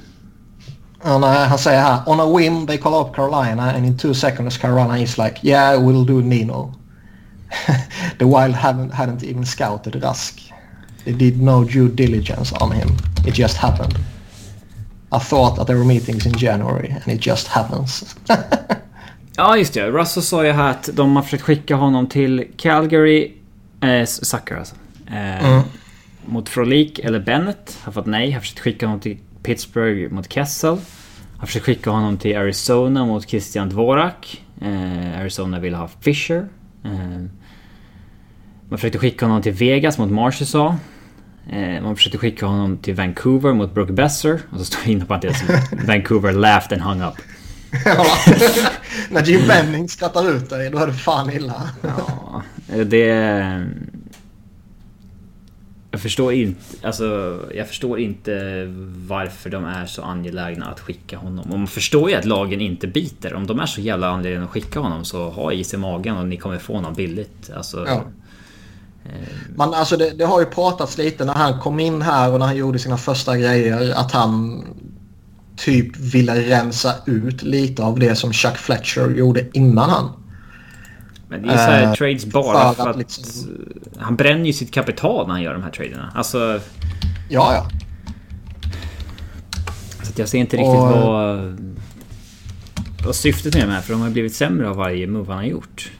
Nej, 1.04 1.48
han 1.48 1.58
säger 1.58 1.80
här. 1.80 2.00
On 2.06 2.20
a 2.20 2.38
whim 2.38 2.66
they 2.66 2.78
call 2.78 3.02
up 3.02 3.14
Carolina 3.16 3.72
and 3.72 3.86
in 3.86 3.98
two 3.98 4.14
seconds 4.14 4.58
Carolina 4.58 4.98
is 4.98 5.18
like 5.18 5.38
yeah 5.42 5.86
we'll 5.86 6.04
do 6.04 6.20
Nino. 6.20 6.74
The 8.18 8.24
Wild 8.24 8.54
haven't, 8.54 8.90
hadn't 8.90 9.24
even 9.24 9.46
scouted 9.46 9.94
Rask. 9.94 10.52
They 11.04 11.12
did 11.12 11.42
no 11.42 11.64
due 11.64 11.88
diligence 11.88 12.52
on 12.52 12.72
him. 12.72 12.88
It 13.26 13.34
just 13.34 13.56
happened. 13.56 13.94
I 15.12 15.18
thought 15.18 15.56
that 15.56 15.66
there 15.66 15.76
were 15.76 15.84
meetings 15.84 16.26
in 16.26 16.32
January 16.32 16.90
and 16.90 17.08
it 17.08 17.20
just 17.20 17.48
happens. 17.48 18.16
ja, 19.36 19.56
just 19.56 19.74
det. 19.74 19.90
Russell 19.90 20.22
sa 20.22 20.44
ju 20.44 20.52
här 20.52 20.70
att 20.70 20.88
de 20.92 21.16
har 21.16 21.22
försökt 21.22 21.42
skicka 21.42 21.76
honom 21.76 22.06
till 22.06 22.46
Calgary. 22.56 23.32
Eh, 23.80 24.04
Sucker 24.04 24.56
alltså. 24.56 24.74
Eh, 25.06 25.44
mm. 25.44 25.62
Mot 26.26 26.48
Frolik 26.48 26.98
eller 26.98 27.20
Bennett. 27.20 27.78
Har 27.82 27.92
fått 27.92 28.06
nej. 28.06 28.30
Har 28.30 28.40
försökt 28.40 28.60
skicka 28.60 28.86
honom 28.86 29.00
till 29.00 29.18
Pittsburgh 29.42 30.12
mot 30.12 30.32
Kessel. 30.32 30.78
Har 31.38 31.46
försökt 31.46 31.64
skicka 31.64 31.90
honom 31.90 32.18
till 32.18 32.36
Arizona 32.36 33.04
mot 33.04 33.28
Christian 33.28 33.68
Dvorak. 33.68 34.44
Eh, 34.60 35.20
Arizona 35.20 35.60
vill 35.60 35.74
ha 35.74 35.88
Fisher. 36.00 36.48
Eh, 36.84 36.90
man 38.68 38.78
försökte 38.78 38.98
skicka 38.98 39.26
honom 39.26 39.42
till 39.42 39.52
Vegas 39.52 39.98
mot 39.98 40.10
Marchessault. 40.10 40.74
Eh, 41.50 41.82
man 41.82 41.96
försökte 41.96 42.18
skicka 42.18 42.46
honom 42.46 42.78
till 42.78 42.94
Vancouver 42.94 43.52
mot 43.52 43.74
Brooke 43.74 43.92
Besser. 43.92 44.40
Och 44.50 44.58
så 44.58 44.64
står 44.64 44.78
det 44.84 44.92
inom 44.92 45.06
parentes 45.06 45.42
Vancouver 45.86 46.32
laughed 46.32 46.72
and 46.72 46.82
hung 46.82 47.08
up. 47.08 47.14
ja, 47.84 48.06
när 49.10 49.22
Jim 49.22 49.48
Benning 49.48 49.88
skrattar 49.88 50.30
ut 50.30 50.50
dig 50.50 50.70
då 50.70 50.78
är 50.78 50.86
det 50.86 50.92
fan 50.92 51.30
illa. 51.30 51.62
ja, 51.82 52.42
det... 52.84 53.66
Jag 55.90 56.00
förstår 56.00 56.32
inte, 56.32 56.60
alltså, 56.82 57.38
jag 57.54 57.68
förstår 57.68 58.00
inte 58.00 58.64
varför 59.06 59.50
de 59.50 59.64
är 59.64 59.86
så 59.86 60.02
angelägna 60.02 60.66
att 60.66 60.80
skicka 60.80 61.18
honom. 61.18 61.52
Och 61.52 61.58
man 61.58 61.66
förstår 61.66 62.10
ju 62.10 62.16
att 62.16 62.24
lagen 62.24 62.60
inte 62.60 62.86
biter. 62.86 63.34
Om 63.34 63.46
de 63.46 63.60
är 63.60 63.66
så 63.66 63.80
jävla 63.80 64.08
angelägna 64.08 64.44
att 64.44 64.50
skicka 64.50 64.80
honom 64.80 65.04
så 65.04 65.30
ha 65.30 65.52
is 65.52 65.74
i 65.74 65.76
magen 65.76 66.16
och 66.16 66.26
ni 66.26 66.36
kommer 66.36 66.58
få 66.58 66.74
honom 66.74 66.94
billigt. 66.94 67.50
Alltså, 67.56 67.84
ja. 67.86 68.04
Man, 69.56 69.74
alltså 69.74 69.96
det, 69.96 70.10
det, 70.10 70.24
har 70.24 70.40
ju 70.40 70.46
pratats 70.46 70.98
lite 70.98 71.24
när 71.24 71.34
han 71.34 71.60
kom 71.60 71.80
in 71.80 72.02
här 72.02 72.32
och 72.32 72.38
när 72.38 72.46
han 72.46 72.56
gjorde 72.56 72.78
sina 72.78 72.96
första 72.96 73.36
grejer 73.36 73.94
att 73.94 74.12
han 74.12 74.64
typ 75.56 75.96
ville 75.96 76.40
rensa 76.50 76.94
ut 77.06 77.42
lite 77.42 77.82
av 77.82 77.98
det 77.98 78.16
som 78.16 78.32
Chuck 78.32 78.56
Fletcher 78.56 79.14
gjorde 79.16 79.46
innan 79.52 79.90
han. 79.90 80.08
Men 81.30 81.42
det 81.42 81.48
är 81.48 81.56
så 81.56 81.62
här 81.62 81.86
uh, 81.86 81.92
trades 81.92 82.26
bara 82.26 82.74
för, 82.74 82.90
att... 82.90 82.96
Liksom... 82.96 83.24
Han 83.98 84.16
bränner 84.16 84.44
ju 84.44 84.52
sitt 84.52 84.72
kapital 84.72 85.26
när 85.26 85.34
han 85.34 85.42
gör 85.42 85.52
de 85.52 85.62
här 85.62 85.70
traderna. 85.70 86.12
Alltså... 86.14 86.60
Ja, 87.28 87.54
ja. 87.54 87.66
Så 90.02 90.12
jag 90.16 90.28
ser 90.28 90.38
inte 90.38 90.56
riktigt 90.56 90.74
och... 90.74 90.88
vad... 90.88 91.60
Vad 93.04 93.14
syftet 93.14 93.54
med 93.54 93.62
de 93.62 93.72
här, 93.72 93.80
för 93.80 93.92
de 93.92 94.02
har 94.02 94.10
blivit 94.10 94.34
sämre 94.34 94.68
av 94.68 94.76
varje 94.76 95.06
move 95.06 95.26
han 95.28 95.36
har 95.36 95.44
gjort. 95.44 95.92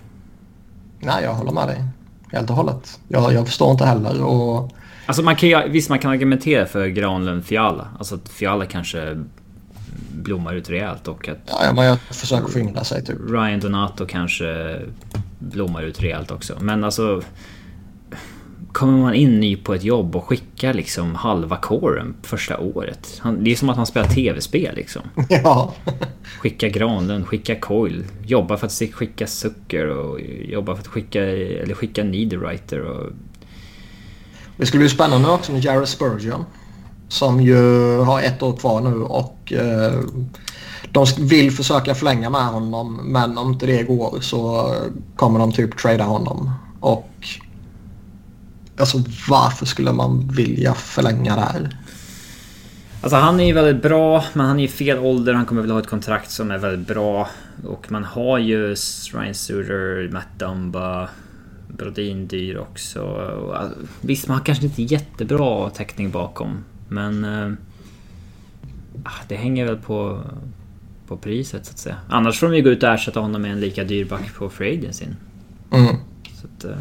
Nej, 1.01 1.25
jag 1.25 1.35
håller 1.35 1.53
med 1.53 1.69
dig. 1.69 1.85
Helt 2.33 2.51
och 2.51 2.57
hållet. 2.57 3.01
Jag, 3.09 3.33
jag 3.33 3.47
förstår 3.47 3.71
inte 3.71 3.85
heller 3.85 4.23
och... 4.23 4.73
Alltså 5.07 5.23
man 5.23 5.37
kan 5.37 5.73
visst 5.73 5.89
man 5.89 5.99
kan 5.99 6.11
argumentera 6.11 6.67
för 6.67 6.87
Granlund 6.87 7.45
Fiala. 7.45 7.89
Alltså 7.99 8.15
att 8.15 8.29
Fiala 8.29 8.67
kanske 8.67 9.25
blommar 10.13 10.55
ut 10.55 10.71
rejält 10.71 11.09
och 11.09 11.29
att... 11.29 11.39
Ja, 11.47 11.73
men 11.73 11.85
jag 11.85 11.99
försöker 12.01 12.49
skynda 12.49 12.85
sig 12.85 13.05
typ. 13.05 13.17
Ryan 13.29 13.61
Donato 13.61 14.07
kanske 14.07 14.81
blommar 15.39 15.83
ut 15.83 16.03
rejält 16.03 16.31
också. 16.31 16.59
Men 16.61 16.85
alltså... 16.85 17.23
Kommer 18.73 18.99
man 18.99 19.15
in 19.15 19.41
ny 19.41 19.57
på 19.57 19.75
ett 19.75 19.85
jobb 19.85 20.17
och 20.17 20.25
skickar 20.25 20.75
liksom 20.75 21.15
halva 21.15 21.57
kåren 21.57 22.15
första 22.23 22.59
året. 22.59 23.23
det 23.39 23.51
är 23.51 23.57
som 23.57 23.69
att 23.69 23.77
man 23.77 23.87
spelar 23.87 24.09
tv-spel 24.09 24.75
liksom. 24.75 25.03
Ja. 25.29 25.75
skicka 26.39 26.69
Granlund, 26.69 27.27
skicka 27.27 27.55
Coil. 27.55 28.05
Jobba 28.27 28.57
för 28.57 28.67
att 28.67 28.95
skicka 28.95 29.27
Zucker 29.27 29.87
och 29.87 30.21
jobba 30.45 30.75
för 30.75 30.81
att 30.81 30.87
skicka... 30.87 31.23
Eller 31.23 31.75
skicka 31.75 32.05
Niederreiter 32.05 32.81
och... 32.81 33.11
Det 34.57 34.67
skulle 34.67 34.81
bli 34.81 34.89
spännande 34.89 35.29
också 35.29 35.53
med 35.53 35.65
Jared 35.65 35.89
Spurgeon. 35.89 36.45
Som 37.11 37.41
ju 37.41 37.99
har 37.99 38.23
ett 38.23 38.43
år 38.43 38.57
kvar 38.57 38.81
nu 38.81 39.03
och 39.03 39.53
eh, 39.53 40.01
de 40.93 41.07
vill 41.19 41.53
försöka 41.53 41.95
förlänga 41.95 42.31
med 42.31 42.47
honom 42.47 43.01
men 43.05 43.39
om 43.39 43.53
inte 43.53 43.67
det 43.67 43.83
går 43.83 44.21
så 44.21 44.75
kommer 45.17 45.39
de 45.39 45.53
typ 45.53 45.79
trada 45.79 46.05
honom. 46.05 46.51
Och 46.81 47.11
alltså 48.77 48.99
varför 49.29 49.67
skulle 49.67 49.93
man 49.93 50.29
vilja 50.29 50.75
förlänga 50.75 51.35
det 51.35 51.41
här? 51.41 51.77
Alltså 53.03 53.17
han 53.17 53.41
är 53.41 53.45
ju 53.45 53.53
väldigt 53.53 53.83
bra, 53.83 54.25
men 54.33 54.47
han 54.47 54.61
är 54.61 54.65
i 54.65 54.69
fel 54.69 54.99
ålder. 54.99 55.35
Han 55.35 55.47
kommer 55.47 55.63
väl 55.63 55.71
ha 55.71 55.79
ett 55.79 55.87
kontrakt 55.87 56.31
som 56.31 56.51
är 56.51 56.59
väldigt 56.59 56.89
bra. 56.89 57.29
Och 57.67 57.93
man 57.93 58.05
har 58.05 58.39
ju 58.39 58.75
Ryan 59.13 59.35
Suter, 59.35 60.09
Matt 60.13 60.39
Dumba, 60.39 61.09
Brodin 61.69 62.27
dyr 62.27 62.57
också. 62.57 63.01
Alltså, 63.55 63.79
visst, 64.01 64.29
man 64.29 64.37
har 64.37 64.45
kanske 64.45 64.65
inte 64.65 64.83
jättebra 64.83 65.71
täckning 65.71 66.11
bakom. 66.11 66.65
Men... 66.91 67.25
Äh, 67.25 67.53
det 69.29 69.37
hänger 69.37 69.67
väl 69.67 69.77
på, 69.77 70.23
på 71.07 71.17
priset 71.17 71.67
så 71.67 71.73
att 71.73 71.79
säga. 71.79 71.97
Annars 72.09 72.41
får 72.41 72.47
de 72.47 72.57
ju 72.57 72.63
gå 72.63 72.71
ut 72.71 72.83
och 72.83 72.89
ersätta 72.89 73.21
honom 73.21 73.43
med 73.43 73.53
en 73.53 73.61
lika 73.61 73.85
dyr 73.85 74.05
back 74.05 74.35
på 74.35 74.51
Free 74.51 74.79
Agency. 74.79 75.05
Mm. 75.71 75.97
Så 76.41 76.47
att, 76.47 76.65
äh, 76.65 76.77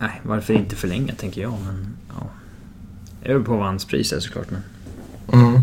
nej, 0.00 0.20
varför 0.22 0.54
inte 0.54 0.76
förlänga 0.76 1.14
tänker 1.14 1.42
jag. 1.42 1.54
Men 1.64 1.96
ja. 2.08 2.26
Det 3.22 3.28
beror 3.28 3.44
på 3.44 3.56
vad 3.56 3.66
hans 3.66 3.84
pris 3.84 4.12
är 4.12 4.20
såklart. 4.20 4.46
Men... 4.50 4.62
Mm. 5.32 5.54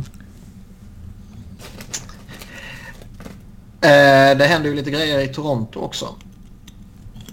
Eh, 3.82 4.38
det 4.38 4.46
händer 4.46 4.70
ju 4.70 4.76
lite 4.76 4.92
grejer 4.92 5.20
i 5.20 5.28
Toronto 5.28 5.80
också. 5.80 6.16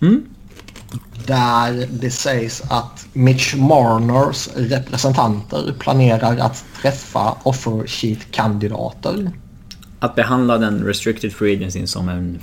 Mm. 0.03 0.27
Där 1.27 1.87
det 1.91 2.11
sägs 2.11 2.63
att 2.71 3.07
Mitch 3.13 3.55
Marners 3.55 4.49
representanter 4.57 5.75
planerar 5.79 6.37
att 6.37 6.65
träffa 6.83 7.37
offer 7.43 7.87
sheet-kandidater. 7.87 9.31
Att 10.01 10.15
behandla 10.15 10.59
den 10.59 10.85
restricted 10.85 11.33
free 11.33 11.57
agency 11.57 11.87
som 11.87 12.09
en 12.09 12.39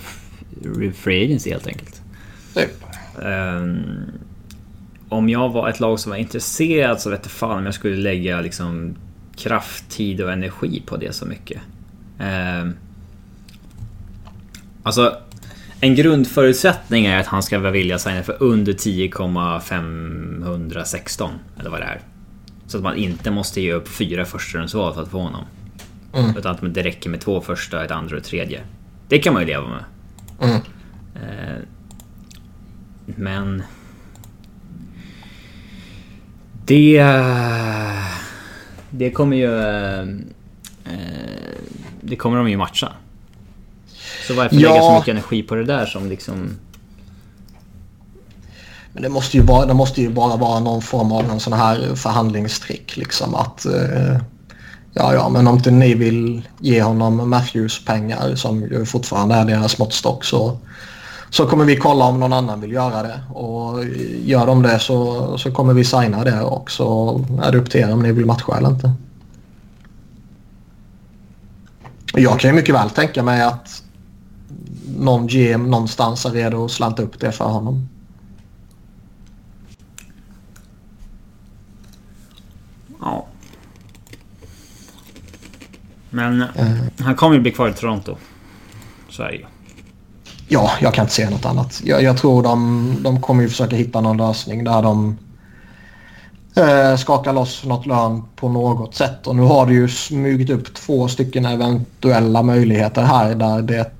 free 0.93 1.25
agency 1.25 1.49
helt 1.49 1.67
enkelt. 1.67 2.01
Typ. 2.53 2.83
Um, 3.15 4.05
om 5.09 5.29
jag 5.29 5.49
var 5.49 5.69
ett 5.69 5.79
lag 5.79 5.99
som 5.99 6.09
var 6.09 6.17
intresserad 6.17 7.01
så 7.01 7.09
vete 7.09 7.29
fan 7.29 7.57
om 7.57 7.65
jag 7.65 7.73
skulle 7.73 7.97
lägga 7.97 8.41
liksom 8.41 8.95
kraft, 9.35 9.89
tid 9.89 10.21
och 10.21 10.31
energi 10.31 10.83
på 10.85 10.97
det 10.97 11.15
så 11.15 11.25
mycket. 11.25 11.61
Um, 12.19 12.77
alltså 14.83 15.17
en 15.79 15.95
grundförutsättning 15.95 17.05
är 17.05 17.19
att 17.19 17.27
han 17.27 17.43
ska 17.43 17.59
att 17.95 18.01
signa 18.01 18.23
för 18.23 18.43
under 18.43 18.73
10,516 18.73 21.31
eller 21.59 21.69
vad 21.69 21.79
det 21.79 21.85
är. 21.85 22.01
Så 22.67 22.77
att 22.77 22.83
man 22.83 22.97
inte 22.97 23.31
måste 23.31 23.61
ge 23.61 23.73
upp 23.73 23.87
fyra 23.87 24.25
förstahundsval 24.25 24.93
för 24.93 25.01
att 25.01 25.11
få 25.11 25.19
honom. 25.19 25.45
Mm. 26.13 26.37
Utan 26.37 26.51
att 26.51 26.73
det 26.73 26.83
räcker 26.83 27.09
med 27.09 27.21
två 27.21 27.41
första, 27.41 27.85
ett 27.85 27.91
andra 27.91 28.15
och 28.15 28.21
ett 28.21 28.27
tredje. 28.27 28.61
Det 29.07 29.19
kan 29.19 29.33
man 29.33 29.41
ju 29.41 29.47
leva 29.47 29.69
med. 29.69 29.83
Mm. 30.41 30.61
Eh, 31.15 31.57
men... 33.05 33.63
Det... 36.65 37.13
Det 38.89 39.11
kommer 39.11 39.37
ju... 39.37 39.59
Eh, 40.85 41.59
det 42.01 42.15
kommer 42.15 42.37
de 42.37 42.49
ju 42.49 42.57
matcha. 42.57 42.91
Så 44.27 44.33
varför 44.33 44.55
ja. 44.55 44.69
lägga 44.69 44.81
så 44.81 44.93
mycket 44.93 45.07
energi 45.07 45.43
på 45.43 45.55
det 45.55 45.65
där 45.65 45.85
som 45.85 46.09
liksom... 46.09 46.49
Men 48.93 49.03
det 49.03 49.09
måste 49.09 49.37
ju 49.37 49.43
bara, 49.43 49.65
det 49.65 49.73
måste 49.73 50.01
ju 50.01 50.09
bara 50.09 50.35
vara 50.35 50.59
någon 50.59 50.81
form 50.81 51.11
av 51.11 51.27
någon 51.27 51.39
sån 51.39 51.53
här 51.53 51.95
förhandlingstrick 51.95 52.97
liksom 52.97 53.35
att... 53.35 53.65
Eh, 53.65 54.17
ja, 54.93 55.13
ja, 55.13 55.29
men 55.29 55.47
om 55.47 55.55
inte 55.55 55.71
ni 55.71 55.93
vill 55.93 56.47
ge 56.59 56.81
honom 56.81 57.29
Matthews 57.29 57.85
pengar 57.85 58.35
som 58.35 58.61
ju 58.61 58.85
fortfarande 58.85 59.35
är 59.35 59.45
deras 59.45 59.77
måttstock 59.77 60.23
så, 60.23 60.57
så 61.29 61.45
kommer 61.45 61.65
vi 61.65 61.75
kolla 61.75 62.05
om 62.05 62.19
någon 62.19 62.33
annan 62.33 62.61
vill 62.61 62.71
göra 62.71 63.03
det. 63.03 63.19
Och 63.33 63.85
gör 64.23 64.45
de 64.45 64.61
det 64.61 64.79
så, 64.79 65.37
så 65.37 65.51
kommer 65.51 65.73
vi 65.73 65.85
signa 65.85 66.23
det 66.23 66.41
och 66.41 66.71
så 66.71 67.19
är 67.43 67.51
det 67.51 67.57
upp 67.57 67.69
till 67.69 67.81
er 67.81 67.93
om 67.93 68.03
ni 68.03 68.11
vill 68.11 68.25
matcha 68.25 68.57
eller 68.57 68.69
inte. 68.69 68.91
Jag 72.13 72.39
kan 72.39 72.49
ju 72.49 72.55
mycket 72.55 72.75
väl 72.75 72.89
tänka 72.89 73.23
mig 73.23 73.41
att 73.41 73.83
någon 74.99 75.27
GM 75.27 75.69
någonstans 75.69 76.25
är 76.25 76.31
redo 76.31 76.65
att 76.65 76.71
slanta 76.71 77.03
upp 77.03 77.19
det 77.19 77.31
för 77.31 77.45
honom. 77.45 77.89
Ja. 83.01 83.27
Men 86.09 86.41
uh. 86.41 86.81
han 86.99 87.15
kommer 87.15 87.35
ju 87.35 87.41
bli 87.41 87.51
kvar 87.51 87.69
i 87.69 87.73
Toronto. 87.73 88.17
Så 89.09 89.23
är 89.23 89.27
det 89.27 89.35
ju. 89.35 89.45
Ja, 90.47 90.71
jag 90.81 90.93
kan 90.93 91.03
inte 91.03 91.13
säga 91.13 91.29
något 91.29 91.45
annat. 91.45 91.81
Jag, 91.85 92.03
jag 92.03 92.17
tror 92.17 92.43
de, 92.43 92.95
de 93.01 93.21
kommer 93.21 93.43
ju 93.43 93.49
försöka 93.49 93.75
hitta 93.75 94.01
någon 94.01 94.17
lösning 94.17 94.63
där 94.63 94.81
de 94.81 95.17
eh, 96.55 96.97
skakar 96.97 97.33
loss 97.33 97.63
något 97.63 97.85
lön 97.85 98.23
på 98.35 98.49
något 98.49 98.95
sätt. 98.95 99.27
Och 99.27 99.35
nu 99.35 99.41
har 99.41 99.65
det 99.65 99.73
ju 99.73 99.89
smugit 99.89 100.49
upp 100.49 100.73
två 100.73 101.07
stycken 101.07 101.45
eventuella 101.45 102.43
möjligheter 102.43 103.01
här 103.01 103.35
där 103.35 103.61
det 103.61 103.91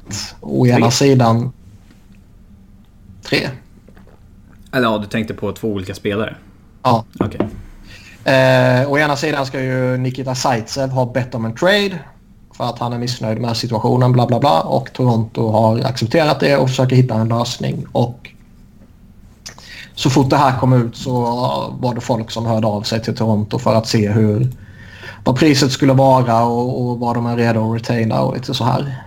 å 0.42 0.68
ena 0.68 0.92
sidan... 0.92 1.52
Tre? 3.30 3.50
Eller 4.72 4.88
ja, 4.88 4.98
du 4.98 5.08
tänkte 5.08 5.34
på 5.34 5.52
två 5.52 5.68
olika 5.68 5.96
spelare? 5.96 6.36
Ja. 6.84 7.06
Okej. 7.20 7.42
Eh, 8.24 8.92
å 8.92 8.98
ena 8.98 9.16
sidan 9.16 9.46
ska 9.46 9.62
ju 9.62 9.98
Nikita 9.98 10.36
Zaitsev 10.36 10.90
ha 10.90 11.06
bett 11.06 11.36
om 11.36 11.46
en 11.46 11.56
trade 11.56 12.00
för 12.58 12.64
att 12.64 12.80
han 12.80 12.94
är 12.94 12.98
missnöjd 12.98 13.42
med 13.42 13.58
situationen 13.58 14.12
bla 14.12 14.28
bla 14.28 14.40
bla 14.40 14.62
och 14.62 14.94
Toronto 14.94 15.50
har 15.52 15.80
accepterat 15.80 16.40
det 16.40 16.58
och 16.58 16.70
försöker 16.70 16.96
hitta 16.96 17.16
en 17.16 17.28
lösning. 17.28 17.86
Och 17.92 18.35
så 19.96 20.10
fort 20.10 20.30
det 20.30 20.38
här 20.38 20.60
kom 20.60 20.74
ut 20.74 20.96
så 20.96 21.12
var 21.80 21.96
det 21.96 22.02
folk 22.02 22.32
som 22.32 22.46
hörde 22.46 22.68
av 22.68 22.82
sig 22.82 23.02
till 23.02 23.16
Toronto 23.16 23.60
för 23.60 23.76
att 23.76 23.88
se 23.88 24.10
hur 24.10 24.52
vad 25.24 25.36
priset 25.36 25.72
skulle 25.72 25.94
vara 25.94 26.44
och, 26.44 26.82
och 26.82 27.00
vad 27.00 27.16
de 27.16 27.26
är 27.26 27.38
redo 27.38 27.72
att 27.72 27.82
retaina 27.82 28.22
och 28.22 28.34
lite 28.34 28.54
så 28.54 28.64
här. 28.64 29.02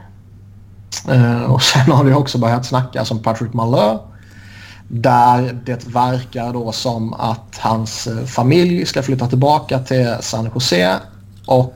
Uh, 1.08 1.42
och 1.42 1.62
sen 1.62 1.92
har 1.92 2.04
det 2.04 2.14
också 2.14 2.38
börjat 2.38 2.66
snacka 2.66 3.04
som 3.04 3.22
Patrick 3.22 3.52
Malö 3.52 3.98
där 4.88 5.60
det 5.64 5.86
verkar 5.86 6.52
då 6.52 6.72
som 6.72 7.14
att 7.14 7.58
hans 7.58 8.08
familj 8.26 8.86
ska 8.86 9.02
flytta 9.02 9.26
tillbaka 9.26 9.78
till 9.78 10.16
San 10.20 10.50
Jose 10.54 10.96
och 11.46 11.74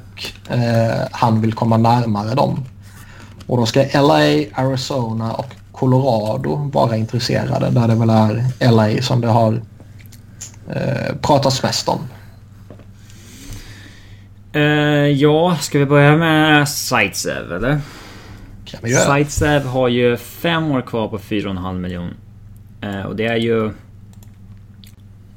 uh, 0.51 1.05
han 1.11 1.41
vill 1.41 1.53
komma 1.53 1.77
närmare 1.77 2.35
dem. 2.35 2.65
Och 3.47 3.57
då 3.57 3.67
ska 3.67 3.81
LA, 3.81 4.19
Arizona 4.55 5.33
och 5.33 5.55
Colorado 5.83 6.70
vara 6.72 6.97
intresserade 6.97 7.70
där 7.70 7.89
det 7.89 7.95
väl 7.95 8.11
är 8.11 8.70
LA 8.70 9.03
som 9.03 9.20
det 9.20 9.28
har 9.28 9.61
eh, 10.68 11.16
pratats 11.22 11.62
mest 11.62 11.89
om. 11.89 11.99
Uh, 14.57 14.62
ja, 15.09 15.57
ska 15.61 15.78
vi 15.78 15.87
börja 15.87 16.16
med 16.16 16.68
Sightsev 16.68 17.53
eller? 17.53 17.80
Sightsev 19.07 19.66
har 19.66 19.89
ju 19.89 20.16
fem 20.16 20.70
år 20.70 20.83
kvar 20.83 21.09
på 21.09 21.18
4,5 21.18 21.78
miljon. 21.78 22.11
Uh, 22.85 23.03
och 23.03 23.16
det 23.16 23.26
är 23.26 23.37
ju... 23.37 23.70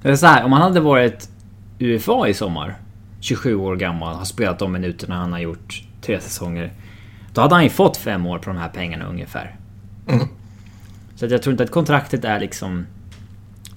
Det 0.01 0.09
är 0.09 0.15
så 0.15 0.27
här, 0.27 0.43
om 0.43 0.51
han 0.51 0.61
hade 0.61 0.79
varit 0.79 1.29
UFA 1.79 2.27
i 2.27 2.33
sommar, 2.33 2.75
27 3.19 3.55
år 3.55 3.75
gammal, 3.75 4.15
har 4.15 4.25
spelat 4.25 4.59
de 4.59 4.71
minuterna 4.71 5.15
han 5.15 5.31
har 5.31 5.39
gjort 5.39 5.83
tre 6.01 6.19
säsonger. 6.21 6.71
Då 7.33 7.41
hade 7.41 7.55
han 7.55 7.63
ju 7.63 7.69
fått 7.69 7.97
fem 7.97 8.25
år 8.25 8.39
på 8.39 8.49
de 8.49 8.57
här 8.57 8.69
pengarna 8.69 9.05
ungefär. 9.05 9.55
Mm. 10.07 10.27
Så 11.15 11.25
jag 11.25 11.41
tror 11.41 11.51
inte 11.51 11.63
att 11.63 11.71
kontraktet 11.71 12.25
är 12.25 12.39
liksom 12.39 12.85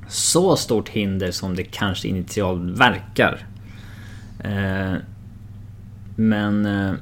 så 0.08 0.56
stort 0.56 0.88
hinder 0.88 1.30
som 1.30 1.56
det 1.56 1.64
kanske 1.64 2.08
initialt 2.08 2.78
verkar. 2.78 3.46
Eh, 4.38 4.94
men... 6.16 6.66
Eh, 6.66 6.94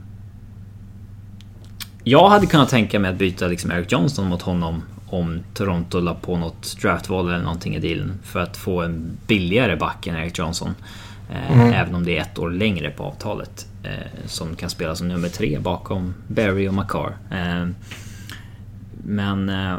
jag 2.05 2.29
hade 2.29 2.47
kunnat 2.47 2.68
tänka 2.68 2.99
mig 2.99 3.11
att 3.11 3.16
byta 3.16 3.47
liksom 3.47 3.70
Eric 3.72 3.93
Johnson 3.93 4.27
mot 4.27 4.43
honom 4.43 4.83
om 5.07 5.41
Toronto 5.55 6.01
la 6.01 6.14
på 6.14 6.37
något 6.37 6.77
draftval 6.83 7.29
eller 7.29 7.43
någonting 7.43 7.77
i 7.77 7.79
dealen 7.79 8.18
för 8.22 8.41
att 8.41 8.57
få 8.57 8.83
en 8.83 9.18
billigare 9.27 9.77
back 9.77 10.07
än 10.07 10.16
Eric 10.16 10.39
Johnson. 10.39 10.74
Eh, 11.31 11.53
Mm. 11.53 11.72
Även 11.72 11.95
om 11.95 12.05
det 12.05 12.18
är 12.18 12.22
ett 12.22 12.39
år 12.39 12.51
längre 12.51 12.91
på 12.91 13.05
avtalet. 13.05 13.66
Eh, 13.83 14.27
som 14.27 14.57
kan 14.57 14.70
spela 14.70 14.97
som 14.97 15.09
nummer 15.09 15.29
tre 15.29 15.59
bakom 15.59 16.14
Barry 16.29 16.68
och 16.68 16.74
Makar. 16.74 17.16
Men... 19.09 19.49
Eh, 19.49 19.79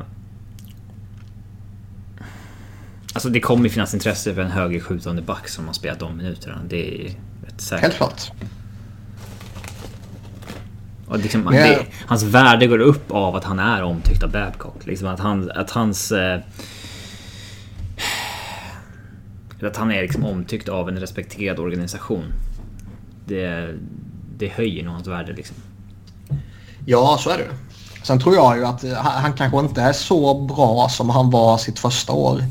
alltså 3.13 3.29
det 3.29 3.39
kommer 3.39 3.69
finnas 3.69 3.93
intresse 3.93 4.33
för 4.33 4.41
en 4.41 4.51
högerskjutande 4.51 5.21
back 5.21 5.47
som 5.47 5.65
har 5.65 5.73
spelat 5.73 5.99
de 5.99 6.17
minuterna. 6.17 6.61
Det 6.67 7.05
är 7.05 7.11
rätt 7.45 7.61
säkert. 7.61 7.81
Helt 7.81 7.95
klart. 7.95 8.31
Och 11.07 11.19
liksom, 11.19 11.41
Men- 11.41 11.53
det, 11.53 11.85
hans 12.05 12.23
värde 12.23 12.67
går 12.67 12.79
upp 12.79 13.11
av 13.11 13.35
att 13.35 13.43
han 13.43 13.59
är 13.59 13.83
omtyckt 13.83 14.23
av 14.23 14.31
Babcock. 14.31 14.85
Liksom 14.85 15.07
att, 15.07 15.19
han, 15.19 15.51
att 15.51 15.71
hans... 15.71 16.11
Eh, 16.11 16.39
att 19.61 19.77
han 19.77 19.91
är 19.91 20.01
liksom 20.01 20.25
omtyckt 20.25 20.69
av 20.69 20.89
en 20.89 20.99
respekterad 20.99 21.59
organisation. 21.59 22.33
Det, 23.25 23.73
det 24.37 24.47
höjer 24.47 24.83
nog 24.83 24.93
hans 24.93 25.07
värde 25.07 25.33
liksom. 25.33 25.55
Ja, 26.85 27.17
så 27.19 27.29
är 27.29 27.37
det. 27.37 27.66
Sen 28.07 28.19
tror 28.19 28.35
jag 28.35 28.57
ju 28.57 28.65
att 28.65 28.83
eh, 28.83 28.93
han, 28.93 29.21
han 29.21 29.33
kanske 29.33 29.59
inte 29.59 29.81
är 29.81 29.93
så 29.93 30.33
bra 30.33 30.89
som 30.89 31.09
han 31.09 31.29
var 31.29 31.57
sitt 31.57 31.79
första 31.79 32.13
år. 32.13 32.43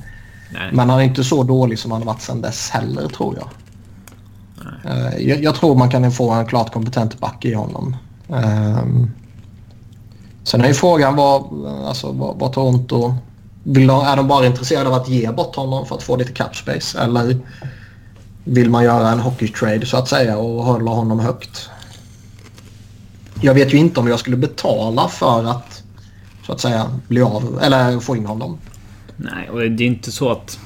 Nej. 0.53 0.71
Men 0.73 0.91
han 0.91 0.99
är 1.01 1.05
inte 1.05 1.25
så 1.25 1.43
dålig 1.43 1.79
som 1.79 1.91
han 1.91 2.01
har 2.01 2.07
varit 2.07 2.23
sedan 2.23 2.41
dess 2.41 2.71
heller 2.71 3.09
tror 3.09 3.37
jag. 3.37 3.49
Eh, 4.93 5.19
Jag, 5.19 5.43
jag 5.43 5.55
tror 5.55 5.75
man 5.75 5.91
kan 5.91 6.13
få 6.13 6.31
en 6.31 6.47
klart 6.47 6.73
kompetent 6.73 7.21
back 7.21 7.45
i 7.45 7.55
honom. 7.55 7.97
Ehm, 8.29 9.11
sen 10.45 10.61
är 10.61 10.69
ju 10.69 10.75
frågan 10.75 11.17
vad, 11.17 11.67
alltså, 11.87 12.13
vad, 12.13 12.39
vad 12.39 12.53
Toronto... 12.53 13.15
Vill 13.63 13.87
de, 13.87 14.01
är 14.01 14.17
de 14.17 14.29
bara 14.29 14.47
intresserade 14.47 14.89
av 14.89 14.95
att 14.95 15.09
ge 15.09 15.31
bort 15.31 15.57
honom 15.57 15.87
för 15.87 15.95
att 15.97 16.03
få 16.03 16.17
lite 16.17 16.33
cap 16.33 16.57
space? 16.57 17.01
Eller 17.01 17.39
vill 18.45 18.71
man 18.71 18.85
göra 18.85 19.11
en 19.11 19.21
hockey 19.21 19.49
trade 19.49 19.87
så 19.87 19.97
att 19.97 20.09
säga 20.09 20.39
och 20.39 20.65
hålla 20.65 20.91
honom 20.91 21.21
högt? 21.21 21.71
Jag 23.47 23.55
vet 23.55 23.75
ju 23.75 23.79
inte 23.79 24.01
om 24.01 24.09
jag 24.09 24.19
skulle 24.19 24.37
betala 24.37 25.09
för 25.09 25.45
att 25.45 25.83
så 26.47 26.53
att 26.53 26.61
säga 26.61 27.01
bli 27.09 27.21
av 27.21 27.59
eller 27.63 28.01
få 28.01 28.17
in 28.17 28.27
honom. 28.27 28.59
Nej, 29.17 29.51
och 29.51 29.59
det 29.59 29.85
är 29.85 29.87
inte 29.87 30.13
så 30.13 30.31
att... 30.31 30.59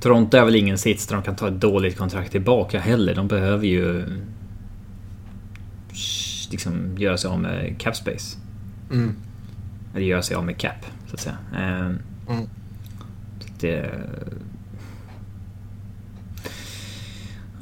Toronto 0.00 0.36
är 0.36 0.44
väl 0.44 0.54
ingen 0.56 0.78
sits 0.78 1.06
där 1.06 1.14
de 1.14 1.22
kan 1.22 1.36
ta 1.36 1.48
ett 1.48 1.60
dåligt 1.60 1.98
kontrakt 1.98 2.30
tillbaka 2.30 2.80
heller. 2.80 3.14
De 3.14 3.28
behöver 3.28 3.66
ju... 3.66 4.04
Liksom 6.50 6.98
göra 6.98 7.16
sig 7.18 7.30
av 7.30 7.40
med 7.40 7.74
cap 7.78 7.96
space. 7.96 8.36
Mm. 8.92 9.16
Eller 9.94 10.06
göra 10.06 10.22
sig 10.22 10.36
av 10.36 10.44
med 10.44 10.58
cap, 10.58 10.86
så 11.08 11.14
att 11.14 11.20
säga. 11.20 11.36
Ehm, 11.56 11.98
Mm. 12.28 12.48
så 13.40 13.48
att 13.54 13.60
det... 13.60 13.90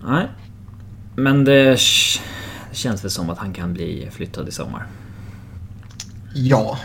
Nej. 0.04 0.28
Men 1.16 1.44
det 1.44 1.80
känns 2.72 3.04
väl 3.04 3.10
som 3.10 3.30
att 3.30 3.38
han 3.38 3.52
kan 3.52 3.72
bli 3.72 4.08
flyttad 4.12 4.48
i 4.48 4.52
sommar. 4.52 4.86
Ja, 6.34 6.78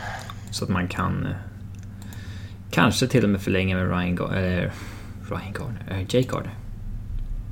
Så 0.52 0.64
att 0.64 0.70
man 0.70 0.88
kan... 0.88 1.26
eh, 1.26 1.32
Kanske 2.72 3.08
till 3.08 3.24
och 3.24 3.30
med 3.30 3.42
förlänga 3.42 3.76
med 3.76 3.90
Ryan, 3.90 4.18
Gar- 4.18 4.36
eller, 4.36 4.72
Ryan 5.30 5.54
Gardner, 5.54 5.86
eh, 5.92 6.00
Jake 6.00 6.22
Gardner. 6.32 6.54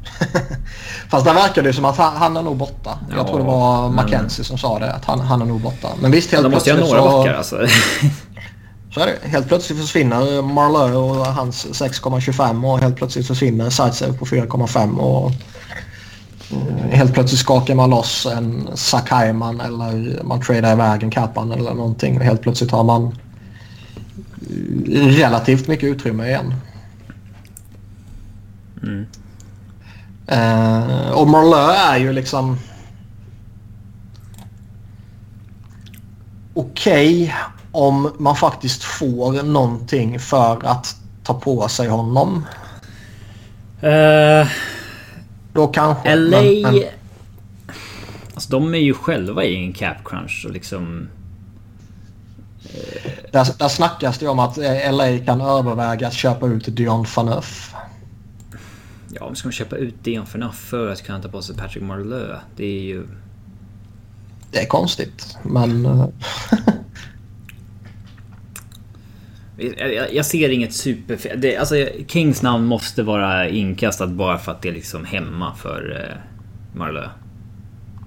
Fast 1.10 1.26
där 1.26 1.34
verkar 1.34 1.64
det 1.64 1.74
som 1.74 1.86
att 1.86 1.98
han, 1.98 2.16
han 2.16 2.38
är 2.38 2.42
nog 2.42 2.58
borta. 2.58 3.00
Ja, 3.10 3.16
jag 3.18 3.28
tror 3.28 3.38
det 3.40 3.44
var 3.46 3.84
men- 3.90 3.96
Mackenzie 3.96 4.46
som 4.46 4.58
sa 4.58 4.80
det. 4.80 4.94
Att 4.94 5.06
han, 5.06 5.20
han 5.20 5.42
är 5.42 5.46
nog 5.46 5.62
borta. 5.62 5.88
Men 6.02 6.12
visst, 6.12 6.32
helt 6.32 6.44
De 6.44 6.52
måste 6.52 6.70
ju 6.70 6.76
ha 6.76 6.78
plötsligt 6.80 7.02
några 7.04 7.12
så, 7.12 7.18
backar 7.18 7.34
alltså. 7.34 7.56
så 8.94 9.00
är 9.00 9.06
det. 9.06 9.28
Helt 9.30 9.48
plötsligt 9.48 9.80
försvinner 9.80 10.42
Marleau 10.42 10.98
och 11.20 11.26
hans 11.26 11.66
6,25 11.66 12.66
och 12.74 12.80
helt 12.80 12.96
plötsligt 12.96 13.28
försvinner 13.28 13.70
Zaitsev 13.70 14.18
på 14.18 14.26
4,5 14.26 14.98
och 14.98 15.32
helt 16.92 17.14
plötsligt 17.14 17.40
skakar 17.40 17.76
man 17.76 17.90
loss 17.90 18.26
en 18.26 18.68
Sakaiman 18.74 19.62
eller 19.62 20.24
man 20.24 20.42
tradar 20.42 20.74
iväg 20.74 21.04
en 21.04 21.12
Kappan 21.12 21.52
eller 21.52 21.74
någonting 21.74 22.18
och 22.18 22.24
helt 22.24 22.42
plötsligt 22.42 22.72
har 22.72 22.84
man 22.84 23.16
relativt 24.88 25.68
mycket 25.68 25.90
utrymme 25.90 26.28
igen. 26.28 26.54
Mm. 28.84 29.06
Eh, 30.28 31.10
och 31.10 31.28
Marleau 31.28 31.70
är 31.70 31.98
ju 31.98 32.14
liksom... 32.14 32.58
Okej 36.54 37.36
om 37.72 38.12
man 38.20 38.36
faktiskt 38.36 38.84
får 38.84 39.44
någonting 39.44 40.20
för 40.20 40.66
att 40.66 40.96
ta 41.24 41.34
på 41.34 41.68
sig 41.68 41.88
honom. 41.88 42.46
Eh, 43.82 44.48
Då 45.56 45.68
kanske. 45.68 46.16
LA... 46.16 46.42
men- 46.42 46.62
men- 46.62 46.84
Alltså 48.34 48.50
de 48.52 48.74
är 48.74 48.78
ju 48.80 48.94
själva 48.94 49.44
i 49.44 49.56
en 49.56 49.74
cap 49.74 49.98
crunch 50.06 50.44
och 50.48 50.52
liksom... 50.54 51.08
Där, 53.32 53.48
där 53.60 53.68
snackas 53.68 54.18
det 54.20 54.28
om 54.28 54.40
att 54.40 54.58
eh, 54.58 54.94
LA 54.94 55.18
kan 55.26 55.42
överväga 55.42 56.08
att 56.08 56.14
köpa 56.14 56.48
ut 56.48 56.76
Dion 56.76 57.06
Phaneuf. 57.06 57.74
Ja, 59.14 59.26
men 59.26 59.36
ska 59.36 59.50
de 59.50 59.54
köpa 59.54 59.76
ut 59.76 60.04
Dion 60.04 60.26
Phaneuf 60.26 60.56
för 60.56 60.92
att 60.92 61.02
kunna 61.04 61.22
ta 61.22 61.30
på 61.30 61.42
sig 61.42 61.56
Patrick 61.56 61.84
Marleau? 61.84 62.36
Det 62.56 62.66
är 62.66 62.82
ju... 62.82 63.08
Det 64.52 64.62
är 64.62 64.66
konstigt, 64.68 65.38
men... 65.44 65.88
Jag, 70.12 70.26
ser 70.26 70.50
inget 70.50 70.74
superfel. 70.74 71.42
Det, 71.42 71.58
alltså, 71.58 71.76
Kings 72.08 72.42
namn 72.42 72.66
måste 72.66 73.04
vara 73.04 73.50
inkastat 73.50 74.10
bara 74.10 74.38
för 74.38 74.52
att 74.52 74.62
det 74.62 74.70
är 74.70 74.74
liksom 74.74 75.06
hemma 75.06 75.56
för 75.56 76.02
eh, 76.02 76.78
Marleau. 76.80 77.10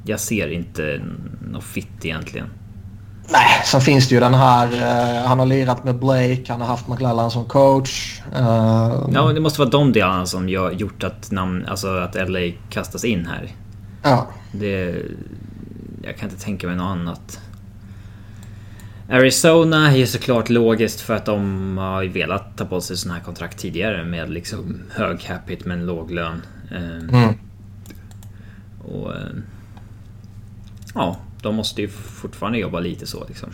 Jag 0.05 0.21
ser 0.21 0.49
inte 0.49 1.01
något 1.53 1.65
fitt 1.65 2.05
egentligen. 2.05 2.47
Nej, 3.31 3.63
sen 3.65 3.81
finns 3.81 4.09
det 4.09 4.15
ju 4.15 4.21
den 4.21 4.35
här... 4.35 4.73
Uh, 4.73 5.27
han 5.27 5.39
har 5.39 5.47
lirat 5.47 5.85
med 5.85 5.99
Blake, 5.99 6.45
han 6.49 6.61
har 6.61 6.69
haft 6.69 6.89
McLellan 6.89 7.31
som 7.31 7.45
coach. 7.45 8.21
Uh, 8.37 9.09
ja, 9.13 9.33
det 9.35 9.41
måste 9.41 9.61
vara 9.61 9.71
de 9.71 9.93
delarna 9.93 10.27
som 10.27 10.49
gör, 10.49 10.71
gjort 10.71 11.05
att, 11.05 11.31
namn, 11.31 11.65
alltså 11.69 11.89
att 11.89 12.15
LA 12.31 12.41
kastas 12.71 13.05
in 13.05 13.27
här. 13.27 13.49
Ja. 14.03 14.27
Det... 14.53 15.03
Jag 16.03 16.17
kan 16.17 16.31
inte 16.31 16.45
tänka 16.45 16.67
mig 16.67 16.77
något 16.77 16.91
annat. 16.91 17.41
Arizona 19.11 19.91
är 19.91 19.97
ju 19.97 20.07
såklart 20.07 20.49
logiskt 20.49 21.01
för 21.01 21.15
att 21.15 21.27
de 21.27 21.79
har 21.79 22.05
velat 22.05 22.57
ta 22.57 22.65
på 22.65 22.81
sig 22.81 22.97
sådana 22.97 23.19
här 23.19 23.25
kontrakt 23.25 23.59
tidigare 23.59 24.05
med 24.05 24.31
liksom 24.31 24.81
hög 24.91 25.21
capita 25.21 25.69
men 25.69 25.87
låg 25.87 26.11
lön. 26.11 26.43
Ehm, 26.71 27.09
mm. 27.09 27.35
Och... 28.85 29.15
Eh, 29.17 29.31
ja, 30.95 31.17
de 31.43 31.55
måste 31.55 31.81
ju 31.81 31.89
fortfarande 31.89 32.59
jobba 32.59 32.81
lite 32.81 33.07
så 33.07 33.25
liksom. 33.29 33.51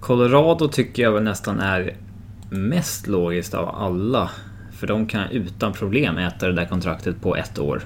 Colorado 0.00 0.68
tycker 0.68 1.02
jag 1.02 1.12
väl 1.12 1.22
nästan 1.22 1.60
är 1.60 1.96
mest 2.50 3.06
logiskt 3.06 3.54
av 3.54 3.68
alla. 3.68 4.30
För 4.72 4.86
de 4.86 5.06
kan 5.06 5.28
utan 5.30 5.72
problem 5.72 6.18
äta 6.18 6.46
det 6.46 6.52
där 6.52 6.66
kontraktet 6.66 7.20
på 7.20 7.36
ett 7.36 7.58
år. 7.58 7.82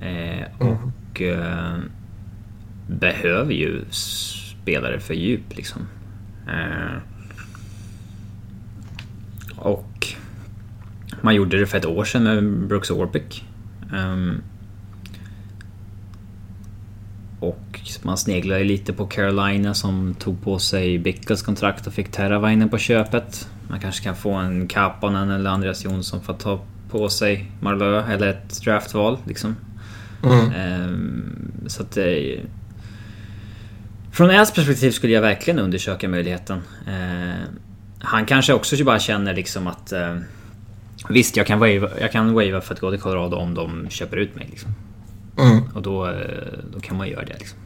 Eh, 0.00 0.42
mm. 0.42 0.46
och 0.60 1.22
eh, 1.22 1.78
behöver 2.86 3.52
ju 3.52 3.84
spelare 3.90 5.00
för 5.00 5.14
djup 5.14 5.56
liksom. 5.56 5.82
Eh, 6.48 6.98
och 9.56 10.14
man 11.20 11.34
gjorde 11.34 11.58
det 11.58 11.66
för 11.66 11.78
ett 11.78 11.86
år 11.86 12.04
sedan 12.04 12.22
med 12.22 12.68
Brooks 12.68 12.90
Orpik. 12.90 13.44
Um, 13.92 14.42
och 17.40 17.80
man 18.02 18.18
sneglade 18.18 18.64
lite 18.64 18.92
på 18.92 19.06
Carolina 19.06 19.74
som 19.74 20.14
tog 20.14 20.42
på 20.42 20.58
sig 20.58 20.98
Bickles 20.98 21.42
kontrakt 21.42 21.86
och 21.86 21.92
fick 21.92 22.12
Terravainen 22.12 22.68
på 22.68 22.78
köpet. 22.78 23.48
Man 23.68 23.80
kanske 23.80 24.04
kan 24.04 24.16
få 24.16 24.32
en 24.32 24.68
Kapanen 24.68 25.30
eller 25.30 25.50
Andreas 25.50 25.84
Jonsson 25.84 26.22
för 26.22 26.32
att 26.32 26.40
ta 26.40 26.60
på 26.90 27.08
sig 27.08 27.50
Marlö 27.60 28.12
eller 28.12 28.26
ett 28.26 28.62
draftval 28.64 29.18
liksom. 29.24 29.56
Mm. 30.22 30.82
Um, 30.84 31.64
så 31.66 31.82
att 31.82 31.90
det... 31.90 32.40
Från 34.16 34.30
Äls 34.30 34.52
perspektiv 34.52 34.90
skulle 34.90 35.12
jag 35.12 35.22
verkligen 35.22 35.58
undersöka 35.58 36.08
möjligheten. 36.08 36.62
Uh, 36.88 37.44
han 37.98 38.26
kanske 38.26 38.52
också 38.52 38.84
bara 38.84 38.98
känner 38.98 39.34
liksom 39.34 39.66
att... 39.66 39.92
Uh, 39.92 40.18
visst, 41.08 41.36
jag 41.36 41.46
kan, 41.46 41.58
wava, 41.58 41.90
jag 42.00 42.12
kan 42.12 42.34
wava 42.34 42.60
för 42.60 42.74
att 42.74 42.80
gå 42.80 42.90
till 42.90 43.00
Colorado 43.00 43.36
om 43.36 43.54
de 43.54 43.90
köper 43.90 44.16
ut 44.16 44.36
mig. 44.36 44.46
Liksom. 44.50 44.74
Mm. 45.38 45.62
Och 45.74 45.82
då, 45.82 46.06
eh, 46.06 46.14
då 46.72 46.80
kan 46.80 46.96
man 46.96 47.08
göra 47.08 47.24
det. 47.24 47.38
Liksom. 47.38 47.58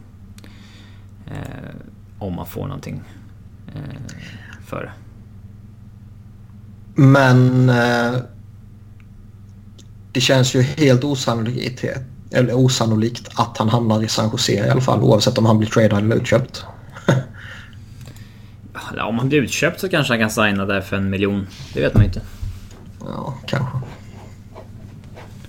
Eh, 1.26 1.74
om 2.18 2.34
man 2.34 2.46
får 2.46 2.66
någonting 2.66 3.03
eh, 3.74 4.16
för 4.66 4.82
det. 4.82 4.92
Men 7.03 7.68
eh, 7.68 8.20
det 10.12 10.20
känns 10.20 10.55
ju 10.55 10.62
helt 10.62 11.05
osannolikt, 11.05 11.84
eller 12.31 12.55
osannolikt 12.55 13.28
att 13.35 13.59
han 13.59 13.68
hamnar 13.68 14.03
i 14.03 14.09
San 14.09 14.31
Jose 14.33 14.53
i 14.53 14.70
alla 14.70 14.81
fall 14.81 15.03
oavsett 15.03 15.39
om 15.39 15.47
han 15.47 15.59
blir 15.59 15.68
tradad 15.68 15.99
eller 15.99 16.16
utköpt. 16.16 16.64
ja, 18.97 19.05
om 19.05 19.18
han 19.18 19.28
blir 19.28 19.39
utköpt 19.39 19.81
så 19.81 19.89
kanske 19.89 20.12
han 20.12 20.20
kan 20.20 20.31
signa 20.31 20.66
där 20.66 20.81
för 20.81 20.97
en 20.97 21.11
miljon. 21.11 21.47
Det 21.74 21.81
vet 21.81 21.95
man 21.95 22.05
inte. 22.05 22.20
Ja, 23.01 23.35
kanske. 23.47 23.78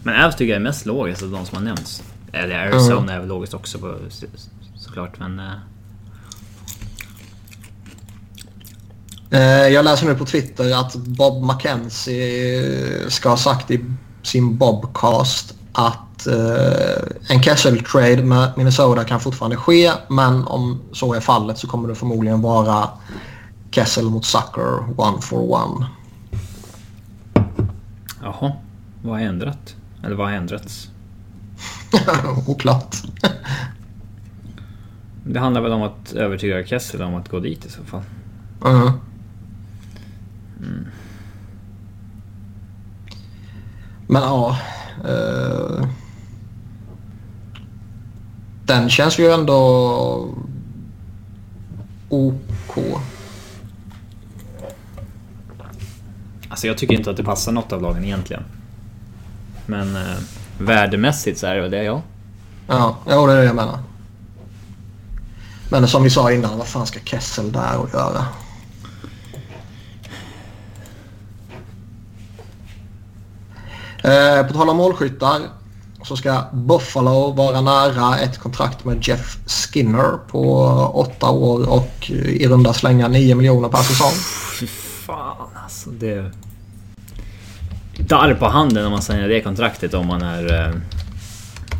Men 0.03 0.23
Avs 0.25 0.35
tycker 0.35 0.53
jag 0.53 0.59
är 0.59 0.63
mest 0.63 0.85
logiskt 0.85 1.23
av 1.23 1.31
de 1.31 1.45
som 1.45 1.57
har 1.57 1.63
nämnts. 1.63 2.03
Eller 2.31 2.55
Arizona 2.55 3.01
mm. 3.01 3.09
är 3.09 3.19
väl 3.19 3.27
logiskt 3.27 3.53
också 3.53 3.79
på, 3.79 3.95
såklart 4.75 5.19
men... 5.19 5.39
Uh... 5.39 5.51
Jag 9.67 9.85
läser 9.85 10.07
nu 10.07 10.15
på 10.15 10.25
Twitter 10.25 10.79
att 10.79 10.95
Bob 10.95 11.43
McKenzie 11.43 13.09
ska 13.09 13.29
ha 13.29 13.37
sagt 13.37 13.71
i 13.71 13.85
sin 14.23 14.57
Bobcast 14.57 15.55
att 15.71 16.10
uh, 16.27 17.29
en 17.29 17.43
Kessel-trade 17.43 18.23
med 18.23 18.51
Minnesota 18.57 19.03
kan 19.03 19.19
fortfarande 19.19 19.57
ske 19.57 19.91
men 20.07 20.43
om 20.47 20.81
så 20.91 21.13
är 21.13 21.19
fallet 21.19 21.57
så 21.57 21.67
kommer 21.67 21.89
det 21.89 21.95
förmodligen 21.95 22.41
vara 22.41 22.89
Kessel 23.71 24.05
mot 24.05 24.25
Sucker 24.25 24.99
one 24.99 25.21
for 25.21 25.51
one. 25.51 25.87
Jaha, 28.21 28.51
vad 29.01 29.13
har 29.13 29.25
ändrat? 29.25 29.75
Eller 30.03 30.15
vad 30.15 30.27
har 30.27 30.33
ändrats? 30.33 30.89
Oklart. 32.47 32.95
det 35.23 35.39
handlar 35.39 35.61
väl 35.61 35.71
om 35.71 35.81
att 35.81 36.13
övertyga 36.13 36.65
Kessel 36.65 37.01
om 37.01 37.15
att 37.15 37.29
gå 37.29 37.39
dit 37.39 37.65
i 37.65 37.69
så 37.69 37.83
fall. 37.83 38.03
Uh-huh. 38.59 38.91
Mm. 40.59 40.87
Men 44.07 44.21
ja. 44.21 44.57
Uh, 45.05 45.87
den 48.65 48.89
känns 48.89 49.19
ju 49.19 49.31
ändå 49.31 50.35
OK. 52.09 52.77
Alltså 56.49 56.67
jag 56.67 56.77
tycker 56.77 56.93
inte 56.93 57.09
att 57.09 57.17
det 57.17 57.23
passar 57.23 57.51
något 57.51 57.73
av 57.73 57.81
lagen 57.81 58.05
egentligen. 58.05 58.43
Men 59.65 59.95
eh, 59.95 60.17
värdemässigt 60.57 61.39
så 61.39 61.47
är 61.47 61.55
det 61.55 61.61
väl 61.61 61.71
det, 61.71 61.83
ja. 61.83 62.01
Ja, 62.67 62.97
ja 63.07 63.25
det 63.25 63.33
är 63.33 63.37
det 63.37 63.45
jag 63.45 63.55
menar. 63.55 63.79
Men 65.69 65.87
som 65.87 66.03
vi 66.03 66.09
sa 66.09 66.31
innan, 66.31 66.57
vad 66.57 66.67
fan 66.67 66.87
ska 66.87 66.99
Kessel 66.99 67.51
där 67.51 67.77
och 67.77 67.89
göra? 67.93 68.25
Eh, 74.03 74.47
på 74.47 74.53
tal 74.53 74.69
om 74.69 74.77
målskyttar 74.77 75.41
så 76.03 76.17
ska 76.17 76.41
Buffalo 76.53 77.31
vara 77.31 77.61
nära 77.61 78.19
ett 78.19 78.37
kontrakt 78.37 78.85
med 78.85 79.07
Jeff 79.07 79.37
Skinner 79.45 80.17
på 80.27 80.63
åtta 80.93 81.29
år 81.29 81.69
och 81.69 82.09
i 82.09 82.47
runda 82.47 82.73
slänga 82.73 83.07
9 83.07 83.35
miljoner 83.35 83.69
per 83.69 83.83
säsong. 83.83 84.11
Fy 84.59 84.67
fan 84.67 85.47
alltså. 85.63 85.89
Det 85.89 86.31
darr 87.97 88.33
på 88.33 88.47
handen 88.47 88.85
om 88.85 88.91
man 88.91 89.01
signar 89.01 89.27
det 89.27 89.41
kontraktet 89.41 89.93
om 89.93 90.07
man 90.07 90.21
är 90.21 90.67
eh, 90.67 90.75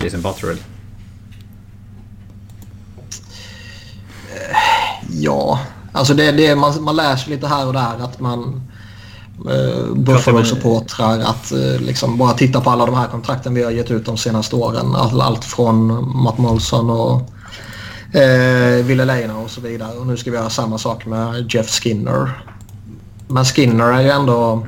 Jason 0.04 0.22
Butterell. 0.22 0.58
Ja, 5.10 5.60
alltså 5.92 6.14
det, 6.14 6.32
det 6.32 6.56
man, 6.56 6.84
man 6.84 6.96
läser 6.96 7.30
lite 7.30 7.48
här 7.48 7.68
och 7.68 7.74
där 7.74 8.00
att 8.00 8.20
man 8.20 8.71
Buffalo-supportrar 9.96 11.20
att 11.20 11.52
eh, 11.52 11.82
liksom 11.82 12.18
bara 12.18 12.34
titta 12.34 12.62
på 12.62 12.70
alla 12.70 12.86
de 12.86 12.96
här 12.96 13.08
kontrakten 13.08 13.54
vi 13.54 13.64
har 13.64 13.72
gett 13.72 13.92
ut 13.92 14.06
de 14.06 14.18
senaste 14.18 14.56
åren. 14.56 14.96
All, 14.96 15.22
allt 15.22 15.46
från 15.46 15.88
Matt 16.24 16.38
Molson 16.38 16.90
och 16.90 17.22
eh, 18.16 18.86
Ville 18.86 19.06
Leina 19.06 19.38
och 19.38 19.50
så 19.50 19.62
vidare. 19.62 19.98
Och 19.98 20.08
nu 20.08 20.18
ska 20.18 20.32
vi 20.32 20.38
göra 20.38 20.50
samma 20.50 20.78
sak 20.78 21.06
med 21.06 21.54
Jeff 21.54 21.70
Skinner. 21.70 22.44
Men 23.28 23.46
Skinner 23.46 23.94
är 23.94 24.02
ju 24.02 24.10
ändå 24.10 24.68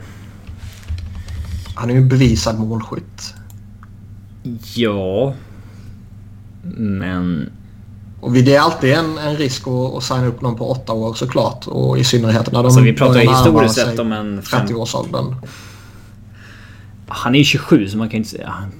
han 1.75 1.89
är 1.89 1.93
ju 1.93 2.01
bevisad 2.01 2.59
målskytt. 2.59 3.33
Ja. 4.75 5.33
Men... 6.77 7.51
Och 8.23 8.31
det 8.31 8.55
är 8.55 8.59
alltid 8.59 8.93
en, 8.93 9.17
en 9.17 9.37
risk 9.37 9.67
att, 9.67 9.95
att 9.95 10.03
signa 10.03 10.25
upp 10.25 10.41
någon 10.41 10.55
på 10.55 10.71
åtta 10.71 10.93
år 10.93 11.13
såklart. 11.13 11.67
Och 11.67 11.97
i 11.97 12.03
synnerhet 12.03 12.51
när 12.51 12.59
de 12.59 12.65
alltså, 12.65 12.81
vi 12.81 12.93
pratar 12.93 13.19
historiskt 13.19 13.75
sett 13.75 13.99
om 13.99 14.11
en... 14.11 14.41
30-årsåldern. 14.41 15.35
Han 17.07 17.35
är 17.35 17.39
ju 17.39 17.45
27 17.45 17.87
så 17.87 17.97
man 17.97 18.09
kan 18.09 18.11
ju 18.11 18.17
inte 18.17 18.29
säga... 18.29 18.71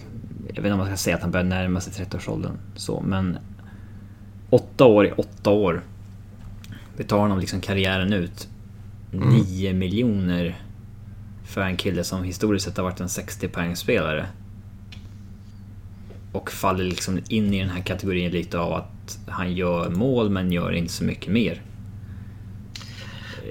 Jag 0.48 0.56
vet 0.56 0.58
inte 0.58 0.72
om 0.72 0.78
man 0.78 0.88
ska 0.88 0.98
säga 0.98 1.16
att 1.16 1.22
han 1.22 1.32
börjar 1.32 1.46
närma 1.46 1.82
sig 1.82 2.06
30-årsåldern. 2.06 2.52
Så, 2.76 3.04
men... 3.08 3.38
Åtta 4.50 4.86
år 4.86 5.06
i 5.06 5.12
åtta 5.12 5.50
år. 5.50 5.84
Det 6.98 7.04
tar 7.04 7.18
honom 7.18 7.40
liksom 7.40 7.62
karriären 7.62 8.14
ut. 8.14 8.48
Mm. 9.14 9.30
9 9.30 9.74
miljoner 9.74 10.62
för 11.46 11.62
en 11.62 11.78
kille 11.78 12.04
som 12.04 12.24
historiskt 12.24 12.66
sett 12.66 12.78
har 12.78 12.84
varit 12.84 13.00
en 13.00 13.10
60 13.10 13.48
poängspelare. 13.48 14.26
Och 16.32 16.52
faller 16.52 16.84
liksom 16.84 17.20
in 17.30 17.54
i 17.54 17.60
den 17.60 17.70
här 17.70 17.82
kategorin 17.82 18.32
lite 18.32 18.60
av 18.60 18.74
att 18.74 18.93
han 19.28 19.54
gör 19.54 19.90
mål 19.90 20.30
men 20.30 20.52
gör 20.52 20.72
inte 20.72 20.94
så 20.94 21.04
mycket 21.04 21.34
mer. 21.34 21.62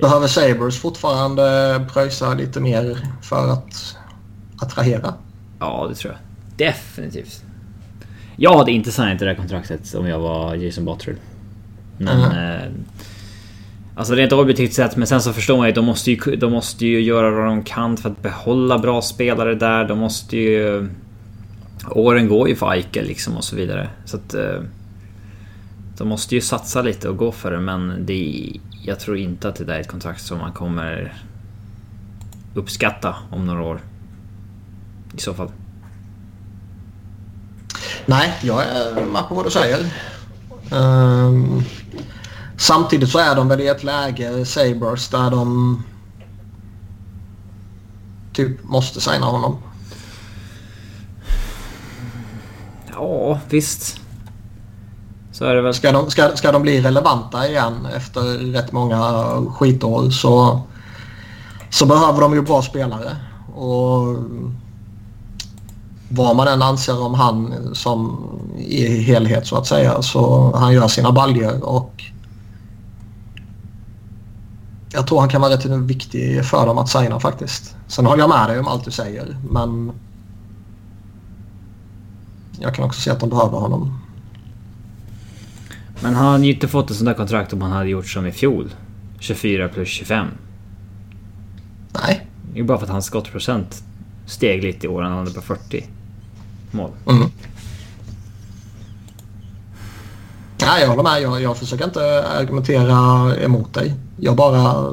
Behöver 0.00 0.26
Sabres 0.26 0.78
fortfarande 0.78 1.86
pröjsa 1.92 2.34
lite 2.34 2.60
mer 2.60 2.98
för 3.22 3.52
att 3.52 3.96
attrahera? 4.56 5.14
Ja, 5.58 5.86
det 5.88 5.94
tror 5.94 6.12
jag. 6.12 6.20
Definitivt. 6.68 7.44
Jag 8.36 8.58
hade 8.58 8.72
inte 8.72 8.92
signat 8.92 9.18
det 9.18 9.24
där 9.24 9.34
kontraktet 9.34 9.94
om 9.94 10.06
jag 10.06 10.18
var 10.18 10.54
Jason 10.54 10.84
Buttrill. 10.84 11.16
Men... 11.98 12.22
Mm. 12.22 12.72
Alltså 13.94 14.14
rent 14.14 14.32
objektivt 14.32 14.72
sett, 14.72 14.96
men 14.96 15.06
sen 15.06 15.22
så 15.22 15.32
förstår 15.32 15.56
man 15.56 15.66
ju 15.66 15.70
att 15.70 15.74
de 15.74 15.84
måste 15.84 16.10
ju, 16.10 16.36
de 16.36 16.52
måste 16.52 16.86
ju 16.86 17.00
göra 17.00 17.30
vad 17.30 17.46
de 17.46 17.62
kan 17.62 17.96
för 17.96 18.08
att 18.08 18.22
behålla 18.22 18.78
bra 18.78 19.02
spelare 19.02 19.54
där. 19.54 19.84
De 19.84 19.98
måste 19.98 20.36
ju... 20.36 20.88
Åren 21.90 22.28
går 22.28 22.48
ju 22.48 22.56
för 22.56 22.72
Eichel 22.72 23.06
liksom 23.06 23.36
och 23.36 23.44
så 23.44 23.56
vidare. 23.56 23.90
Så 24.04 24.16
att... 24.16 24.34
Eh, 24.34 24.60
De 25.96 26.08
måste 26.08 26.34
ju 26.34 26.40
satsa 26.40 26.82
lite 26.82 27.08
och 27.08 27.16
gå 27.16 27.32
för 27.32 27.50
det 27.50 27.60
men 27.60 28.06
det, 28.06 28.52
jag 28.82 29.00
tror 29.00 29.16
inte 29.16 29.48
att 29.48 29.56
det 29.56 29.64
där 29.64 29.74
är 29.74 29.80
ett 29.80 29.88
kontrakt 29.88 30.22
som 30.24 30.38
man 30.38 30.52
kommer 30.52 31.14
uppskatta 32.54 33.16
om 33.30 33.46
några 33.46 33.62
år. 33.62 33.80
I 35.16 35.20
så 35.20 35.34
fall. 35.34 35.50
Nej, 38.06 38.38
jag 38.42 38.62
är 38.62 39.06
med 39.06 39.28
på 39.28 39.34
vad 39.34 39.46
du 39.46 39.50
säger. 39.50 39.86
Um, 40.70 41.62
samtidigt 42.56 43.08
så 43.08 43.18
är 43.18 43.36
de 43.36 43.48
väl 43.48 43.60
i 43.60 43.68
ett 43.68 43.84
läge, 43.84 44.44
Sabres, 44.44 45.08
där 45.08 45.30
de 45.30 45.82
typ 48.32 48.64
måste 48.64 49.00
signa 49.00 49.26
honom. 49.26 49.58
Ja, 52.92 53.40
visst. 53.50 54.01
Så 55.42 55.46
är 55.46 55.54
det 55.54 55.62
väl. 55.62 55.74
Ska 55.74 55.92
de, 55.92 56.10
ska, 56.10 56.36
ska 56.36 56.52
de 56.52 56.62
bli 56.62 56.80
relevanta 56.80 57.48
igen 57.48 57.88
efter 57.96 58.20
rätt 58.52 58.72
många 58.72 59.24
skitår 59.54 60.10
så, 60.10 60.60
så 61.70 61.86
behöver 61.86 62.20
de 62.20 62.34
ju 62.34 62.42
bra 62.42 62.62
spelare. 62.62 63.16
Och 63.54 64.16
vad 66.08 66.36
man 66.36 66.48
än 66.48 66.62
anser 66.62 67.02
om 67.02 67.14
han 67.14 67.54
som 67.74 68.24
i 68.58 69.02
helhet 69.02 69.46
så 69.46 69.56
att 69.56 69.66
säga 69.66 70.02
så 70.02 70.52
han 70.56 70.72
gör 70.72 70.88
sina 70.88 71.12
baljor 71.12 71.64
och 71.64 72.04
jag 74.92 75.06
tror 75.06 75.20
han 75.20 75.28
kan 75.28 75.40
vara 75.40 75.52
rätt 75.52 75.64
viktig 75.64 76.44
för 76.44 76.66
dem 76.66 76.78
att 76.78 76.88
signa 76.88 77.20
faktiskt. 77.20 77.76
Sen 77.86 78.06
håller 78.06 78.22
jag 78.22 78.30
med 78.30 78.48
dig 78.48 78.58
om 78.58 78.68
allt 78.68 78.84
du 78.84 78.90
säger 78.90 79.36
men 79.50 79.92
jag 82.58 82.74
kan 82.74 82.84
också 82.84 83.00
se 83.00 83.10
att 83.10 83.20
de 83.20 83.28
behöver 83.28 83.58
honom. 83.58 84.01
Men 86.02 86.14
han 86.14 86.26
hade 86.26 86.46
ju 86.46 86.52
inte 86.52 86.68
fått 86.68 86.90
ett 86.90 86.96
sånt 86.96 87.06
där 87.06 87.14
kontrakt 87.14 87.52
om 87.52 87.62
han 87.62 87.72
hade 87.72 87.88
gjort 87.88 88.06
som 88.06 88.26
i 88.26 88.32
fjol. 88.32 88.70
24 89.18 89.68
plus 89.68 89.88
25. 89.88 90.26
Nej. 91.88 92.26
Det 92.54 92.60
är 92.60 92.64
bara 92.64 92.78
för 92.78 92.86
att 92.86 92.92
hans 92.92 93.04
skottprocent 93.04 93.84
steg 94.26 94.64
lite 94.64 94.86
i 94.86 94.88
år. 94.88 95.02
Han 95.02 95.12
hade 95.12 95.30
på 95.30 95.40
40 95.40 95.86
mål. 96.70 96.90
Mm. 97.08 97.28
Nej, 100.60 100.80
jag 100.80 100.88
håller 100.88 101.02
med. 101.02 101.22
Jag, 101.22 101.42
jag 101.42 101.56
försöker 101.56 101.84
inte 101.84 102.28
argumentera 102.28 103.36
emot 103.36 103.74
dig. 103.74 103.94
Jag 104.16 104.36
bara 104.36 104.92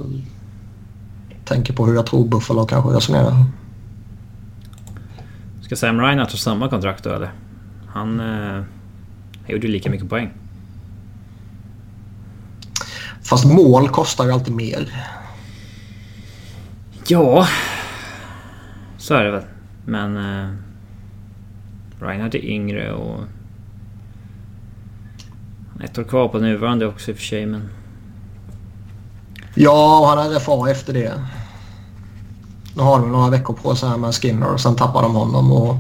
tänker 1.46 1.74
på 1.74 1.86
hur 1.86 1.96
jag 1.96 2.06
tror 2.06 2.28
Buffalo 2.28 2.66
kanske 2.66 2.90
resonerar. 2.90 3.46
Ska 5.62 5.76
Sam 5.76 6.02
Reinhardt 6.02 6.32
ha 6.32 6.38
samma 6.38 6.70
kontrakt 6.70 7.04
då 7.04 7.10
eller? 7.10 7.32
Han, 7.88 8.20
eh, 8.20 8.64
gjorde 9.48 9.68
ju 9.68 9.74
lika 9.74 9.90
mycket 9.90 10.10
poäng. 10.10 10.30
Fast 13.30 13.46
mål 13.46 13.90
kostar 13.90 14.26
ju 14.26 14.32
alltid 14.32 14.54
mer. 14.54 14.94
Ja, 17.08 17.48
så 18.98 19.14
är 19.14 19.24
det 19.24 19.32
väl. 19.32 19.44
Men 19.86 20.18
eh, 20.18 20.50
Reinhardt 22.00 22.36
är 22.36 22.46
yngre 22.46 22.94
och... 22.94 23.20
Ett 25.84 25.98
år 25.98 26.04
kvar 26.04 26.28
på 26.28 26.40
nuvarande 26.40 26.88
också 26.88 27.12
i 27.12 27.14
och 27.14 27.18
för 27.18 27.24
sig 27.24 27.46
men... 27.46 27.70
Ja, 29.56 30.00
och 30.00 30.08
han 30.08 30.20
är 30.20 30.40
RFA 30.40 30.70
efter 30.72 30.94
det. 30.94 31.14
Nu 32.76 32.84
har 32.84 33.00
de 33.00 33.12
några 33.12 33.30
veckor 33.30 33.54
på 33.54 33.76
sig 33.76 33.90
här 33.90 33.98
med 33.98 34.16
Skinner 34.16 34.54
och 34.54 34.62
sen 34.62 34.76
tappar 34.76 35.02
de 35.02 35.16
honom. 35.16 35.52
Och 35.52 35.76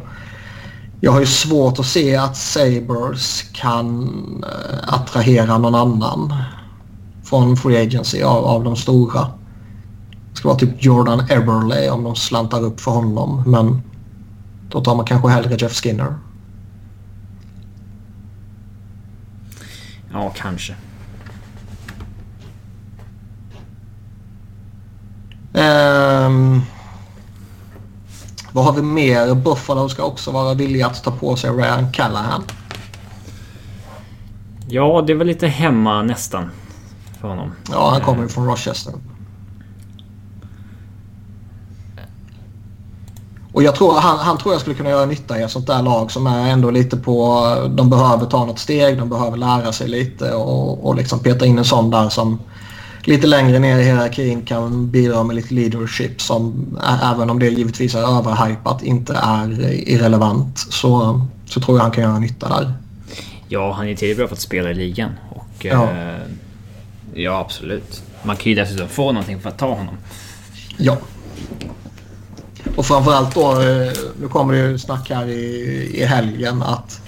jag 1.01 1.11
har 1.11 1.19
ju 1.19 1.25
svårt 1.25 1.79
att 1.79 1.85
se 1.85 2.15
att 2.15 2.37
Sabres 2.37 3.41
kan 3.53 4.03
eh, 4.43 4.93
attrahera 4.93 5.57
någon 5.57 5.75
annan 5.75 6.33
från 7.29 7.57
Free 7.57 7.81
Agency 7.81 8.21
av, 8.21 8.45
av 8.45 8.63
de 8.63 8.75
stora. 8.75 9.27
Det 10.31 10.37
ska 10.37 10.47
vara 10.47 10.59
typ 10.59 10.85
Jordan 10.85 11.19
Eberle 11.29 11.89
om 11.89 12.03
de 12.03 12.15
slantar 12.15 12.63
upp 12.63 12.81
för 12.81 12.91
honom. 12.91 13.43
Men 13.45 13.81
då 14.69 14.81
tar 14.81 14.95
man 14.95 15.05
kanske 15.05 15.29
hellre 15.29 15.55
Jeff 15.55 15.73
Skinner. 15.73 16.13
Ja, 20.13 20.33
kanske. 20.35 20.75
Um, 25.53 26.61
vad 28.51 28.65
har 28.65 28.73
vi 28.73 28.81
mer? 28.81 29.35
Buffalo 29.35 29.89
ska 29.89 30.03
också 30.03 30.31
vara 30.31 30.53
villiga 30.53 30.87
att 30.87 31.03
ta 31.03 31.11
på 31.11 31.35
sig 31.35 31.49
Ryan 31.49 31.91
Callahan. 31.91 32.43
Ja, 34.67 35.03
det 35.07 35.13
är 35.13 35.17
väl 35.17 35.27
lite 35.27 35.47
hemma 35.47 36.03
nästan. 36.03 36.49
För 37.21 37.27
honom. 37.27 37.51
Ja, 37.71 37.89
han 37.89 38.01
kommer 38.01 38.23
ju 38.23 38.29
från 38.29 38.45
Rochester. 38.45 38.93
Och 43.53 43.63
jag 43.63 43.75
tror, 43.75 43.93
han, 43.99 44.19
han 44.19 44.37
tror 44.37 44.53
jag 44.53 44.61
skulle 44.61 44.75
kunna 44.75 44.89
göra 44.89 45.05
nytta 45.05 45.39
i 45.39 45.43
ett 45.43 45.51
sånt 45.51 45.67
där 45.67 45.83
lag 45.83 46.11
som 46.11 46.27
är 46.27 46.49
ändå 46.49 46.71
lite 46.71 46.97
på... 46.97 47.45
De 47.69 47.89
behöver 47.89 48.25
ta 48.25 48.45
något 48.45 48.59
steg, 48.59 48.97
de 48.97 49.09
behöver 49.09 49.37
lära 49.37 49.71
sig 49.71 49.87
lite 49.87 50.33
och, 50.33 50.87
och 50.87 50.95
liksom 50.95 51.19
peta 51.19 51.45
in 51.45 51.57
en 51.57 51.65
sån 51.65 51.89
där 51.89 52.09
som 52.09 52.39
lite 53.03 53.27
längre 53.27 53.59
ner 53.59 53.79
i 53.79 53.83
hierarkin 53.83 54.45
kan 54.45 54.91
bidra 54.91 55.23
med 55.23 55.35
lite 55.35 55.53
leadership 55.53 56.21
som 56.21 56.67
även 57.03 57.29
om 57.29 57.39
det 57.39 57.49
givetvis 57.49 57.95
är 57.95 58.17
överhypat 58.17 58.83
inte 58.83 59.13
är 59.13 59.71
irrelevant 59.89 60.59
så, 60.59 61.21
så 61.45 61.61
tror 61.61 61.77
jag 61.77 61.83
han 61.83 61.91
kan 61.91 62.03
göra 62.03 62.19
nytta 62.19 62.49
där. 62.49 62.73
Ja, 63.47 63.73
han 63.73 63.87
är 63.87 63.95
tillräckligt 63.95 64.17
bra 64.17 64.27
för 64.27 64.35
att 64.35 64.41
spela 64.41 64.71
i 64.71 64.73
ligan. 64.73 65.11
Och, 65.29 65.65
ja. 65.65 65.83
Eh, 65.83 66.28
ja, 67.13 67.39
absolut. 67.39 68.03
Man 68.23 68.35
kan 68.35 68.49
ju 68.49 68.55
dessutom 68.55 68.87
få 68.87 69.11
någonting 69.11 69.41
för 69.41 69.49
att 69.49 69.57
ta 69.57 69.73
honom. 69.73 69.97
Ja. 70.77 70.97
Och 72.75 72.85
framförallt 72.85 73.35
då, 73.35 73.61
eh, 73.61 73.91
nu 74.21 74.27
kommer 74.29 74.53
det 74.53 74.59
ju 74.59 74.79
snack 74.79 75.09
här 75.09 75.27
i, 75.27 75.91
i 75.93 76.05
helgen 76.05 76.63
att 76.63 77.01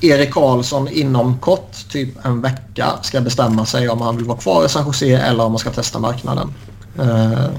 Erik 0.00 0.30
Karlsson 0.30 0.88
inom 0.88 1.38
kort, 1.38 1.72
typ 1.90 2.24
en 2.24 2.40
vecka, 2.40 2.86
ska 3.02 3.20
bestämma 3.20 3.66
sig 3.66 3.88
om 3.88 4.00
han 4.00 4.16
vill 4.16 4.26
vara 4.26 4.38
kvar 4.38 4.64
i 4.64 4.68
San 4.68 4.86
Jose 4.86 5.16
eller 5.16 5.44
om 5.44 5.52
han 5.52 5.58
ska 5.58 5.70
testa 5.70 5.98
marknaden. 5.98 6.54
Eh, 6.98 7.50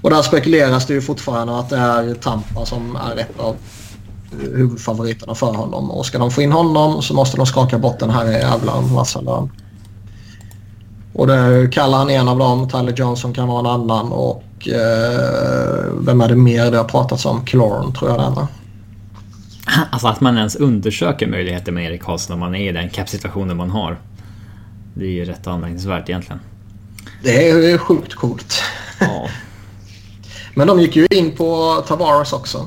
och 0.00 0.10
där 0.10 0.22
spekuleras 0.22 0.86
det 0.86 0.94
ju 0.94 1.00
fortfarande 1.00 1.58
att 1.58 1.70
det 1.70 1.76
är 1.76 2.14
Tampa 2.14 2.66
som 2.66 2.96
är 2.96 3.16
ett 3.16 3.40
av 3.40 3.56
huvudfavoriterna 4.30 5.34
för 5.34 5.52
honom. 5.52 5.90
Och 5.90 6.06
ska 6.06 6.18
de 6.18 6.30
få 6.30 6.42
in 6.42 6.52
honom 6.52 7.02
så 7.02 7.14
måste 7.14 7.36
de 7.36 7.46
skaka 7.46 7.78
bort 7.78 7.98
den 7.98 8.10
här 8.10 8.26
jävla 8.26 8.80
massalön. 8.80 9.50
Och 11.18 11.26
det 11.26 11.68
kallar 11.72 11.98
han 11.98 12.10
en 12.10 12.28
av 12.28 12.38
dem. 12.38 12.68
Tyler 12.68 12.92
Johnson 12.92 13.32
kan 13.32 13.48
vara 13.48 13.60
en 13.60 13.66
annan. 13.66 14.12
Och 14.12 14.68
eh, 14.68 15.92
vem 16.00 16.20
är 16.20 16.28
det 16.28 16.36
mer 16.36 16.70
det 16.70 16.76
har 16.76 16.84
pratats 16.84 17.26
om? 17.26 17.44
Cloran 17.44 17.92
tror 17.92 18.10
jag 18.10 18.20
det 18.20 18.24
är 18.24 18.30
va? 18.30 18.48
Alltså 19.90 20.08
att 20.08 20.20
man 20.20 20.38
ens 20.38 20.56
undersöker 20.56 21.26
möjligheter 21.26 21.72
med 21.72 21.84
Erik 21.84 22.02
Karlsson 22.02 22.38
när 22.38 22.46
man 22.46 22.54
är 22.54 22.68
i 22.68 22.72
den 22.72 22.90
kapsituationen 22.90 23.56
man 23.56 23.70
har. 23.70 23.98
Det 24.94 25.04
är 25.04 25.10
ju 25.10 25.24
rätt 25.24 25.46
anmärkningsvärt 25.46 26.08
egentligen. 26.08 26.40
Det 27.22 27.50
är 27.50 27.78
sjukt 27.78 28.14
coolt. 28.14 28.62
Ja. 29.00 29.28
Men 30.54 30.66
de 30.66 30.80
gick 30.80 30.96
ju 30.96 31.06
in 31.10 31.36
på 31.36 31.82
Tavares 31.86 32.32
också. 32.32 32.66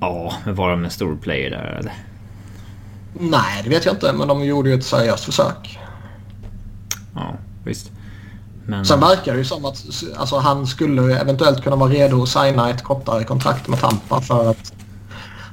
Ja, 0.00 0.32
men 0.44 0.54
var 0.54 0.70
de 0.70 0.84
en 0.84 0.90
stor 0.90 1.16
player 1.16 1.50
där 1.50 1.76
eller? 1.80 1.92
Nej, 3.18 3.60
det 3.64 3.70
vet 3.70 3.84
jag 3.84 3.94
inte. 3.94 4.12
Men 4.12 4.28
de 4.28 4.44
gjorde 4.44 4.68
ju 4.68 4.74
ett 4.74 4.84
seriöst 4.84 5.24
försök. 5.24 5.78
Ja, 7.14 7.34
visst. 7.64 7.90
Men... 8.66 8.84
Sen 8.84 9.00
verkar 9.00 9.32
det 9.32 9.38
ju 9.38 9.44
som 9.44 9.64
att 9.64 9.84
alltså, 10.16 10.38
han 10.38 10.66
skulle 10.66 11.20
eventuellt 11.20 11.62
kunna 11.62 11.76
vara 11.76 11.90
redo 11.90 12.22
att 12.22 12.28
signa 12.28 12.70
ett 12.70 12.82
kortare 12.82 13.24
kontrakt 13.24 13.68
med 13.68 13.80
Tampa 13.80 14.20
för 14.20 14.50
att, 14.50 14.72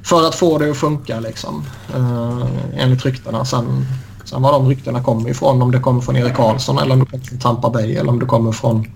för 0.04 0.28
att 0.28 0.34
få 0.34 0.58
det 0.58 0.70
att 0.70 0.76
funka 0.76 1.20
liksom. 1.20 1.64
Uh, 1.96 2.46
enligt 2.76 3.04
ryktena. 3.04 3.44
Sen, 3.44 3.86
sen 4.24 4.42
var 4.42 4.52
de 4.52 4.68
ryktena 4.68 5.02
kommer 5.02 5.30
ifrån. 5.30 5.62
Om 5.62 5.70
det 5.70 5.78
kommer 5.78 6.00
från 6.00 6.16
Erik 6.16 6.34
Karlsson 6.34 6.78
eller 6.78 6.92
om 6.92 7.00
det 7.00 7.06
kommer 7.06 7.24
från 7.24 7.38
Tampa 7.38 7.70
Bay 7.70 7.94
eller 7.94 8.10
om 8.10 8.18
det 8.18 8.26
kommer 8.26 8.52
från... 8.52 8.86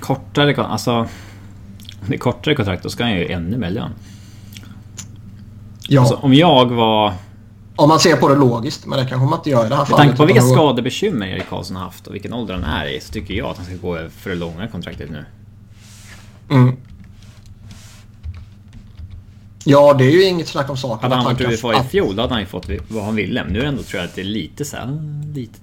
Kortare 0.00 0.64
alltså... 0.64 0.92
Om 2.00 2.06
det 2.06 2.14
är 2.14 2.18
kortare 2.18 2.54
kontrakt 2.54 2.82
då 2.82 2.90
ska 2.90 3.04
han 3.04 3.12
ju 3.12 3.32
ännu 3.32 3.58
mer 3.58 3.70
lön. 3.70 3.90
Ja. 5.90 6.00
Alltså, 6.00 6.14
om 6.14 6.34
jag 6.34 6.66
var 6.66 7.14
om 7.76 7.88
man 7.88 8.00
ser 8.00 8.16
på 8.16 8.28
det 8.28 8.34
logiskt, 8.34 8.86
men 8.86 8.98
det 8.98 9.06
kanske 9.06 9.28
man 9.28 9.38
inte 9.38 9.50
gör 9.50 9.66
i 9.66 9.68
det 9.68 9.76
här 9.76 9.84
fallet. 9.84 9.98
Med 9.98 10.16
tanke 10.16 10.16
på 10.16 10.24
vilka 10.24 10.42
skadebekymmer 10.42 11.26
Erik 11.26 11.48
Karlsson 11.48 11.76
har 11.76 11.84
haft 11.84 12.06
och 12.06 12.14
vilken 12.14 12.32
ålder 12.32 12.54
han 12.54 12.64
är 12.64 12.86
i 12.86 13.00
så 13.00 13.12
tycker 13.12 13.34
jag 13.34 13.48
att 13.48 13.56
han 13.56 13.66
ska 13.66 13.74
gå 13.74 13.98
för 14.18 14.30
det 14.30 14.36
långa 14.36 14.68
kontraktet 14.68 15.10
nu. 15.10 15.24
Mm. 16.50 16.76
Ja, 19.64 19.94
det 19.94 20.04
är 20.04 20.10
ju 20.10 20.24
inget 20.24 20.48
snack 20.48 20.70
om 20.70 20.76
saken. 20.76 21.02
Hade 21.02 21.14
han 21.14 21.24
varit 21.24 21.40
UFA 21.40 21.80
i 21.80 21.88
fjol 21.88 22.16
då 22.16 22.22
hade 22.22 22.34
han 22.34 22.40
ju 22.40 22.46
fått 22.46 22.66
vad 22.88 23.04
han 23.04 23.14
ville. 23.14 23.44
Nu 23.44 23.64
ändå 23.64 23.82
tror 23.82 24.00
jag 24.00 24.08
att 24.08 24.14
det 24.14 24.20
är 24.20 24.24
lite 24.24 24.64
så 24.64 24.76
här, 24.76 24.98
lite... 25.34 25.58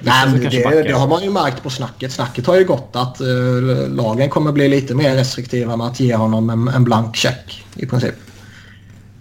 Nej, 0.00 0.26
men 0.26 0.40
det, 0.40 0.82
det, 0.82 0.92
har 0.92 1.08
man 1.08 1.22
ju 1.22 1.30
märkt 1.30 1.62
på 1.62 1.70
snacket. 1.70 2.12
Snacket 2.12 2.46
har 2.46 2.56
ju 2.56 2.64
gått 2.64 2.90
att 2.92 3.20
uh, 3.20 3.88
lagen 3.88 4.30
kommer 4.30 4.52
bli 4.52 4.68
lite 4.68 4.94
mer 4.94 5.14
restriktiva 5.14 5.76
med 5.76 5.86
att 5.86 6.00
ge 6.00 6.14
honom 6.14 6.50
en, 6.50 6.68
en 6.68 6.84
blank 6.84 7.16
check 7.16 7.64
i 7.76 7.86
princip. 7.86 8.14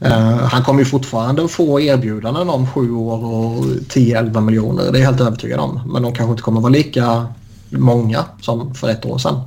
Uh, 0.02 0.38
han 0.38 0.64
kommer 0.64 0.80
ju 0.80 0.86
fortfarande 0.86 1.48
få 1.48 1.80
erbjudanden 1.80 2.50
om 2.50 2.68
sju 2.68 2.92
år 2.92 3.26
och 3.26 3.64
10-11 3.66 4.42
miljoner. 4.42 4.92
Det 4.92 4.98
är 4.98 5.02
jag 5.02 5.10
helt 5.10 5.22
övertygad 5.22 5.60
om. 5.60 5.82
Men 5.94 6.04
de 6.04 6.14
kanske 6.14 6.32
inte 6.32 6.44
kommer 6.44 6.62
vara 6.62 6.72
lika 6.72 7.28
många 7.70 8.26
som 8.42 8.76
för 8.76 8.90
ett 8.90 9.06
år 9.06 9.18
sedan. 9.18 9.42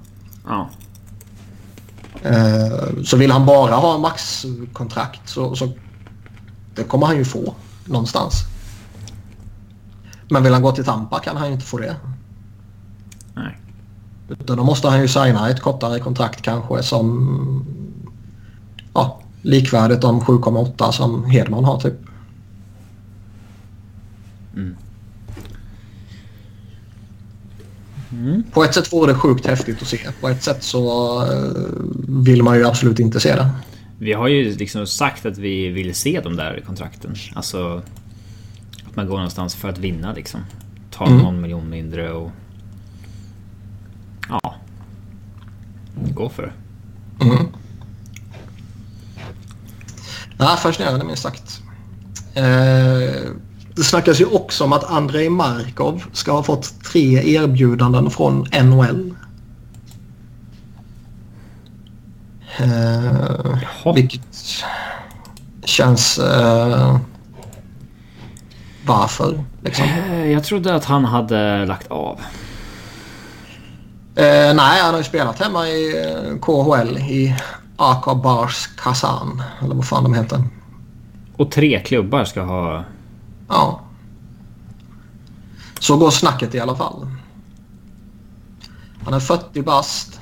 Ja. 0.46 0.68
Uh, 2.26 3.02
så 3.04 3.16
vill 3.16 3.30
han 3.30 3.46
bara 3.46 3.74
ha 3.74 3.98
maxkontrakt 3.98 5.28
så, 5.28 5.56
så 5.56 5.68
det 6.74 6.84
kommer 6.84 7.06
han 7.06 7.16
ju 7.16 7.24
få 7.24 7.54
någonstans. 7.84 8.34
Men 10.28 10.42
vill 10.42 10.52
han 10.52 10.62
gå 10.62 10.72
till 10.72 10.84
Tampa 10.84 11.18
kan 11.18 11.36
han 11.36 11.46
ju 11.46 11.52
inte 11.52 11.66
få 11.66 11.78
det. 11.78 11.96
Nej. 13.34 13.58
Utan 14.28 14.56
då 14.56 14.64
måste 14.64 14.88
han 14.88 15.00
ju 15.00 15.08
signa 15.08 15.50
ett 15.50 15.60
kortare 15.60 15.98
kontrakt 15.98 16.42
kanske 16.42 16.82
som 16.82 17.66
ja, 18.94 19.20
likvärdigt 19.46 20.00
de 20.00 20.20
7,8 20.20 20.90
som 20.90 21.24
Hedman 21.24 21.64
har 21.64 21.80
typ. 21.80 21.94
Mm. 24.54 24.76
Mm. 28.12 28.42
På 28.52 28.64
ett 28.64 28.74
sätt 28.74 28.92
vore 28.92 29.12
det 29.12 29.18
sjukt 29.18 29.46
häftigt 29.46 29.82
att 29.82 29.88
se. 29.88 29.98
På 30.20 30.28
ett 30.28 30.42
sätt 30.42 30.62
så 30.62 31.22
uh, 31.24 31.58
vill 32.08 32.42
man 32.42 32.56
ju 32.56 32.66
absolut 32.66 32.98
inte 32.98 33.20
se 33.20 33.36
det. 33.36 33.50
Vi 33.98 34.12
har 34.12 34.28
ju 34.28 34.56
liksom 34.56 34.86
sagt 34.86 35.26
att 35.26 35.38
vi 35.38 35.68
vill 35.68 35.94
se 35.94 36.20
de 36.20 36.36
där 36.36 36.62
kontrakten. 36.66 37.14
Alltså 37.34 37.82
att 38.86 38.96
man 38.96 39.06
går 39.06 39.16
någonstans 39.16 39.54
för 39.54 39.68
att 39.68 39.78
vinna 39.78 40.12
liksom. 40.12 40.40
Ta 40.90 41.06
mm. 41.06 41.18
någon 41.18 41.40
miljon 41.40 41.70
mindre 41.70 42.12
och... 42.12 42.30
Ja. 44.28 44.54
Gå 46.14 46.28
för 46.28 46.42
det. 46.42 46.52
Mm. 47.24 47.46
Ja, 50.38 50.56
fascinerande 50.56 51.04
minst 51.04 51.22
sagt. 51.22 51.60
Eh, 52.34 52.44
det 53.74 53.84
snackas 53.84 54.20
ju 54.20 54.24
också 54.24 54.64
om 54.64 54.72
att 54.72 54.84
Andrei 54.84 55.30
Markov 55.30 56.04
ska 56.12 56.32
ha 56.32 56.42
fått 56.42 56.84
tre 56.84 57.34
erbjudanden 57.34 58.10
från 58.10 58.46
NHL. 58.62 59.14
Eh, 62.58 63.94
vilket 63.94 64.36
känns... 65.64 66.18
Eh, 66.18 66.98
varför? 68.86 69.44
Liksom. 69.62 69.84
Eh, 69.84 70.32
jag 70.32 70.44
trodde 70.44 70.74
att 70.74 70.84
han 70.84 71.04
hade 71.04 71.66
lagt 71.66 71.90
av. 71.90 72.20
Eh, 74.14 74.54
nej, 74.54 74.80
han 74.80 74.90
har 74.90 74.98
ju 74.98 75.04
spelat 75.04 75.40
hemma 75.40 75.68
i 75.68 76.04
eh, 76.04 76.38
KHL 76.38 76.98
i 76.98 77.36
Akabars 77.76 78.66
Kazan. 78.76 79.42
Eller 79.62 79.74
vad 79.74 79.86
fan 79.86 80.02
de 80.02 80.14
heter. 80.14 80.44
Och 81.36 81.50
tre 81.50 81.80
klubbar 81.80 82.24
ska 82.24 82.42
ha... 82.42 82.84
Ja. 83.48 83.80
Så 85.80 85.96
går 85.96 86.10
snacket 86.10 86.54
i 86.54 86.60
alla 86.60 86.76
fall. 86.76 87.06
Han 89.04 89.14
är 89.14 89.20
40 89.20 89.62
bast. 89.62 90.20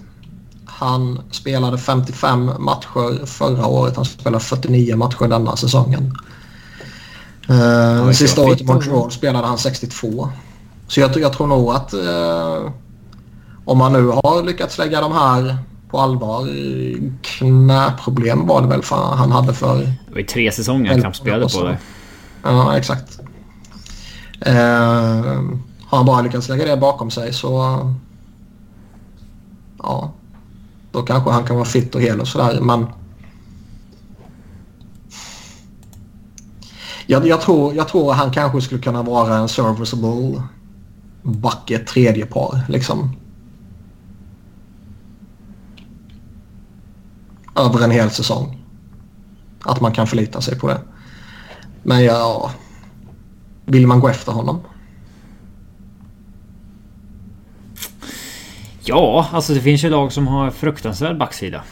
Han 0.66 1.20
spelade 1.30 1.78
55 1.78 2.50
matcher 2.58 3.26
förra 3.26 3.66
året. 3.66 3.96
Han 3.96 4.04
spelade 4.04 4.44
49 4.44 4.96
matcher 4.96 5.28
denna 5.28 5.56
säsongen. 5.56 6.12
Uh, 7.50 8.10
sista 8.10 8.42
året 8.42 8.60
i 8.60 8.64
Montreal 8.64 9.10
spelade 9.10 9.46
han 9.46 9.58
62. 9.58 10.28
Så 10.88 11.00
jag, 11.00 11.16
jag 11.16 11.32
tror 11.32 11.46
nog 11.46 11.70
att 11.70 11.94
uh, 11.94 12.70
om 13.64 13.78
man 13.78 13.92
nu 13.92 14.06
har 14.06 14.42
lyckats 14.42 14.78
lägga 14.78 15.00
de 15.00 15.12
här 15.12 15.58
på 15.94 16.00
allvar. 16.00 16.48
Knäproblem 17.22 18.46
var 18.46 18.62
det 18.62 18.68
väl 18.68 18.82
för 18.82 18.96
han 19.16 19.32
hade 19.32 19.54
för... 19.54 19.78
Det 19.78 20.12
var 20.12 20.18
ju 20.18 20.26
tre 20.26 20.52
säsonger 20.52 20.90
han 20.90 21.00
knappt 21.00 21.16
spelade 21.16 21.48
på 21.48 21.64
det. 21.64 21.78
Ja, 22.42 22.76
exakt. 22.76 23.20
Uh, 24.46 24.54
har 25.86 25.98
han 25.98 26.06
bara 26.06 26.22
lyckats 26.22 26.48
lägga 26.48 26.64
det 26.64 26.76
bakom 26.76 27.10
sig 27.10 27.32
så... 27.32 27.78
Ja. 29.82 30.12
Då 30.92 31.02
kanske 31.02 31.30
han 31.30 31.44
kan 31.44 31.56
vara 31.56 31.66
fit 31.66 31.94
och 31.94 32.00
hel 32.00 32.20
och 32.20 32.28
sådär 32.28 32.60
men... 32.60 32.86
Jag, 37.06 37.26
jag, 37.26 37.40
tror, 37.40 37.74
jag 37.74 37.88
tror 37.88 38.12
han 38.12 38.32
kanske 38.32 38.60
skulle 38.60 38.80
kunna 38.80 39.02
vara 39.02 39.36
en 39.36 39.48
serviceable 39.48 40.42
bucket 41.22 41.86
tredje 41.86 42.26
par 42.26 42.60
liksom. 42.68 43.16
Över 47.56 47.84
en 47.84 47.90
hel 47.90 48.10
säsong. 48.10 48.58
Att 49.62 49.80
man 49.80 49.92
kan 49.92 50.06
förlita 50.06 50.40
sig 50.40 50.58
på 50.58 50.68
det. 50.68 50.80
Men 51.82 52.04
ja, 52.04 52.50
vill 53.64 53.86
man 53.86 54.00
gå 54.00 54.08
efter 54.08 54.32
honom? 54.32 54.60
Ja, 58.80 59.28
alltså 59.32 59.54
det 59.54 59.60
finns 59.60 59.84
ju 59.84 59.90
lag 59.90 60.12
som 60.12 60.26
har 60.26 60.50
fruktansvärd 60.50 61.18
backsida. 61.18 61.62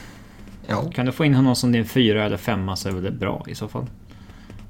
Ja. 0.66 0.91
Kan 0.91 1.07
du 1.07 1.12
få 1.12 1.24
in 1.24 1.35
honom 1.35 1.57
som 1.57 1.72
din 1.72 1.85
fyra 1.85 2.24
eller 2.24 2.37
femma 2.37 2.76
så 2.76 2.89
är 2.89 2.93
det 2.93 3.11
bra 3.11 3.45
i 3.47 3.55
så 3.55 3.68
fall. 3.68 3.87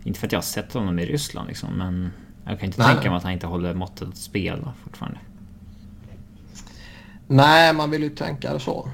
Inte 0.04 0.20
för 0.20 0.26
att 0.26 0.32
jag 0.32 0.38
har 0.38 0.42
sett 0.42 0.72
honom 0.72 0.98
i 0.98 1.06
Ryssland 1.06 1.48
liksom, 1.48 1.68
men 1.72 2.12
jag 2.44 2.58
kan 2.58 2.66
inte 2.66 2.82
Nej. 2.82 2.94
tänka 2.94 3.10
mig 3.10 3.16
att 3.16 3.22
han 3.22 3.32
inte 3.32 3.46
håller 3.46 3.74
måttet 3.74 4.08
att 4.08 4.16
spela 4.16 4.72
fortfarande. 4.84 5.18
Nej, 7.26 7.72
man 7.72 7.90
vill 7.90 8.02
ju 8.02 8.10
tänka 8.10 8.58
så. 8.58 8.88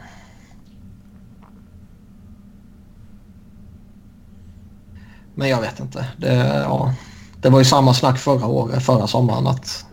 Men 5.39 5.49
jag 5.49 5.61
vet 5.61 5.81
inte. 5.81 6.07
Det, 6.17 6.35
ja, 6.65 6.95
det 7.41 7.49
var 7.49 7.59
ju 7.59 7.65
samma 7.65 7.95
snack 7.95 8.19
förra 8.19 8.47
året, 8.47 8.83
förra 8.83 9.07
sommaren 9.07 9.47
att, 9.47 9.87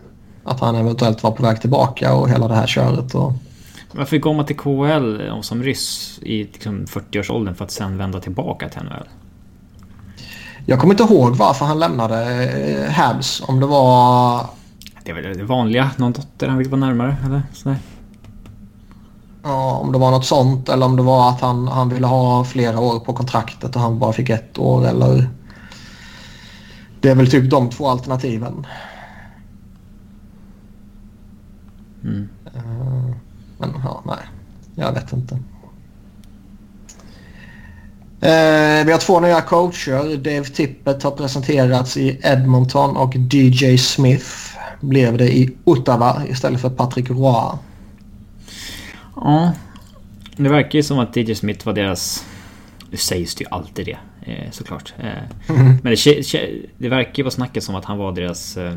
att 0.44 0.60
han 0.60 0.76
eventuellt 0.76 1.22
var 1.22 1.30
på 1.30 1.42
väg 1.42 1.60
tillbaka 1.60 2.14
och 2.14 2.30
hela 2.30 2.48
det 2.48 2.54
här 2.54 2.66
köret. 2.66 3.14
Och... 3.14 3.32
Varför 3.92 4.18
går 4.18 4.34
man 4.34 4.46
till 4.46 4.56
KHL 4.56 5.42
som 5.42 5.62
ryss 5.62 6.18
i 6.22 6.44
liksom 6.44 6.84
40-årsåldern 6.84 7.54
för 7.54 7.64
att 7.64 7.70
sen 7.70 7.98
vända 7.98 8.20
tillbaka 8.20 8.68
till 8.68 8.82
NHL? 8.82 9.08
Jag 10.66 10.80
kommer 10.80 10.94
inte 10.94 11.14
ihåg 11.14 11.36
varför 11.36 11.64
han 11.64 11.78
lämnade 11.78 12.44
eh, 12.44 12.90
Habs. 12.90 13.42
Om 13.46 13.60
det 13.60 13.66
var... 13.66 14.46
Det 15.04 15.10
är 15.10 15.14
väl 15.14 15.38
det 15.38 15.44
vanliga. 15.44 15.90
Någon 15.96 16.12
dotter 16.12 16.48
han 16.48 16.58
vill 16.58 16.68
vara 16.68 16.80
närmare 16.80 17.16
eller 17.24 17.42
sådär. 17.52 17.76
Ja, 19.42 19.78
om 19.82 19.92
det 19.92 19.98
var 19.98 20.10
något 20.10 20.26
sånt 20.26 20.68
eller 20.68 20.86
om 20.86 20.96
det 20.96 21.02
var 21.02 21.30
att 21.30 21.40
han, 21.40 21.68
han 21.68 21.88
ville 21.88 22.06
ha 22.06 22.44
flera 22.44 22.80
år 22.80 23.00
på 23.00 23.12
kontraktet 23.12 23.76
och 23.76 23.82
han 23.82 23.98
bara 23.98 24.12
fick 24.12 24.30
ett 24.30 24.58
år 24.58 24.86
eller... 24.86 25.28
Det 27.00 27.08
är 27.08 27.14
väl 27.14 27.30
typ 27.30 27.50
de 27.50 27.70
två 27.70 27.88
alternativen. 27.88 28.66
Mm. 32.04 32.28
Uh, 32.56 33.16
men 33.58 33.70
ja, 33.84 34.02
nej. 34.06 34.26
Jag 34.74 34.92
vet 34.92 35.12
inte. 35.12 35.34
Uh, 38.22 38.86
vi 38.86 38.92
har 38.92 38.98
två 38.98 39.20
nya 39.20 39.40
coacher. 39.40 40.16
Dave 40.16 40.44
Tippett 40.44 41.02
har 41.02 41.10
presenterats 41.10 41.96
i 41.96 42.20
Edmonton 42.22 42.96
och 42.96 43.16
DJ 43.16 43.78
Smith 43.78 44.26
blev 44.80 45.18
det 45.18 45.36
i 45.36 45.56
Ottawa 45.64 46.22
istället 46.28 46.60
för 46.60 46.70
Patrick 46.70 47.10
Roy. 47.10 47.58
Ja. 49.16 49.52
Det 50.36 50.48
verkar 50.48 50.78
ju 50.78 50.82
som 50.82 50.98
att 50.98 51.16
DJ 51.16 51.34
Smith 51.34 51.66
var 51.66 51.72
deras... 51.72 52.24
Det 52.90 52.96
sägs 52.96 53.34
det 53.34 53.44
ju 53.44 53.50
alltid 53.50 53.86
det 53.86 53.98
eh, 54.26 54.50
såklart. 54.50 54.94
Eh, 54.98 55.56
mm. 55.56 55.78
Men 55.82 55.96
det, 56.04 56.22
det 56.78 56.88
verkar 56.88 57.12
ju 57.14 57.22
vara 57.22 57.30
snacket 57.30 57.64
som 57.64 57.74
att 57.74 57.84
han 57.84 57.98
var 57.98 58.12
deras 58.12 58.56
eh, 58.56 58.76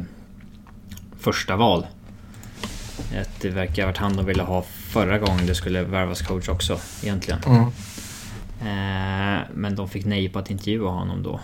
första 1.19 1.55
val. 1.55 1.85
Att 3.21 3.41
det 3.41 3.49
verkar 3.49 3.83
ha 3.83 3.87
varit 3.87 3.97
han 3.97 4.15
de 4.15 4.25
ville 4.25 4.43
ha 4.43 4.61
förra 4.61 5.17
gången 5.17 5.45
det 5.45 5.55
skulle 5.55 5.83
värvas 5.83 6.21
coach 6.21 6.49
också 6.49 6.79
egentligen. 7.03 7.39
Mm. 7.47 7.71
Men 9.53 9.75
de 9.75 9.89
fick 9.89 10.05
nej 10.05 10.29
på 10.29 10.39
att 10.39 10.51
intervjua 10.51 10.89
honom 10.89 11.23
då. 11.23 11.39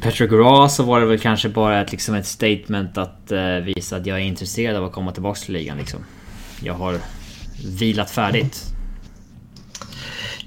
Patrick 0.00 0.32
Raw 0.32 0.68
så 0.68 0.82
var 0.82 1.00
det 1.00 1.06
väl 1.06 1.18
kanske 1.18 1.48
bara 1.48 1.80
ett, 1.80 1.92
liksom 1.92 2.14
ett 2.14 2.26
statement 2.26 2.98
att 2.98 3.32
eh, 3.32 3.56
visa 3.56 3.96
att 3.96 4.06
jag 4.06 4.18
är 4.18 4.22
intresserad 4.22 4.76
av 4.76 4.84
att 4.84 4.92
komma 4.92 5.12
tillbaka 5.12 5.40
till 5.40 5.54
ligan 5.54 5.78
liksom. 5.78 6.00
Jag 6.62 6.74
har 6.74 6.98
vilat 7.78 8.10
färdigt. 8.10 8.74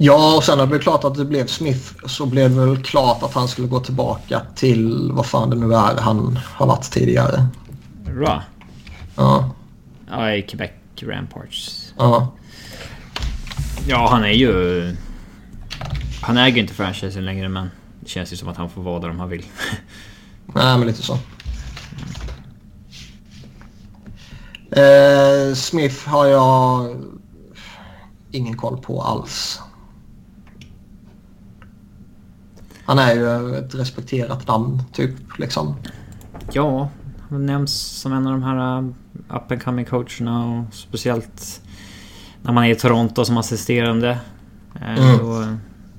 Ja, 0.03 0.35
och 0.35 0.43
sen 0.43 0.57
när 0.57 0.63
det 0.63 0.69
blev 0.69 0.79
klart 0.79 1.03
att 1.03 1.15
det 1.15 1.25
blev 1.25 1.47
Smith 1.47 1.93
så 2.05 2.25
blev 2.25 2.55
det 2.55 2.65
väl 2.65 2.83
klart 2.83 3.23
att 3.23 3.33
han 3.33 3.47
skulle 3.47 3.67
gå 3.67 3.79
tillbaka 3.79 4.41
till 4.55 5.11
vad 5.11 5.25
fan 5.25 5.49
det 5.49 5.55
nu 5.55 5.75
är 5.75 5.97
han 5.97 6.39
har 6.43 6.67
varit 6.67 6.91
tidigare. 6.91 7.45
Raw? 8.05 8.41
Ja. 9.15 9.49
Ja, 10.09 10.33
i 10.33 10.41
Quebec 10.41 10.71
Ramparts. 11.01 11.93
Ja. 11.97 12.27
Ja, 13.87 14.07
han 14.09 14.23
är 14.23 14.31
ju... 14.31 14.95
Han 16.21 16.37
äger 16.37 16.61
inte 16.61 16.73
franchisen 16.73 17.25
längre 17.25 17.49
men... 17.49 17.69
Det 17.99 18.09
känns 18.09 18.33
ju 18.33 18.37
som 18.37 18.49
att 18.49 18.57
han 18.57 18.69
får 18.69 18.81
vara 18.81 18.99
där 18.99 19.09
om 19.09 19.19
han 19.19 19.29
vill. 19.29 19.45
Nej, 20.45 20.77
men 20.77 20.87
lite 20.87 21.01
så. 21.01 21.13
Eh, 24.81 25.53
Smith 25.55 26.09
har 26.09 26.25
jag 26.25 26.95
ingen 28.31 28.57
koll 28.57 28.77
på 28.77 29.01
alls. 29.01 29.61
Han 32.91 32.99
är 32.99 33.15
ju 33.15 33.55
ett 33.55 33.75
respekterat 33.75 34.47
namn, 34.47 34.83
typ. 34.93 35.39
liksom. 35.39 35.75
Ja, 36.51 36.89
han 37.29 37.45
nämns 37.45 37.73
som 37.73 38.13
en 38.13 38.27
av 38.27 38.33
de 38.33 38.43
här 38.43 38.79
uh, 38.79 38.89
up 39.29 39.51
and 39.51 39.63
coming 39.63 39.85
coacherna 39.85 40.45
och 40.45 40.73
speciellt 40.73 41.61
när 42.41 42.53
man 42.53 42.63
är 42.63 42.69
i 42.69 42.75
Toronto 42.75 43.25
som 43.25 43.37
assisterande. 43.37 44.17
Eh, 44.75 44.99
mm. 44.99 45.17
Då 45.17 45.47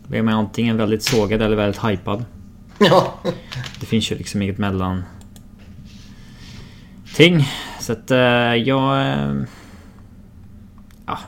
blir 0.08 0.22
man 0.22 0.34
antingen 0.34 0.76
väldigt 0.76 1.02
sågad 1.02 1.42
eller 1.42 1.56
väldigt 1.56 1.84
hypad. 1.84 2.24
Ja. 2.78 3.14
Det 3.80 3.86
finns 3.86 4.12
ju 4.12 4.16
liksom 4.16 4.42
inget 4.42 4.58
mellan 4.58 5.02
ting. 7.14 7.48
Så 7.80 7.92
att 7.92 8.10
uh, 8.10 8.18
jag... 8.56 9.16
Uh, 9.16 9.42
ja. 11.06 11.18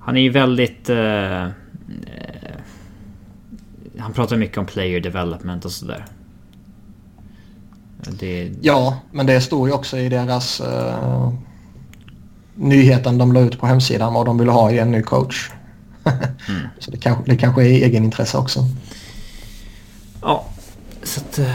Han 0.00 0.16
är 0.16 0.20
ju 0.20 0.30
väldigt... 0.30 0.90
Uh, 0.90 1.48
han 4.02 4.12
pratar 4.12 4.36
mycket 4.36 4.58
om 4.58 4.66
player 4.66 5.00
development 5.00 5.64
och 5.64 5.72
sådär. 5.72 6.06
Det... 8.06 8.52
Ja, 8.60 8.98
men 9.10 9.26
det 9.26 9.40
står 9.40 9.68
ju 9.68 9.74
också 9.74 9.98
i 9.98 10.08
deras 10.08 10.60
uh, 10.60 11.32
nyheten 12.54 13.18
de 13.18 13.32
la 13.32 13.40
ut 13.40 13.60
på 13.60 13.66
hemsidan 13.66 14.14
vad 14.14 14.26
de 14.26 14.38
ville 14.38 14.50
ha 14.50 14.70
i 14.70 14.78
en 14.78 14.90
ny 14.90 15.02
coach. 15.02 15.50
mm. 16.04 16.68
Så 16.78 16.90
det 16.90 16.96
kanske, 16.96 17.24
det 17.26 17.36
kanske 17.36 17.62
är 17.62 17.66
egenintresse 17.66 18.38
också. 18.38 18.60
Ja, 20.22 20.44
så 21.02 21.20
att... 21.20 21.38
Uh, 21.38 21.46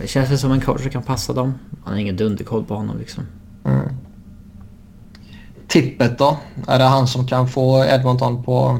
det 0.00 0.06
känns 0.06 0.30
väl 0.30 0.38
som 0.38 0.52
en 0.52 0.60
coach 0.60 0.82
som 0.82 0.90
kan 0.90 1.02
passa 1.02 1.32
dem. 1.32 1.54
Han 1.84 1.92
har 1.92 2.00
ingen 2.00 2.16
dunderkoll 2.16 2.64
på 2.64 2.74
honom 2.74 2.98
liksom. 2.98 3.26
Mm. 3.64 3.88
Tippet 5.68 6.18
då? 6.18 6.38
Är 6.66 6.78
det 6.78 6.84
han 6.84 7.06
som 7.06 7.26
kan 7.26 7.48
få 7.48 7.84
Edmonton 7.84 8.44
på, 8.44 8.78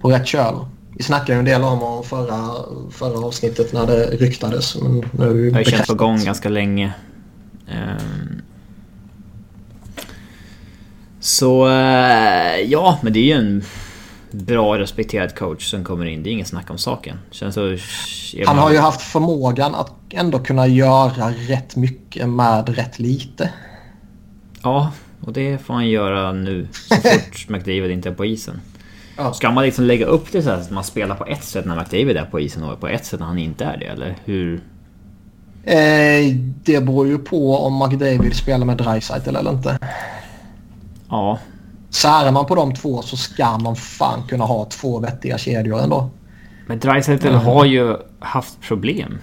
på 0.00 0.10
rätt 0.10 0.26
köl? 0.26 0.54
Vi 0.96 1.02
snackade 1.02 1.32
ju 1.32 1.38
en 1.38 1.44
del 1.44 1.62
om 1.62 2.04
förra, 2.04 2.54
förra 2.90 3.26
avsnittet 3.26 3.72
när 3.72 3.86
det 3.86 4.06
ryktades. 4.06 4.76
Men 4.76 5.04
nu 5.12 5.46
är 5.46 5.50
det 5.50 5.52
har 5.52 5.58
ju 5.58 5.64
känts 5.64 5.86
på 5.86 5.94
gång 5.94 6.24
ganska 6.24 6.48
länge. 6.48 6.92
Um, 7.68 8.42
så 11.20 11.66
uh, 11.66 12.60
ja, 12.66 12.98
men 13.02 13.12
det 13.12 13.18
är 13.18 13.24
ju 13.24 13.32
en 13.32 13.64
bra 14.30 14.78
respekterad 14.78 15.34
coach 15.34 15.70
som 15.70 15.84
kommer 15.84 16.06
in. 16.06 16.22
Det 16.22 16.30
är 16.30 16.32
inget 16.32 16.48
snack 16.48 16.70
om 16.70 16.78
saken. 16.78 17.18
Känns 17.30 17.54
så, 17.54 17.76
Han 18.46 18.58
har 18.58 18.72
ju 18.72 18.78
haft 18.78 19.00
förmågan 19.00 19.74
att 19.74 19.92
ändå 20.10 20.38
kunna 20.38 20.66
göra 20.66 21.30
rätt 21.30 21.76
mycket 21.76 22.28
med 22.28 22.68
rätt 22.68 22.98
lite. 22.98 23.50
Ja, 24.62 24.92
och 25.20 25.32
det 25.32 25.58
får 25.58 25.74
han 25.74 25.88
göra 25.88 26.32
nu 26.32 26.68
så 26.72 26.94
fort 26.94 27.48
McDavid 27.48 27.90
inte 27.90 28.08
är 28.08 28.14
på 28.14 28.24
isen. 28.24 28.60
Ja. 29.16 29.32
Ska 29.32 29.50
man 29.50 29.64
liksom 29.64 29.84
lägga 29.84 30.06
upp 30.06 30.32
det 30.32 30.42
så 30.42 30.50
att 30.50 30.70
man 30.70 30.84
spelar 30.84 31.14
på 31.14 31.26
ett 31.26 31.44
sätt 31.44 31.64
när 31.64 31.76
McDavid 31.76 32.16
är 32.16 32.24
på 32.24 32.40
isen 32.40 32.62
och 32.62 32.80
på 32.80 32.88
ett 32.88 33.04
sätt 33.04 33.20
när 33.20 33.26
han 33.26 33.38
inte 33.38 33.64
är 33.64 33.76
det? 33.76 33.86
Eller 33.86 34.16
hur? 34.24 34.60
Eh, 35.64 36.36
det 36.64 36.80
beror 36.80 37.06
ju 37.06 37.18
på 37.18 37.56
om 37.56 37.78
McDavid 37.78 38.34
spelar 38.34 38.66
med 38.66 38.76
Dreisaitl 38.76 39.36
eller 39.36 39.50
inte. 39.50 39.78
Ja. 41.08 41.38
Särar 41.90 42.32
man 42.32 42.46
på 42.46 42.54
de 42.54 42.74
två 42.74 43.02
så 43.02 43.16
ska 43.16 43.58
man 43.58 43.76
fan 43.76 44.22
kunna 44.28 44.44
ha 44.44 44.64
två 44.64 44.98
vettiga 44.98 45.38
kedjor 45.38 45.80
ändå. 45.80 46.10
Men 46.66 46.78
Dreisaitl 46.78 47.26
mm. 47.26 47.40
har 47.40 47.64
ju 47.64 47.96
haft 48.20 48.60
problem 48.60 49.18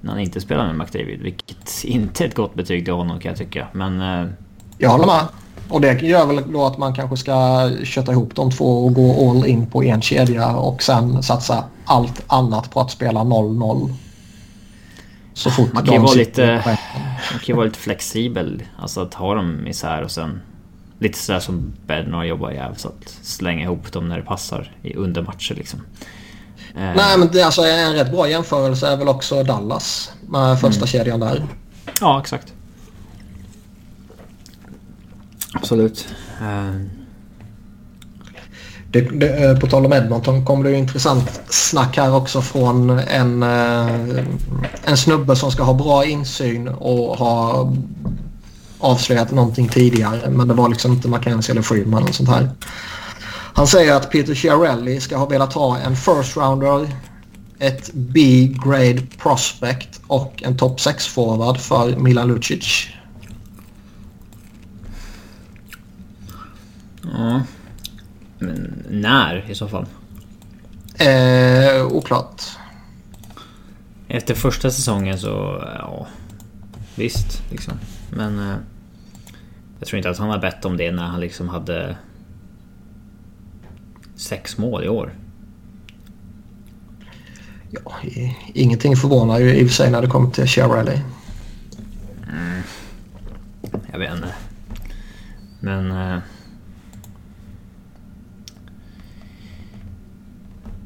när 0.00 0.10
han 0.10 0.20
inte 0.20 0.40
spelar 0.40 0.66
med 0.66 0.76
McDavid. 0.76 1.20
Vilket 1.22 1.84
inte 1.84 2.24
är 2.24 2.28
ett 2.28 2.34
gott 2.34 2.54
betyg 2.54 2.84
till 2.84 2.94
honom 2.94 3.20
kan 3.20 3.28
jag 3.28 3.38
tycka. 3.38 3.68
Men... 3.72 4.00
Eh... 4.00 4.30
Jag 4.78 4.90
håller 4.90 5.06
med. 5.06 5.26
Och 5.72 5.80
det 5.80 6.02
gör 6.02 6.26
väl 6.26 6.52
då 6.52 6.66
att 6.66 6.78
man 6.78 6.94
kanske 6.94 7.16
ska 7.16 7.70
köta 7.84 8.12
ihop 8.12 8.34
de 8.34 8.50
två 8.50 8.84
och 8.84 8.94
gå 8.94 9.30
all 9.30 9.46
in 9.46 9.66
på 9.66 9.84
en 9.84 10.02
kedja 10.02 10.56
och 10.56 10.82
sen 10.82 11.22
satsa 11.22 11.64
allt 11.84 12.22
annat 12.26 12.70
på 12.70 12.80
att 12.80 12.90
spela 12.90 13.20
0-0. 13.20 13.94
Så 15.34 15.50
fort 15.50 15.72
man 15.72 15.84
kan 15.84 15.94
ju 15.94 16.00
vara 16.00 16.14
lite, 16.14 16.62
man 17.32 17.40
kan 17.44 17.56
vara 17.56 17.66
lite 17.66 17.78
flexibel. 17.78 18.62
Alltså 18.78 19.00
att 19.00 19.14
ha 19.14 19.34
dem 19.34 19.66
isär 19.66 20.02
och 20.02 20.10
sen 20.10 20.40
lite 20.98 21.18
sådär 21.18 21.40
som 21.40 21.72
Bednar 21.86 22.24
jobbar 22.24 22.50
i 22.50 22.60
så 22.76 22.88
att 22.88 23.08
slänga 23.22 23.62
ihop 23.64 23.92
dem 23.92 24.08
när 24.08 24.16
det 24.16 24.24
passar 24.24 24.76
i 24.82 24.94
undermatcher 24.94 25.54
liksom. 25.54 25.80
Eh. 26.76 26.80
Nej 26.96 27.18
men 27.18 27.28
det, 27.32 27.42
alltså, 27.42 27.62
en 27.62 27.94
rätt 27.94 28.10
bra 28.10 28.28
jämförelse 28.28 28.88
är 28.88 28.96
väl 28.96 29.08
också 29.08 29.42
Dallas 29.42 30.12
med 30.28 30.60
första 30.60 30.80
mm. 30.80 30.86
kedjan 30.86 31.20
där. 31.20 31.42
Ja 32.00 32.20
exakt. 32.20 32.52
Absolut. 35.54 36.08
Uh. 36.42 37.02
Det, 38.92 39.00
det, 39.00 39.44
eh, 39.44 39.58
på 39.58 39.66
tal 39.66 39.86
om 39.86 39.92
Edmonton 39.92 40.44
kommer 40.44 40.64
det 40.64 40.70
ju 40.70 40.76
intressant 40.76 41.40
snack 41.48 41.96
här 41.96 42.14
också 42.14 42.42
från 42.42 42.90
en, 42.90 43.42
eh, 43.42 44.24
en 44.84 44.96
snubbe 44.96 45.36
som 45.36 45.50
ska 45.50 45.62
ha 45.62 45.74
bra 45.74 46.04
insyn 46.04 46.68
och 46.68 47.18
ha 47.18 47.72
avslöjat 48.78 49.30
någonting 49.30 49.68
tidigare. 49.68 50.30
Men 50.30 50.48
det 50.48 50.54
var 50.54 50.68
liksom 50.68 50.92
inte 50.92 51.08
Mackenzie 51.08 51.52
eller 51.52 51.62
Freeman 51.62 52.02
och 52.02 52.14
sånt 52.14 52.28
här. 52.28 52.50
Han 53.54 53.66
säger 53.66 53.94
att 53.94 54.10
Peter 54.10 54.34
Chiarelli 54.34 55.00
ska 55.00 55.16
ha 55.16 55.26
velat 55.26 55.52
ha 55.52 55.78
en 55.78 55.96
first 55.96 56.36
rounder, 56.36 56.88
ett 57.58 57.90
B-grade 57.92 59.02
prospect 59.18 60.00
och 60.06 60.42
en 60.42 60.56
top 60.56 60.78
6-forward 60.78 61.56
för 61.58 61.96
Milan 61.96 62.28
Lucic. 62.28 62.88
Ja. 67.02 67.42
Men 68.38 68.84
när 68.90 69.50
i 69.50 69.54
så 69.54 69.68
fall? 69.68 69.86
Eh, 70.94 71.86
oklart. 71.86 72.42
Efter 74.08 74.34
första 74.34 74.70
säsongen 74.70 75.18
så, 75.18 75.64
ja. 75.78 76.06
Visst, 76.94 77.42
liksom. 77.50 77.74
Men... 78.10 78.50
Eh, 78.50 78.56
jag 79.78 79.88
tror 79.88 79.96
inte 79.96 80.10
att 80.10 80.18
han 80.18 80.30
har 80.30 80.38
bett 80.38 80.64
om 80.64 80.76
det 80.76 80.92
när 80.92 81.06
han 81.06 81.20
liksom 81.20 81.48
hade... 81.48 81.96
Sex 84.16 84.58
mål 84.58 84.84
i 84.84 84.88
år. 84.88 85.12
Ja, 87.70 87.92
ingenting 88.54 88.96
förvånar 88.96 89.38
ju 89.38 89.54
i 89.54 89.64
och 89.64 89.68
för 89.68 89.74
sig 89.74 89.90
när 89.90 90.02
det 90.02 90.08
kommer 90.08 90.30
till 90.30 90.46
Shea 90.46 90.80
mm. 90.80 91.02
Jag 93.92 93.98
vet 93.98 94.14
inte. 94.14 94.34
Men... 95.60 95.90
Eh, 95.90 96.18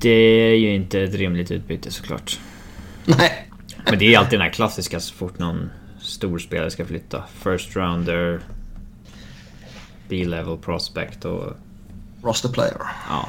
Det 0.07 0.13
är 0.13 0.57
ju 0.57 0.75
inte 0.75 1.01
ett 1.01 1.15
rimligt 1.15 1.51
utbyte 1.51 1.91
såklart. 1.91 2.39
Nej. 3.05 3.49
Men 3.85 3.99
det 3.99 4.15
är 4.15 4.19
alltid 4.19 4.39
den 4.39 4.47
här 4.47 4.53
klassiska 4.53 5.01
så 5.01 5.15
fort 5.15 5.39
någon 5.39 5.71
stor 6.01 6.39
spelare 6.39 6.71
ska 6.71 6.85
flytta. 6.85 7.25
First 7.43 7.77
rounder, 7.77 8.41
B-level 10.09 10.59
prospect 10.59 11.25
och... 11.25 11.57
Roster 12.23 12.49
player. 12.49 12.77
Ja. 13.09 13.29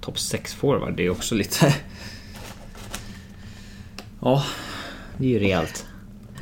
Topp 0.00 0.18
6 0.18 0.54
forward, 0.54 0.96
det 0.96 1.06
är 1.06 1.10
också 1.10 1.34
lite... 1.34 1.74
ja, 4.20 4.44
det 5.16 5.24
är 5.24 5.30
ju 5.30 5.38
rejält. 5.38 5.86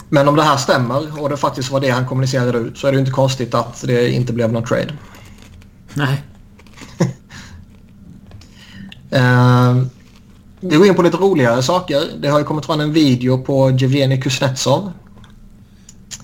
Men 0.09 0.29
om 0.29 0.37
det 0.37 0.43
här 0.43 0.57
stämmer 0.57 1.23
och 1.23 1.29
det 1.29 1.37
faktiskt 1.37 1.71
var 1.71 1.81
det 1.81 1.91
han 1.91 2.07
kommunicerade 2.07 2.59
ut 2.59 2.79
så 2.79 2.87
är 2.87 2.93
det 2.93 2.97
ju 2.97 3.01
inte 3.01 3.13
konstigt 3.13 3.55
att 3.55 3.85
det 3.87 4.11
inte 4.11 4.33
blev 4.33 4.53
någon 4.53 4.65
trade. 4.65 4.95
Nej. 5.95 6.23
Uh, 9.15 9.83
vi 10.61 10.77
går 10.77 10.87
in 10.87 10.95
på 10.95 11.03
lite 11.03 11.17
roligare 11.17 11.63
saker. 11.63 12.03
Det 12.19 12.29
har 12.29 12.39
ju 12.39 12.45
kommit 12.45 12.67
fram 12.67 12.81
en 12.81 12.93
video 12.93 13.39
på 13.39 13.71
Jevgenij 13.71 14.21
Kuznetsov. 14.21 14.93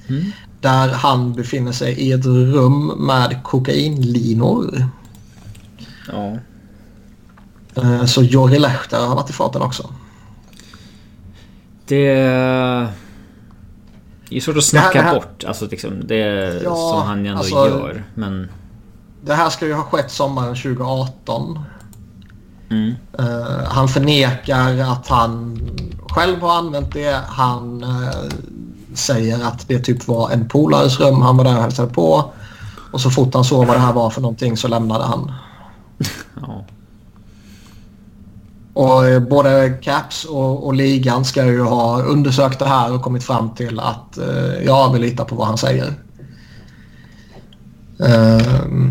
Mm. 0.09 0.33
Där 0.61 0.89
han 0.89 1.33
befinner 1.33 1.73
sig 1.73 1.93
i 1.93 2.13
ett 2.13 2.27
rum 2.27 2.87
med 2.87 3.43
kokainlinor. 3.43 4.87
Ja. 6.13 6.39
Uh, 7.79 8.05
så 8.05 8.23
Jori 8.23 8.59
Lehter 8.59 9.07
har 9.07 9.17
varit 9.17 9.31
i 9.31 9.33
farten 9.33 9.63
också. 9.63 9.91
Det... 11.87 12.15
Det 14.29 14.37
är 14.37 14.41
svårt 14.41 14.57
att 14.57 14.65
snacka 14.65 14.91
det 14.93 14.99
här, 14.99 15.05
det 15.05 15.09
här... 15.09 15.15
bort. 15.15 15.45
Alltså 15.45 15.67
liksom, 15.67 16.07
det 16.07 16.17
ja, 16.65 16.77
som 16.77 17.03
han 17.03 17.27
ändå 17.27 17.39
alltså, 17.39 17.55
gör. 17.55 18.05
Men... 18.15 18.49
Det 19.25 19.35
här 19.35 19.51
ska 19.51 19.67
ju 19.67 19.73
ha 19.73 19.83
skett 19.83 20.11
sommaren 20.11 20.57
2018. 20.57 21.59
Mm. 22.71 22.95
Uh, 23.21 23.65
han 23.65 23.89
förnekar 23.89 24.79
att 24.79 25.09
han 25.09 25.61
själv 26.09 26.41
har 26.41 26.57
använt 26.57 26.93
det. 26.93 27.21
Han 27.27 27.85
uh, 27.85 28.11
säger 28.95 29.45
att 29.45 29.69
det 29.69 29.79
typ 29.79 30.09
var 30.09 30.31
en 30.31 30.49
polares 30.49 31.01
rum. 31.01 31.23
Han 31.23 31.37
var 31.37 31.45
där 31.45 31.57
och 31.57 31.63
hälsade 31.63 31.93
på. 31.93 32.33
Och 32.93 33.01
så 33.01 33.11
fort 33.11 33.35
han 33.35 33.45
såg 33.45 33.67
vad 33.67 33.77
det 33.77 33.81
här 33.81 33.93
var 33.93 34.11
för 34.11 34.21
någonting 34.21 34.57
så 34.57 34.69
lämnade 34.69 35.05
han. 35.05 35.33
ja. 36.41 36.65
Och 38.75 39.03
uh, 39.03 39.21
både 39.21 39.79
Caps 39.83 40.25
och, 40.25 40.67
och, 40.67 40.75
ligan 40.75 41.25
ska 41.25 41.45
ju 41.45 41.63
ha 41.63 42.03
undersökt 42.03 42.59
det 42.59 42.69
här 42.69 42.93
och 42.93 43.03
kommit 43.03 43.25
fram 43.25 43.55
till 43.55 43.81
att 43.81 44.19
ja, 44.65 44.91
vi 44.93 44.99
litar 44.99 45.25
på 45.25 45.35
vad 45.35 45.47
han 45.47 45.59
säger. 45.59 45.95
Uh, 48.01 48.91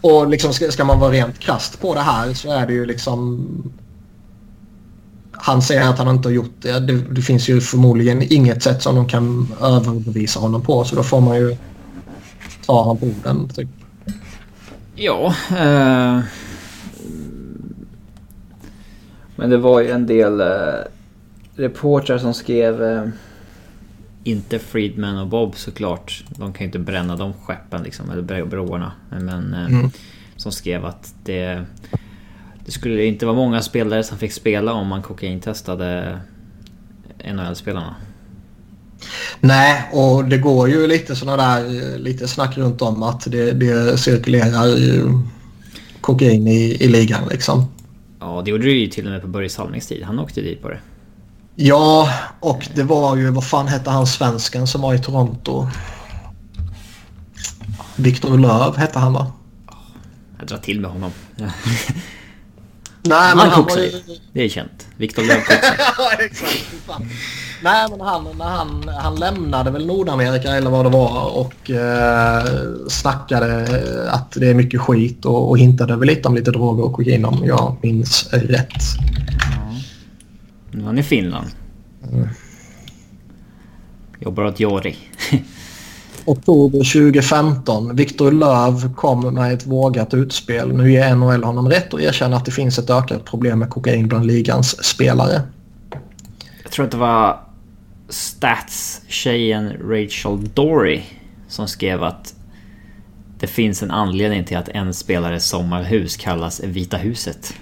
och 0.00 0.28
liksom 0.28 0.52
ska, 0.52 0.70
ska, 0.70 0.84
man 0.84 1.00
vara 1.00 1.12
rent 1.12 1.38
krast 1.38 1.80
på 1.80 1.94
det 1.94 2.00
här 2.00 2.34
så 2.34 2.52
är 2.52 2.66
det 2.66 2.72
ju 2.72 2.86
liksom... 2.86 3.72
Han 5.32 5.62
säger 5.62 5.88
att 5.88 5.98
han 5.98 6.08
inte 6.08 6.28
har 6.28 6.32
gjort 6.34 6.54
det. 6.60 6.78
det. 6.78 6.92
det. 6.92 7.22
finns 7.22 7.48
ju 7.48 7.60
förmodligen 7.60 8.22
inget 8.32 8.62
sätt 8.62 8.82
som 8.82 8.94
de 8.94 9.06
kan 9.08 9.48
överbevisa 9.60 10.40
honom 10.40 10.62
på 10.62 10.84
så 10.84 10.96
då 10.96 11.02
får 11.02 11.20
man 11.20 11.36
ju 11.36 11.56
ta 12.66 12.82
honom 12.82 12.98
på 12.98 13.06
orden. 13.06 13.48
Typ. 13.48 13.68
Ja. 14.94 15.34
Eh... 15.50 16.20
Men 19.36 19.50
det 19.50 19.56
var 19.56 19.80
ju 19.80 19.90
en 19.90 20.06
del 20.06 20.40
eh, 20.40 20.46
reportrar 21.56 22.18
som 22.18 22.34
skrev... 22.34 22.82
Eh, 22.82 23.04
inte 24.28 24.58
Friedman 24.58 25.18
och 25.18 25.26
Bob 25.26 25.56
såklart. 25.56 26.24
De 26.28 26.52
kan 26.52 26.60
ju 26.60 26.66
inte 26.66 26.78
bränna 26.78 27.16
de 27.16 27.32
skeppen 27.32 27.82
liksom, 27.82 28.10
eller 28.10 28.44
broarna. 28.44 28.92
Men 29.10 29.54
eh, 29.54 29.66
mm. 29.66 29.90
som 30.36 30.52
skrev 30.52 30.84
att 30.84 31.14
det... 31.24 31.64
Det 32.64 32.72
skulle 32.72 33.04
inte 33.04 33.26
vara 33.26 33.36
många 33.36 33.62
spelare 33.62 34.04
som 34.04 34.18
fick 34.18 34.32
spela 34.32 34.72
om 34.72 34.86
man 34.86 35.02
kokaintestade 35.02 36.20
NHL-spelarna. 37.24 37.94
Nej, 39.40 39.90
och 39.92 40.24
det 40.24 40.38
går 40.38 40.68
ju 40.68 40.86
lite 40.86 41.16
sådana 41.16 41.36
där 41.36 41.98
lite 41.98 42.28
snack 42.28 42.58
runt 42.58 42.82
om 42.82 43.02
att 43.02 43.30
det, 43.30 43.52
det 43.52 43.98
cirkulerar 43.98 44.76
kokain 46.00 46.46
i, 46.46 46.76
i 46.80 46.88
ligan 46.88 47.28
liksom. 47.30 47.66
Ja, 48.20 48.42
det 48.44 48.50
gjorde 48.50 48.64
det 48.64 48.70
ju 48.70 48.86
till 48.86 49.06
och 49.06 49.12
med 49.12 49.22
på 49.22 49.28
Börje 49.28 49.48
Salmings 49.48 49.86
tid. 49.86 50.02
Han 50.02 50.18
åkte 50.18 50.40
dit 50.40 50.62
på 50.62 50.68
det. 50.68 50.80
Ja, 51.60 52.08
och 52.40 52.68
det 52.74 52.82
var 52.82 53.16
ju, 53.16 53.30
vad 53.30 53.44
fan 53.44 53.68
hette 53.68 53.90
han 53.90 54.06
svensken 54.06 54.66
som 54.66 54.80
var 54.80 54.94
i 54.94 54.98
Toronto? 54.98 55.68
Victor 57.96 58.38
Löv 58.38 58.76
hette 58.76 58.98
han 58.98 59.12
va? 59.12 59.32
Jag 60.38 60.48
drar 60.48 60.58
till 60.58 60.80
med 60.80 60.90
honom. 60.90 61.10
Nej, 61.36 63.18
han 63.18 63.36
men 63.36 63.50
han 63.50 63.64
var 63.64 63.76
ju... 63.76 63.92
Det 64.32 64.44
är 64.44 64.48
känt. 64.48 64.86
Victor 64.96 65.22
Löv 65.22 65.36
Ja, 65.98 66.12
exakt. 66.18 66.66
Nej, 67.62 67.86
men 67.90 68.00
han, 68.00 68.28
när 68.38 68.48
han, 68.48 68.88
han 68.88 69.14
lämnade 69.14 69.70
väl 69.70 69.86
Nordamerika 69.86 70.56
eller 70.56 70.70
vad 70.70 70.84
det 70.86 70.90
var 70.90 71.36
och 71.36 71.70
eh, 71.70 72.44
snackade 72.88 73.66
att 74.10 74.32
det 74.32 74.48
är 74.48 74.54
mycket 74.54 74.80
skit 74.80 75.24
och, 75.24 75.50
och 75.50 75.58
hintade 75.58 75.96
väl 75.96 76.08
lite 76.08 76.28
om 76.28 76.34
lite 76.34 76.50
droger 76.50 76.84
och 76.84 76.92
kokain 76.92 77.24
om 77.24 77.44
jag 77.44 77.76
minns 77.82 78.28
rätt. 78.32 78.82
Nu 80.70 80.80
var 80.80 80.86
han 80.86 80.98
i 80.98 81.02
Finland. 81.02 81.46
Mm. 82.12 82.28
Jobbar 84.20 84.44
åt 84.44 84.60
Jori. 84.60 84.96
Oktober 86.24 86.78
2015. 86.78 87.96
Viktor 87.96 88.32
Löv 88.32 88.94
kom 88.94 89.34
med 89.34 89.54
ett 89.54 89.66
vågat 89.66 90.14
utspel. 90.14 90.72
Nu 90.72 90.92
ger 90.92 91.14
NHL 91.14 91.44
honom 91.44 91.68
rätt 91.68 91.94
att 91.94 92.00
erkänna 92.00 92.36
att 92.36 92.44
det 92.44 92.50
finns 92.50 92.78
ett 92.78 92.90
ökat 92.90 93.24
problem 93.24 93.58
med 93.58 93.70
kokain 93.70 94.08
bland 94.08 94.26
ligans 94.26 94.84
spelare. 94.84 95.42
Jag 96.62 96.72
tror 96.72 96.84
att 96.84 96.90
det 96.90 96.96
var 96.96 97.40
Stats-tjejen 98.08 99.72
Rachel 99.72 100.48
Dory 100.54 101.02
som 101.48 101.68
skrev 101.68 102.02
att 102.02 102.34
det 103.38 103.46
finns 103.46 103.82
en 103.82 103.90
anledning 103.90 104.44
till 104.44 104.56
att 104.56 104.68
en 104.68 104.94
spelares 104.94 105.48
sommarhus 105.48 106.16
kallas 106.16 106.60
Vita 106.64 106.96
huset. 106.96 107.54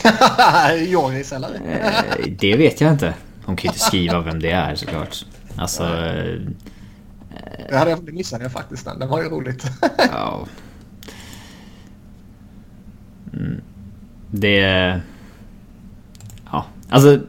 Joris 0.90 1.32
eller? 1.32 1.54
Eh, 1.54 2.26
det 2.38 2.56
vet 2.56 2.80
jag 2.80 2.92
inte. 2.92 3.14
Hon 3.44 3.56
kan 3.56 3.62
ju 3.62 3.68
inte 3.68 3.80
skriva 3.80 4.20
vem 4.20 4.40
det 4.40 4.50
är 4.50 4.74
såklart. 4.74 5.24
Alltså... 5.56 5.84
Jag 7.70 7.78
hade 7.78 8.12
missat 8.12 8.40
det 8.40 8.50
faktiskt 8.50 8.84
den. 8.84 8.98
Den 8.98 9.08
var 9.08 9.22
ju 9.22 9.28
roligt. 9.28 9.64
ja. 10.12 10.46
Mm. 13.32 13.60
Det... 14.30 15.00
Ja, 16.52 16.64
alltså... 16.88 17.20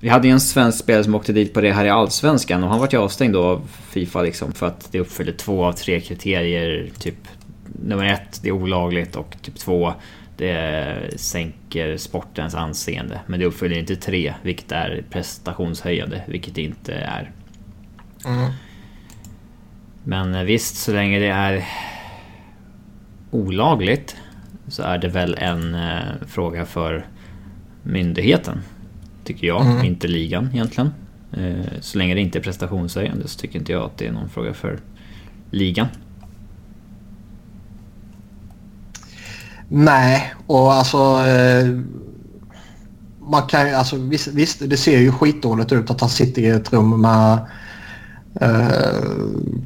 Vi 0.00 0.08
hade 0.08 0.28
ju 0.28 0.32
en 0.32 0.40
svensk 0.40 0.78
spelare 0.78 1.04
som 1.04 1.14
åkte 1.14 1.32
dit 1.32 1.54
på 1.54 1.60
det 1.60 1.72
här 1.72 1.84
i 1.84 1.90
Allsvenskan 1.90 2.64
och 2.64 2.70
han 2.70 2.78
var 2.78 2.88
ju 2.92 2.98
avstängd 2.98 3.34
då 3.34 3.42
av 3.42 3.68
Fifa 3.90 4.22
liksom 4.22 4.52
för 4.52 4.66
att 4.66 4.88
det 4.92 5.00
uppfyllde 5.00 5.32
två 5.32 5.64
av 5.64 5.72
tre 5.72 6.00
kriterier. 6.00 6.90
Typ 6.98 7.16
nummer 7.66 8.04
ett, 8.04 8.40
det 8.42 8.48
är 8.48 8.52
olagligt 8.52 9.16
och 9.16 9.36
typ 9.42 9.54
två, 9.54 9.94
det 10.36 11.20
sänker 11.20 11.96
sportens 11.96 12.54
anseende. 12.54 13.20
Men 13.26 13.40
det 13.40 13.46
uppfyller 13.46 13.78
inte 13.78 13.96
tre, 13.96 14.34
vilket 14.42 14.72
är 14.72 15.04
prestationshöjande, 15.10 16.22
vilket 16.26 16.54
det 16.54 16.62
inte 16.62 16.94
är. 16.94 17.30
Mm. 18.26 18.52
Men 20.04 20.46
visst, 20.46 20.76
så 20.76 20.92
länge 20.92 21.18
det 21.18 21.28
är 21.28 21.64
olagligt 23.30 24.16
så 24.68 24.82
är 24.82 24.98
det 24.98 25.08
väl 25.08 25.34
en 25.38 25.74
eh, 25.74 26.00
fråga 26.26 26.66
för 26.66 27.06
myndigheten. 27.82 28.62
Tycker 29.24 29.46
jag, 29.46 29.66
mm. 29.66 29.84
inte 29.84 30.08
ligan 30.08 30.50
egentligen. 30.52 30.90
Eh, 31.32 31.80
så 31.80 31.98
länge 31.98 32.14
det 32.14 32.20
inte 32.20 32.38
är 32.38 32.42
prestationshöjande 32.42 33.28
så 33.28 33.40
tycker 33.40 33.58
inte 33.58 33.72
jag 33.72 33.82
att 33.82 33.98
det 33.98 34.06
är 34.06 34.12
någon 34.12 34.28
fråga 34.28 34.54
för 34.54 34.78
ligan. 35.50 35.86
Nej, 39.68 40.34
och 40.46 40.72
alltså... 40.72 40.98
Eh, 41.26 41.80
man 43.28 43.42
kan 43.42 43.68
ju, 43.68 43.74
alltså 43.74 43.96
visst, 43.96 44.28
visst, 44.28 44.70
det 44.70 44.76
ser 44.76 44.98
ju 44.98 45.12
skitdåligt 45.12 45.72
ut 45.72 45.90
att 45.90 46.00
han 46.00 46.10
sitter 46.10 46.42
i 46.42 46.46
ett 46.46 46.72
rum 46.72 47.00
med 47.00 47.38
eh, 48.40 49.02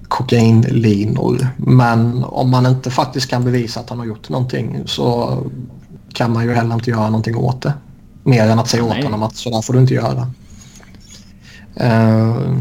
kokainlinor. 0.09 1.49
Men 1.57 2.25
om 2.25 2.51
man 2.51 2.67
inte 2.67 2.91
faktiskt 2.91 3.31
kan 3.31 3.45
bevisa 3.45 3.81
att 3.81 3.91
han 3.91 3.99
har 3.99 4.07
gjort 4.07 4.29
någonting 4.29 4.83
så 4.87 5.39
kan 6.13 6.33
man 6.33 6.45
ju 6.45 6.55
heller 6.55 6.75
inte 6.75 6.91
göra 6.91 7.07
någonting 7.07 7.37
åt 7.37 7.63
det. 7.63 7.73
Mer 8.23 8.45
än 8.49 8.59
att 8.59 8.69
säga 8.69 8.85
åt 8.85 9.05
honom 9.05 9.23
att 9.23 9.37
sådär 9.37 9.63
får 9.63 9.73
du 9.73 9.81
inte 9.81 9.95
göra. 9.95 10.31
Uh, 11.81 12.59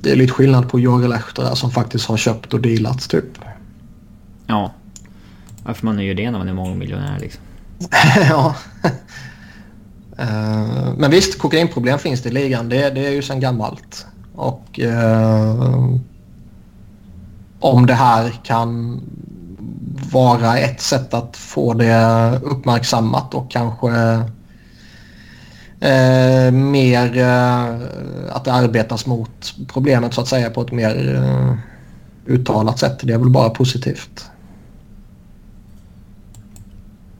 det 0.00 0.12
är 0.12 0.16
lite 0.16 0.32
skillnad 0.32 0.68
på 0.68 0.80
Jorge 0.80 1.08
Lehtera 1.08 1.56
som 1.56 1.70
faktiskt 1.70 2.06
har 2.06 2.16
köpt 2.16 2.54
och 2.54 2.60
dealat 2.60 3.08
typ. 3.08 3.38
Ja. 4.46 4.72
Varför 5.66 5.86
man 5.86 5.98
är 5.98 6.02
gör 6.02 6.14
det 6.14 6.30
när 6.30 6.38
man 6.38 6.48
är 6.48 6.54
mångmiljonär 6.54 7.18
liksom. 7.20 7.42
ja. 8.28 8.54
Uh, 10.20 10.94
men 10.96 11.10
visst, 11.10 11.38
kokainproblem 11.38 11.98
finns 11.98 12.22
det 12.22 12.28
i 12.28 12.32
ligan. 12.32 12.68
Det, 12.68 12.90
det 12.90 13.06
är 13.06 13.10
ju 13.10 13.22
sedan 13.22 13.40
gammalt. 13.40 14.06
Och 14.34 14.80
uh, 14.82 15.96
om 17.60 17.86
det 17.86 17.94
här 17.94 18.32
kan 18.42 19.00
vara 20.12 20.58
ett 20.58 20.80
sätt 20.80 21.14
att 21.14 21.36
få 21.36 21.74
det 21.74 22.40
uppmärksammat 22.42 23.34
och 23.34 23.50
kanske 23.50 23.88
uh, 25.84 26.50
mer 26.50 27.06
att 28.30 28.44
det 28.44 28.52
arbetas 28.52 29.06
mot 29.06 29.54
problemet 29.68 30.14
så 30.14 30.20
att 30.20 30.28
säga 30.28 30.50
på 30.50 30.62
ett 30.62 30.72
mer 30.72 31.22
uttalat 32.26 32.78
sätt. 32.78 32.98
Det 33.02 33.12
är 33.12 33.18
väl 33.18 33.30
bara 33.30 33.50
positivt. 33.50 34.30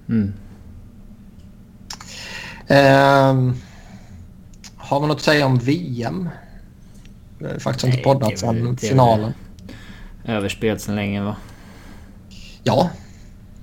Mm. 0.09 0.33
Eh, 2.67 3.55
har 4.77 5.01
man 5.01 5.09
något 5.09 5.17
att 5.17 5.23
säga 5.23 5.47
om 5.47 5.59
VM? 5.59 6.29
Vi 7.39 7.47
har 7.47 7.59
faktiskt 7.59 7.87
inte 7.87 7.99
poddat 7.99 8.39
sedan 8.39 8.77
finalen. 8.77 9.35
Överspelat 10.25 10.81
sedan 10.81 10.97
länge 10.97 11.23
va? 11.23 11.37
Ja, 12.63 12.91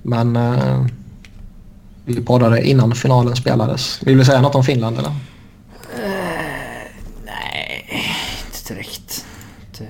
men 0.02 0.36
eh, 0.36 0.86
vi 2.04 2.22
poddade 2.22 2.68
innan 2.68 2.94
finalen 2.94 3.36
spelades. 3.36 4.02
Vill 4.02 4.18
du 4.18 4.24
säga 4.24 4.40
något 4.40 4.54
om 4.54 4.64
Finland 4.64 4.98
eller? 4.98 5.08
Uh, 5.08 5.14
nej, 7.24 7.86
inte 8.46 8.74
direkt. 8.74 9.26
Det... 9.78 9.88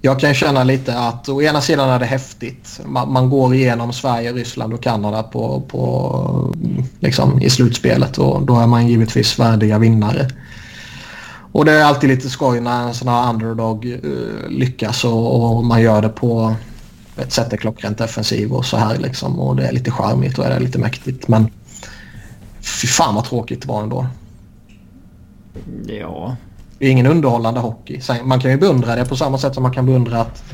Jag 0.00 0.20
kan 0.20 0.34
känna 0.34 0.64
lite 0.64 0.98
att 0.98 1.28
å 1.28 1.42
ena 1.42 1.60
sidan 1.60 1.90
är 1.90 1.98
det 1.98 2.06
häftigt. 2.06 2.80
Man, 2.84 3.12
man 3.12 3.30
går 3.30 3.54
igenom 3.54 3.92
Sverige, 3.92 4.32
Ryssland 4.32 4.72
och 4.74 4.82
Kanada 4.82 5.22
på, 5.22 5.60
på, 5.60 6.54
liksom, 7.00 7.42
i 7.42 7.50
slutspelet 7.50 8.18
och 8.18 8.42
då 8.42 8.56
är 8.56 8.66
man 8.66 8.88
givetvis 8.88 9.38
värdiga 9.38 9.78
vinnare. 9.78 10.28
Och 11.52 11.64
det 11.64 11.72
är 11.72 11.84
alltid 11.84 12.10
lite 12.10 12.30
skoj 12.30 12.60
när 12.60 12.82
en 12.82 12.94
sån 12.94 13.08
här 13.08 13.32
underdog 13.32 13.84
uh, 13.84 14.48
lyckas 14.48 15.04
och, 15.04 15.56
och 15.56 15.64
man 15.64 15.82
gör 15.82 16.02
det 16.02 16.08
på 16.08 16.54
ett 17.16 17.32
sätt 17.32 17.52
är 17.52 17.56
klockrent 17.56 17.98
defensiv 17.98 18.52
och 18.52 18.64
så 18.64 18.76
här 18.76 18.98
liksom. 18.98 19.40
Och 19.40 19.56
det 19.56 19.66
är 19.66 19.72
lite 19.72 19.90
charmigt 19.90 20.38
och 20.38 20.46
är 20.46 20.60
lite 20.60 20.78
mäktigt. 20.78 21.28
Men 21.28 21.50
fy 22.60 22.86
fan 22.86 23.14
vad 23.14 23.24
tråkigt 23.24 23.62
det 23.62 23.68
var 23.68 23.82
ändå. 23.82 24.06
Ja. 25.86 26.36
Det 26.78 26.86
är 26.86 26.90
ingen 26.90 27.06
underhållande 27.06 27.60
hockey. 27.60 28.00
Man 28.24 28.40
kan 28.40 28.50
ju 28.50 28.56
beundra 28.56 28.96
det 28.96 29.04
på 29.04 29.16
samma 29.16 29.38
sätt 29.38 29.54
som 29.54 29.62
man 29.62 29.72
kan 29.72 29.86
beundra 29.86 30.20
att, 30.20 30.44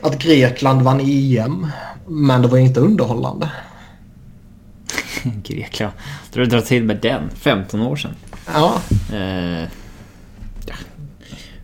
att 0.00 0.18
Grekland 0.18 0.82
vann 0.82 1.00
EM. 1.00 1.66
Men 2.06 2.42
det 2.42 2.48
var 2.48 2.58
inte 2.58 2.80
underhållande. 2.80 3.50
Grekland. 5.22 5.92
Du 6.32 6.46
drar 6.46 6.60
till 6.60 6.84
med 6.84 6.96
den. 6.96 7.30
15 7.34 7.80
år 7.82 7.96
sedan. 7.96 8.14
Ja. 8.54 8.80
Eh, 9.12 9.62
ja. 10.66 10.74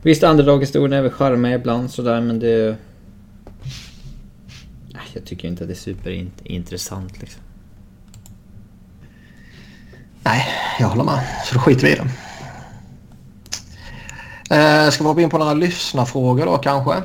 Visst, 0.02 0.22
underdog-historien 0.22 0.92
är 0.92 1.02
väl 1.02 1.10
charmiga 1.10 1.54
ibland 1.54 1.90
sådär 1.90 2.20
men 2.20 2.38
det... 2.38 2.76
Jag 5.14 5.24
tycker 5.24 5.48
inte 5.48 5.64
att 5.64 5.68
det 5.68 5.74
är 5.74 5.76
superintressant 5.76 7.20
liksom. 7.20 7.42
Nej, 10.22 10.46
jag 10.80 10.88
håller 10.88 11.04
med. 11.04 11.20
Så 11.44 11.54
då 11.54 11.60
skiter 11.60 11.86
vi 11.86 11.92
i 11.92 11.96
det. 11.96 12.10
Eh, 14.54 14.90
ska 14.90 15.04
vi 15.04 15.08
hoppa 15.08 15.20
in 15.20 15.30
på 15.30 15.38
några 15.38 15.54
lyssnarfrågor 15.54 16.46
då 16.46 16.58
kanske? 16.58 17.02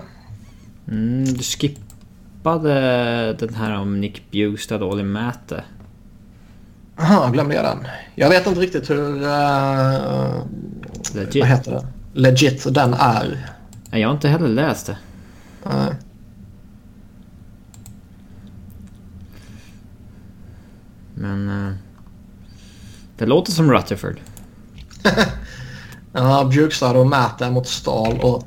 Mm, 0.87 1.25
du 1.25 1.43
skippade 1.43 2.73
den 3.33 3.53
här 3.53 3.79
om 3.79 4.01
Nick 4.01 4.31
Bjugstad 4.31 4.83
och 4.83 4.91
Olli 4.91 5.03
Mäte. 5.03 5.63
Jaha, 6.97 7.29
glömde 7.29 7.55
jag 7.55 7.63
den. 7.65 7.87
Jag 8.15 8.29
vet 8.29 8.47
inte 8.47 8.59
riktigt 8.59 8.89
hur... 8.89 9.23
Uh, 9.23 10.43
Legit. 11.15 11.35
Vad 11.35 11.49
heter 11.49 11.71
det? 11.71 11.87
Legit 12.13 12.73
den 12.73 12.93
är. 12.93 13.49
Nej, 13.91 14.01
jag 14.01 14.07
har 14.07 14.13
inte 14.15 14.29
heller 14.29 14.47
läst 14.47 14.85
det. 14.85 14.97
Uh, 15.65 15.89
Men... 21.13 21.49
eh, 21.49 21.73
det 23.17 23.25
låter 23.25 23.51
som 23.51 23.71
Rutherford. 23.71 24.19
ja, 26.13 26.45
Bjurstad 26.45 26.97
och 26.97 27.07
Mäta 27.07 27.51
mot 27.51 27.67
Stahl 27.67 28.19
och 28.19 28.43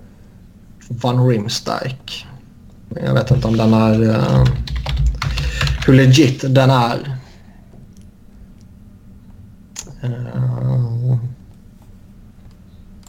Van 0.89 1.29
Rimsdijk. 1.29 2.27
Jag 3.03 3.15
vet 3.15 3.31
inte 3.31 3.49
om 3.49 3.57
den 3.57 3.75
är... 3.75 4.03
Uh, 4.03 4.45
hur 5.87 5.95
legit 5.95 6.55
den 6.55 6.71
är. 6.71 7.19
Uh, 10.05 11.17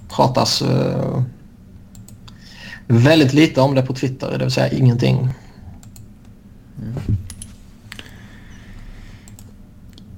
pratas 0.10 0.62
uh, 0.62 1.22
väldigt 2.88 3.34
lite 3.34 3.62
om 3.62 3.76
det 3.76 3.82
på 3.82 3.94
Twitter, 3.94 4.32
det 4.32 4.44
vill 4.44 4.52
säga 4.52 4.70
ingenting. 4.70 5.30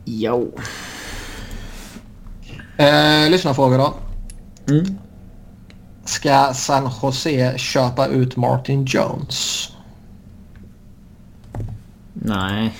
Jo. 0.06 0.52
Eh, 2.78 3.30
lyssnarfråga 3.30 3.78
då. 3.78 3.94
Mm. 4.70 4.98
Ska 6.06 6.54
San 6.54 6.90
Jose 7.02 7.58
köpa 7.58 8.08
ut 8.08 8.36
Martin 8.36 8.86
Jones? 8.86 9.70
Nej. 12.14 12.74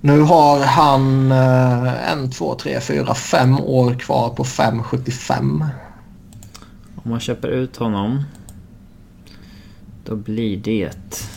Nu 0.00 0.20
har 0.20 0.64
han 0.64 1.32
eh, 1.32 2.12
en, 2.12 2.30
två, 2.30 2.54
tre, 2.54 2.80
fyra, 2.80 3.14
fem 3.14 3.60
år 3.60 3.94
kvar 3.94 4.30
på 4.30 4.44
5,75. 4.44 5.68
Om 6.96 7.10
man 7.10 7.20
köper 7.20 7.48
ut 7.48 7.76
honom. 7.76 8.22
Då 10.04 10.16
blir 10.16 10.56
det... 10.56 11.30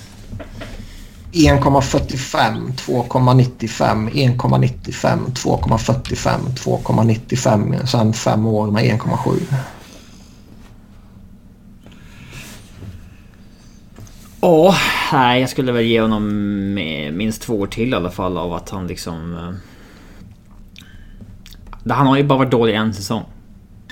1,45, 1.32 2.72
2,95, 2.76 4.10
1,95, 4.12 5.20
2,45, 5.34 6.40
2,95. 6.56 7.86
Sen 7.86 8.14
fem 8.14 8.46
år 8.46 8.72
med 8.72 8.84
1,7. 8.84 9.40
Åh, 14.42 14.76
nej 15.14 15.42
jag 15.42 15.50
skulle 15.50 15.72
väl 15.72 15.86
ge 15.86 16.02
honom 16.02 16.24
minst 17.14 17.42
två 17.42 17.60
år 17.60 17.68
till 17.68 17.90
i 17.90 17.94
alla 17.96 18.12
fall 18.12 18.38
av 18.38 18.54
att 18.54 18.70
han 18.70 18.88
liksom... 18.88 19.34
eh, 19.34 19.54
Han 21.96 22.08
har 22.08 22.18
ju 22.18 22.24
bara 22.24 22.38
varit 22.40 22.52
dålig 22.52 22.76
en 22.76 22.94
säsong. 22.94 23.24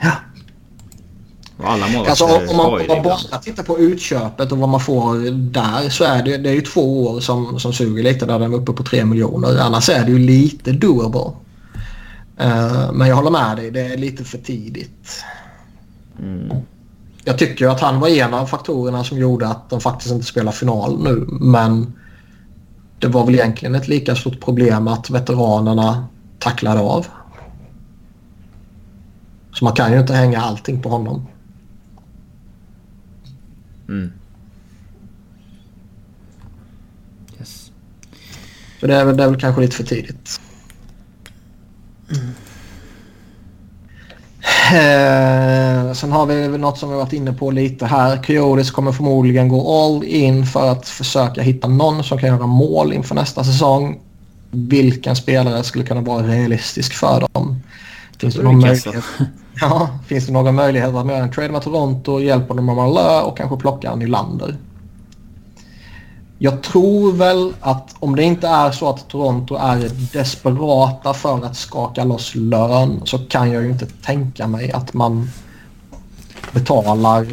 Ja. 0.01 0.11
Och 1.57 1.71
alla 1.71 1.87
målvakter 1.87 2.09
Alltså 2.09 2.51
om 2.51 2.57
man, 2.57 2.65
om 2.65 2.79
det 2.79 2.87
man 2.87 3.03
bara 3.03 3.37
tittar 3.37 3.63
på 3.63 3.79
utköpet 3.79 4.51
och 4.51 4.57
vad 4.57 4.69
man 4.69 4.79
får 4.79 5.31
där 5.31 5.89
så 5.89 6.03
är 6.03 6.23
det, 6.23 6.37
det 6.37 6.49
är 6.49 6.53
ju 6.53 6.61
två 6.61 7.05
år 7.05 7.19
som, 7.19 7.59
som 7.59 7.73
suger 7.73 8.03
lite 8.03 8.25
där 8.25 8.39
den 8.39 8.53
är 8.53 8.57
uppe 8.57 8.71
på 8.71 8.83
3 8.83 9.05
miljoner. 9.05 9.59
Annars 9.59 9.89
är 9.89 10.05
det 10.05 10.11
ju 10.11 10.19
lite 10.19 10.71
doable. 10.71 11.31
Eh, 12.37 12.91
men 12.93 13.07
jag 13.07 13.15
håller 13.15 13.31
med 13.31 13.57
dig, 13.57 13.71
det 13.71 13.81
är 13.81 13.97
lite 13.97 14.23
för 14.23 14.37
tidigt. 14.37 15.23
Mm. 16.19 16.57
Jag 17.23 17.37
tycker 17.37 17.67
att 17.67 17.81
han 17.81 17.99
var 17.99 18.07
en 18.07 18.33
av 18.33 18.45
faktorerna 18.45 19.03
som 19.03 19.17
gjorde 19.17 19.47
att 19.47 19.69
de 19.69 19.81
faktiskt 19.81 20.11
inte 20.11 20.25
spelar 20.25 20.51
final 20.51 21.03
nu. 21.03 21.27
Men 21.29 21.93
det 22.99 23.07
var 23.07 23.25
väl 23.25 23.35
egentligen 23.35 23.75
ett 23.75 23.87
lika 23.87 24.15
stort 24.15 24.39
problem 24.39 24.87
att 24.87 25.09
veteranerna 25.09 26.07
tacklade 26.39 26.79
av. 26.79 27.07
Så 29.53 29.65
man 29.65 29.73
kan 29.73 29.91
ju 29.91 29.99
inte 29.99 30.13
hänga 30.13 30.41
allting 30.41 30.81
på 30.81 30.89
honom. 30.89 31.27
Mm. 33.89 34.11
Yes. 37.39 37.71
Så 38.79 38.87
det 38.87 38.95
är, 38.95 39.05
väl- 39.05 39.17
det 39.17 39.23
är 39.23 39.27
väl 39.29 39.39
kanske 39.39 39.61
lite 39.61 39.75
för 39.75 39.83
tidigt. 39.83 40.39
Eh, 44.71 45.93
sen 45.93 46.11
har 46.11 46.25
vi 46.25 46.57
något 46.57 46.77
som 46.77 46.89
vi 46.89 46.95
varit 46.95 47.13
inne 47.13 47.33
på 47.33 47.51
lite 47.51 47.85
här. 47.85 48.23
Coyotes 48.23 48.71
kommer 48.71 48.91
förmodligen 48.91 49.47
gå 49.49 49.83
all 49.83 50.03
in 50.03 50.45
för 50.45 50.71
att 50.71 50.87
försöka 50.89 51.41
hitta 51.41 51.67
någon 51.67 52.03
som 52.03 52.17
kan 52.17 52.29
göra 52.29 52.47
mål 52.47 52.93
inför 52.93 53.15
nästa 53.15 53.43
säsong. 53.43 53.99
Vilken 54.51 55.15
spelare 55.15 55.63
skulle 55.63 55.83
kunna 55.83 56.01
vara 56.01 56.27
realistisk 56.27 56.93
för 56.93 57.27
dem? 57.33 57.61
Finns 58.19 58.35
det, 58.35 58.43
någon 58.43 58.59
möjlighet, 58.59 59.03
ja, 59.61 59.89
finns 60.05 60.25
det 60.25 60.33
någon 60.33 60.55
möjlighet 60.55 60.95
att 60.95 61.07
göra 61.07 61.17
en 61.17 61.31
trade 61.31 61.49
med 61.49 61.61
Toronto, 61.61 62.19
hjälpa 62.19 62.53
dem 62.53 62.65
med 62.65 62.75
Marlö 62.75 63.21
och 63.21 63.37
kanske 63.37 63.57
plocka 63.57 63.91
en 63.91 63.99
Nylander? 63.99 64.57
Jag 66.37 66.63
tror 66.63 67.11
väl 67.11 67.53
att 67.61 67.95
om 67.99 68.15
det 68.15 68.23
inte 68.23 68.47
är 68.47 68.71
så 68.71 68.89
att 68.89 69.07
Toronto 69.09 69.55
är 69.55 69.89
desperata 70.13 71.13
för 71.13 71.45
att 71.45 71.57
skaka 71.57 72.03
loss 72.03 72.35
lön 72.35 73.01
så 73.05 73.17
kan 73.17 73.51
jag 73.51 73.63
ju 73.63 73.69
inte 73.69 73.85
tänka 73.85 74.47
mig 74.47 74.71
att 74.71 74.93
man 74.93 75.29
betalar 76.51 77.27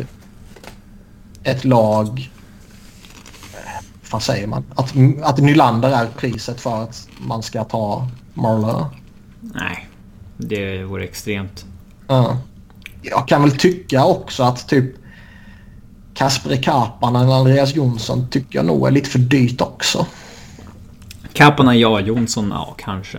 ett 1.44 1.65
lag... 1.65 2.31
Vad 4.11 4.23
säger 4.23 4.47
man? 4.47 4.65
Att, 4.74 4.94
att 5.23 5.39
Nylander 5.39 5.90
är 5.90 6.07
priset 6.07 6.61
för 6.61 6.82
att 6.82 7.09
man 7.19 7.43
ska 7.43 7.65
ta 7.65 8.09
Marlowe. 8.35 8.86
Nej. 9.40 9.89
Det 10.36 10.85
vore 10.85 11.05
extremt. 11.05 11.65
Ja. 12.07 12.39
Jag 13.03 13.29
kan 13.29 13.43
väl 13.43 13.59
tycka 13.59 14.05
också 14.05 14.43
att 14.43 14.69
typ 14.69 14.95
Kasper 16.15 16.57
Kapanen 16.57 17.23
eller 17.23 17.35
Andreas 17.35 17.74
Jonsson 17.74 18.27
tycker 18.31 18.59
jag 18.59 18.66
nog 18.66 18.87
är 18.87 18.91
lite 18.91 19.11
för 19.11 19.19
dyrt 19.19 19.61
också. 19.61 20.07
Kapparna 21.33 21.77
ja, 21.77 22.01
Jonsson 22.01 22.51
ja, 22.55 22.77
kanske. 22.79 23.19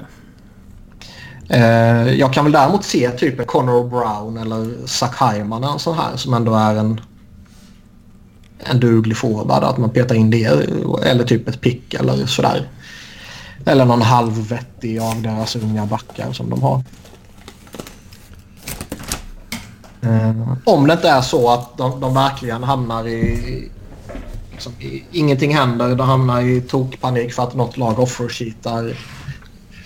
Eh, 1.49 2.13
jag 2.13 2.33
kan 2.33 2.45
väl 2.45 2.51
däremot 2.51 2.83
se 2.83 3.09
typ 3.09 3.39
en 3.39 3.45
Connor 3.45 3.89
Brown 3.89 4.37
eller 4.37 4.87
Zach 4.87 5.21
Hyman 5.21 5.63
eller 5.63 5.77
sån 5.77 5.97
här 5.97 6.17
som 6.17 6.33
ändå 6.33 6.55
är 6.55 6.75
en 6.75 7.01
en 8.65 8.79
duglig 8.79 9.17
forward. 9.17 9.63
Att 9.63 9.77
man 9.77 9.89
petar 9.89 10.15
in 10.15 10.29
det 10.29 10.45
eller 11.05 11.23
typ 11.23 11.47
ett 11.47 11.61
pick 11.61 11.93
eller 11.93 12.25
sådär. 12.25 12.69
Eller 13.65 13.85
någon 13.85 14.01
halvvettig 14.01 14.99
av 14.99 15.21
deras 15.21 15.55
unga 15.55 15.85
backar 15.85 16.33
som 16.33 16.49
de 16.49 16.61
har. 16.61 16.83
Eh, 20.03 20.57
om 20.65 20.87
det 20.87 20.93
inte 20.93 21.09
är 21.09 21.21
så 21.21 21.49
att 21.49 21.77
de, 21.77 21.99
de 21.99 22.13
verkligen 22.13 22.63
hamnar 22.63 23.07
i... 23.07 23.69
Liksom, 24.51 24.73
i 24.79 25.03
ingenting 25.11 25.55
händer. 25.55 25.95
De 25.95 26.07
hamnar 26.07 26.41
i 26.41 26.61
tokpanik 26.61 27.33
för 27.33 27.43
att 27.43 27.55
något 27.55 27.77
lag 27.77 27.99
offersheetar 27.99 28.97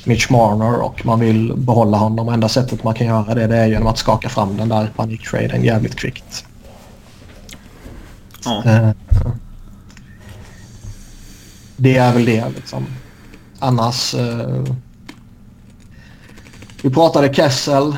Mitch 0.03 0.29
Marner 0.29 0.81
och 0.81 1.05
man 1.05 1.19
vill 1.19 1.53
behålla 1.57 1.97
honom. 1.97 2.29
Enda 2.29 2.49
sättet 2.49 2.83
man 2.83 2.93
kan 2.93 3.07
göra 3.07 3.35
det, 3.35 3.47
det 3.47 3.57
är 3.57 3.67
genom 3.67 3.87
att 3.87 3.97
skaka 3.97 4.29
fram 4.29 4.57
den 4.57 4.69
där 4.69 4.91
paniktraden 4.95 5.63
jävligt 5.63 5.95
kvickt. 5.95 6.45
Ja. 8.45 8.63
Eh, 8.65 8.91
Det 11.79 11.97
är 11.97 12.13
väl 12.13 12.25
det 12.25 12.49
liksom. 12.55 12.85
Annars... 13.59 14.13
eh, 14.13 14.63
vi 16.81 16.89
pratade 16.89 17.33
Kessel. 17.33 17.97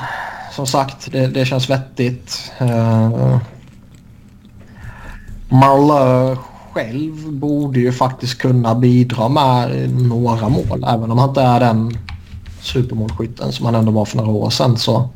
Som 0.60 0.68
sagt, 0.68 1.12
det, 1.12 1.28
det 1.28 1.46
känns 1.46 1.70
vettigt. 1.70 2.52
Uh, 2.62 3.38
Marlö 5.50 6.36
själv 6.74 7.32
borde 7.32 7.80
ju 7.80 7.92
faktiskt 7.92 8.38
kunna 8.38 8.76
bidra 8.76 9.30
med 9.30 9.90
några 9.92 10.50
mål. 10.50 10.86
Även 10.88 11.12
om 11.12 11.18
han 11.18 11.30
inte 11.30 11.42
är 11.42 11.60
den 11.60 11.98
supermålskytten 12.62 13.52
som 13.52 13.66
han 13.66 13.76
ändå 13.76 13.92
var 13.92 14.06
för 14.06 14.18
några 14.18 14.32
år 14.32 14.50
sedan. 14.50 14.78
Så 14.78 15.10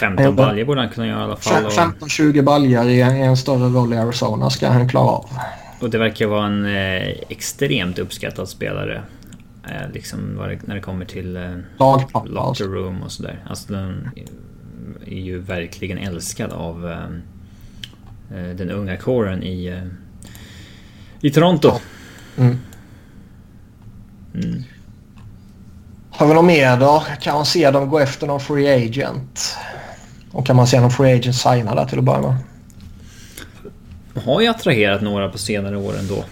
15 0.00 0.36
baljor 0.36 0.64
borde 0.64 0.80
han 0.80 0.90
kunna 0.90 1.06
göra 1.06 1.20
i 1.20 1.24
alla 1.24 1.36
fall. 1.36 1.64
Och, 1.64 1.72
15-20 1.72 2.42
baljor 2.42 2.88
i 2.88 3.00
en, 3.00 3.36
större 3.36 3.68
roll 3.68 3.92
i 3.92 3.96
Arizona 3.96 4.50
ska 4.50 4.68
han 4.68 4.88
klara 4.88 5.08
av. 5.08 5.26
och 5.80 5.90
det 5.90 5.98
verkar 5.98 6.26
vara 6.26 6.46
en 6.46 6.64
eh, 6.66 7.08
extremt 7.28 7.98
uppskattad 7.98 8.48
spelare. 8.48 9.02
Eh, 9.68 9.92
liksom 9.92 10.36
det, 10.36 10.66
när 10.66 10.74
det 10.74 10.80
kommer 10.80 11.04
till 11.04 11.36
eh, 11.36 11.42
Lagpappa 11.78 12.28
locker 12.28 12.64
room 12.64 13.02
och 13.02 13.12
sådär. 13.12 13.44
Alltså 13.48 13.72
den, 13.72 14.10
är 15.06 15.20
ju 15.20 15.40
verkligen 15.40 15.98
älskad 15.98 16.52
av 16.52 16.90
eh, 16.90 18.38
eh 18.38 18.56
den 18.56 18.70
unga 18.70 18.96
kåren 18.96 19.42
i, 19.42 19.66
eh, 19.66 19.82
i 21.20 21.30
Toronto. 21.30 21.72
Mm. 22.36 22.58
Mm. 24.34 24.62
Har 26.10 26.26
vi 26.26 26.34
något 26.34 26.44
mer 26.44 26.76
då? 26.76 27.04
Kan 27.20 27.34
man 27.34 27.46
se 27.46 27.70
dem 27.70 27.88
gå 27.88 27.98
efter 27.98 28.26
någon 28.26 28.40
free 28.40 28.86
agent? 28.86 29.56
Och 30.32 30.46
kan 30.46 30.56
man 30.56 30.66
se 30.66 30.80
någon 30.80 30.90
free 30.90 31.14
agent 31.18 31.36
signa 31.36 31.74
där 31.74 31.84
till 31.84 31.98
att 31.98 32.04
börja 32.04 32.20
med? 32.20 32.36
Har 34.24 34.40
ju 34.40 34.46
attraherat 34.46 35.02
några 35.02 35.28
på 35.28 35.38
senare 35.38 35.76
år 35.76 35.98
ändå. 35.98 36.24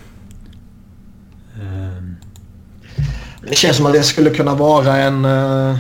Um. 1.61 2.17
Det 3.49 3.55
känns 3.55 3.77
som 3.77 3.87
att 3.87 3.93
det 3.93 4.03
skulle 4.03 4.31
kunna 4.31 4.55
vara 4.55 4.97
en... 4.97 5.25
Uh... 5.25 5.79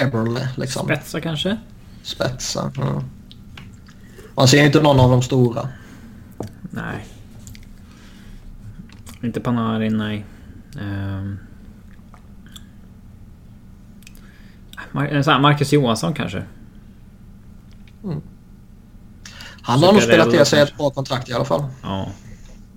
Eberle 0.00 0.48
liksom. 0.56 0.86
Spetsa 0.86 1.20
kanske? 1.20 1.56
Spetsa, 2.02 2.72
ja. 2.76 3.02
Man 4.34 4.48
ser 4.48 4.64
inte 4.66 4.82
någon 4.82 5.00
av 5.00 5.10
de 5.10 5.22
stora. 5.22 5.68
Nej. 6.70 7.06
Inte 9.22 9.40
Panarin, 9.40 9.96
nej. 9.96 10.24
Um... 10.80 11.38
Marcus 15.40 15.72
Johansson 15.72 16.14
kanske? 16.14 16.44
Mm. 18.04 18.20
Han 19.62 19.82
har 19.82 19.92
nog 19.92 20.02
spelat 20.02 20.30
till 20.30 20.46
sig 20.46 20.60
ett 20.60 20.76
bra 20.76 20.90
kontrakt 20.90 21.28
i 21.28 21.32
alla 21.32 21.44
fall. 21.44 21.64
Ja. 21.82 22.10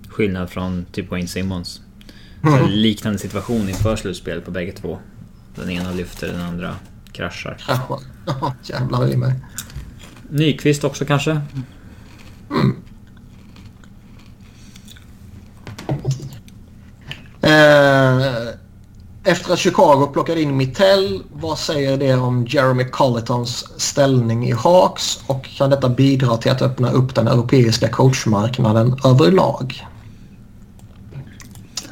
Skillnad 0.08 0.50
från 0.50 0.84
typ 0.92 1.10
Wayne 1.10 1.28
Simmons. 1.28 1.80
Mm. 2.46 2.70
Liknande 2.70 3.18
situation 3.18 3.68
inför 3.68 3.96
slutspelet 3.96 4.44
på 4.44 4.50
bägge 4.50 4.72
två. 4.72 4.98
Den 5.54 5.70
ena 5.70 5.92
lyfter, 5.92 6.28
den 6.28 6.40
andra 6.40 6.76
kraschar. 7.14 7.56
Ja, 8.26 8.54
jävlar 8.62 9.08
i 9.08 9.16
mig. 9.16 9.32
Nyqvist 10.28 10.84
också 10.84 11.04
kanske? 11.04 11.40
Mm. 12.50 12.76
Eh, 17.42 18.26
efter 19.24 19.52
att 19.52 19.58
Chicago 19.58 20.06
plockade 20.12 20.42
in 20.42 20.56
Mittell, 20.56 21.22
vad 21.32 21.58
säger 21.58 21.96
det 21.96 22.14
om 22.14 22.46
Jeremy 22.46 22.84
Colletons 22.84 23.80
ställning 23.80 24.48
i 24.48 24.52
Hawks 24.52 25.20
och 25.26 25.44
kan 25.44 25.70
detta 25.70 25.88
bidra 25.88 26.36
till 26.36 26.50
att 26.50 26.62
öppna 26.62 26.90
upp 26.90 27.14
den 27.14 27.28
europeiska 27.28 27.88
coachmarknaden 27.88 28.96
överlag? 29.04 29.86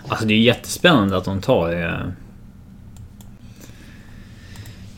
Alltså 0.09 0.27
det 0.27 0.35
är 0.35 0.39
jättespännande 0.39 1.17
att 1.17 1.25
de 1.25 1.41
tar 1.41 1.83
eh, 1.83 2.13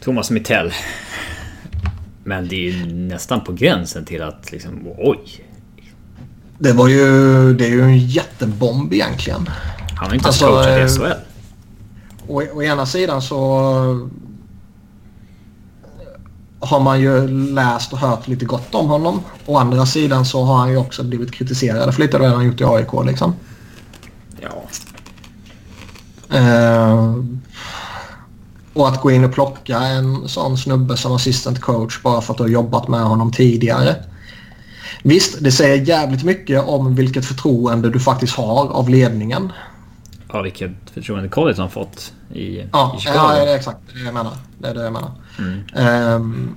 Thomas 0.04 0.30
Mittell. 0.30 0.72
Men 2.24 2.48
det 2.48 2.56
är 2.56 2.70
ju 2.70 2.94
nästan 2.94 3.44
på 3.44 3.52
gränsen 3.52 4.04
till 4.04 4.22
att 4.22 4.52
liksom, 4.52 4.88
oj. 4.98 5.44
Det 6.58 6.72
var 6.72 6.88
ju, 6.88 7.54
det 7.54 7.64
är 7.66 7.70
ju 7.70 7.82
en 7.82 7.98
jättebomb 7.98 8.92
egentligen. 8.92 9.50
Han 9.96 10.06
har 10.06 10.14
inte 10.14 10.26
ens 10.26 10.42
alltså, 10.42 10.46
coachat 10.46 10.90
i 10.90 10.94
SHL. 10.94 11.12
Å, 12.28 12.42
å 12.54 12.62
ena 12.62 12.86
sidan 12.86 13.22
så 13.22 13.38
har 16.60 16.80
man 16.80 17.00
ju 17.00 17.28
läst 17.28 17.92
och 17.92 17.98
hört 17.98 18.28
lite 18.28 18.44
gott 18.44 18.74
om 18.74 18.88
honom. 18.88 19.20
Å 19.46 19.58
andra 19.58 19.86
sidan 19.86 20.24
så 20.24 20.44
har 20.44 20.56
han 20.56 20.70
ju 20.70 20.76
också 20.76 21.04
blivit 21.04 21.32
kritiserad 21.32 21.94
för 21.94 22.02
lite 22.02 22.18
det 22.18 22.26
han 22.26 22.46
gjort 22.46 22.60
i 22.60 22.64
AIK 22.64 23.06
liksom. 23.06 23.34
Ja. 24.40 24.62
Uh, 26.38 27.24
och 28.74 28.88
att 28.88 29.00
gå 29.00 29.10
in 29.10 29.24
och 29.24 29.32
plocka 29.32 29.78
en 29.78 30.28
sån 30.28 30.58
snubbe 30.58 30.96
som 30.96 31.12
assistant 31.12 31.60
coach 31.60 32.02
bara 32.02 32.20
för 32.20 32.32
att 32.32 32.36
du 32.36 32.42
har 32.44 32.50
jobbat 32.50 32.88
med 32.88 33.00
honom 33.00 33.32
tidigare. 33.32 33.96
Visst, 35.02 35.36
det 35.40 35.52
säger 35.52 35.84
jävligt 35.84 36.24
mycket 36.24 36.64
om 36.64 36.94
vilket 36.94 37.26
förtroende 37.26 37.90
du 37.90 38.00
faktiskt 38.00 38.34
har 38.34 38.68
av 38.68 38.88
ledningen 38.88 39.52
ja, 40.34 40.42
vilket 40.42 40.70
förtroende 40.94 41.28
College 41.28 41.62
har 41.62 41.68
fått 41.68 42.12
i, 42.32 42.64
ja, 42.72 42.94
i 42.98 43.00
Chicago. 43.00 43.32
Ja, 43.46 43.56
exakt. 43.56 43.78
Det 43.86 43.92
är 43.92 43.98
det 43.98 44.04
jag 44.04 44.14
menar. 44.14 44.32
Det 44.58 44.68
är 44.68 44.74
det 44.74 44.82
jag 44.82 44.92
menar. 44.92 45.10
Mm. 45.38 46.14
Um, 46.14 46.56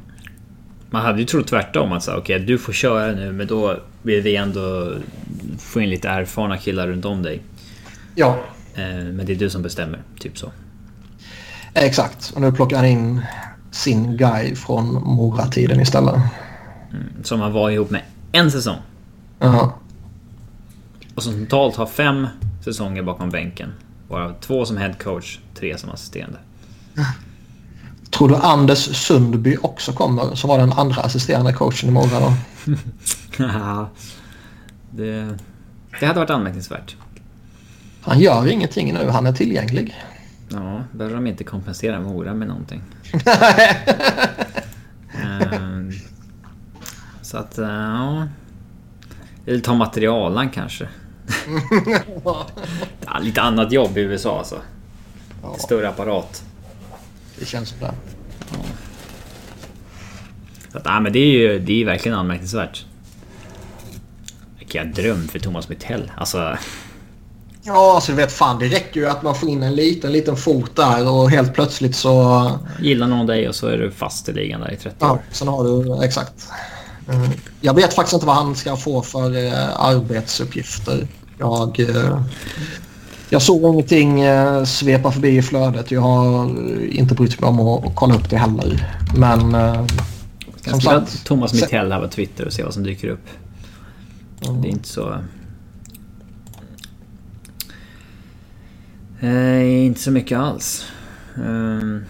man 0.89 1.01
hade 1.01 1.19
ju 1.19 1.25
trott 1.25 1.47
tvärtom 1.47 1.91
att 1.91 2.03
säga 2.03 2.17
okej, 2.17 2.35
okay, 2.35 2.47
du 2.47 2.57
får 2.57 2.73
köra 2.73 3.11
nu, 3.11 3.31
men 3.31 3.47
då 3.47 3.79
vill 4.01 4.21
vi 4.21 4.35
ändå 4.35 4.93
få 5.59 5.81
in 5.81 5.89
lite 5.89 6.09
erfarna 6.09 6.57
killar 6.57 6.87
runt 6.87 7.05
om 7.05 7.23
dig. 7.23 7.41
Ja. 8.15 8.37
Uh, 8.77 9.13
men 9.13 9.25
det 9.25 9.33
är 9.33 9.35
du 9.35 9.49
som 9.49 9.61
bestämmer, 9.61 10.01
typ 10.19 10.37
så. 10.37 10.51
Exakt, 11.79 12.31
och 12.35 12.41
nu 12.41 12.51
plockar 12.51 12.77
han 12.77 12.85
in 12.85 13.21
sin 13.71 14.17
guy 14.17 14.55
från 14.55 14.93
Mora-tiden 15.03 15.79
istället. 15.79 16.15
Mm, 16.91 17.23
som 17.23 17.41
han 17.41 17.53
var 17.53 17.69
ihop 17.69 17.89
med 17.89 18.01
en 18.31 18.51
säsong. 18.51 18.77
Uh 19.43 19.53
-huh. 19.53 19.71
Och 21.15 21.23
som 21.23 21.45
totalt 21.45 21.75
har 21.75 21.85
fem 21.85 22.27
säsonger 22.65 23.03
bakom 23.03 23.29
bänken. 23.29 23.73
Varav 24.07 24.35
två 24.41 24.65
som 24.65 24.77
headcoach, 24.77 25.39
tre 25.55 25.77
som 25.77 25.89
assisterande. 25.89 26.37
Tror 28.09 28.29
du 28.29 28.35
Anders 28.35 28.77
Sundby 28.77 29.57
också 29.61 29.93
kommer 29.93 30.35
som 30.35 30.47
var 30.47 30.57
den 30.57 30.73
andra 30.73 31.01
assisterande 31.01 31.53
coachen 31.53 31.89
i 31.89 31.91
morgon 31.91 32.21
då? 32.21 32.33
ja, 33.43 33.89
det, 34.91 35.37
det 35.99 36.05
hade 36.05 36.19
varit 36.19 36.29
anmärkningsvärt. 36.29 36.95
Han 38.01 38.19
gör 38.19 38.47
ingenting 38.47 38.93
nu, 38.93 39.09
han 39.09 39.25
är 39.25 39.33
tillgänglig. 39.33 39.95
Ja, 40.49 40.83
behöver 40.91 41.15
de 41.15 41.27
inte 41.27 41.43
kompensera 41.43 41.99
Mora 41.99 42.33
med 42.33 42.47
någonting. 42.47 42.81
um, 45.23 45.91
så 47.21 47.37
att, 47.37 47.57
ja. 47.57 48.27
Eller 49.45 49.59
ta 49.59 49.73
materialan 49.73 50.49
kanske. 50.49 50.87
lite 53.21 53.41
annat 53.41 53.71
jobb 53.71 53.97
i 53.97 54.01
USA 54.01 54.37
alltså. 54.37 54.61
Ja. 55.43 55.55
Större 55.59 55.89
apparat. 55.89 56.43
Det 57.39 57.45
känns 57.45 57.75
det. 57.79 57.93
Ja. 58.51 58.57
Så 60.71 60.77
att, 60.77 60.85
ja, 60.85 60.99
men 60.99 61.13
det 61.13 61.19
är 61.19 61.31
ju 61.31 61.59
det 61.59 61.81
är 61.81 61.85
verkligen 61.85 62.17
anmärkningsvärt. 62.17 62.85
Vilken 64.57 64.91
dröm 64.91 65.27
för 65.27 65.39
Thomas 65.39 65.69
Mittell. 65.69 66.11
Alltså... 66.17 66.57
Ja, 67.67 67.95
alltså 67.95 68.11
du 68.11 68.15
vet 68.15 68.31
fan 68.31 68.59
det 68.59 68.67
räcker 68.67 68.99
ju 68.99 69.07
att 69.07 69.23
man 69.23 69.35
får 69.35 69.49
in 69.49 69.63
en 69.63 69.75
liten, 69.75 70.11
liten 70.11 70.37
fot 70.37 70.75
där 70.75 71.09
och 71.09 71.29
helt 71.29 71.53
plötsligt 71.53 71.95
så... 71.95 72.51
Gillar 72.81 73.07
någon 73.07 73.25
dig 73.25 73.49
och 73.49 73.55
så 73.55 73.67
är 73.67 73.77
du 73.77 73.91
fast 73.91 74.29
i 74.29 74.33
ligan 74.33 74.61
där 74.61 74.71
i 74.71 74.75
30 74.75 74.87
år. 74.89 74.95
Ja, 74.99 75.19
sen 75.31 75.47
har 75.47 75.63
du... 75.63 76.03
Exakt. 76.05 76.47
Mm. 77.09 77.29
Jag 77.61 77.73
vet 77.73 77.93
faktiskt 77.93 78.13
inte 78.13 78.25
vad 78.25 78.35
han 78.35 78.55
ska 78.55 78.75
få 78.75 79.01
för 79.01 79.45
eh, 79.45 79.81
arbetsuppgifter. 79.81 81.07
Jag, 81.37 81.79
eh, 81.79 82.21
jag 83.29 83.41
såg 83.41 83.73
ingenting 83.73 84.21
eh, 84.21 84.63
svepa 84.63 85.11
förbi 85.11 85.37
i 85.37 85.41
flödet. 85.41 85.91
Jag 85.91 86.01
har 86.01 86.49
inte 86.91 87.15
brytt 87.15 87.41
mig 87.41 87.47
om 87.47 87.59
att 87.59 87.95
kolla 87.95 88.15
upp 88.15 88.29
det 88.29 88.37
heller. 88.37 88.99
Men 89.17 89.55
som 90.65 90.81
sagt... 90.81 91.25
Thomas 91.25 91.53
Mittell 91.53 91.91
här 91.91 92.01
på 92.01 92.07
Twitter 92.07 92.45
och 92.45 92.53
se 92.53 92.63
vad 92.63 92.73
som 92.73 92.83
dyker 92.83 93.07
upp. 93.07 93.27
Mm. 94.47 94.61
Det 94.61 94.67
är 94.67 94.71
inte 94.71 94.89
så... 94.89 95.17
Eh, 99.19 99.85
inte 99.85 100.01
så 100.01 100.11
mycket 100.11 100.39
alls. 100.39 100.85
Um... 101.35 102.05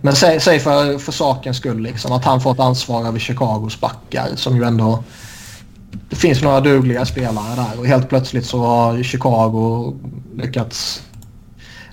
Men 0.00 0.16
säg, 0.16 0.40
säg 0.40 0.60
för, 0.60 0.98
för 0.98 1.12
sakens 1.12 1.56
skull 1.56 1.80
liksom, 1.80 2.12
att 2.12 2.24
han 2.24 2.40
får 2.40 2.52
ett 2.52 2.60
ansvar 2.60 3.06
över 3.06 3.18
Chicagos 3.18 3.80
backar 3.80 4.28
som 4.36 4.56
ju 4.56 4.64
ändå... 4.64 5.04
Det 6.08 6.16
finns 6.16 6.42
några 6.42 6.60
dugliga 6.60 7.06
spelare 7.06 7.56
där 7.56 7.80
och 7.80 7.86
helt 7.86 8.08
plötsligt 8.08 8.46
så 8.46 8.58
har 8.58 9.02
Chicago 9.02 9.94
lyckats, 10.36 11.02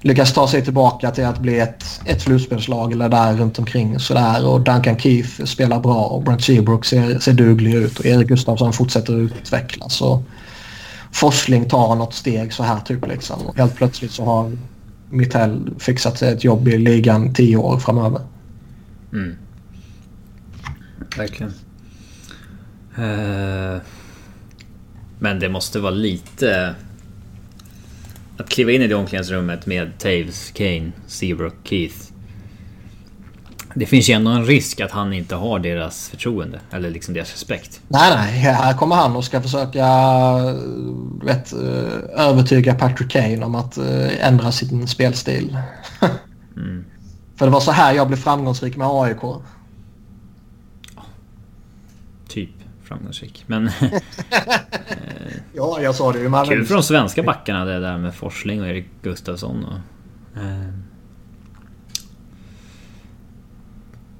lyckats 0.01 0.33
ta 0.33 0.47
sig 0.47 0.63
tillbaka 0.63 1.11
till 1.11 1.25
att 1.25 1.39
bli 1.39 1.59
ett, 1.59 2.01
ett 2.05 2.21
slutspelslag 2.21 2.91
eller 2.91 3.09
där 3.09 3.33
runt 3.33 3.59
omkring 3.59 3.99
sådär 3.99 4.47
och 4.47 4.61
Duncan 4.61 4.99
Keefe 4.99 5.47
spelar 5.47 5.79
bra 5.79 6.03
och 6.03 6.23
Brent 6.23 6.43
Seabrook 6.43 6.85
ser, 6.85 7.19
ser 7.19 7.33
duglig 7.33 7.73
ut 7.73 7.99
och 7.99 8.05
Erik 8.05 8.27
Gustafsson 8.27 8.73
fortsätter 8.73 9.13
utvecklas 9.13 10.01
och 10.01 10.23
Forsling 11.13 11.69
tar 11.69 11.95
något 11.95 12.13
steg 12.13 12.53
så 12.53 12.63
här 12.63 12.79
typ 12.79 13.07
liksom. 13.07 13.41
Och 13.41 13.57
helt 13.57 13.75
plötsligt 13.75 14.11
så 14.11 14.23
har 14.23 14.51
Mittell 15.09 15.69
fixat 15.79 16.17
sig 16.17 16.33
ett 16.33 16.43
jobb 16.43 16.67
i 16.67 16.77
ligan 16.77 17.33
tio 17.33 17.57
år 17.57 17.79
framöver. 17.79 18.21
Mm. 19.13 19.35
Verkligen. 21.17 21.53
Uh, 22.97 23.81
men 25.19 25.39
det 25.39 25.49
måste 25.49 25.79
vara 25.79 25.91
lite... 25.91 26.75
Att 28.37 28.49
kliva 28.49 28.71
in 28.71 28.81
i 28.81 28.87
det 28.87 28.95
omklädningsrummet 28.95 29.65
med 29.65 29.97
Taves, 29.99 30.51
Kane, 30.51 30.91
Seabrook, 31.07 31.55
Keith. 31.63 32.12
Det 33.75 33.85
finns 33.85 34.09
ju 34.09 34.13
ändå 34.13 34.31
en 34.31 34.45
risk 34.45 34.79
att 34.79 34.91
han 34.91 35.13
inte 35.13 35.35
har 35.35 35.59
deras 35.59 36.09
förtroende 36.09 36.59
eller 36.71 36.89
liksom 36.91 37.13
deras 37.13 37.31
respekt. 37.33 37.81
Nej, 37.87 38.11
nej. 38.15 38.39
Här 38.39 38.73
kommer 38.73 38.95
han 38.95 39.15
och 39.15 39.23
ska 39.23 39.41
försöka 39.41 39.87
vet, 41.23 41.53
eh, 41.53 42.25
övertyga 42.27 42.75
Patrick 42.75 43.11
Kane 43.11 43.45
om 43.45 43.55
att 43.55 43.77
eh, 43.77 44.27
ändra 44.27 44.51
sin 44.51 44.87
spelstil. 44.87 45.57
mm. 46.57 46.85
För 47.35 47.45
det 47.45 47.51
var 47.51 47.59
så 47.59 47.71
här 47.71 47.93
jag 47.93 48.07
blev 48.07 48.17
framgångsrik 48.17 48.77
med 48.77 48.87
AIK. 48.87 49.21
Typ 52.27 52.49
framgångsrik. 52.83 53.43
Men 53.47 53.69
Ja, 55.53 55.81
jag 55.81 55.95
sa 55.95 56.11
det 56.11 56.19
ju. 56.19 56.31
Kul 56.45 56.65
för 56.65 56.73
de 56.73 56.83
svenska 56.83 57.23
backarna 57.23 57.65
det 57.65 57.79
där 57.79 57.97
med 57.97 58.15
Forsling 58.15 58.61
och 58.61 58.67
Erik 58.67 58.87
Gustafsson. 59.01 59.65
Och, 59.65 60.41
eh, 60.41 60.73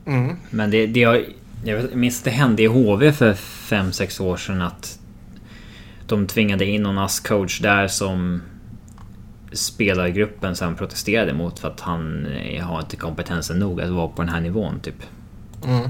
Mm. 0.06 0.36
Men 0.50 0.72
det, 0.72 0.88
det 0.88 1.04
har, 1.04 1.26
jag 1.66 1.96
minns 1.96 2.22
det 2.22 2.32
hände 2.32 2.64
i 2.64 2.66
HV 2.66 3.14
för 3.14 3.34
5-6 3.34 4.22
år 4.22 4.38
sedan 4.38 4.62
att 4.62 5.00
de 6.08 6.28
tvingade 6.28 6.66
in 6.66 6.84
någon 6.84 6.98
ASS-coach 6.98 7.62
där 7.62 7.88
som 7.88 8.42
spelargruppen 9.52 10.56
sen 10.56 10.76
protesterade 10.76 11.34
mot 11.34 11.60
för 11.60 11.68
att 11.68 11.80
han 11.80 12.26
eh, 12.26 12.66
har 12.66 12.80
inte 12.80 12.96
kompetensen 12.96 13.60
nog 13.60 13.82
att 13.82 13.90
vara 13.90 14.08
på 14.08 14.22
den 14.22 14.30
här 14.30 14.42
nivån 14.42 14.80
typ. 14.80 15.04
Mm. 15.66 15.90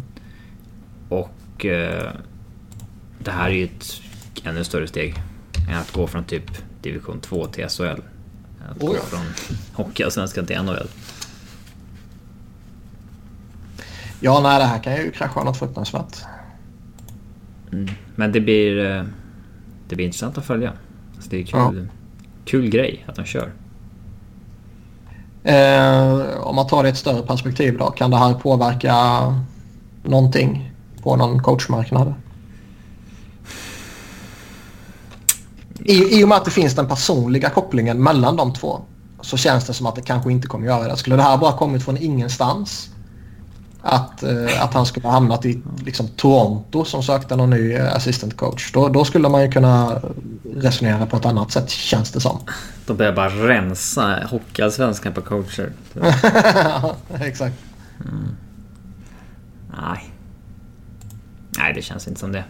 Och 1.10 1.66
eh, 1.66 2.12
det 3.20 3.32
här 3.32 3.50
är 3.50 3.54
ju 3.54 3.64
ett 3.64 4.02
ännu 4.44 4.64
större 4.64 4.88
steg 4.88 5.16
än 5.70 5.78
att 5.78 5.92
gå 5.92 6.08
från 6.08 6.24
typ 6.24 6.52
division 6.82 7.20
2 7.22 7.46
till 7.46 7.70
SHL. 7.70 8.02
Att 8.70 8.80
gå 8.80 8.88
Oh 8.88 8.96
ja. 8.96 9.02
från 9.02 9.26
Hockeyallsvenskan 9.74 10.46
till 10.46 10.62
NHL. 10.62 10.88
Ja, 14.26 14.40
nej, 14.40 14.60
det 14.60 14.66
här 14.66 14.80
kan 14.80 14.96
ju 14.96 15.12
krascha 15.12 15.44
något 15.44 15.58
fruktansvärt. 15.58 16.18
Men 18.16 18.32
det 18.32 18.42
blir, 18.42 18.92
eh, 18.92 19.04
det 19.88 19.96
blir 19.96 20.06
intressant 20.06 20.38
att 20.38 20.46
följa. 20.46 20.74
Alltså 21.16 21.30
det 21.30 21.42
är 21.42 21.44
kul, 21.46 21.88
kul 22.46 22.70
grej 22.70 23.06
att 23.08 23.16
de 23.16 23.26
kör. 23.26 23.54
Eh, 25.44 26.38
om 26.40 26.56
man 26.56 26.68
tar 26.68 26.84
det 26.84 26.90
i 26.90 26.92
ett 26.92 26.98
större 26.98 27.28
perspektiv 27.28 27.78
då, 27.78 27.92
kan 27.92 28.12
det 28.12 28.18
här 28.18 28.34
påverka 28.34 28.96
någonting 30.04 30.72
på 31.02 31.16
någon 31.16 31.44
coachmarknad? 31.44 32.14
I, 35.80 36.20
I 36.20 36.24
och 36.24 36.28
med 36.28 36.38
att 36.38 36.46
det 36.46 36.52
finns 36.52 36.76
den 36.76 36.88
personliga 36.88 37.50
kopplingen 37.50 38.04
mellan 38.04 38.36
de 38.36 38.54
två 38.54 38.82
så 39.22 39.38
känns 39.38 39.68
det 39.68 39.74
som 39.74 39.86
att 39.86 39.96
det 39.96 40.02
kanske 40.02 40.32
inte 40.32 40.48
kommer 40.48 40.66
göra 40.66 40.88
det. 40.88 40.98
Skulle 40.98 41.16
det 41.16 41.24
här 41.24 41.38
bara 41.38 41.58
kommit 41.58 41.84
från 41.84 41.98
ingenstans 41.98 42.93
att, 43.86 44.24
eh, 44.24 44.64
att 44.64 44.74
han 44.74 44.86
skulle 44.86 45.08
ha 45.08 45.14
hamnat 45.14 45.46
i 45.46 45.62
liksom, 45.86 46.08
Toronto 46.08 46.86
som 46.86 47.04
sökte 47.04 47.36
någon 47.36 47.50
ny 47.50 47.74
eh, 47.74 47.96
assistant 47.96 48.38
coach 48.38 48.72
då, 48.72 48.88
då 48.90 49.06
skulle 49.06 49.30
man 49.30 49.42
ju 49.42 49.52
kunna 49.52 50.02
resonera 50.56 51.06
på 51.06 51.18
ett 51.18 51.26
annat 51.26 51.52
sätt 51.52 51.70
känns 51.70 52.12
det 52.12 52.20
som. 52.20 52.40
De 52.86 52.98
börjar 52.98 53.14
bara 53.14 53.30
rensa 53.30 54.28
Hockeyallsvenskan 54.30 55.14
på 55.14 55.22
coacher. 55.22 55.72
Exakt. 57.22 57.56
Nej. 59.82 60.10
Nej, 61.58 61.74
det 61.74 61.82
känns 61.82 62.08
inte 62.08 62.20
som 62.20 62.32
det. 62.32 62.44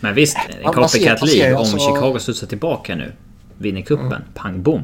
Men 0.00 0.14
visst, 0.14 0.36
ser- 0.36 0.72
Copycat 0.72 1.22
League. 1.22 1.54
Om 1.54 1.60
alltså- 1.60 1.78
Chicago 1.78 2.18
studsar 2.18 2.46
tillbaka 2.46 2.94
nu. 2.94 3.12
Vinner 3.58 3.82
kuppen. 3.82 4.22
Pang 4.34 4.62
bom. 4.62 4.82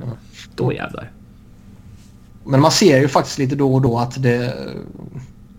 Då 0.57 0.73
jävlar. 0.73 1.11
Men 2.45 2.61
man 2.61 2.70
ser 2.70 2.99
ju 2.99 3.09
faktiskt 3.09 3.39
lite 3.39 3.55
då 3.57 3.74
och 3.74 3.82
då 3.82 3.99
att 3.99 4.23
det, 4.23 4.55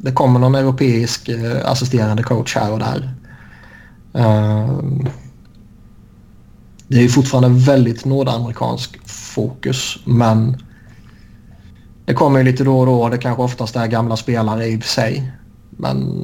det 0.03 0.11
kommer 0.11 0.40
någon 0.40 0.56
europeisk 0.56 1.30
eh, 1.30 1.65
assisterande 1.65 2.23
coach 2.23 2.56
här 2.56 2.72
och 2.72 2.80
där. 2.80 3.14
Ehm, 4.14 5.07
det 6.88 6.98
är 6.98 7.02
ju 7.02 7.10
fortfarande 7.10 7.65
väldigt 7.65 8.06
nordamerikansk 8.06 9.07
fokus 9.07 9.98
men 10.06 10.57
det 12.06 12.14
kommer 12.14 12.40
ju 12.40 12.45
lite 12.45 12.64
då 12.64 12.80
och 12.80 12.86
då. 12.86 13.10
Det 13.10 13.18
kanske 13.18 13.44
oftast 13.44 13.76
är 13.76 13.88
gamla 13.88 14.18
spelare 14.18 14.65
i 14.65 14.82
sig. 14.82 15.32
Men 15.69 16.23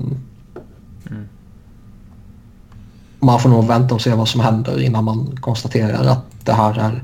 man 3.20 3.40
får 3.40 3.49
nog 3.49 3.68
vänta 3.68 3.95
och 3.95 4.02
se 4.02 4.14
vad 4.14 4.28
som 4.28 4.41
händer 4.41 4.82
innan 4.82 5.04
man 5.04 5.38
konstaterar 5.41 6.06
att 6.06 6.26
det 6.44 6.54
här 6.54 6.80
är 6.80 7.04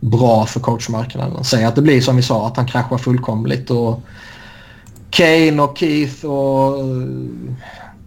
bra 0.00 0.46
för 0.46 0.60
coachmarknaden. 0.60 1.44
Säg 1.44 1.64
att 1.64 1.74
det 1.74 1.82
blir 1.82 2.00
som 2.00 2.16
vi 2.16 2.22
sa, 2.22 2.46
att 2.46 2.56
han 2.56 2.66
kraschar 2.66 2.98
fullkomligt 2.98 3.70
och 3.70 4.02
Kane 5.18 5.62
och 5.62 5.78
Keith 5.78 6.24
och 6.24 6.78
eh, 6.78 7.08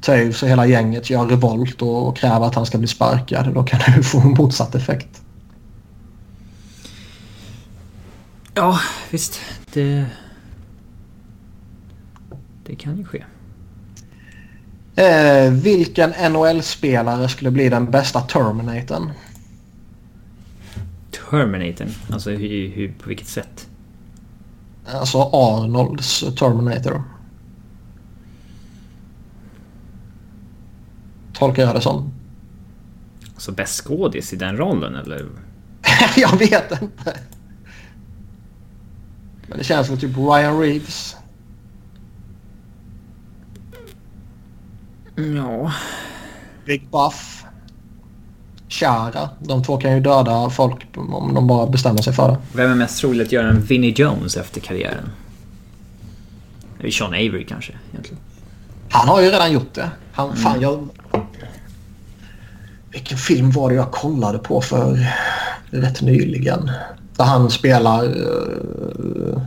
Toews 0.02 0.44
och 0.44 0.50
hela 0.50 0.66
gänget 0.66 1.10
gör 1.10 1.26
revolt 1.26 1.82
och, 1.82 2.08
och 2.08 2.18
kräver 2.18 2.46
att 2.46 2.56
han 2.56 2.66
ska 2.66 2.78
bli 2.78 2.88
sparkad. 2.88 3.54
Då 3.54 3.64
kan 3.64 3.80
det 3.80 3.96
ju 3.98 4.04
få 4.04 4.20
en 4.20 4.30
motsatt 4.30 4.76
effekt. 4.76 5.22
Ja, 8.54 8.80
visst. 9.10 9.40
Det... 9.74 10.06
Det 12.66 12.76
kan 12.76 12.98
ju 12.98 13.06
ske. 13.06 13.24
Eh, 14.96 15.52
vilken 15.52 16.10
NHL-spelare 16.10 17.30
skulle 17.30 17.52
bli 17.52 17.70
den 17.70 17.92
bästa 17.92 18.22
Terminatorn? 18.22 19.12
Terminator. 21.30 21.88
Alltså 22.10 22.30
hur, 22.30 22.70
hur, 22.70 22.94
på 23.04 23.10
vilket 23.10 23.28
sätt? 23.28 23.68
Alltså 24.86 25.18
Arnolds 25.34 26.20
Terminator. 26.20 27.03
Tolkar 31.34 31.64
jag 31.64 31.76
det 31.76 31.82
som? 31.82 32.14
Alltså 33.34 33.52
bäst 33.52 33.84
skådis 33.86 34.34
i 34.34 34.36
den 34.36 34.58
rollen 34.58 34.95
eller? 34.95 35.30
jag 36.16 36.38
vet 36.38 36.82
inte. 36.82 37.20
Men 39.48 39.58
det 39.58 39.64
känns 39.64 39.88
som 39.88 39.98
typ 39.98 40.18
Ryan 40.18 40.60
Reeves. 40.60 41.16
Ja. 45.16 45.74
Big 46.66 46.88
Buff. 46.91 47.41
Chara. 48.72 49.30
De 49.39 49.64
två 49.64 49.77
kan 49.77 49.93
ju 49.93 49.99
döda 49.99 50.49
folk 50.49 50.88
om 50.95 51.34
de 51.34 51.48
bara 51.48 51.68
bestämmer 51.68 52.02
sig 52.02 52.14
för 52.14 52.27
det. 52.27 52.38
Vem 52.53 52.72
är 52.72 52.76
mest 52.76 52.99
troligt 52.99 53.27
att 53.27 53.31
göra 53.31 53.49
en 53.49 53.61
Vinnie 53.61 53.93
Jones 53.98 54.38
efter 54.38 54.61
karriären? 54.61 55.10
Sean 56.91 57.14
Avery 57.14 57.45
kanske 57.45 57.73
egentligen. 57.91 58.19
Han 58.89 59.07
har 59.07 59.22
ju 59.22 59.30
redan 59.30 59.52
gjort 59.52 59.73
det. 59.73 59.89
Han, 60.11 60.35
fan, 60.35 60.61
jag... 60.61 60.88
Vilken 62.91 63.18
film 63.18 63.52
var 63.52 63.69
det 63.69 63.76
jag 63.76 63.91
kollade 63.91 64.38
på 64.38 64.61
för 64.61 65.07
rätt 65.69 66.02
nyligen? 66.02 66.72
Där 67.18 67.26
han 67.26 67.49
spelar... 67.49 68.03
Uh, 68.03 69.41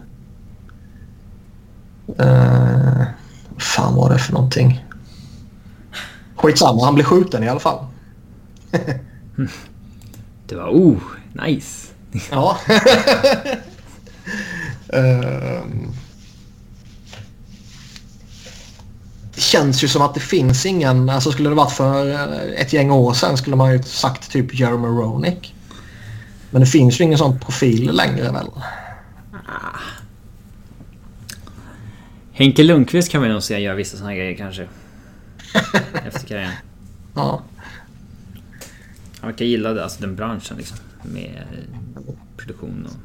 uh, 2.20 3.02
fan 3.58 3.94
var 3.94 4.10
det 4.12 4.18
för 4.18 4.32
någonting? 4.32 4.84
Skitsamma, 6.36 6.84
han 6.84 6.94
blir 6.94 7.04
skjuten 7.04 7.42
i 7.42 7.48
alla 7.48 7.60
fall. 7.60 7.86
Det 10.46 10.54
var 10.54 10.68
oh, 10.68 10.98
nice. 11.32 11.88
Ja. 12.30 12.58
Ehm. 14.88 15.92
det 19.34 19.40
känns 19.40 19.84
ju 19.84 19.88
som 19.88 20.02
att 20.02 20.14
det 20.14 20.20
finns 20.20 20.66
ingen... 20.66 21.08
Alltså 21.08 21.32
skulle 21.32 21.48
det 21.48 21.54
varit 21.54 21.72
för 21.72 22.10
ett 22.56 22.72
gäng 22.72 22.90
år 22.90 23.14
sedan 23.14 23.36
skulle 23.36 23.56
man 23.56 23.72
ju 23.72 23.82
sagt 23.82 24.30
typ 24.30 24.54
Jeremy 24.54 24.86
Roenick. 24.86 25.54
Men 26.50 26.60
det 26.60 26.66
finns 26.66 27.00
ju 27.00 27.04
ingen 27.04 27.18
sån 27.18 27.40
profil 27.40 27.90
längre 27.92 28.32
väl? 28.32 28.46
Henke 32.32 32.62
Lundqvist 32.62 33.10
kan 33.10 33.22
vi 33.22 33.28
nog 33.28 33.42
säga 33.42 33.58
gör 33.58 33.74
vissa 33.74 33.96
såna 33.96 34.14
grejer 34.14 34.36
kanske. 34.36 34.68
Efter 36.06 36.26
karriären. 36.26 36.52
Ja. 37.14 37.42
Han 39.24 39.30
verkar 39.32 39.44
gilla 39.44 39.72
det, 39.72 39.82
alltså 39.82 40.00
den 40.00 40.16
branschen 40.16 40.56
liksom. 40.56 40.76
Med 41.02 41.42
produktion 42.36 42.86
och... 42.86 42.96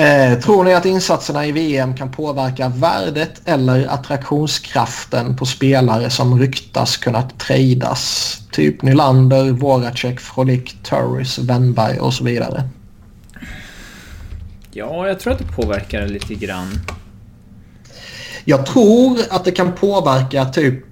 Eh, 0.00 0.38
tror 0.38 0.64
ni 0.64 0.74
att 0.74 0.86
insatserna 0.86 1.46
i 1.46 1.52
VM 1.52 1.96
kan 1.96 2.12
påverka 2.12 2.68
värdet 2.68 3.42
eller 3.44 3.86
attraktionskraften 3.86 5.36
på 5.36 5.46
spelare 5.46 6.10
som 6.10 6.40
ryktas 6.40 6.96
kunna 6.96 7.22
tradas? 7.22 8.38
Typ 8.52 8.82
Nylander, 8.82 9.50
Voracek, 9.50 10.20
Frolik, 10.20 10.82
Turris, 10.82 11.38
Wennberg 11.38 11.98
och 11.98 12.14
så 12.14 12.24
vidare. 12.24 12.68
Ja, 14.70 15.08
jag 15.08 15.20
tror 15.20 15.32
att 15.32 15.38
det 15.38 15.52
påverkar 15.56 16.06
lite 16.06 16.34
grann. 16.34 16.68
Jag 18.44 18.66
tror 18.66 19.18
att 19.30 19.44
det 19.44 19.50
kan 19.50 19.72
påverka 19.72 20.44
typ 20.44 20.84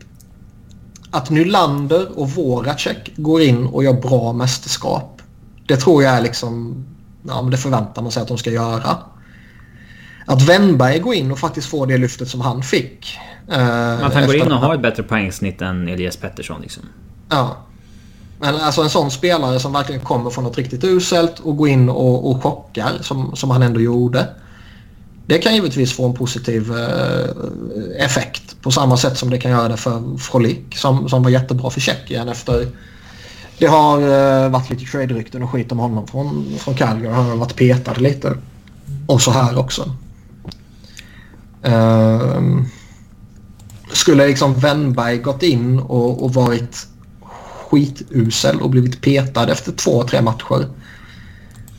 att 1.11 1.31
Nylander 1.31 2.19
och 2.19 2.31
Voracek 2.31 3.13
går 3.17 3.43
in 3.43 3.67
och 3.67 3.85
gör 3.85 3.93
bra 3.93 4.33
mästerskap. 4.33 5.23
Det 5.67 5.77
tror 5.77 6.03
jag 6.03 6.13
är 6.15 6.23
liksom... 6.23 6.85
Ja, 7.27 7.43
men 7.43 7.51
det 7.51 7.57
förväntar 7.57 8.03
man 8.03 8.13
sig 8.13 8.23
att 8.23 8.29
de 8.29 8.39
ska 8.39 8.51
göra. 8.51 8.99
Att 10.27 10.43
Wennberg 10.43 10.99
går 10.99 11.15
in 11.15 11.33
och 11.33 11.39
faktiskt 11.39 11.69
får 11.69 11.87
det 11.87 11.99
lyftet 11.99 12.29
som 12.29 12.41
han 12.41 12.63
fick. 12.63 13.19
Eh, 13.49 13.59
han 13.59 13.99
går 13.99 14.21
efter- 14.21 14.35
in 14.35 14.53
och 14.53 14.59
har 14.59 14.75
ett 14.75 14.83
bättre 14.83 15.03
poängsnitt 15.03 15.63
än 15.63 15.89
Elias 15.89 16.17
Pettersson 16.17 16.61
liksom. 16.61 16.83
Ja. 17.29 17.57
Men 18.41 18.55
alltså 18.55 18.83
en 18.83 18.91
sån 18.91 19.11
spelare 19.11 19.61
som 19.61 19.73
verkligen 19.73 20.01
kommer 20.01 20.31
från 20.31 20.45
något 20.45 20.59
riktigt 20.59 20.85
uselt 20.85 21.39
och 21.41 21.57
går 21.57 21.69
in 21.69 21.89
och, 21.89 22.31
och 22.31 22.43
chockar 22.43 22.91
som, 23.01 23.37
som 23.37 23.51
han 23.51 23.63
ändå 23.63 23.81
gjorde. 23.81 24.29
Det 25.27 25.39
kan 25.39 25.55
givetvis 25.55 25.93
få 25.93 26.07
en 26.09 26.15
positiv 26.15 26.73
eh, 26.79 28.05
effekt 28.05 28.57
på 28.63 28.71
samma 28.71 28.97
sätt 28.97 29.19
som 29.19 29.31
det 29.31 29.39
kan 29.39 29.51
göra 29.51 29.69
det 29.69 29.77
för 29.77 30.19
Frolik 30.19 30.77
som, 30.77 31.09
som 31.09 31.23
var 31.23 31.31
jättebra 31.31 31.71
för 31.71 31.81
Tjeckien 31.81 32.29
efter 32.29 32.67
det 33.59 33.67
har 33.67 33.99
eh, 33.99 34.51
varit 34.51 34.71
lite 34.71 34.85
trade-rykten 34.85 35.43
och 35.43 35.51
skit 35.51 35.73
om 35.73 35.79
honom 35.79 36.07
från, 36.07 36.59
från 36.59 36.75
Calgary. 36.75 37.15
Han 37.15 37.27
har 37.27 37.37
varit 37.37 37.57
petad 37.57 37.95
lite. 37.95 38.37
Och 39.07 39.23
så 39.23 39.31
här 39.31 39.59
också. 39.59 39.97
Eh, 41.63 42.43
skulle 43.93 44.27
liksom 44.27 44.55
Wennberg 44.55 45.19
gått 45.19 45.43
in 45.43 45.79
och, 45.79 46.25
och 46.25 46.35
varit 46.35 46.87
skitusel 47.67 48.61
och 48.61 48.71
blivit 48.71 49.01
petad 49.01 49.53
efter 49.53 49.73
två, 49.73 50.03
tre 50.03 50.23
matcher. 50.23 50.67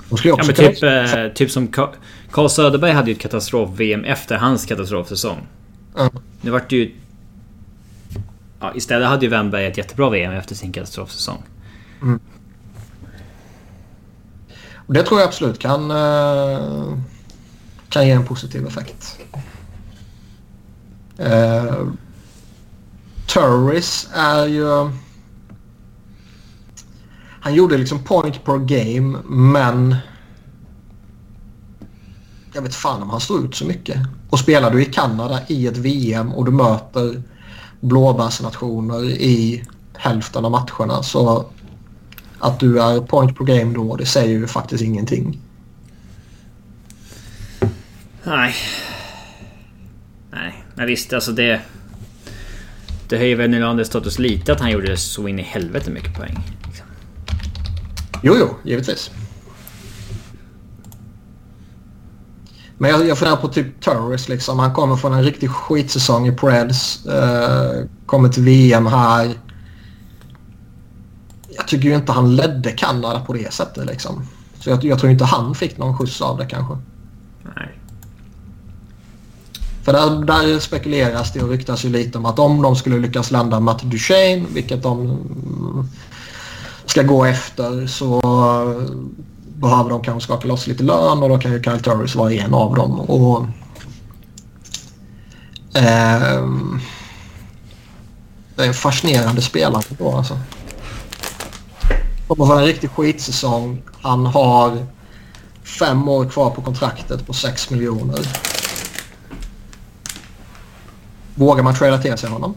Då 0.09 0.17
skulle 0.17 0.31
jag 0.31 0.39
också 0.39 0.63
ja, 0.63 0.69
typ, 0.69 0.83
eh, 0.83 1.33
typ 1.35 1.51
som 1.51 1.67
Carl 2.33 2.49
Söderberg 2.49 2.91
hade 2.91 3.11
ju 3.11 3.15
ett 3.15 3.21
katastrof-VM 3.21 4.03
efter 4.03 4.37
hans 4.37 4.65
katastrofsäsong. 4.65 5.47
Mm. 5.97 6.09
Nu 6.41 6.51
vart 6.51 6.69
det 6.69 6.75
ju... 6.75 6.95
Ja, 8.59 8.73
istället 8.75 9.07
hade 9.07 9.25
ju 9.25 9.31
Wennberg 9.31 9.65
ett 9.65 9.77
jättebra 9.77 10.09
VM 10.09 10.33
efter 10.33 10.55
sin 10.55 10.71
katastrofsäsong. 10.71 11.43
Mm. 12.01 12.19
Och 14.75 14.93
det 14.93 15.03
tror 15.03 15.19
jag 15.19 15.27
absolut 15.27 15.59
kan, 15.59 15.91
uh, 15.91 16.97
kan 17.89 18.07
ge 18.07 18.11
en 18.11 18.25
positiv 18.25 18.67
effekt. 18.67 19.19
Uh, 21.19 21.87
Turris 23.33 24.09
är 24.13 24.45
ju... 24.45 24.91
Han 27.41 27.53
gjorde 27.53 27.77
liksom 27.77 28.03
point 28.03 28.43
per 28.43 28.57
game 28.57 29.17
men... 29.27 29.95
Jag 32.53 32.61
vet 32.61 32.75
fan 32.75 33.01
om 33.01 33.09
han 33.09 33.19
står 33.19 33.45
ut 33.45 33.55
så 33.55 33.65
mycket. 33.65 33.97
Och 34.29 34.39
spelar 34.39 34.71
du 34.71 34.81
i 34.81 34.85
Kanada 34.85 35.39
i 35.47 35.67
ett 35.67 35.77
VM 35.77 36.33
och 36.33 36.45
du 36.45 36.51
möter 36.51 37.21
blåbärsnationer 37.79 39.03
i 39.05 39.63
hälften 39.93 40.45
av 40.45 40.51
matcherna 40.51 41.03
så 41.03 41.45
att 42.39 42.59
du 42.59 42.81
är 42.81 43.01
point 43.01 43.37
per 43.37 43.45
game 43.45 43.73
då, 43.73 43.95
det 43.95 44.05
säger 44.05 44.29
ju 44.29 44.47
faktiskt 44.47 44.83
ingenting. 44.83 45.39
Nej. 48.23 48.55
Nej, 50.31 50.65
men 50.75 50.87
visst 50.87 51.13
alltså 51.13 51.31
det... 51.31 51.61
Det 53.09 53.17
höjer 53.17 53.35
väl 53.35 53.49
Nylanders 53.49 53.87
status 53.87 54.19
lite 54.19 54.53
att 54.53 54.59
han 54.59 54.71
gjorde 54.71 54.97
så 54.97 55.27
in 55.27 55.39
i 55.39 55.41
helvete 55.41 55.91
mycket 55.91 56.15
poäng. 56.15 56.39
Liksom. 56.65 56.85
Jo, 58.23 58.35
jo, 58.39 58.55
givetvis. 58.63 59.11
Men 62.77 62.89
jag, 62.91 63.07
jag 63.07 63.17
funderar 63.17 63.37
på 63.37 63.47
typ 63.47 63.81
Turris 63.81 64.29
liksom. 64.29 64.59
Han 64.59 64.73
kommer 64.73 64.95
från 64.95 65.13
en 65.13 65.23
riktig 65.23 65.49
skitsäsong 65.49 66.27
i 66.27 66.31
Preds. 66.31 67.05
Eh, 67.05 67.85
kommer 68.05 68.29
till 68.29 68.43
VM 68.43 68.85
här 68.85 69.35
jag 71.55 71.67
tycker 71.67 71.89
ju 71.89 71.95
inte 71.95 72.11
han 72.11 72.35
ledde 72.35 72.71
Kanada 72.71 73.19
på 73.19 73.33
det 73.33 73.53
sättet 73.53 73.85
liksom. 73.85 74.27
Så 74.59 74.69
jag, 74.69 74.83
jag 74.83 74.99
tror 74.99 75.11
inte 75.11 75.25
han 75.25 75.55
fick 75.55 75.77
någon 75.77 75.97
skjuts 75.97 76.21
av 76.21 76.37
det 76.37 76.45
kanske. 76.45 76.77
Nej. 77.55 77.79
För 79.83 79.93
där, 79.93 80.25
där 80.25 80.59
spekuleras 80.59 81.33
det 81.33 81.43
och 81.43 81.49
ryktas 81.49 81.85
ju 81.85 81.89
lite 81.89 82.17
om 82.17 82.25
att 82.25 82.39
om 82.39 82.61
de 82.61 82.75
skulle 82.75 82.99
lyckas 82.99 83.31
landa 83.31 83.59
Matt 83.59 83.81
Duchene, 83.81 84.45
vilket 84.53 84.83
de 84.83 85.19
ska 86.85 87.03
gå 87.03 87.25
efter, 87.25 87.87
så 87.87 88.21
behöver 89.63 89.89
de 89.89 90.03
kanske 90.03 90.27
skaka 90.27 90.47
loss 90.47 90.67
lite 90.67 90.83
lön 90.83 91.23
och 91.23 91.29
då 91.29 91.37
kan 91.37 91.51
ju 91.51 91.63
Kyle 91.63 91.79
Turris 91.79 92.15
vara 92.15 92.33
en 92.33 92.53
av 92.53 92.75
dem. 92.75 92.99
Och, 92.99 93.45
eh, 95.77 96.47
det 98.55 98.63
är 98.63 98.67
en 98.67 98.73
fascinerande 98.73 99.41
spelare 99.41 99.83
då 99.97 100.11
alltså 100.11 100.37
kommer 102.35 102.45
få 102.45 102.59
en 102.59 102.65
riktig 102.65 102.89
skitsäsong. 102.89 103.81
Han 104.01 104.25
har 104.25 104.85
fem 105.63 106.07
år 106.07 106.29
kvar 106.29 106.49
på 106.49 106.61
kontraktet 106.61 107.27
på 107.27 107.33
6 107.33 107.69
miljoner. 107.69 108.19
Vågar 111.35 111.63
man 111.63 111.75
trada 111.75 112.01
till 112.01 112.17
sig 112.17 112.29
honom? 112.29 112.55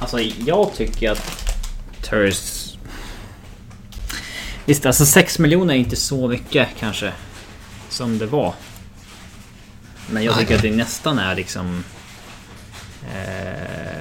Alltså 0.00 0.20
jag 0.20 0.74
tycker 0.74 1.10
att 1.10 1.54
Turris... 2.02 2.61
Visst, 4.64 4.86
alltså 4.86 5.06
6 5.06 5.38
miljoner 5.38 5.74
är 5.74 5.78
inte 5.78 5.96
så 5.96 6.28
mycket 6.28 6.68
kanske. 6.78 7.12
Som 7.88 8.18
det 8.18 8.26
var. 8.26 8.54
Men 10.10 10.24
jag 10.24 10.38
tycker 10.38 10.56
att 10.56 10.62
det 10.62 10.70
nästan 10.70 11.18
är 11.18 11.34
liksom... 11.34 11.84
Eh, 13.14 13.92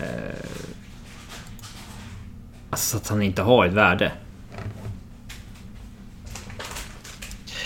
Alltså 2.72 2.98
att 2.98 3.08
han 3.08 3.22
inte 3.22 3.42
har 3.42 3.66
ett 3.66 3.74
värde. 3.74 4.12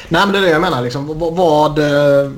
Nej 0.10 0.22
men 0.26 0.32
det 0.32 0.38
är 0.38 0.42
det 0.42 0.50
jag 0.50 0.62
menar 0.62 0.82
liksom. 0.82 1.20
Vad... 1.20 1.36
vad 1.36 1.80
eh, 1.80 2.32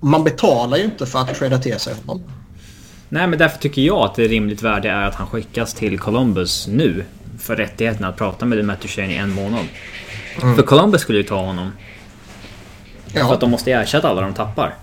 man 0.00 0.24
betalar 0.24 0.76
ju 0.76 0.84
inte 0.84 1.06
för 1.06 1.18
att 1.18 1.34
trada 1.34 1.58
till 1.58 1.78
sig 1.78 1.94
honom. 1.94 2.22
Nej 3.08 3.26
men 3.26 3.38
därför 3.38 3.58
tycker 3.58 3.82
jag 3.82 4.04
att 4.04 4.14
det 4.14 4.28
rimligt 4.28 4.62
värde 4.62 4.90
är 4.90 5.02
att 5.02 5.14
han 5.14 5.26
skickas 5.26 5.74
till 5.74 5.98
Columbus 5.98 6.66
nu. 6.66 7.04
För 7.40 7.56
rättigheten 7.56 8.04
att 8.04 8.16
prata 8.16 8.46
med 8.46 8.64
Matt 8.64 8.80
Duchene 8.80 9.12
i 9.12 9.16
en 9.16 9.34
månad. 9.34 9.66
Mm. 10.42 10.56
För 10.56 10.62
Columbus 10.62 11.00
skulle 11.00 11.18
ju 11.18 11.24
ta 11.24 11.44
honom. 11.44 11.72
Ja. 13.12 13.26
För 13.26 13.34
att 13.34 13.40
de 13.40 13.50
måste 13.50 13.72
ersätta 13.72 14.08
alla 14.08 14.20
de 14.20 14.34
tappar. 14.34 14.74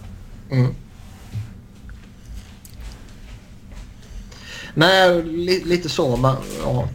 Mm. 0.51 0.75
Nej, 4.73 5.23
li, 5.23 5.63
lite 5.65 5.89
så. 5.89 6.17
Men, 6.17 6.35
ja. 6.63 6.87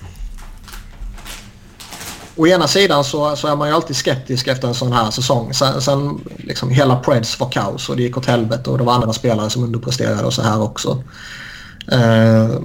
Å 2.37 2.47
ena 2.47 2.69
sidan 2.69 3.05
så, 3.05 3.37
så 3.37 3.49
är 3.49 3.57
man 3.57 3.69
ju 3.69 3.75
alltid 3.75 3.97
skeptisk 3.97 4.49
efter 4.49 4.69
en 4.69 4.75
sån 4.75 4.93
här 4.93 5.11
säsong. 5.11 5.55
Sen, 5.55 5.83
sen 5.83 6.21
liksom 6.39 6.71
hela 6.71 6.97
Preds 6.97 7.41
var 7.41 7.51
kaos 7.51 7.89
och 7.89 7.97
det 7.97 8.03
gick 8.03 8.17
åt 8.17 8.27
helvete 8.27 8.71
och 8.71 8.79
det 8.79 8.85
var 8.85 8.93
andra 8.93 9.13
spelare 9.13 9.51
som 9.51 9.65
underpresterade 9.65 10.23
och 10.25 10.35
så 10.35 10.43
här 10.43 10.63
också. 10.63 11.03
Uh, 11.93 12.61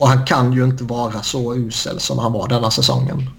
och 0.00 0.08
han 0.08 0.24
kan 0.24 0.52
ju 0.52 0.64
inte 0.64 0.84
vara 0.84 1.22
så 1.22 1.54
usel 1.54 2.00
som 2.00 2.18
han 2.18 2.32
var 2.32 2.48
denna 2.48 2.70
säsongen. 2.70 3.30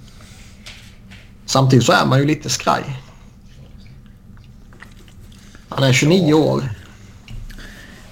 Samtidigt 1.45 1.85
så 1.85 1.91
är 1.91 2.05
man 2.05 2.19
ju 2.19 2.25
lite 2.25 2.49
skraj. 2.49 3.01
Han 5.69 5.83
är 5.83 5.93
29 5.93 6.33
år. 6.33 6.69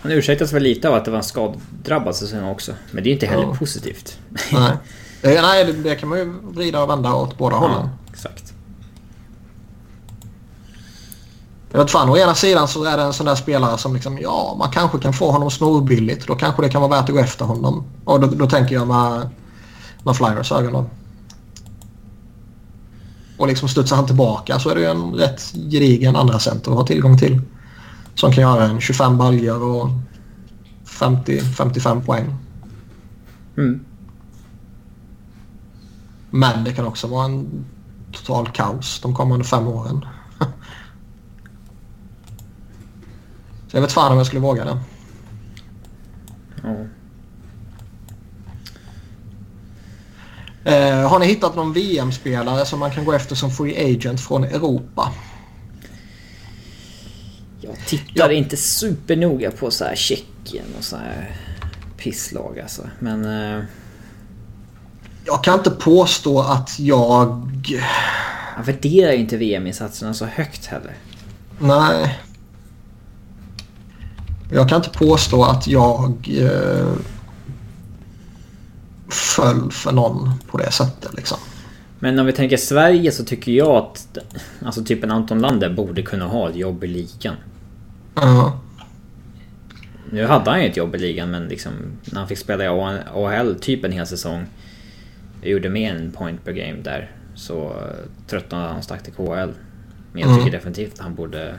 Han 0.02 0.12
ursäktas 0.12 0.54
väl 0.54 0.64
lite 0.64 0.90
av 0.90 0.96
att 0.96 1.06
det 1.06 1.12
var 1.12 1.18
en 1.18 1.24
skaddrabbad 1.24 2.16
säsong 2.16 2.44
också. 2.44 2.74
Men 2.92 3.04
det 3.04 3.10
är 3.10 3.12
inte 3.12 3.26
heller 3.26 3.44
ja. 3.44 3.56
positivt. 3.56 4.20
Nej. 4.52 4.78
Nej, 5.42 5.66
det, 5.66 5.74
det 5.74 5.96
kan 5.96 6.10
man 6.10 6.20
ju 6.20 6.34
vrida 6.44 6.84
och 6.84 6.90
vända 6.90 7.14
åt 7.14 7.38
båda 7.38 7.56
ja, 7.56 7.60
hållen. 7.60 7.90
Exakt. 8.14 8.54
Jag 11.72 11.80
vet 11.80 11.92
fan, 11.92 12.10
å 12.10 12.18
ena 12.18 12.36
sidan 12.36 12.68
så 12.68 12.84
är 12.84 12.98
det 12.98 13.04
en 13.04 13.14
sån 13.14 13.26
där 13.26 13.36
spelare 13.36 13.78
som 13.78 13.94
liksom, 13.94 14.18
ja, 14.18 14.56
man 14.60 14.72
kanske 14.72 15.00
kan 15.00 15.14
få 15.14 15.32
honom 15.32 15.52
snorbilligt. 15.52 16.28
Då 16.28 16.36
kanske 16.36 16.62
det 16.62 16.70
kan 16.70 16.82
vara 16.82 16.92
värt 16.92 17.10
att 17.10 17.16
gå 17.16 17.22
efter 17.22 17.46
honom. 17.46 17.84
Och 18.06 18.20
då, 18.20 18.28
då 18.28 18.48
tänker 18.48 18.76
jag 18.76 18.88
med, 18.88 19.30
med 20.04 20.16
Flyers 20.16 20.52
ögon 20.52 20.74
då. 20.74 20.86
Och 23.38 23.48
liksom 23.48 23.70
studsar 23.70 23.96
han 23.96 24.06
tillbaka 24.06 24.60
så 24.60 24.70
är 24.70 24.76
det 24.76 24.82
ju 24.82 24.88
en 24.88 25.14
rätt 25.14 25.42
gedigen 25.54 26.16
andra 26.16 26.40
center 26.40 26.72
att 26.72 26.78
ha 26.78 26.86
tillgång 26.86 27.18
till. 27.18 27.42
Som 28.16 28.32
kan 28.32 28.42
göra 28.42 28.64
en 28.64 28.82
25 28.82 29.18
baljor 29.18 29.64
och 29.64 29.90
50-55 30.86 32.06
poäng. 32.06 32.36
Mm. 33.58 33.86
Men 36.30 36.64
det 36.64 36.74
kan 36.74 36.86
också 36.86 37.08
vara 37.08 37.26
en 37.26 37.66
total 38.12 38.50
kaos 38.52 39.00
de 39.02 39.16
kommande 39.16 39.46
fem 39.46 39.68
åren. 39.68 40.06
Så 43.72 43.78
jag 43.78 43.82
vet 43.82 43.92
fan 43.92 44.12
om 44.12 44.18
jag 44.18 44.28
skulle 44.28 44.42
våga 44.42 44.66
det. 44.66 44.78
Mm. 46.64 46.90
Eh, 50.64 51.10
har 51.10 51.20
ni 51.20 51.26
hittat 51.26 51.56
någon 51.56 51.74
VM-spelare 51.74 52.66
som 52.66 52.80
man 52.80 52.92
kan 52.92 53.06
gå 53.06 53.14
efter 53.14 53.36
som 53.36 53.52
free 53.52 53.96
agent 53.96 54.22
från 54.22 54.44
Europa? 54.44 55.12
Jag 57.62 57.86
tittar 57.86 58.30
ja. 58.30 58.32
inte 58.32 58.58
supernoga 58.58 59.52
på 59.52 59.72
så 59.72 59.86
här 59.86 59.96
Tjeckien 59.96 60.66
och 60.78 60.84
så 60.84 60.98
här 60.98 61.36
pisslag 61.98 62.60
alltså. 62.60 62.90
Men... 63.00 63.26
Uh... 63.26 63.64
Jag 65.26 65.44
kan 65.44 65.54
inte 65.54 65.72
påstå 65.72 66.40
att 66.42 66.80
jag... 66.80 67.52
Jag 68.58 68.64
värderar 68.64 69.12
inte 69.12 69.38
VM-insatserna 69.38 70.14
så 70.14 70.26
högt 70.26 70.66
heller. 70.66 70.94
Nej. 71.60 72.20
Jag 74.52 74.70
kan 74.70 74.76
inte 74.76 74.90
påstå 75.00 75.44
att 75.44 75.68
jag... 75.68 76.30
Uh... 76.42 76.94
föll 79.10 79.72
för 79.72 79.92
någon 79.92 80.32
på 80.48 80.58
det 80.58 80.72
sättet 80.72 81.14
liksom. 81.14 81.38
Men 82.00 82.20
om 82.20 82.26
vi 82.26 82.34
tänker 82.34 82.58
Sverige 82.58 83.12
så 83.12 83.24
tycker 83.26 83.52
jag 83.52 83.76
att 83.76 84.18
alltså 84.66 84.84
typ 84.84 85.04
en 85.04 85.12
Anton 85.12 85.40
Lander 85.40 85.70
borde 85.70 86.02
kunna 86.02 86.26
ha 86.26 86.50
ett 86.50 86.56
jobb 86.56 86.84
i 86.84 86.88
ligan. 86.88 87.36
Uh, 88.18 88.54
Nu 90.12 90.26
hade 90.26 90.50
han 90.52 90.62
ju 90.64 90.70
ett 90.70 90.78
jobb 90.78 90.96
i 90.96 90.98
ligan 90.98 91.32
men 91.32 91.48
liksom 91.48 91.72
när 92.06 92.20
han 92.20 92.28
fick 92.28 92.38
spela 92.38 92.64
i 92.64 92.68
AHL 93.14 93.56
typ 93.62 93.86
en 93.86 93.92
hel 93.92 94.08
säsong. 94.08 94.46
Gjorde 95.44 95.70
mer 95.70 95.96
än 95.96 96.12
point 96.12 96.46
per 96.46 96.52
game 96.52 96.78
där. 96.84 97.12
Så 97.36 97.64
eh, 97.64 98.28
tröttnade 98.28 98.68
han 98.68 98.78
och 98.78 98.84
stack 98.84 99.04
till 99.04 99.14
KHL. 99.14 99.50
Men 100.12 100.22
jag 100.22 100.30
tycker 100.30 100.42
Mm. 100.42 100.52
definitivt 100.52 100.94
att 100.94 101.00
han 101.00 101.16
borde... 101.16 101.56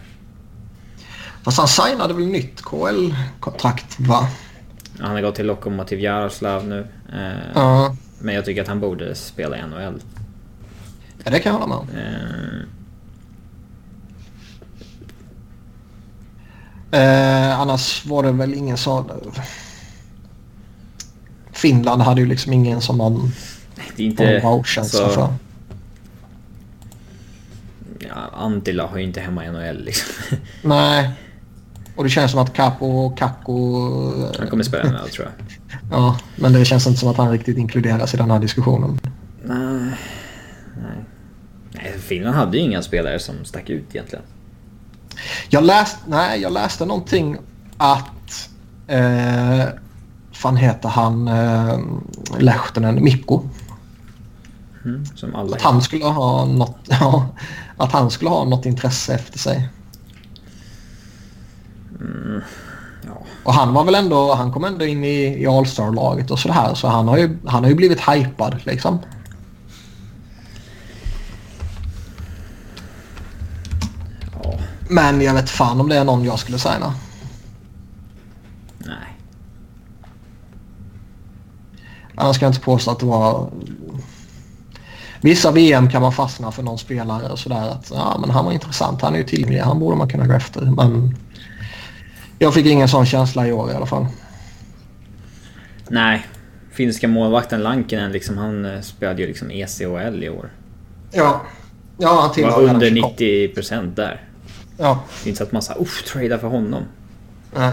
fast 1.42 1.58
han 1.58 1.68
signade 1.68 2.14
väl 2.14 2.26
nytt 2.26 2.62
KL-kontrakt 2.62 4.00
va? 4.00 4.28
Han 5.00 5.10
har 5.10 5.20
gått 5.20 5.34
till 5.34 5.46
Lokomotiv 5.46 6.00
Jaroslav 6.00 6.66
nu. 6.66 6.86
Eh, 7.12 7.50
Ja, 7.54 7.96
Men 8.18 8.34
jag 8.34 8.44
tycker 8.44 8.62
att 8.62 8.68
han 8.68 8.80
borde 8.80 9.14
spela 9.14 9.56
i 9.58 9.62
NHL. 9.62 10.02
ja, 11.24 11.30
det 11.30 11.40
kan 11.40 11.52
jag 11.52 11.60
hålla 11.60 11.66
med 11.66 11.76
om. 11.76 11.88
Eh, 11.98 12.66
Eh, 16.92 17.60
annars 17.60 18.06
var 18.06 18.22
det 18.22 18.32
väl 18.32 18.54
ingen 18.54 18.76
sån... 18.76 19.10
Finland 21.52 22.02
hade 22.02 22.20
ju 22.20 22.26
liksom 22.26 22.52
ingen 22.52 22.80
som 22.80 22.96
man 22.98 23.32
det 23.96 24.02
är 24.02 24.06
inte... 24.06 24.42
alltså, 24.78 25.08
för. 25.08 25.34
Ja, 27.98 28.30
Antila 28.32 28.86
har 28.86 28.98
ju 28.98 29.04
inte 29.04 29.20
hemma 29.20 29.44
i 29.46 29.50
NHL 29.50 29.84
liksom. 29.84 30.36
Nej. 30.62 31.10
Och 32.00 32.04
det 32.04 32.10
känns 32.10 32.30
som 32.30 32.40
att 32.40 32.52
Capo 32.52 32.86
och 32.86 33.18
Kakko... 33.18 33.54
Han 34.38 34.48
kommer 34.48 34.64
spela 34.64 34.90
NHL 34.90 35.08
tror 35.08 35.28
jag. 35.28 35.78
Ja, 35.90 36.18
men 36.36 36.52
det 36.52 36.64
känns 36.64 36.86
inte 36.86 37.00
som 37.00 37.08
att 37.08 37.16
han 37.16 37.30
riktigt 37.30 37.58
inkluderas 37.58 38.14
i 38.14 38.16
den 38.16 38.30
här 38.30 38.38
diskussionen. 38.38 39.00
Nej. 39.44 39.94
Nej. 40.76 41.98
Finland 41.98 42.36
hade 42.36 42.56
ju 42.56 42.62
inga 42.62 42.82
spelare 42.82 43.18
som 43.18 43.44
stack 43.44 43.70
ut 43.70 43.84
egentligen. 43.94 44.24
Jag, 45.48 45.64
läst, 45.64 45.96
nej, 46.06 46.40
jag 46.40 46.52
läste 46.52 46.86
någonting 46.86 47.36
att... 47.76 48.48
Eh, 48.86 49.64
fan 50.32 50.56
heter 50.56 50.88
han? 50.88 51.28
Eh, 51.28 51.78
Lehtinen, 52.38 53.04
Mikko. 53.04 53.42
Mm, 54.84 55.06
som 55.06 55.34
alla 55.34 55.56
Att 55.56 55.62
han 55.62 55.82
skulle 55.82 56.04
ha 56.04 56.44
något... 56.44 56.76
Ja, 56.88 57.26
att 57.76 57.92
han 57.92 58.10
skulle 58.10 58.30
ha 58.30 58.44
något 58.44 58.66
intresse 58.66 59.14
efter 59.14 59.38
sig. 59.38 59.68
Mm, 62.00 62.42
ja. 63.06 63.22
Och 63.44 63.54
han 63.54 63.74
var 63.74 63.84
väl 63.84 63.94
ändå... 63.94 64.34
Han 64.34 64.52
kom 64.52 64.64
ändå 64.64 64.84
in 64.84 65.04
i, 65.04 65.42
i 65.42 65.46
All-Star-laget 65.46 66.30
och 66.30 66.38
sådär. 66.38 66.74
Så 66.74 66.88
han 66.88 67.08
har 67.08 67.18
ju, 67.18 67.38
han 67.46 67.62
har 67.62 67.70
ju 67.70 67.76
blivit 67.76 68.00
hypad 68.00 68.56
liksom. 68.64 68.98
ja. 74.42 74.58
Men 74.88 75.20
jag 75.20 75.34
vet 75.34 75.50
fan 75.50 75.80
om 75.80 75.88
det 75.88 75.96
är 75.96 76.04
någon 76.04 76.24
jag 76.24 76.38
skulle 76.38 76.58
signa. 76.58 76.94
Nej. 78.78 79.18
Annars 82.14 82.36
ska 82.36 82.44
jag 82.44 82.50
inte 82.50 82.64
påstå 82.64 82.90
att 82.90 82.98
det 82.98 83.06
var... 83.06 83.50
Vissa 85.22 85.50
VM 85.50 85.90
kan 85.90 86.02
man 86.02 86.12
fastna 86.12 86.52
för 86.52 86.62
någon 86.62 86.78
spelare 86.78 87.28
och 87.28 87.38
sådär 87.38 87.68
att 87.68 87.90
ja 87.94 88.16
men 88.20 88.30
han 88.30 88.44
var 88.44 88.52
intressant, 88.52 89.02
han 89.02 89.14
är 89.14 89.18
ju 89.18 89.24
tillgänglig, 89.24 89.58
han 89.58 89.78
borde 89.78 89.96
man 89.96 90.08
kunna 90.08 90.26
gå 90.26 90.32
efter. 90.32 90.60
Men 90.60 91.16
jag 92.42 92.54
fick 92.54 92.66
ingen 92.66 92.88
sån 92.88 93.06
känsla 93.06 93.46
i 93.48 93.52
år 93.52 93.70
i 93.70 93.74
alla 93.74 93.86
fall. 93.86 94.06
Nej. 95.88 96.26
Finska 96.72 97.08
målvakten 97.08 97.62
Lankinen 97.62 98.12
liksom, 98.12 98.38
han 98.38 98.64
eh, 98.64 98.80
spelade 98.80 99.22
ju 99.22 99.28
liksom 99.28 99.50
ECHL 99.50 100.24
i 100.24 100.28
år. 100.28 100.50
Ja, 101.12 101.42
ja 101.98 102.20
han 102.20 102.32
tillhör 102.32 102.50
Var 102.50 102.74
under 102.74 102.90
Chicago. 102.90 103.14
90% 103.16 103.94
där. 103.94 104.22
Ja, 104.78 105.04
Det 105.22 105.28
är 105.28 105.28
inte 105.28 105.38
så 105.38 105.44
att 105.44 105.52
man 105.52 105.62
sa 105.62 105.74
uff, 105.74 106.04
trada 106.04 106.38
för 106.38 106.48
honom. 106.48 106.82
nej. 107.54 107.72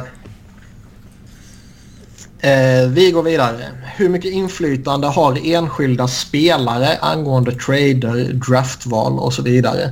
Eh, 2.39 2.89
vi 2.89 3.11
går 3.11 3.23
vidare. 3.23 3.65
Hur 3.95 4.09
mycket 4.09 4.31
inflytande 4.31 5.07
har 5.07 5.39
enskilda 5.43 6.07
spelare 6.07 6.97
angående 7.01 7.51
trader, 7.51 8.33
draftval 8.33 9.19
och 9.19 9.33
så 9.33 9.41
vidare? 9.41 9.91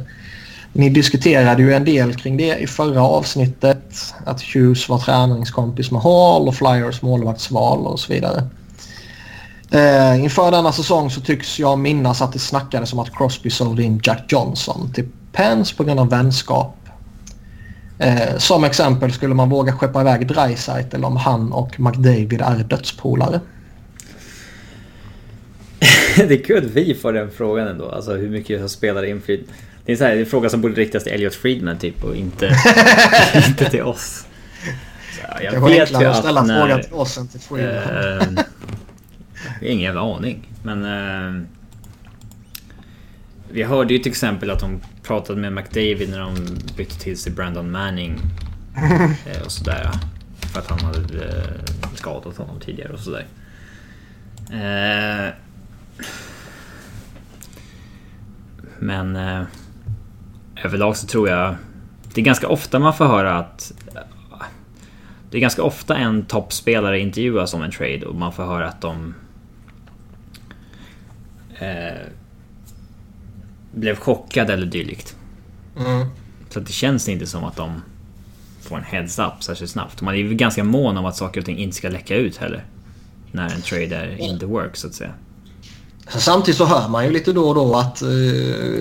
Ni 0.78 0.90
diskuterade 0.90 1.62
ju 1.62 1.74
en 1.74 1.86
del 1.86 2.16
kring 2.16 2.38
det 2.38 2.58
i 2.58 2.68
förra 2.68 3.02
avsnittet. 3.02 4.14
Att 4.26 4.42
Hughes 4.42 4.90
var 4.90 5.00
träningskompis 5.00 5.92
med 5.92 6.02
Hall 6.02 6.48
och 6.48 6.56
Flyers 6.56 7.02
målvaktsval 7.02 7.88
och 7.88 8.00
så 8.00 8.14
vidare. 8.14 8.44
Eh, 9.72 10.24
inför 10.24 10.52
denna 10.52 10.72
säsong 10.72 11.10
så 11.10 11.22
tycks 11.22 11.60
jag 11.60 11.80
minnas 11.80 12.22
att 12.22 12.34
det 12.34 12.40
snackades 12.40 12.94
om 12.94 13.00
att 13.00 13.16
Crosby 13.18 13.50
sålde 13.50 13.84
in 13.84 14.02
Jack 14.04 14.24
Johnson 14.28 14.94
till 14.94 15.10
Pens 15.32 15.74
på 15.74 15.84
grund 15.84 16.00
av 16.00 16.10
vänskap. 16.10 16.78
Eh, 18.00 18.38
som 18.38 18.64
exempel 18.64 19.12
skulle 19.12 19.34
man 19.34 19.50
våga 19.50 19.74
skeppa 19.74 20.02
iväg 20.02 20.28
Dreisaitl 20.28 21.04
om 21.04 21.18
han 21.18 21.52
och 21.52 21.80
McDavid 21.80 22.42
är 22.42 22.64
dödspolare. 22.64 23.40
det 26.16 26.34
är 26.34 26.44
kul 26.44 26.66
att 26.66 26.72
vi 26.72 26.94
får 26.94 27.14
den 27.14 27.32
frågan 27.32 27.68
ändå. 27.68 27.90
Alltså 27.90 28.14
hur 28.14 28.30
mycket 28.30 28.72
spelar 28.72 29.06
inflytande? 29.06 29.54
Det 29.86 29.92
är, 29.92 29.96
så 29.96 30.04
här, 30.04 30.12
det 30.12 30.18
är 30.18 30.20
en 30.20 30.26
fråga 30.26 30.50
som 30.50 30.62
borde 30.62 30.76
riktas 30.76 31.04
till 31.04 31.14
Elliot 31.14 31.36
Friedman 31.36 31.78
typ 31.78 32.04
och 32.04 32.16
inte, 32.16 32.46
inte 33.48 33.70
till 33.70 33.82
oss. 33.82 34.26
Så, 35.16 35.44
jag 35.44 35.54
Det 35.54 35.60
var 35.60 35.70
vet 35.70 35.92
ju 35.92 36.06
att 36.06 36.18
ställa 36.18 36.42
att 36.42 36.48
när, 36.48 36.62
frågan 36.62 36.82
till 36.82 36.94
oss 36.94 37.18
än 37.18 37.28
till 37.28 37.40
Freeman. 37.40 38.38
Eh, 38.38 38.44
ingen 39.62 39.84
jävla 39.84 40.02
aning. 40.02 40.50
Men... 40.64 40.86
Eh, 40.86 41.48
vi 43.52 43.64
hörde 43.64 43.94
ju 43.94 44.00
till 44.00 44.12
exempel 44.12 44.52
att 44.52 44.60
de 44.60 44.82
pratade 45.04 45.42
med 45.42 45.54
McDavid 45.54 46.10
när 46.10 46.20
de 46.20 46.36
bytte 46.78 47.00
till 47.00 47.18
sig 47.18 47.32
Brandon 47.32 47.72
Manning. 47.72 48.20
Eh, 49.26 49.42
och 49.46 49.52
sådär. 49.52 49.92
För 50.40 50.60
att 50.60 50.70
han 50.70 50.80
hade 50.80 51.26
eh, 51.26 51.94
skadat 51.96 52.38
honom 52.38 52.60
tidigare 52.60 52.94
och 52.94 53.00
sådär. 53.00 53.26
Eh, 54.52 55.34
men... 58.80 59.18
Överlag 60.66 60.98
så 60.98 61.08
tror 61.08 61.30
jag... 61.30 61.56
Det 62.14 62.22
är 62.22 62.26
ganska 62.26 62.48
ofta 62.48 62.80
man 62.80 62.94
får 62.94 63.06
höra 63.06 63.38
att... 63.38 63.74
Det 65.30 65.38
är 65.38 65.42
ganska 65.42 65.64
ofta 65.64 65.98
en 65.98 66.26
toppspelare 66.26 67.00
intervjuas 67.00 67.54
om 67.54 67.62
en 67.62 67.72
trade 67.72 68.06
och 68.06 68.16
man 68.16 68.34
får 68.34 68.44
höra 68.44 68.68
att 68.68 68.82
de... 68.82 69.14
Eh, 71.60 72.08
blev 73.72 73.96
chockade 73.96 74.54
eller 74.54 74.66
dylikt. 74.66 75.16
Mm. 75.78 76.08
Så 76.50 76.60
det 76.60 76.72
känns 76.72 77.10
inte 77.10 77.28
som 77.28 77.44
att 77.44 77.56
de 77.56 77.82
får 78.62 78.78
en 78.78 78.84
heads-up 78.84 79.44
särskilt 79.44 79.72
snabbt. 79.72 80.02
Man 80.02 80.14
är 80.14 80.18
ju 80.18 80.34
ganska 80.34 80.64
mån 80.64 80.98
om 80.98 81.06
att 81.06 81.16
saker 81.16 81.40
och 81.40 81.46
ting 81.46 81.58
inte 81.58 81.76
ska 81.76 81.90
läcka 81.90 82.16
ut 82.16 82.38
heller. 82.38 82.66
När 83.32 83.56
en 83.56 83.62
trade 83.62 83.96
är 83.96 84.18
in 84.18 84.40
the 84.40 84.46
work 84.46 84.76
så 84.76 84.88
att 84.88 84.94
säga. 84.94 85.14
Samtidigt 86.08 86.58
så 86.58 86.66
hör 86.66 86.90
man 86.90 87.06
ju 87.06 87.12
lite 87.12 87.34
då 87.34 87.50
och 87.50 87.56
då 87.56 87.76
att 87.76 88.02
eh, 88.02 88.08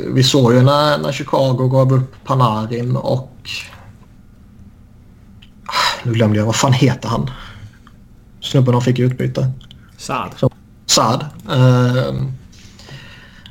vi 0.07 0.23
såg 0.25 0.53
ju 0.53 0.63
när, 0.63 0.99
när 0.99 1.13
Chicago 1.13 1.69
gav 1.69 1.93
upp 1.93 2.25
Panarin 2.25 2.97
och... 2.97 3.51
Ah, 5.67 6.01
Nu 6.03 6.13
glömde 6.13 6.39
jag, 6.39 6.47
vad 6.47 6.57
fan 6.57 6.73
heter 6.73 7.09
han? 7.09 7.31
Snubben 8.41 8.73
de 8.73 8.83
fick 8.83 8.99
i 8.99 9.03
utbyte. 9.03 9.51
Saad. 9.97 10.31
Saad. 10.87 11.27
Eh, 11.51 12.15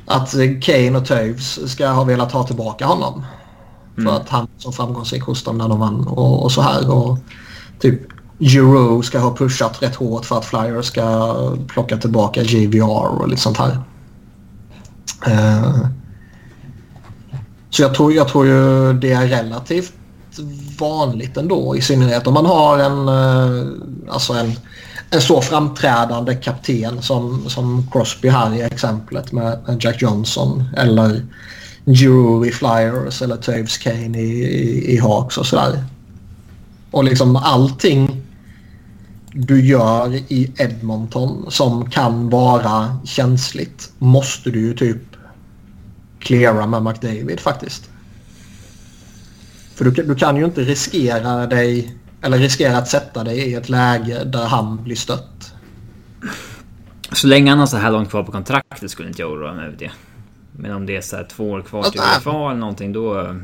att 0.06 0.36
Kane 0.62 0.98
och 0.98 1.06
Toews 1.06 1.72
ska 1.72 1.88
ha 1.88 2.04
velat 2.04 2.32
ha 2.32 2.44
tillbaka 2.44 2.86
honom. 2.86 3.26
Mm. 3.98 4.10
För 4.10 4.22
att 4.22 4.30
han 4.30 4.42
var 4.42 4.50
så 4.58 4.72
framgångsrik 4.72 5.24
hos 5.24 5.44
dem 5.44 5.58
när 5.58 5.68
de 5.68 5.80
vann 5.80 6.08
och, 6.08 6.44
och 6.44 6.52
så 6.52 6.62
här. 6.62 6.92
Och 6.92 7.18
typ 7.80 8.02
Euro 8.40 9.02
ska 9.02 9.20
ha 9.20 9.36
pushat 9.36 9.82
rätt 9.82 9.96
hårt 9.96 10.26
för 10.26 10.38
att 10.38 10.46
Flyers 10.46 10.86
ska 10.86 11.58
plocka 11.68 11.98
tillbaka 11.98 12.42
JVR 12.42 13.22
och 13.22 13.28
lite 13.28 13.42
sånt 13.42 13.58
här. 13.58 13.78
Eh, 15.28 15.88
så 17.70 17.82
jag 17.82 17.96
tror, 17.96 18.14
jag 18.14 18.28
tror 18.28 18.46
ju 18.46 18.94
det 18.94 19.12
är 19.12 19.28
relativt 19.28 19.94
vanligt 20.80 21.38
ändå. 21.38 21.78
I 21.78 21.82
synnerhet 21.82 22.28
om 22.28 22.34
man 22.34 22.46
har 22.46 22.80
en, 22.80 23.08
eh, 23.08 23.68
alltså 24.10 24.34
en, 24.34 24.54
en 25.10 25.22
så 25.22 25.42
framträdande 25.42 26.36
kapten 26.36 27.02
som, 27.02 27.50
som 27.50 27.88
Crosby 27.92 28.30
här 28.30 28.56
i 28.56 28.62
exemplet 28.62 29.32
med, 29.32 29.78
Jack 29.80 30.02
Johnson. 30.02 30.64
Eller 30.78 31.26
Giroux 31.86 32.48
i 32.48 32.52
Flyers 32.52 33.22
eller 33.22 33.38
Toews 33.38 33.78
Kane 33.78 34.20
i, 34.20 34.44
i, 34.44 34.94
i 34.94 34.98
Hawks 34.98 35.38
och 35.38 35.46
sådär. 35.46 35.84
Och 36.92 37.04
liksom 37.04 37.36
allting 37.36 38.23
du 39.34 39.66
gör 39.66 40.14
i 40.14 40.52
Edmonton 40.58 41.52
som 41.52 41.90
kan 41.90 42.30
vara 42.30 42.98
känsligt 43.06 43.92
måste 43.98 44.52
du 44.52 44.60
ju 44.60 44.74
typ 44.74 45.02
cleara 46.20 46.68
med 46.68 46.84
McDavid 46.84 47.40
faktiskt. 47.40 47.90
För 49.76 49.86
du, 49.86 49.92
du 49.92 50.16
kan 50.16 50.38
ju 50.38 50.46
inte 50.46 50.62
riskera 50.62 51.48
dig 51.48 51.98
eller 52.22 52.38
riskera 52.38 52.78
att 52.78 52.88
sätta 52.88 53.24
dig 53.24 53.38
i 53.38 53.54
ett 53.54 53.70
läge 53.70 54.24
där 54.24 54.46
han 54.46 54.84
blir 54.84 54.96
stött. 54.96 55.54
Så 57.12 57.28
länge 57.28 57.50
han 57.50 57.60
har 57.60 57.66
så 57.66 57.78
här 57.78 57.92
långt 57.92 58.10
kvar 58.10 58.24
på 58.24 58.32
kontraktet 58.32 58.92
skulle 58.92 59.08
inte 59.08 59.22
jag 59.22 59.32
oroa 59.32 59.54
mig 59.54 59.66
över 59.66 59.78
det. 59.78 59.92
Men 60.52 60.72
om 60.72 60.86
det 60.86 60.96
är 60.96 61.02
så 61.02 61.16
här 61.16 61.24
två 61.24 61.52
år 61.52 61.62
kvar 61.62 61.84
till 61.84 62.02
UFA 62.18 62.50
eller 62.50 62.60
någonting 62.60 62.94
då... 62.94 63.36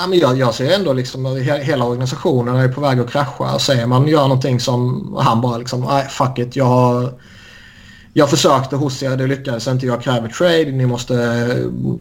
Ja, 0.00 0.06
men 0.06 0.18
jag, 0.18 0.38
jag 0.38 0.54
ser 0.54 0.74
ändå 0.74 0.92
liksom 0.92 1.26
att 1.26 1.38
hela 1.38 1.84
organisationen 1.84 2.56
är 2.56 2.68
på 2.68 2.80
väg 2.80 3.00
att 3.00 3.10
krascha. 3.10 3.58
Säger 3.58 3.86
man 3.86 4.08
gör 4.08 4.22
någonting 4.22 4.60
som 4.60 5.14
han 5.20 5.40
bara 5.40 5.58
liksom, 5.58 5.80
nej 5.80 6.06
fuck 6.08 6.38
it, 6.38 6.56
jag 6.56 6.64
har... 6.64 7.12
Jag 8.12 8.30
försökte 8.30 8.76
hos 8.76 9.02
er, 9.02 9.16
det 9.16 9.26
lyckades 9.26 9.66
inte, 9.66 9.86
jag 9.86 10.02
kräver 10.02 10.28
trade, 10.28 10.64
ni 10.64 10.86
måste 10.86 11.14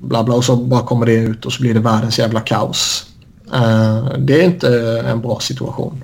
bla 0.02 0.24
bla 0.24 0.36
och 0.36 0.46
så 0.46 0.56
bara 0.56 0.82
kommer 0.82 1.06
det 1.06 1.14
ut 1.14 1.46
och 1.46 1.54
så 1.54 1.62
blir 1.62 1.74
det 1.74 1.80
världens 1.80 2.20
jävla 2.20 2.40
kaos. 2.40 3.06
Uh, 3.54 4.18
det 4.18 4.42
är 4.42 4.46
inte 4.46 5.04
en 5.06 5.22
bra 5.22 5.40
situation. 5.40 6.04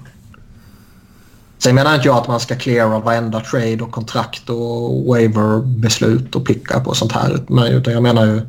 Sen 1.57 1.75
menar 1.75 1.95
inte 1.95 2.07
jag 2.07 2.17
att 2.17 2.27
man 2.27 2.39
ska 2.39 2.55
cleara 2.55 2.99
varenda 2.99 3.39
trade 3.39 3.81
och 3.81 3.91
kontrakt 3.91 4.49
och 4.49 5.05
waiver-beslut 5.05 6.35
och 6.35 6.45
pickup 6.45 6.87
och 6.87 6.97
sånt 6.97 7.11
här. 7.11 7.39
utan 7.69 7.93
jag 7.93 8.03
menar 8.03 8.25
ju 8.25 8.41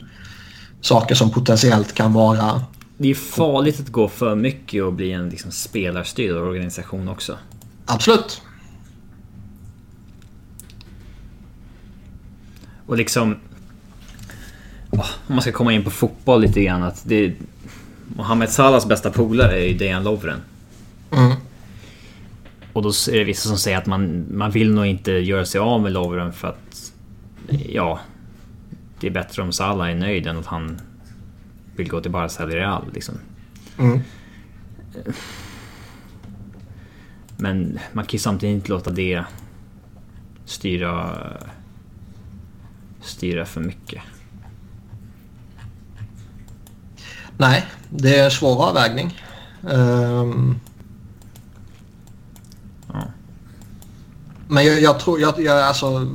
saker 0.80 1.14
som 1.14 1.30
potentiellt 1.30 1.94
kan 1.94 2.12
vara... 2.12 2.60
Det 2.98 3.08
är 3.10 3.14
farligt 3.14 3.80
att 3.80 3.88
gå 3.88 4.08
för 4.08 4.34
mycket 4.34 4.82
och 4.82 4.92
bli 4.92 5.12
en 5.12 5.28
liksom 5.28 5.50
spelarstyrd 5.50 6.36
organisation 6.36 7.08
också. 7.08 7.38
Absolut. 7.86 8.42
Och 12.86 12.96
liksom... 12.96 13.36
Om 14.90 15.02
man 15.26 15.40
ska 15.42 15.52
komma 15.52 15.72
in 15.72 15.84
på 15.84 15.90
fotboll 15.90 16.40
lite 16.40 16.62
grann. 16.62 16.82
Att 16.82 17.02
det, 17.06 17.34
Mohamed 18.16 18.50
Salahs 18.50 18.86
bästa 18.86 19.10
polare 19.10 19.60
är 19.60 19.68
ju 19.68 19.78
Dejan 19.78 20.04
Lovren. 20.04 20.40
Mm. 21.10 21.32
Och 22.72 22.82
då 22.82 22.88
är 22.88 23.18
det 23.18 23.24
vissa 23.24 23.48
som 23.48 23.58
säger 23.58 23.78
att 23.78 23.86
man, 23.86 24.26
man 24.30 24.50
vill 24.50 24.74
nog 24.74 24.86
inte 24.86 25.12
göra 25.12 25.44
sig 25.44 25.58
av 25.58 25.82
med 25.82 25.92
Lovren 25.92 26.32
för 26.32 26.48
att... 26.48 26.92
Ja... 27.68 28.00
Det 29.00 29.06
är 29.06 29.10
bättre 29.10 29.42
om 29.42 29.52
Salah 29.52 29.90
är 29.90 29.94
nöjd 29.94 30.26
än 30.26 30.38
att 30.38 30.46
han 30.46 30.80
vill 31.76 31.88
gå 31.88 32.00
till 32.00 32.10
Barca 32.10 32.42
eller 32.42 32.56
Real 32.56 32.84
liksom. 32.94 33.14
Mm. 33.78 34.00
Men 37.36 37.78
man 37.92 38.04
kan 38.04 38.12
ju 38.12 38.18
samtidigt 38.18 38.54
inte 38.54 38.68
låta 38.68 38.90
det 38.90 39.24
styra... 40.44 41.16
Styra 43.00 43.46
för 43.46 43.60
mycket. 43.60 44.02
Nej, 47.38 47.66
det 47.90 48.18
är 48.18 48.24
en 48.24 48.30
svår 48.30 48.64
avvägning. 48.64 49.22
Um, 49.62 50.60
Men 54.48 54.64
jag, 54.64 54.80
jag 54.80 55.00
tror, 55.00 55.20
jag, 55.20 55.40
jag, 55.40 55.58
alltså, 55.62 56.06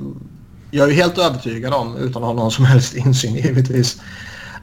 jag 0.72 0.90
är 0.90 0.94
helt 0.94 1.18
övertygad 1.18 1.74
om, 1.74 1.98
utan 1.98 2.24
att 2.24 2.28
ha 2.28 2.34
någon 2.34 2.52
som 2.52 2.66
helst 2.66 2.96
insyn 2.96 3.36
givetvis, 3.36 4.02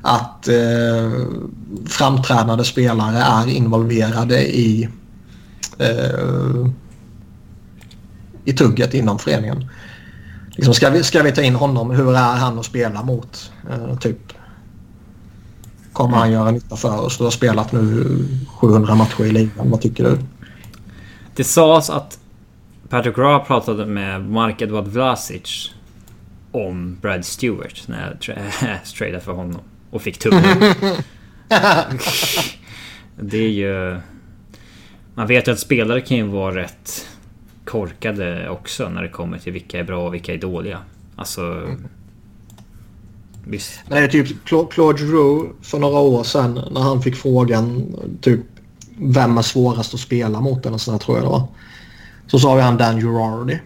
att 0.09 0.49
eh, 0.49 1.27
framträdande 1.87 2.65
spelare 2.65 3.19
är 3.19 3.49
involverade 3.49 4.57
i, 4.57 4.89
eh, 5.79 6.67
i 8.45 8.53
tugget 8.53 8.95
inom 8.95 9.19
föreningen. 9.19 9.69
Liksom, 10.51 10.75
ska, 10.75 10.91
vi, 10.91 11.05
ska 11.05 11.23
vi 11.23 11.33
ta 11.33 11.43
in 11.43 11.55
honom? 11.55 11.91
Hur 11.91 12.15
är 12.15 12.37
han 12.37 12.59
att 12.59 12.65
spela 12.65 13.03
mot? 13.03 13.53
Eh, 13.71 13.99
typ. 13.99 14.33
Kommer 15.93 16.17
han 16.17 16.33
göra 16.33 16.51
nytta 16.51 16.77
för 16.77 17.01
oss? 17.01 17.19
Du 17.19 17.25
har 17.25 17.31
spelat 17.31 17.73
nu 17.73 18.25
700 18.49 18.95
matcher 18.95 19.25
i 19.25 19.31
ligan. 19.31 19.71
Vad 19.71 19.81
tycker 19.81 20.05
du? 20.05 20.19
Det 21.37 21.45
sades 21.45 21.91
att 21.91 22.19
Patrick 22.89 23.19
Ra 23.19 23.39
pratade 23.39 23.87
med 23.87 24.31
Mark 24.31 24.63
Edward 24.63 24.89
Vlasic 24.89 25.71
om 26.53 26.97
Brad 27.03 27.25
Stewart 27.25 27.89
när 27.89 28.17
jag 28.21 28.85
tradade 28.99 29.21
för 29.21 29.33
honom 29.33 29.61
och 29.91 30.03
fick 30.03 30.19
tummen. 30.19 30.43
det 33.17 33.39
är 33.39 33.51
ju... 33.51 34.01
Man 35.15 35.27
vet 35.27 35.49
ju 35.49 35.53
att 35.53 35.61
spelare 35.61 36.01
kan 36.01 36.17
ju 36.17 36.23
vara 36.23 36.55
rätt 36.55 37.07
korkade 37.65 38.49
också 38.49 38.89
när 38.89 39.03
det 39.03 39.09
kommer 39.09 39.39
till 39.39 39.53
vilka 39.53 39.79
är 39.79 39.85
bra 39.85 40.07
och 40.07 40.15
vilka 40.15 40.35
är 40.35 40.39
dåliga. 40.39 40.79
Alltså... 41.17 41.43
Mm. 41.43 41.89
Visst. 43.45 43.81
Nej, 43.89 44.11
typ 44.11 44.45
Claude 44.45 44.99
Giroux 44.99 45.69
för 45.69 45.79
några 45.79 45.99
år 45.99 46.25
sedan 46.25 46.61
när 46.71 46.81
han 46.81 47.03
fick 47.03 47.17
frågan 47.17 47.95
typ 48.21 48.41
vem 48.99 49.39
är 49.39 49.43
svårast 49.43 49.95
att 49.95 50.01
spela 50.01 50.41
mot 50.41 50.67
eller 50.67 50.79
sådär 50.79 50.99
tror 50.99 51.17
jag 51.17 51.27
det 51.27 51.31
var. 51.31 51.49
Så 52.27 52.39
sa 52.39 52.55
vi 52.55 52.63
han 52.63 52.77
Dan 52.77 53.01
Girardi. 53.01 53.61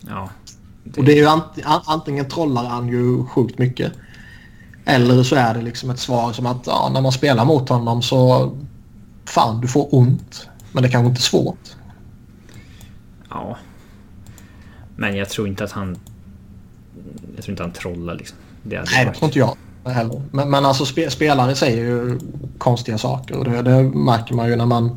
Ja. 0.00 0.30
Det... 0.84 1.00
Och 1.00 1.04
det 1.04 1.12
är 1.12 1.16
ju 1.16 1.26
ant 1.26 1.44
antingen 1.86 2.28
trollar 2.28 2.64
han 2.64 2.88
ju 2.88 3.24
sjukt 3.24 3.58
mycket. 3.58 3.92
Eller 4.88 5.22
så 5.22 5.36
är 5.36 5.54
det 5.54 5.62
liksom 5.62 5.90
ett 5.90 5.98
svar 5.98 6.32
som 6.32 6.46
att 6.46 6.66
ja, 6.66 6.90
när 6.92 7.00
man 7.00 7.12
spelar 7.12 7.44
mot 7.44 7.68
honom 7.68 8.02
så 8.02 8.50
fan 9.24 9.60
du 9.60 9.68
får 9.68 9.94
ont. 9.94 10.48
Men 10.72 10.82
det 10.82 10.88
kanske 10.88 11.08
inte 11.08 11.18
är 11.18 11.22
svårt. 11.22 11.76
Ja. 13.30 13.56
Men 14.96 15.16
jag 15.16 15.28
tror 15.28 15.48
inte 15.48 15.64
att 15.64 15.72
han... 15.72 15.96
Jag 17.34 17.44
tror 17.44 17.52
inte 17.52 17.62
han 17.62 17.72
trollar 17.72 18.14
liksom. 18.14 18.38
Det 18.62 18.84
Nej, 18.92 19.04
det 19.04 19.12
tror 19.12 19.24
inte 19.24 19.38
jag 19.38 19.56
heller. 19.84 20.22
Men, 20.30 20.50
men 20.50 20.66
alltså 20.66 20.84
spe, 20.84 21.10
spelare 21.10 21.54
säger 21.54 21.84
ju 21.84 22.18
konstiga 22.58 22.98
saker 22.98 23.36
och 23.36 23.44
det, 23.44 23.62
det 23.62 23.82
märker 23.82 24.34
man 24.34 24.48
ju 24.48 24.56
när 24.56 24.66
man 24.66 24.96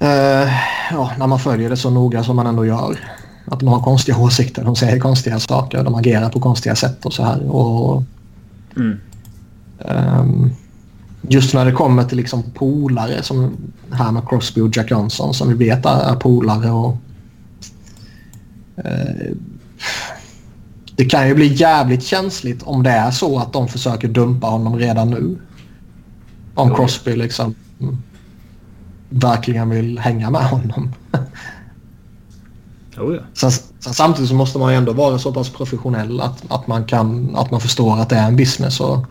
eh, 0.00 0.52
ja, 0.90 1.12
när 1.18 1.26
man 1.26 1.38
följer 1.38 1.70
det 1.70 1.76
så 1.76 1.90
noga 1.90 2.24
som 2.24 2.36
man 2.36 2.46
ändå 2.46 2.66
gör. 2.66 2.98
Att 3.44 3.60
de 3.60 3.68
har 3.68 3.82
konstiga 3.82 4.18
åsikter, 4.18 4.64
de 4.64 4.76
säger 4.76 5.00
konstiga 5.00 5.40
saker, 5.40 5.84
de 5.84 5.94
agerar 5.94 6.28
på 6.28 6.40
konstiga 6.40 6.76
sätt 6.76 7.06
och 7.06 7.12
så 7.12 7.24
här. 7.24 7.50
Och, 7.50 8.02
mm. 8.76 8.98
um, 9.78 10.50
just 11.28 11.54
när 11.54 11.64
det 11.64 11.72
kommer 11.72 12.04
till 12.04 12.16
liksom 12.16 12.42
polare 12.54 13.22
som 13.22 13.56
här 13.90 14.12
med 14.12 14.28
Crosby 14.28 14.60
och 14.60 14.76
Jack 14.76 14.90
Johnson 14.90 15.34
som 15.34 15.48
vi 15.48 15.54
vet 15.54 15.86
är, 15.86 16.14
polare 16.14 16.70
och 16.70 16.96
uh, 18.78 19.36
det 20.96 21.04
kan 21.04 21.28
ju 21.28 21.34
bli 21.34 21.46
jävligt 21.46 22.02
känsligt 22.02 22.62
om 22.62 22.82
det 22.82 22.90
är 22.90 23.10
så 23.10 23.38
att 23.38 23.52
de 23.52 23.68
försöker 23.68 24.08
dumpa 24.08 24.46
honom 24.46 24.78
redan 24.78 25.10
nu. 25.10 25.38
Om 26.54 26.74
Crosby 26.74 27.16
liksom 27.16 27.54
verkligen 29.08 29.70
vill 29.70 29.98
hänga 29.98 30.30
med 30.30 30.44
honom. 30.44 30.92
Oh 32.98 33.14
ja. 33.14 33.20
sen, 33.34 33.50
sen, 33.50 33.94
samtidigt 33.94 34.28
så 34.28 34.34
måste 34.34 34.58
man 34.58 34.72
ju 34.72 34.78
ändå 34.78 34.92
vara 34.92 35.18
så 35.18 35.32
pass 35.32 35.50
professionell 35.50 36.20
att, 36.20 36.52
att, 36.52 36.66
man 36.66 36.84
kan, 36.84 37.36
att 37.36 37.50
man 37.50 37.60
förstår 37.60 38.00
att 38.00 38.08
det 38.08 38.16
är 38.16 38.26
en 38.26 38.36
business. 38.36 38.80
Och 38.80 39.06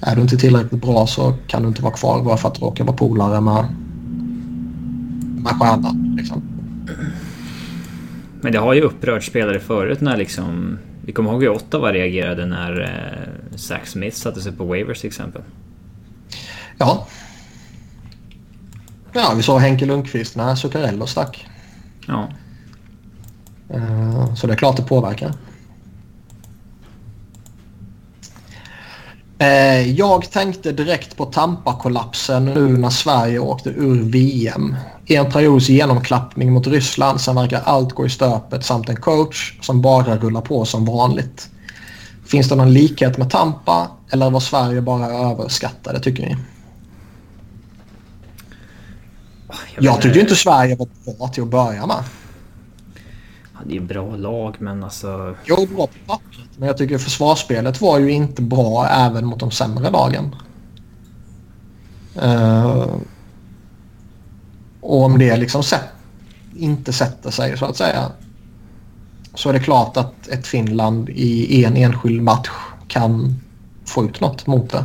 är 0.00 0.16
du 0.16 0.22
inte 0.22 0.36
tillräckligt 0.36 0.82
bra 0.82 1.06
så 1.06 1.34
kan 1.46 1.62
du 1.62 1.68
inte 1.68 1.82
vara 1.82 1.94
kvar 1.94 2.22
bara 2.22 2.36
för 2.36 2.48
att 2.48 2.54
du 2.54 2.60
råkar 2.60 2.84
vara 2.84 2.96
polare 2.96 3.40
med, 3.40 3.64
med 5.42 5.52
stjärnan. 5.52 6.14
Liksom. 6.18 6.42
Men 8.40 8.52
det 8.52 8.58
har 8.58 8.74
ju 8.74 8.80
upprört 8.80 9.24
spelare 9.24 9.60
förut 9.60 10.00
när 10.00 10.16
liksom... 10.16 10.78
Vi 11.04 11.12
kommer 11.12 11.32
ihåg 11.32 11.42
hur 11.42 11.50
Ottawa 11.50 11.92
reagerade 11.92 12.46
när 12.46 12.80
eh, 12.80 13.56
Zach 13.56 13.86
Smith 13.86 14.16
satte 14.16 14.40
sig 14.40 14.52
på 14.52 14.64
waivers 14.64 15.00
till 15.00 15.08
exempel. 15.08 15.42
Ja, 16.78 17.06
Ja, 19.12 19.32
vi 19.36 19.42
såg 19.42 19.60
Henke 19.60 19.86
Lundqvist 19.86 20.36
när 20.36 20.54
Zuccarello 20.54 21.06
stack. 21.06 21.46
Ja. 22.06 22.28
Uh, 23.74 24.34
så 24.34 24.46
det 24.46 24.52
är 24.52 24.56
klart 24.56 24.76
det 24.76 24.82
påverkar. 24.82 25.32
Uh, 29.42 29.90
jag 29.90 30.30
tänkte 30.30 30.72
direkt 30.72 31.16
på 31.16 31.24
Tampa-kollapsen 31.24 32.44
nu 32.44 32.68
när 32.68 32.90
Sverige 32.90 33.38
åkte 33.38 33.70
ur 33.70 34.02
VM. 34.02 34.76
En 35.06 35.32
periods 35.32 35.68
genomklappning 35.68 36.52
mot 36.52 36.66
Ryssland 36.66 37.20
sen 37.20 37.36
verkar 37.36 37.62
allt 37.64 37.92
gå 37.92 38.06
i 38.06 38.10
stöpet 38.10 38.64
samt 38.64 38.88
en 38.88 38.96
coach 38.96 39.58
som 39.60 39.82
bara 39.82 40.16
rullar 40.16 40.40
på 40.40 40.64
som 40.64 40.84
vanligt. 40.84 41.50
Finns 42.26 42.48
det 42.48 42.54
någon 42.54 42.72
likhet 42.72 43.18
med 43.18 43.30
Tampa 43.30 43.90
eller 44.10 44.30
var 44.30 44.40
Sverige 44.40 44.80
bara 44.80 45.06
överskattade 45.06 46.00
tycker 46.00 46.26
ni? 46.26 46.36
Jag, 49.74 49.84
jag 49.84 50.02
tyckte 50.02 50.20
inte 50.20 50.36
Sverige 50.36 50.76
var 50.76 50.88
bra 51.16 51.28
till 51.28 51.42
att 51.42 51.48
börja 51.48 51.86
med. 51.86 52.04
Ja, 53.60 53.66
det 53.68 53.76
är 53.76 53.80
bra 53.80 54.16
lag 54.16 54.56
men 54.58 54.84
alltså... 54.84 55.36
Jo, 55.44 55.56
bra 55.56 55.86
på 55.86 55.92
pappret. 56.06 56.48
Men 56.56 56.66
jag 56.66 56.76
tycker 56.76 56.98
försvarsspelet 56.98 57.80
var 57.80 57.98
ju 57.98 58.10
inte 58.10 58.42
bra 58.42 58.86
även 58.86 59.26
mot 59.26 59.40
de 59.40 59.50
sämre 59.50 59.90
lagen. 59.90 60.34
Uh, 62.22 62.94
och 64.80 65.04
om 65.04 65.18
det 65.18 65.36
liksom 65.36 65.62
sätt, 65.62 65.88
inte 66.56 66.92
sätter 66.92 67.30
sig 67.30 67.58
så 67.58 67.64
att 67.64 67.76
säga. 67.76 68.12
Så 69.34 69.48
är 69.48 69.52
det 69.52 69.60
klart 69.60 69.96
att 69.96 70.28
ett 70.28 70.46
Finland 70.46 71.08
i 71.08 71.64
en 71.64 71.76
enskild 71.76 72.22
match 72.22 72.50
kan 72.88 73.34
få 73.84 74.04
ut 74.04 74.20
något 74.20 74.46
mot 74.46 74.70
det. 74.70 74.84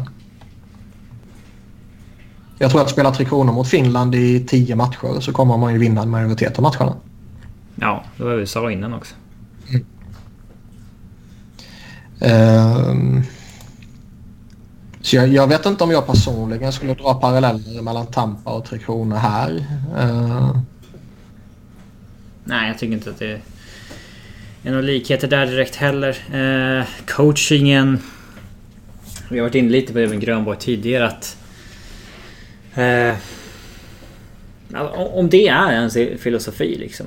Jag 2.57 2.71
tror 2.71 2.81
att 2.81 2.89
spela 2.89 3.11
Tre 3.11 3.25
Kronor 3.25 3.53
mot 3.53 3.67
Finland 3.67 4.15
i 4.15 4.45
tio 4.47 4.75
matcher 4.75 5.19
så 5.19 5.33
kommer 5.33 5.57
man 5.57 5.73
ju 5.73 5.79
vinna 5.79 6.01
en 6.01 6.09
majoritet 6.09 6.57
av 6.57 6.61
matcherna. 6.61 6.95
Ja, 7.75 8.03
det 8.17 8.23
var 8.23 8.35
vi 8.35 8.45
sa 8.45 8.71
innan 8.71 8.93
också. 8.93 9.15
Ehm, 12.19 13.23
så 15.01 15.15
jag, 15.15 15.27
jag, 15.27 15.47
vet 15.47 15.65
inte 15.65 15.83
om 15.83 15.91
jag 15.91 16.07
personligen 16.07 16.73
skulle 16.73 16.93
dra 16.93 17.13
paralleller 17.13 17.81
mellan 17.81 18.07
Tampa 18.07 18.51
och 18.51 18.65
Tre 18.65 18.79
Kronor 18.79 19.15
här. 19.15 19.65
Uh. 19.97 20.59
Nej, 22.43 22.67
jag 22.67 22.77
tycker 22.77 22.93
inte 22.93 23.09
att 23.09 23.19
det 23.19 23.31
är 24.63 24.71
några 24.71 24.81
likheter 24.81 25.27
där 25.27 25.45
direkt 25.45 25.75
heller. 25.75 26.17
Uh, 26.33 26.85
coachingen... 27.07 27.99
Vi 29.29 29.39
har 29.39 29.45
varit 29.45 29.55
inne 29.55 29.69
lite 29.69 29.93
på 29.93 29.99
det 29.99 30.07
med 30.07 30.19
Grönborg 30.19 30.57
tidigare 30.59 31.07
att... 31.07 31.37
Uh, 32.77 33.15
om 34.93 35.29
det 35.29 35.47
är 35.47 35.71
ens 35.71 35.93
filosofi 36.21 36.75
liksom. 36.79 37.05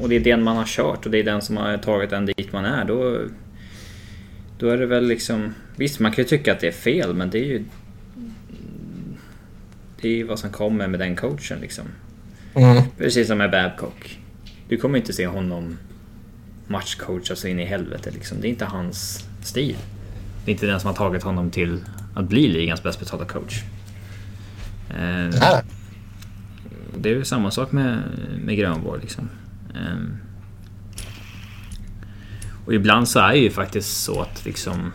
Och 0.00 0.08
det 0.08 0.16
är 0.16 0.20
den 0.20 0.42
man 0.42 0.56
har 0.56 0.64
kört 0.66 1.06
och 1.06 1.12
det 1.12 1.18
är 1.18 1.24
den 1.24 1.42
som 1.42 1.56
har 1.56 1.76
tagit 1.76 2.12
en 2.12 2.26
dit 2.26 2.52
man 2.52 2.64
är. 2.64 2.84
Då, 2.84 3.20
då 4.58 4.68
är 4.68 4.78
det 4.78 4.86
väl 4.86 5.06
liksom... 5.06 5.54
Visst, 5.76 6.00
man 6.00 6.12
kan 6.12 6.24
ju 6.24 6.28
tycka 6.28 6.52
att 6.52 6.60
det 6.60 6.68
är 6.68 6.72
fel 6.72 7.14
men 7.14 7.30
det 7.30 7.38
är 7.38 7.44
ju... 7.44 7.64
Det 10.00 10.08
är 10.08 10.12
ju 10.12 10.24
vad 10.24 10.38
som 10.38 10.50
kommer 10.50 10.88
med 10.88 11.00
den 11.00 11.16
coachen 11.16 11.58
liksom. 11.60 11.84
Mm. 12.54 12.82
Precis 12.98 13.26
som 13.26 13.38
med 13.38 13.50
Babcock. 13.50 14.18
Du 14.68 14.76
kommer 14.76 14.98
inte 14.98 15.12
se 15.12 15.26
honom 15.26 15.78
matchcoacha 16.66 17.36
så 17.36 17.48
in 17.48 17.60
i 17.60 17.64
helvete 17.64 18.10
liksom. 18.10 18.40
Det 18.40 18.48
är 18.48 18.50
inte 18.50 18.64
hans 18.64 19.28
stil. 19.42 19.76
Det 20.44 20.50
är 20.50 20.52
inte 20.52 20.66
den 20.66 20.80
som 20.80 20.88
har 20.88 20.94
tagit 20.94 21.22
honom 21.22 21.50
till 21.50 21.80
att 22.14 22.24
bli 22.24 22.48
ligans 22.48 22.82
bäst 22.82 23.00
betalda 23.00 23.24
coach. 23.24 23.62
Eh, 24.90 25.60
det 26.98 27.08
är 27.08 27.14
ju 27.14 27.24
samma 27.24 27.50
sak 27.50 27.72
med, 27.72 28.02
med 28.44 28.56
Grönborg 28.56 29.00
liksom. 29.00 29.28
Eh, 29.74 29.98
och 32.66 32.74
ibland 32.74 33.08
så 33.08 33.18
är 33.18 33.32
det 33.32 33.38
ju 33.38 33.50
faktiskt 33.50 34.02
så 34.02 34.20
att 34.20 34.44
liksom... 34.44 34.92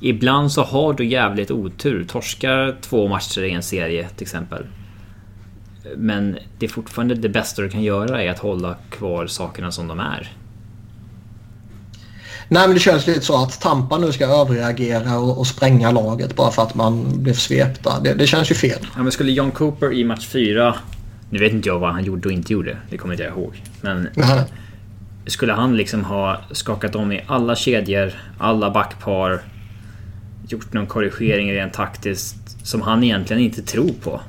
Ibland 0.00 0.52
så 0.52 0.62
har 0.62 0.92
du 0.92 1.06
jävligt 1.06 1.50
otur. 1.50 2.04
Torskar 2.04 2.76
två 2.80 3.08
matcher 3.08 3.42
i 3.42 3.50
en 3.50 3.62
serie 3.62 4.08
till 4.08 4.24
exempel. 4.24 4.66
Men 5.96 6.38
det 6.58 6.66
är 6.66 6.70
fortfarande 6.70 7.14
det 7.14 7.28
bästa 7.28 7.62
du 7.62 7.68
kan 7.68 7.82
göra 7.82 8.22
är 8.22 8.30
att 8.30 8.38
hålla 8.38 8.76
kvar 8.90 9.26
sakerna 9.26 9.72
som 9.72 9.88
de 9.88 10.00
är. 10.00 10.32
Nej 12.48 12.66
men 12.66 12.74
det 12.74 12.80
känns 12.80 13.06
lite 13.06 13.20
så 13.20 13.42
att 13.42 13.60
Tampa 13.60 13.98
nu 13.98 14.12
ska 14.12 14.26
överreagera 14.26 15.18
och, 15.18 15.38
och 15.38 15.46
spränga 15.46 15.90
laget 15.90 16.36
bara 16.36 16.50
för 16.50 16.62
att 16.62 16.74
man 16.74 17.22
blev 17.22 17.34
svepta. 17.34 18.00
Det, 18.00 18.14
det 18.14 18.26
känns 18.26 18.50
ju 18.50 18.54
fel. 18.54 18.86
Ja 18.96 19.02
men 19.02 19.12
skulle 19.12 19.32
John 19.32 19.50
Cooper 19.50 19.92
i 19.92 20.04
match 20.04 20.26
4... 20.26 20.74
Nu 21.30 21.38
vet 21.38 21.52
inte 21.52 21.68
jag 21.68 21.78
vad 21.78 21.92
han 21.92 22.04
gjorde 22.04 22.28
och 22.28 22.32
inte 22.32 22.52
gjorde. 22.52 22.76
Det 22.90 22.98
kommer 22.98 23.14
inte 23.14 23.24
jag 23.24 23.32
ihåg. 23.32 23.62
Men... 23.80 24.08
Nej. 24.14 24.44
Skulle 25.26 25.52
han 25.52 25.76
liksom 25.76 26.04
ha 26.04 26.40
skakat 26.52 26.94
om 26.94 27.12
i 27.12 27.24
alla 27.26 27.56
kedjor, 27.56 28.12
alla 28.38 28.70
backpar, 28.70 29.40
gjort 30.48 30.72
någon 30.72 30.86
korrigering 30.86 31.52
rent 31.52 31.72
taktiskt 31.72 32.66
som 32.66 32.82
han 32.82 33.04
egentligen 33.04 33.42
inte 33.42 33.62
tror 33.62 33.92
på. 34.02 34.20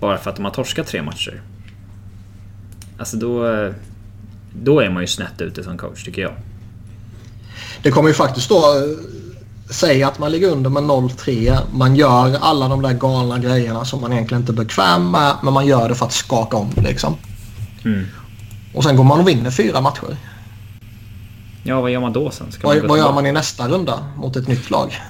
Bara 0.00 0.18
för 0.18 0.30
att 0.30 0.36
de 0.36 0.44
har 0.44 0.52
torskat 0.52 0.86
tre 0.86 1.02
matcher. 1.02 1.40
Alltså 2.98 3.16
då... 3.16 3.72
Då 4.62 4.80
är 4.80 4.90
man 4.90 5.02
ju 5.02 5.06
snett 5.06 5.40
ute 5.40 5.64
som 5.64 5.78
coach 5.78 6.04
tycker 6.04 6.22
jag. 6.22 6.32
Det 7.82 7.90
kommer 7.90 8.08
ju 8.08 8.14
faktiskt 8.14 8.48
då... 8.48 8.62
Säga 9.74 10.08
att 10.08 10.18
man 10.18 10.30
ligger 10.30 10.50
under 10.50 10.70
med 10.70 10.82
0-3. 10.82 11.58
Man 11.72 11.96
gör 11.96 12.38
alla 12.40 12.68
de 12.68 12.82
där 12.82 12.92
galna 12.92 13.38
grejerna 13.38 13.84
som 13.84 14.00
man 14.00 14.12
egentligen 14.12 14.42
inte 14.42 14.52
är 14.52 14.54
bekväm 14.54 15.10
med. 15.10 15.36
Men 15.42 15.54
man 15.54 15.66
gör 15.66 15.88
det 15.88 15.94
för 15.94 16.06
att 16.06 16.12
skaka 16.12 16.56
om 16.56 16.70
liksom. 16.76 17.14
Mm. 17.84 18.06
Och 18.74 18.84
sen 18.84 18.96
går 18.96 19.04
man 19.04 19.20
och 19.20 19.28
vinner 19.28 19.50
fyra 19.50 19.80
matcher. 19.80 20.16
Ja, 21.62 21.80
vad 21.80 21.90
gör 21.90 22.00
man 22.00 22.12
då 22.12 22.30
sen? 22.30 22.52
Ska 22.52 22.66
vad, 22.66 22.76
vad 22.82 22.98
gör 22.98 23.12
man 23.12 23.26
i 23.26 23.32
nästa 23.32 23.68
runda 23.68 24.04
mot 24.16 24.36
ett 24.36 24.48
nytt 24.48 24.70
lag? 24.70 25.00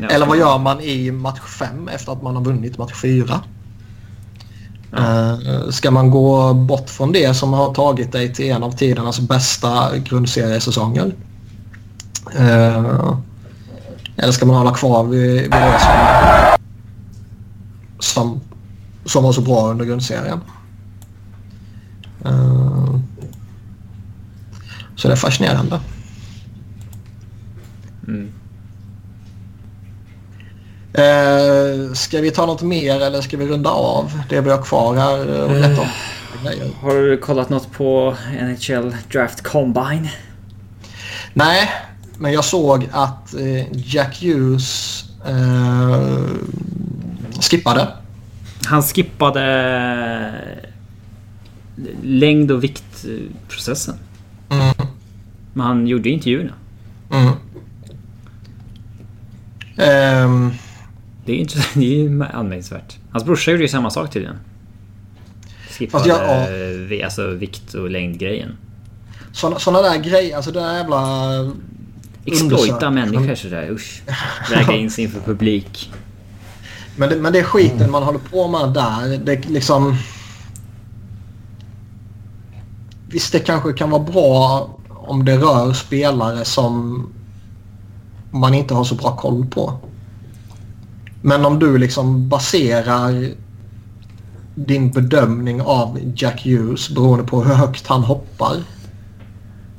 ja, 0.00 0.08
Eller 0.10 0.26
vad 0.26 0.38
gör 0.38 0.58
man 0.58 0.80
i 0.80 1.10
match 1.10 1.40
5 1.58 1.88
efter 1.88 2.12
att 2.12 2.22
man 2.22 2.36
har 2.36 2.44
vunnit 2.44 2.78
match 2.78 2.94
4? 3.02 3.40
Ja. 4.90 4.98
Uh, 4.98 5.70
ska 5.70 5.90
man 5.90 6.10
gå 6.10 6.54
bort 6.54 6.90
från 6.90 7.12
det 7.12 7.34
som 7.34 7.52
har 7.52 7.74
tagit 7.74 8.12
dig 8.12 8.34
till 8.34 8.50
en 8.50 8.62
av 8.62 8.72
tidernas 8.72 9.20
bästa 9.20 9.98
grundseriesäsonger? 9.98 11.14
Uh, 12.40 13.16
eller 14.22 14.32
ska 14.32 14.46
man 14.46 14.56
hålla 14.56 14.74
kvar 14.74 15.04
vid, 15.04 15.40
vid 15.40 15.50
det 15.50 15.80
som, 15.80 15.96
som, 17.98 18.40
som 19.04 19.24
var 19.24 19.32
så 19.32 19.40
bra 19.40 19.70
under 19.70 19.84
grundserien? 19.84 20.40
Uh, 22.26 22.96
så 24.96 25.08
det 25.08 25.14
är 25.14 25.16
fascinerande. 25.16 25.80
Mm. 28.08 28.32
Eh, 30.92 31.92
ska 31.92 32.20
vi 32.20 32.30
ta 32.30 32.46
något 32.46 32.62
mer 32.62 33.00
eller 33.00 33.20
ska 33.20 33.36
vi 33.36 33.46
runda 33.46 33.70
av 33.70 34.22
det 34.28 34.40
vi 34.40 34.50
har 34.50 34.62
kvar 34.62 34.96
här? 34.96 35.42
Och 35.42 35.50
uh, 35.50 35.86
har 36.80 36.94
du 36.94 37.18
kollat 37.18 37.48
något 37.48 37.72
på 37.72 38.16
NHL 38.40 38.96
Draft 39.12 39.42
Combine? 39.42 40.08
Nej, 41.34 41.70
men 42.20 42.32
jag 42.32 42.44
såg 42.44 42.88
att 42.92 43.34
eh, 43.34 43.66
Jack 43.72 44.22
Hughes 44.22 45.04
eh, 45.26 46.24
skippade. 47.40 47.88
Han 48.66 48.82
skippade 48.82 50.34
längd 52.02 52.50
och 52.50 52.64
viktprocessen. 52.64 53.94
Mm. 54.48 54.74
Men 55.52 55.66
han 55.66 55.86
gjorde 55.86 56.08
intervjuerna. 56.08 56.52
Mm. 57.10 57.32
Um. 60.24 60.52
Det 61.24 61.32
är 61.32 61.36
inte 61.36 61.58
det 61.74 61.80
är 61.80 61.98
ju 61.98 62.24
anmärkningsvärt. 62.24 62.96
Hans 63.10 63.24
brorsa 63.24 63.50
gjorde 63.50 63.62
ju 63.62 63.68
samma 63.68 63.90
sak 63.90 64.12
tydligen. 64.12 64.38
Skippade 65.70 66.08
jag, 66.08 66.18
ja. 66.90 67.04
alltså, 67.04 67.26
vikt 67.30 67.74
och 67.74 67.90
längd-grejen. 67.90 68.56
Såna 69.32 69.82
där 69.82 69.96
grejer, 69.96 70.36
alltså 70.36 70.52
den 70.52 70.62
där 70.62 70.76
jävla... 70.76 71.00
Exploita 72.24 72.90
människor 72.90 73.34
sådär, 73.34 73.70
usch. 73.70 74.02
Väga 74.50 74.72
in 74.72 74.90
sig 74.90 75.04
inför 75.04 75.20
publik. 75.20 75.90
Men 76.96 77.08
det, 77.08 77.16
men 77.16 77.32
det 77.32 77.38
är 77.38 77.44
skiten 77.44 77.76
mm. 77.76 77.92
man 77.92 78.02
håller 78.02 78.18
på 78.18 78.48
med 78.48 78.74
där. 78.74 79.18
Det 79.24 79.48
liksom... 79.48 79.96
Visst, 83.08 83.32
det 83.32 83.38
kanske 83.38 83.72
kan 83.72 83.90
vara 83.90 84.02
bra 84.02 84.68
om 84.88 85.24
det 85.24 85.36
rör 85.36 85.72
spelare 85.72 86.44
som 86.44 87.06
man 88.30 88.54
inte 88.54 88.74
har 88.74 88.84
så 88.84 88.94
bra 88.94 89.16
koll 89.16 89.46
på. 89.46 89.72
Men 91.22 91.44
om 91.46 91.58
du 91.58 91.78
liksom 91.78 92.28
baserar 92.28 93.28
din 94.54 94.90
bedömning 94.90 95.62
av 95.62 95.98
Jack 96.16 96.44
Hughes 96.44 96.90
beroende 96.90 97.24
på 97.24 97.42
hur 97.42 97.54
högt 97.54 97.86
han 97.86 98.02
hoppar. 98.02 98.56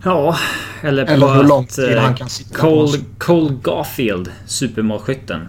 Ja, 0.03 0.37
eller 0.81 1.05
på 1.05 1.11
eller 1.11 1.33
hur 1.33 1.43
lång 1.43 1.65
tid 1.65 1.97
han 1.97 2.15
kan 2.15 2.29
sitta 2.29 2.55
Cole, 2.55 2.97
Cole 3.17 3.57
Garfield, 3.63 4.31
supermålskytten. 4.45 5.41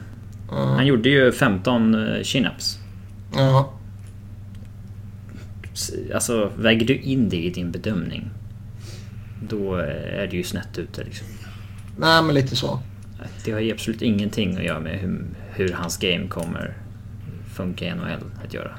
Mm. 0.52 0.68
Han 0.68 0.86
gjorde 0.86 1.08
ju 1.08 1.32
15 1.32 1.94
uh, 1.94 2.22
chin-ups. 2.22 2.78
Ja. 3.34 3.72
Alltså, 6.14 6.50
väger 6.56 6.86
du 6.86 6.96
in 6.96 7.28
det 7.28 7.36
i 7.36 7.50
din 7.50 7.70
bedömning? 7.70 8.30
Då 9.48 9.74
är 9.76 10.28
det 10.30 10.36
ju 10.36 10.44
snett 10.44 10.78
ute 10.78 11.04
liksom. 11.04 11.26
Nej, 11.98 12.22
men 12.22 12.34
lite 12.34 12.56
så. 12.56 12.80
Det 13.44 13.52
har 13.52 13.60
ju 13.60 13.72
absolut 13.72 14.02
ingenting 14.02 14.56
att 14.56 14.64
göra 14.64 14.80
med 14.80 14.98
hur, 14.98 15.24
hur 15.50 15.72
hans 15.72 15.98
game 15.98 16.28
kommer 16.28 16.74
funka 17.54 17.84
i 17.84 17.94
NHL 17.94 18.24
att 18.44 18.54
göra. 18.54 18.70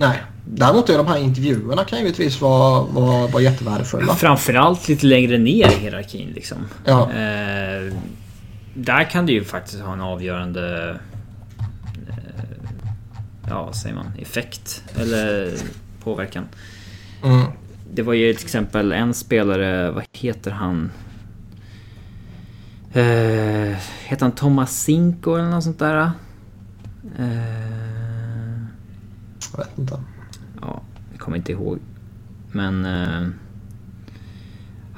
Nej, 0.00 0.22
däremot 0.44 0.88
är 0.88 0.98
de 0.98 1.06
här 1.06 1.18
intervjuerna 1.18 1.84
kan 1.84 1.98
givetvis 1.98 2.40
vara, 2.40 2.82
vara, 2.82 3.26
vara 3.26 3.42
jättevärdefulla. 3.42 4.14
Framförallt 4.14 4.88
lite 4.88 5.06
längre 5.06 5.38
ner 5.38 5.68
i 5.68 5.80
hierarkin 5.80 6.32
liksom. 6.34 6.58
Ja. 6.84 7.10
Eh, 7.10 7.94
där 8.74 9.10
kan 9.10 9.26
det 9.26 9.32
ju 9.32 9.44
faktiskt 9.44 9.82
ha 9.82 9.92
en 9.92 10.00
avgörande... 10.00 10.90
Eh, 12.08 12.14
ja, 13.48 13.72
säger 13.72 13.94
man? 13.94 14.12
Effekt. 14.18 14.84
Eller 14.96 15.52
påverkan. 16.04 16.44
Mm 17.24 17.46
det 17.92 18.02
var 18.02 18.12
ju 18.12 18.34
till 18.34 18.44
exempel 18.44 18.92
en 18.92 19.14
spelare, 19.14 19.90
vad 19.90 20.04
heter 20.12 20.50
han? 20.50 20.90
Uh, 22.96 23.76
heter 24.04 24.20
han 24.22 24.32
Thomas 24.32 24.82
Cinco 24.82 25.34
eller 25.34 25.50
något 25.50 25.64
sånt 25.64 25.78
där? 25.78 26.10
Uh, 27.18 27.89
jag 29.60 29.66
vet 29.66 29.78
inte. 29.78 30.00
Ja, 30.60 30.82
jag 31.10 31.20
kommer 31.20 31.36
inte 31.36 31.52
ihåg. 31.52 31.78
Men... 32.52 32.86
Uh, 32.86 33.28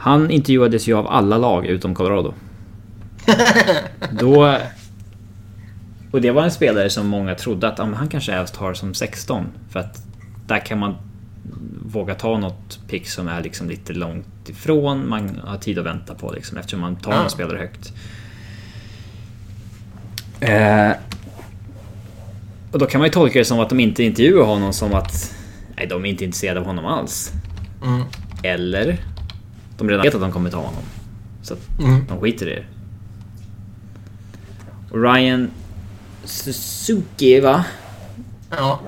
han 0.03 0.31
intervjuades 0.31 0.89
ju 0.89 0.95
av 0.95 1.07
alla 1.09 1.39
lag 1.39 1.67
utom 1.67 1.95
Colorado. 1.95 2.35
Då... 4.11 4.59
Och 6.11 6.21
det 6.21 6.31
var 6.31 6.43
en 6.43 6.51
spelare 6.51 6.91
som 6.91 7.07
många 7.07 7.35
trodde 7.35 7.69
att 7.69 7.79
han 7.79 8.09
kanske 8.09 8.33
är 8.33 8.47
tar 8.47 8.75
som 8.75 8.95
16. 8.95 9.47
För 9.71 9.81
att 9.81 10.03
där 10.47 10.59
kan 10.59 10.79
man 10.79 10.95
våga 11.83 12.15
ta 12.15 12.39
något 12.39 12.81
pick 12.89 13.09
som 13.09 13.29
är 13.29 13.43
liksom 13.43 13.69
lite 13.69 13.93
långt 13.93 14.49
ifrån. 14.49 15.09
Man 15.09 15.41
har 15.45 15.57
tid 15.57 15.79
att 15.79 15.87
vänta 15.87 16.15
på 16.15 16.33
liksom, 16.33 16.59
eftersom 16.59 16.81
man 16.81 16.97
tar 16.97 17.13
ja. 17.13 17.25
en 17.25 17.31
spelare 17.31 17.59
högt. 17.59 17.93
Eh, 20.41 20.93
och 22.73 22.78
då 22.78 22.86
kan 22.86 22.99
man 22.99 23.07
ju 23.07 23.12
tolka 23.12 23.39
det 23.39 23.44
som 23.44 23.61
att 23.61 23.69
de 23.69 23.81
inte 23.81 24.03
intervjuar 24.03 24.44
honom 24.44 24.73
som 24.73 24.94
att 24.94 25.35
nej, 25.77 25.86
de 25.86 26.05
är 26.05 26.09
inte 26.11 26.24
intresserade 26.24 26.61
av 26.61 26.66
honom 26.66 26.86
alls. 26.86 27.32
Mm. 27.85 28.03
Eller 28.43 28.99
de 29.78 29.89
redan 29.89 30.03
vet 30.03 30.15
att 30.15 30.20
de 30.20 30.32
kommer 30.32 30.51
ta 30.51 30.57
honom. 30.57 30.82
Så 31.43 31.55
att 31.55 31.78
mm. 31.78 32.05
de 32.09 32.20
skiter 32.20 32.49
i 32.49 32.55
det. 32.55 32.65
Och 34.90 35.03
Ryan 35.03 35.51
Suzuki, 36.24 37.40
va? 37.40 37.65
Ja. 38.51 38.81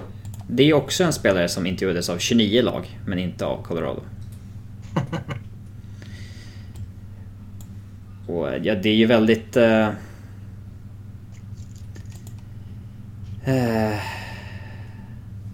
Det 0.48 0.70
är 0.70 0.74
också 0.74 1.04
en 1.04 1.12
spelare 1.12 1.48
som 1.48 1.66
intervjuades 1.66 2.08
av 2.08 2.18
29 2.18 2.62
lag, 2.62 2.98
men 3.06 3.18
inte 3.18 3.46
av 3.46 3.62
Colorado. 3.62 4.02
Och 8.26 8.48
ja, 8.62 8.74
det 8.74 8.88
är 8.88 8.94
ju 8.94 9.06
väldigt... 9.06 9.56
Uh, 9.56 9.88
uh, 13.48 13.96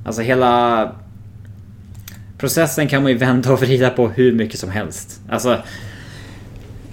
alltså 0.04 0.22
hela 0.22 0.92
processen 2.38 2.88
kan 2.88 3.02
man 3.02 3.12
ju 3.12 3.18
vända 3.18 3.52
och 3.52 3.60
vrida 3.60 3.90
på 3.90 4.08
hur 4.08 4.32
mycket 4.32 4.58
som 4.60 4.70
helst. 4.70 5.20
Alltså, 5.28 5.58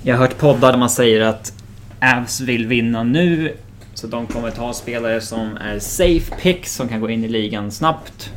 jag 0.04 0.16
har 0.16 0.28
hört 0.28 0.38
poddar 0.38 0.72
där 0.72 0.80
man 0.80 0.90
säger 0.90 1.22
att 1.22 1.54
Avs 2.02 2.42
vill 2.42 2.68
vinna 2.68 3.04
nu 3.04 3.56
så 3.94 4.08
de 4.08 4.28
kommer 4.28 4.52
ta 4.52 4.74
spelare 4.74 5.22
som 5.22 5.58
är 5.58 5.80
safe 5.80 6.36
picks 6.42 6.76
som 6.76 6.88
kan 6.88 7.02
gå 7.02 7.10
in 7.10 7.24
i 7.24 7.28
ligan 7.28 7.72
snabbt. 7.72 8.32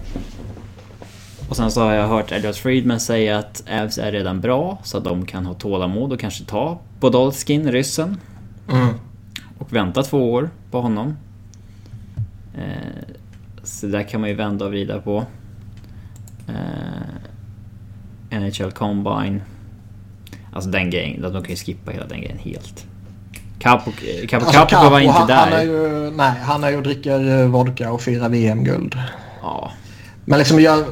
Och 1.48 1.56
sen 1.56 1.70
så 1.70 1.80
har 1.80 1.92
jag 1.92 2.08
hört 2.08 2.32
Elliot 2.32 2.56
Friedman 2.56 3.00
säga 3.00 3.38
att 3.38 3.62
Avs 3.70 3.98
är 3.98 4.12
redan 4.12 4.40
bra 4.40 4.78
så 4.82 4.98
att 4.98 5.04
de 5.04 5.26
kan 5.26 5.46
ha 5.46 5.54
tålamod 5.54 6.12
och 6.12 6.20
kanske 6.20 6.44
ta 6.44 6.78
Podolskin, 7.00 7.72
ryssen. 7.72 8.16
Mm. 8.72 8.88
Och 9.58 9.72
vänta 9.72 10.02
två 10.02 10.32
år 10.32 10.50
på 10.70 10.80
honom. 10.80 11.16
Eh, 12.54 13.14
så 13.62 13.86
där 13.86 14.02
kan 14.02 14.20
man 14.20 14.30
ju 14.30 14.36
vända 14.36 14.64
och 14.64 14.70
vrida 14.70 15.00
på. 15.00 15.24
Eh, 16.48 18.40
NHL 18.40 18.72
Combine. 18.72 19.42
Alltså 20.52 20.70
den 20.70 20.90
grejen, 20.90 21.22
de 21.22 21.32
kan 21.32 21.50
ju 21.50 21.56
skippa 21.56 21.90
hela 21.90 22.06
den 22.06 22.20
grejen 22.20 22.38
helt. 22.38 22.86
Capo, 23.58 23.90
Capo, 24.28 24.46
alltså, 24.46 24.66
Capo 24.66 24.90
var 24.90 25.00
inte 25.00 25.12
han, 25.12 25.26
där. 25.26 25.36
Han 25.36 25.52
är 25.52 25.62
ju, 25.62 26.10
nej, 26.10 26.32
han 26.42 26.64
är 26.64 26.70
ju 26.70 26.76
och 26.76 26.82
dricker 26.82 27.40
eh, 27.40 27.46
vodka 27.46 27.92
och 27.92 28.00
firar 28.00 28.28
VM-guld. 28.28 28.98
Ja. 29.42 29.72
Men 30.24 30.38
liksom 30.38 30.60
jag, 30.60 30.84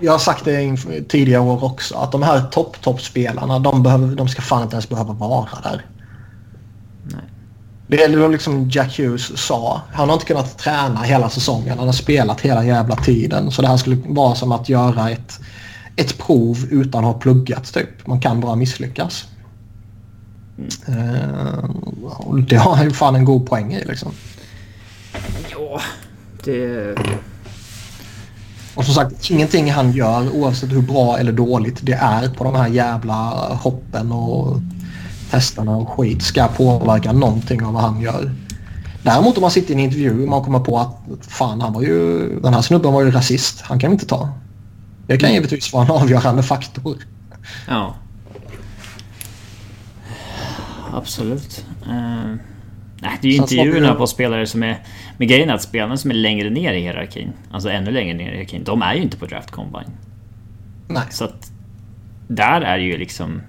jag 0.00 0.12
har 0.12 0.18
sagt 0.18 0.44
det 0.44 0.76
tidigare 1.08 1.42
år 1.42 1.64
också 1.64 1.96
att 1.96 2.12
de 2.12 2.22
här 2.22 2.40
topp-topp-spelarna 2.40 3.58
de, 3.58 4.16
de 4.16 4.28
ska 4.28 4.42
fan 4.42 4.62
inte 4.62 4.74
ens 4.74 4.88
behöva 4.88 5.12
vara 5.12 5.48
där. 5.62 5.84
Det 7.88 8.02
är 8.02 8.28
liksom 8.28 8.68
Jack 8.70 8.98
Hughes 8.98 9.38
sa. 9.38 9.82
Han 9.92 10.08
har 10.08 10.14
inte 10.14 10.26
kunnat 10.26 10.58
träna 10.58 11.02
hela 11.02 11.30
säsongen. 11.30 11.78
Han 11.78 11.86
har 11.86 11.92
spelat 11.92 12.40
hela 12.40 12.64
jävla 12.64 12.96
tiden. 12.96 13.50
Så 13.50 13.62
det 13.62 13.68
här 13.68 13.76
skulle 13.76 13.96
vara 14.06 14.34
som 14.34 14.52
att 14.52 14.68
göra 14.68 15.10
ett, 15.10 15.40
ett 15.96 16.18
prov 16.18 16.66
utan 16.70 17.04
att 17.04 17.14
ha 17.14 17.20
pluggat 17.20 17.74
typ. 17.74 18.06
Man 18.06 18.20
kan 18.20 18.40
bara 18.40 18.56
misslyckas. 18.56 19.26
Mm. 20.86 22.46
det 22.48 22.56
har 22.56 22.76
han 22.76 22.84
ju 22.84 22.90
fan 22.90 23.14
en 23.14 23.24
god 23.24 23.46
poäng 23.46 23.74
i 23.74 23.84
liksom. 23.84 24.12
Ja, 25.50 25.80
det... 26.44 26.94
Och 28.74 28.84
som 28.84 28.94
sagt, 28.94 29.30
ingenting 29.30 29.72
han 29.72 29.92
gör 29.92 30.30
oavsett 30.30 30.72
hur 30.72 30.82
bra 30.82 31.18
eller 31.18 31.32
dåligt 31.32 31.78
det 31.82 31.92
är 31.92 32.28
på 32.28 32.44
de 32.44 32.54
här 32.54 32.68
jävla 32.68 33.14
hoppen 33.54 34.12
och 34.12 34.60
testerna 35.36 35.76
och 35.76 35.88
skit 35.88 36.22
ska 36.22 36.48
påverka 36.48 37.12
någonting 37.12 37.64
av 37.64 37.72
vad 37.72 37.82
han 37.82 38.00
gör. 38.00 38.32
Däremot 39.02 39.36
om 39.36 39.40
man 39.40 39.50
sitter 39.50 39.70
i 39.70 39.74
en 39.74 39.80
intervju 39.80 40.22
och 40.22 40.28
man 40.28 40.44
kommer 40.44 40.60
på 40.60 40.78
att 40.78 41.26
fan 41.28 41.60
han 41.60 41.72
var 41.72 41.82
ju, 41.82 42.28
den 42.40 42.54
här 42.54 42.62
snubben 42.62 42.92
var 42.92 43.02
ju 43.02 43.10
rasist. 43.10 43.60
Han 43.60 43.78
kan 43.78 43.90
vi 43.90 43.94
inte 43.94 44.06
ta. 44.06 44.28
Det 45.06 45.18
kan 45.18 45.32
givetvis 45.32 45.72
vara 45.72 45.84
en 45.84 45.90
avgörande 45.90 46.42
faktor. 46.42 46.96
Ja 47.68 47.94
absolut. 50.96 51.64
Uh, 51.86 52.34
nej, 53.00 53.18
det 53.20 53.28
är 53.28 53.32
ju 53.32 53.36
intervjuerna 53.36 53.94
på 53.94 54.06
spelare 54.06 54.46
som 54.46 54.62
är... 54.62 54.78
Men 55.18 55.28
grejen 55.28 55.50
är 55.50 55.54
att 55.54 55.62
spelarna 55.62 55.96
som 55.96 56.10
är 56.10 56.14
längre 56.14 56.50
ner 56.50 56.72
i 56.72 56.80
hierarkin, 56.80 57.32
alltså 57.50 57.70
ännu 57.70 57.90
längre 57.90 58.14
ner 58.14 58.28
i 58.28 58.34
hierarkin, 58.34 58.64
de 58.64 58.82
är 58.82 58.94
ju 58.94 59.02
inte 59.02 59.16
på 59.16 59.26
Draft 59.26 59.50
Combine. 59.50 59.90
Nej. 60.88 61.02
Så 61.10 61.24
att... 61.24 61.52
Där 62.28 62.60
är 62.60 62.78
ju 62.78 62.98
liksom... 62.98 63.42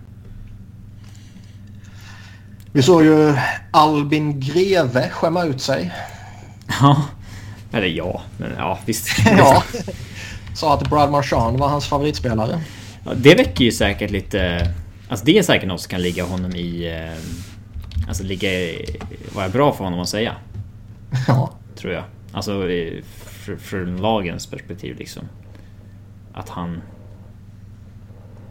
Vi 2.77 2.83
såg 2.83 3.03
ju 3.03 3.35
Albin 3.71 4.39
Greve 4.39 5.09
skämma 5.09 5.43
ut 5.43 5.61
sig. 5.61 5.91
Ja. 6.81 7.05
Eller 7.71 7.87
ja, 7.87 8.21
men 8.37 8.51
ja 8.57 8.79
visst. 8.85 9.09
ja. 9.37 9.63
Sa 10.55 10.73
att 10.73 10.89
Brad 10.89 11.11
Marchand 11.11 11.59
var 11.59 11.67
hans 11.67 11.87
favoritspelare. 11.87 12.61
Ja, 13.05 13.11
det 13.15 13.35
väcker 13.35 13.65
ju 13.65 13.71
säkert 13.71 14.11
lite 14.11 14.67
Alltså 15.09 15.25
det 15.25 15.37
är 15.37 15.43
säkert 15.43 15.67
något 15.67 15.81
som 15.81 15.89
kan 15.89 16.01
ligga 16.01 16.23
honom 16.23 16.55
i... 16.55 16.87
Eh, 16.87 18.07
alltså 18.07 18.23
ligga... 18.23 18.49
Vara 19.35 19.49
bra 19.49 19.73
för 19.73 19.83
honom 19.83 19.99
att 19.99 20.09
säga. 20.09 20.35
Ja. 21.27 21.51
Tror 21.75 21.93
jag. 21.93 22.03
Alltså 22.31 22.67
från 23.57 23.97
lagens 23.97 24.47
perspektiv 24.47 24.97
liksom. 24.97 25.23
Att 26.33 26.49
han... 26.49 26.81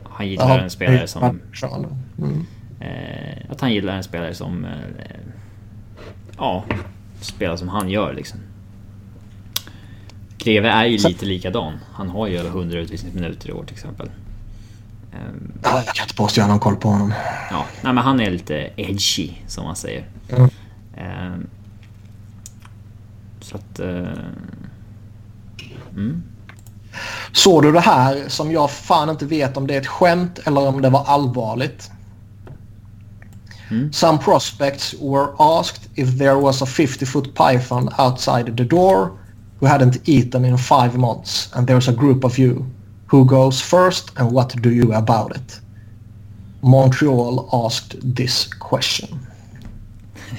Han 0.04 0.28
gillar 0.28 0.56
ja, 0.56 0.60
en 0.60 0.70
spelare 0.70 1.06
som... 1.06 1.40
Mm. 2.18 2.46
Eh, 2.80 3.50
att 3.50 3.60
han 3.60 3.72
gillar 3.72 3.96
en 3.96 4.04
spelare 4.04 4.34
som... 4.34 4.64
Eh, 4.64 4.70
ja, 6.38 6.64
spelar 7.20 7.56
som 7.56 7.68
han 7.68 7.88
gör 7.88 8.14
liksom. 8.14 8.40
Greve 10.38 10.68
är 10.68 10.84
ju 10.84 10.98
lite 10.98 11.26
likadan. 11.26 11.78
Han 11.92 12.08
har 12.08 12.26
ju 12.26 12.38
över 12.38 12.50
100 12.50 12.78
utvisningsminuter 12.78 13.48
i 13.48 13.52
år 13.52 13.64
till 13.64 13.74
exempel. 13.74 14.10
Ehm, 15.12 15.52
ja, 15.62 15.82
jag 15.86 15.94
kan 15.94 16.04
inte 16.04 16.14
påstå 16.14 16.40
jag 16.40 16.44
har 16.44 16.48
någon 16.48 16.60
koll 16.60 16.76
på 16.76 16.88
honom. 16.88 17.14
Ja, 17.50 17.64
nej, 17.82 17.92
men 17.92 18.04
han 18.04 18.20
är 18.20 18.30
lite 18.30 18.70
edgy 18.76 19.30
som 19.46 19.64
man 19.64 19.76
säger. 19.76 20.04
Mm. 20.28 20.50
Um, 21.32 21.46
så 23.40 23.56
att... 23.56 23.80
Uh, 23.80 24.08
mm. 25.90 26.22
Såg 27.32 27.62
du 27.62 27.72
det 27.72 27.80
här 27.80 28.24
som 28.28 28.52
jag 28.52 28.70
fan 28.70 29.10
inte 29.10 29.26
vet 29.26 29.56
om 29.56 29.66
det 29.66 29.74
är 29.74 29.80
ett 29.80 29.86
skämt 29.86 30.38
eller 30.44 30.68
om 30.68 30.82
det 30.82 30.90
var 30.90 31.04
allvarligt? 31.04 31.90
Mm. 33.70 33.92
Some 33.94 34.18
prospects 34.18 34.94
were 34.94 35.34
asked 35.40 35.88
if 35.96 36.08
there 36.18 36.38
was 36.38 36.62
a 36.62 36.66
50 36.66 37.04
foot 37.04 37.34
python 37.34 37.88
outside 37.98 38.56
the 38.56 38.64
door 38.64 39.18
who 39.60 39.66
hadn't 39.66 40.08
eaten 40.08 40.44
in 40.44 40.58
five 40.58 40.96
months 40.98 41.50
and 41.54 41.66
there's 41.66 41.88
a 41.88 41.92
group 41.92 42.24
of 42.24 42.38
you. 42.38 42.66
Who 43.06 43.24
goes 43.24 43.60
first 43.60 44.10
and 44.16 44.32
what 44.32 44.54
do 44.62 44.70
you 44.70 44.92
about 44.92 45.36
it? 45.36 45.60
Montreal 46.62 47.48
asked 47.52 48.16
this 48.16 48.48
question. 48.60 49.26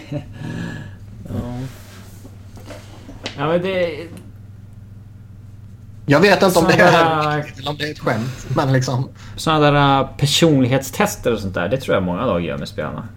ja. 0.10 0.20
ja, 3.38 3.48
men 3.48 3.62
det... 3.62 4.08
Jag 6.10 6.20
vet 6.20 6.44
inte 6.44 6.60
om 6.60 6.66
det, 6.66 6.74
är, 6.74 7.46
om 7.66 7.78
det 7.78 7.88
är 7.88 7.92
ett 7.92 8.00
skämt, 8.00 8.48
men 8.56 8.74
liksom... 8.74 9.10
Sådana 9.36 9.72
där 9.72 10.02
äh, 10.02 10.08
personlighetstester 10.18 11.34
och 11.34 11.40
sånt 11.40 11.54
där, 11.54 11.70
det 11.70 11.78
tror 11.78 11.96
jag 11.96 12.04
många 12.04 12.26
lag 12.26 12.42
gör 12.42 12.58
med 12.58 12.68
spelarna. 12.68 13.08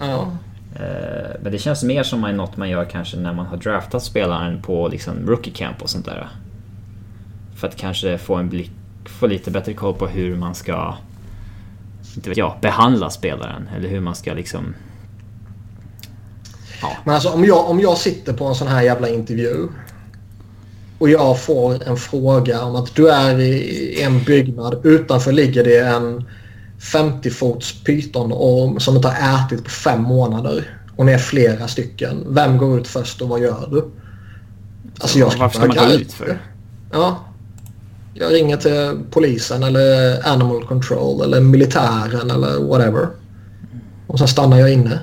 Ja. 0.00 0.30
Eh, 0.74 1.30
men 1.42 1.52
det 1.52 1.58
känns 1.58 1.82
mer 1.82 2.02
som 2.02 2.20
något 2.20 2.56
man 2.56 2.70
gör 2.70 2.84
kanske 2.84 3.16
när 3.16 3.32
man 3.32 3.46
har 3.46 3.56
draftat 3.56 4.02
spelaren 4.02 4.62
på 4.62 4.88
liksom 4.88 5.26
rookie 5.26 5.52
camp 5.52 5.82
och 5.82 5.90
sånt 5.90 6.06
där. 6.06 6.28
För 7.56 7.68
att 7.68 7.76
kanske 7.76 8.18
få 8.18 8.34
en 8.34 8.48
blick 8.48 8.70
få 9.04 9.26
lite 9.26 9.50
bättre 9.50 9.74
koll 9.74 9.94
på 9.94 10.06
hur 10.06 10.36
man 10.36 10.54
ska 10.54 10.94
inte 12.16 12.28
vet 12.28 12.38
jag, 12.38 12.56
behandla 12.60 13.10
spelaren 13.10 13.68
eller 13.76 13.88
hur 13.88 14.00
man 14.00 14.14
ska 14.14 14.34
liksom... 14.34 14.74
Ja. 16.82 16.96
Men 17.04 17.14
alltså 17.14 17.28
om 17.28 17.44
jag, 17.44 17.70
om 17.70 17.80
jag 17.80 17.96
sitter 17.96 18.32
på 18.32 18.44
en 18.44 18.54
sån 18.54 18.68
här 18.68 18.82
jävla 18.82 19.08
intervju 19.08 19.68
och 20.98 21.10
jag 21.10 21.40
får 21.40 21.88
en 21.88 21.96
fråga 21.96 22.64
om 22.64 22.76
att 22.76 22.94
du 22.94 23.10
är 23.10 23.40
i 23.40 24.02
en 24.02 24.24
byggnad. 24.24 24.86
Utanför 24.86 25.32
ligger 25.32 25.64
det 25.64 25.78
en 25.78 26.24
50 26.80 27.30
fots 27.30 27.84
pyton 27.84 28.80
som 28.80 28.96
inte 28.96 29.08
har 29.08 29.44
ätit 29.44 29.64
på 29.64 29.70
fem 29.70 30.02
månader. 30.02 30.80
Och 30.96 31.06
ni 31.06 31.12
är 31.12 31.18
flera 31.18 31.68
stycken. 31.68 32.24
Vem 32.28 32.58
går 32.58 32.80
ut 32.80 32.88
först 32.88 33.22
och 33.22 33.28
vad 33.28 33.40
gör 33.40 33.68
du? 33.70 33.90
Alltså 35.00 35.18
jag 35.18 35.32
ska 35.32 35.40
Varför 35.40 35.58
ska 35.58 35.66
man 35.66 35.88
gå 35.88 35.94
ut 35.94 36.12
för? 36.12 36.38
Ja, 36.92 37.18
jag 38.14 38.32
ringer 38.32 38.56
till 38.56 39.04
polisen 39.10 39.62
eller 39.62 40.18
Animal 40.28 40.66
Control 40.66 41.22
eller 41.22 41.40
militären 41.40 42.30
eller 42.30 42.68
whatever. 42.68 43.08
Och 44.06 44.18
sen 44.18 44.28
stannar 44.28 44.58
jag 44.58 44.72
inne. 44.72 45.00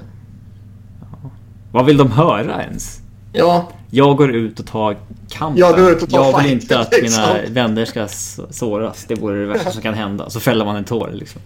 Vad 1.71 1.85
vill 1.85 1.97
de 1.97 2.11
höra 2.11 2.63
ens? 2.63 3.01
Ja. 3.33 3.71
Jag 3.91 4.17
går 4.17 4.35
ut 4.35 4.59
och 4.59 4.67
tar 4.67 4.97
kampen. 5.29 5.59
Jag 5.59 5.75
går 5.75 5.91
ut 5.91 6.03
och 6.03 6.09
tar 6.09 6.17
jag 6.17 6.37
vill 6.37 6.49
fight, 6.49 6.63
inte 6.63 6.79
att 6.79 6.91
liksom. 6.91 7.23
mina 7.23 7.49
vänner 7.49 7.85
ska 7.85 8.07
såras. 8.49 9.05
Det 9.07 9.15
vore 9.15 9.39
det 9.39 9.45
värsta 9.45 9.71
som 9.71 9.81
kan 9.81 9.93
hända. 9.93 10.29
Så 10.29 10.39
fäller 10.39 10.65
man 10.65 10.75
en 10.75 10.83
tår 10.83 11.11
liksom. 11.13 11.41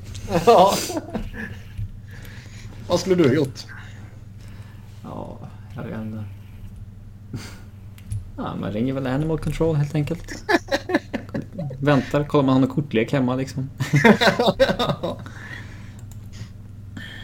ja. 0.45 0.73
Vad 2.87 2.99
skulle 2.99 3.15
du 3.15 3.27
ha 3.27 3.33
gjort? 3.35 3.59
Ja, 5.03 5.37
jag 5.75 5.83
vet 5.83 6.01
inte. 6.01 6.23
Ja, 8.37 8.55
man 8.55 8.71
ringer 8.71 8.93
väl 8.93 9.07
Animal 9.07 9.39
Control 9.39 9.75
helt 9.75 9.95
enkelt. 9.95 10.43
Väntar, 11.79 12.23
kollar 12.23 12.43
man 12.45 12.53
har 12.53 12.59
någon 12.61 12.69
kortlek 12.69 13.13
hemma 13.13 13.35
liksom. 13.35 13.69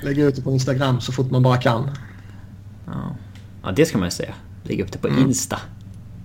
Lägga 0.02 0.26
ut 0.26 0.36
det 0.36 0.42
på 0.42 0.52
Instagram 0.52 1.02
så 1.02 1.12
fort 1.12 1.32
man 1.32 1.44
bara 1.44 1.58
kan. 1.58 1.90
Ja, 2.86 3.16
ja 3.64 3.72
det 3.72 3.86
ska 3.86 3.98
man 3.98 4.08
ju 4.08 4.12
säga. 4.12 4.34
Lägga 4.68 4.84
upp 4.84 4.92
det 4.92 4.98
på 5.00 5.08
Mm. 5.08 5.24
Insta. 5.24 5.60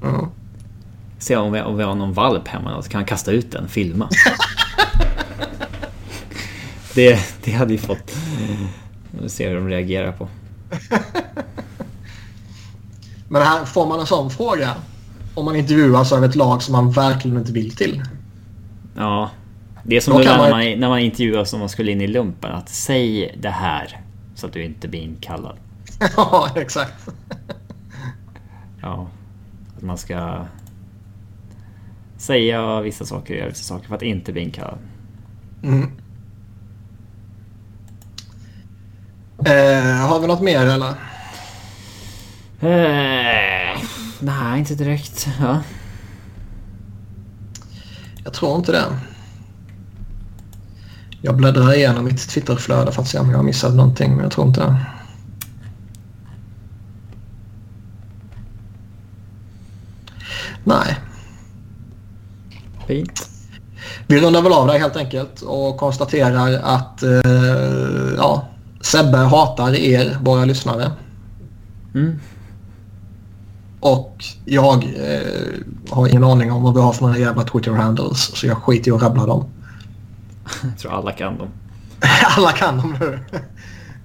Ja. 0.02 0.28
Se 1.18 1.36
om 1.36 1.52
vi, 1.52 1.60
om 1.60 1.76
vi 1.76 1.82
har 1.82 1.94
någon 1.94 2.12
valp 2.12 2.48
hemma 2.48 2.82
så 2.82 2.90
kan 2.90 2.98
han 2.98 3.06
kasta 3.06 3.30
ut 3.32 3.50
den, 3.52 3.68
filma. 3.68 4.08
det, 6.94 7.18
det 7.44 7.52
hade 7.52 7.72
ju 7.72 7.78
fått... 7.78 8.16
Vi 9.22 9.28
ser 9.28 9.48
hur 9.48 9.54
de 9.54 9.68
reagerar 9.68 10.12
på. 10.12 10.28
Men 13.28 13.42
här 13.42 13.64
får 13.64 13.86
man 13.86 14.00
en 14.00 14.06
sån 14.06 14.30
fråga 14.30 14.74
om 15.34 15.44
man 15.44 15.56
intervjuas 15.56 16.12
av 16.12 16.24
ett 16.24 16.34
lag 16.34 16.62
som 16.62 16.72
man 16.72 16.90
verkligen 16.90 17.36
inte 17.38 17.52
vill 17.52 17.76
till. 17.76 18.02
Ja. 18.96 19.30
Det 19.84 19.96
är 19.96 20.00
som 20.00 20.18
det 20.18 20.24
man- 20.36 20.50
man, 20.50 20.60
när 20.60 20.88
man 20.88 20.98
intervjuas 20.98 21.52
om 21.52 21.60
man 21.60 21.68
skulle 21.68 21.92
in 21.92 22.00
i 22.00 22.06
lumpen. 22.06 22.52
Att 22.52 22.68
säg 22.68 23.38
det 23.42 23.50
här 23.50 24.00
så 24.34 24.46
att 24.46 24.52
du 24.52 24.64
inte 24.64 24.88
blir 24.88 25.00
inkallad. 25.00 25.56
ja, 26.16 26.48
exakt. 26.56 27.08
Ja. 28.82 29.06
Att 29.76 29.82
man 29.82 29.98
ska 29.98 30.46
säga 32.16 32.80
vissa 32.80 33.04
saker 33.04 33.34
och 33.34 33.38
göra 33.38 33.48
vissa 33.48 33.64
saker 33.64 33.88
för 33.88 33.94
att 33.94 34.02
inte 34.02 34.32
bli 34.32 34.42
inkallad. 34.42 34.78
Mm. 35.62 35.90
Eh, 39.44 40.06
har 40.08 40.20
vi 40.20 40.26
något 40.26 40.42
mer 40.42 40.66
eller? 40.66 40.88
Eh, 42.60 43.82
nej, 44.20 44.58
inte 44.58 44.74
direkt. 44.74 45.28
Ja. 45.40 45.62
Jag 48.24 48.32
tror 48.32 48.56
inte 48.56 48.72
det. 48.72 48.84
Jag 51.20 51.36
bläddrar 51.36 51.74
igenom 51.74 52.04
mitt 52.04 52.28
Twitterflöde 52.28 52.92
för 52.92 53.02
att 53.02 53.08
se 53.08 53.18
om 53.18 53.30
jag 53.30 53.36
har 53.36 53.44
missat 53.44 53.74
någonting, 53.74 54.10
men 54.10 54.22
jag 54.22 54.32
tror 54.32 54.46
inte 54.46 54.60
det. 54.60 54.76
Nej. 60.64 60.98
Fint. 62.86 63.28
Vi 64.06 64.20
rundar 64.20 64.42
väl 64.42 64.52
av 64.52 64.66
där 64.66 64.78
helt 64.78 64.96
enkelt 64.96 65.42
och 65.42 65.76
konstaterar 65.76 66.60
att 66.62 67.02
eh, 67.02 68.14
ja, 68.16 68.48
Sebbe 68.80 69.16
hatar 69.16 69.74
er, 69.74 70.18
våra 70.20 70.44
lyssnare. 70.44 70.90
Mm. 71.94 72.18
Och 73.80 74.24
jag 74.44 74.84
eh, 74.84 75.60
har 75.90 76.08
ingen 76.08 76.24
aning 76.24 76.52
om 76.52 76.62
vad 76.62 76.74
vi 76.74 76.80
har 76.80 76.92
för 76.92 77.04
några 77.04 77.18
jävla 77.18 77.42
Twitter-handles 77.42 78.36
så 78.36 78.46
jag 78.46 78.56
skiter 78.56 78.90
i 78.90 78.94
att 78.94 79.02
rabbla 79.02 79.26
dem. 79.26 79.44
Jag 80.62 80.78
tror 80.78 80.92
alla 80.92 81.12
kan 81.12 81.38
dem. 81.38 81.48
Alla 82.36 82.52
kan 82.52 82.76
dem 82.76 82.96
nu. 83.00 83.18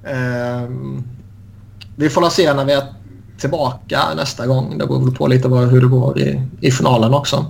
Ehm, 0.10 1.04
vi 1.96 2.10
får 2.10 2.30
se 2.30 2.54
när 2.54 2.66
vi 2.66 2.82
tillbaka 3.38 4.14
nästa 4.16 4.48
gång. 4.48 4.78
Det 4.78 4.88
beror 4.88 5.12
på 5.12 5.28
lite 5.28 5.48
hur 5.48 5.82
det 5.82 5.88
går 5.88 6.20
i, 6.20 6.42
i 6.62 6.72
finalen 6.72 7.14
också. 7.14 7.46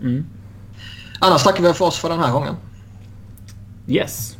Mm. 0.00 0.24
Annars 1.18 1.42
tackar 1.42 1.64
vi 1.64 1.72
för 1.72 1.84
oss 1.84 1.98
för 1.98 2.08
den 2.08 2.18
här 2.18 2.32
gången. 2.32 2.54
Yes. 3.88 4.36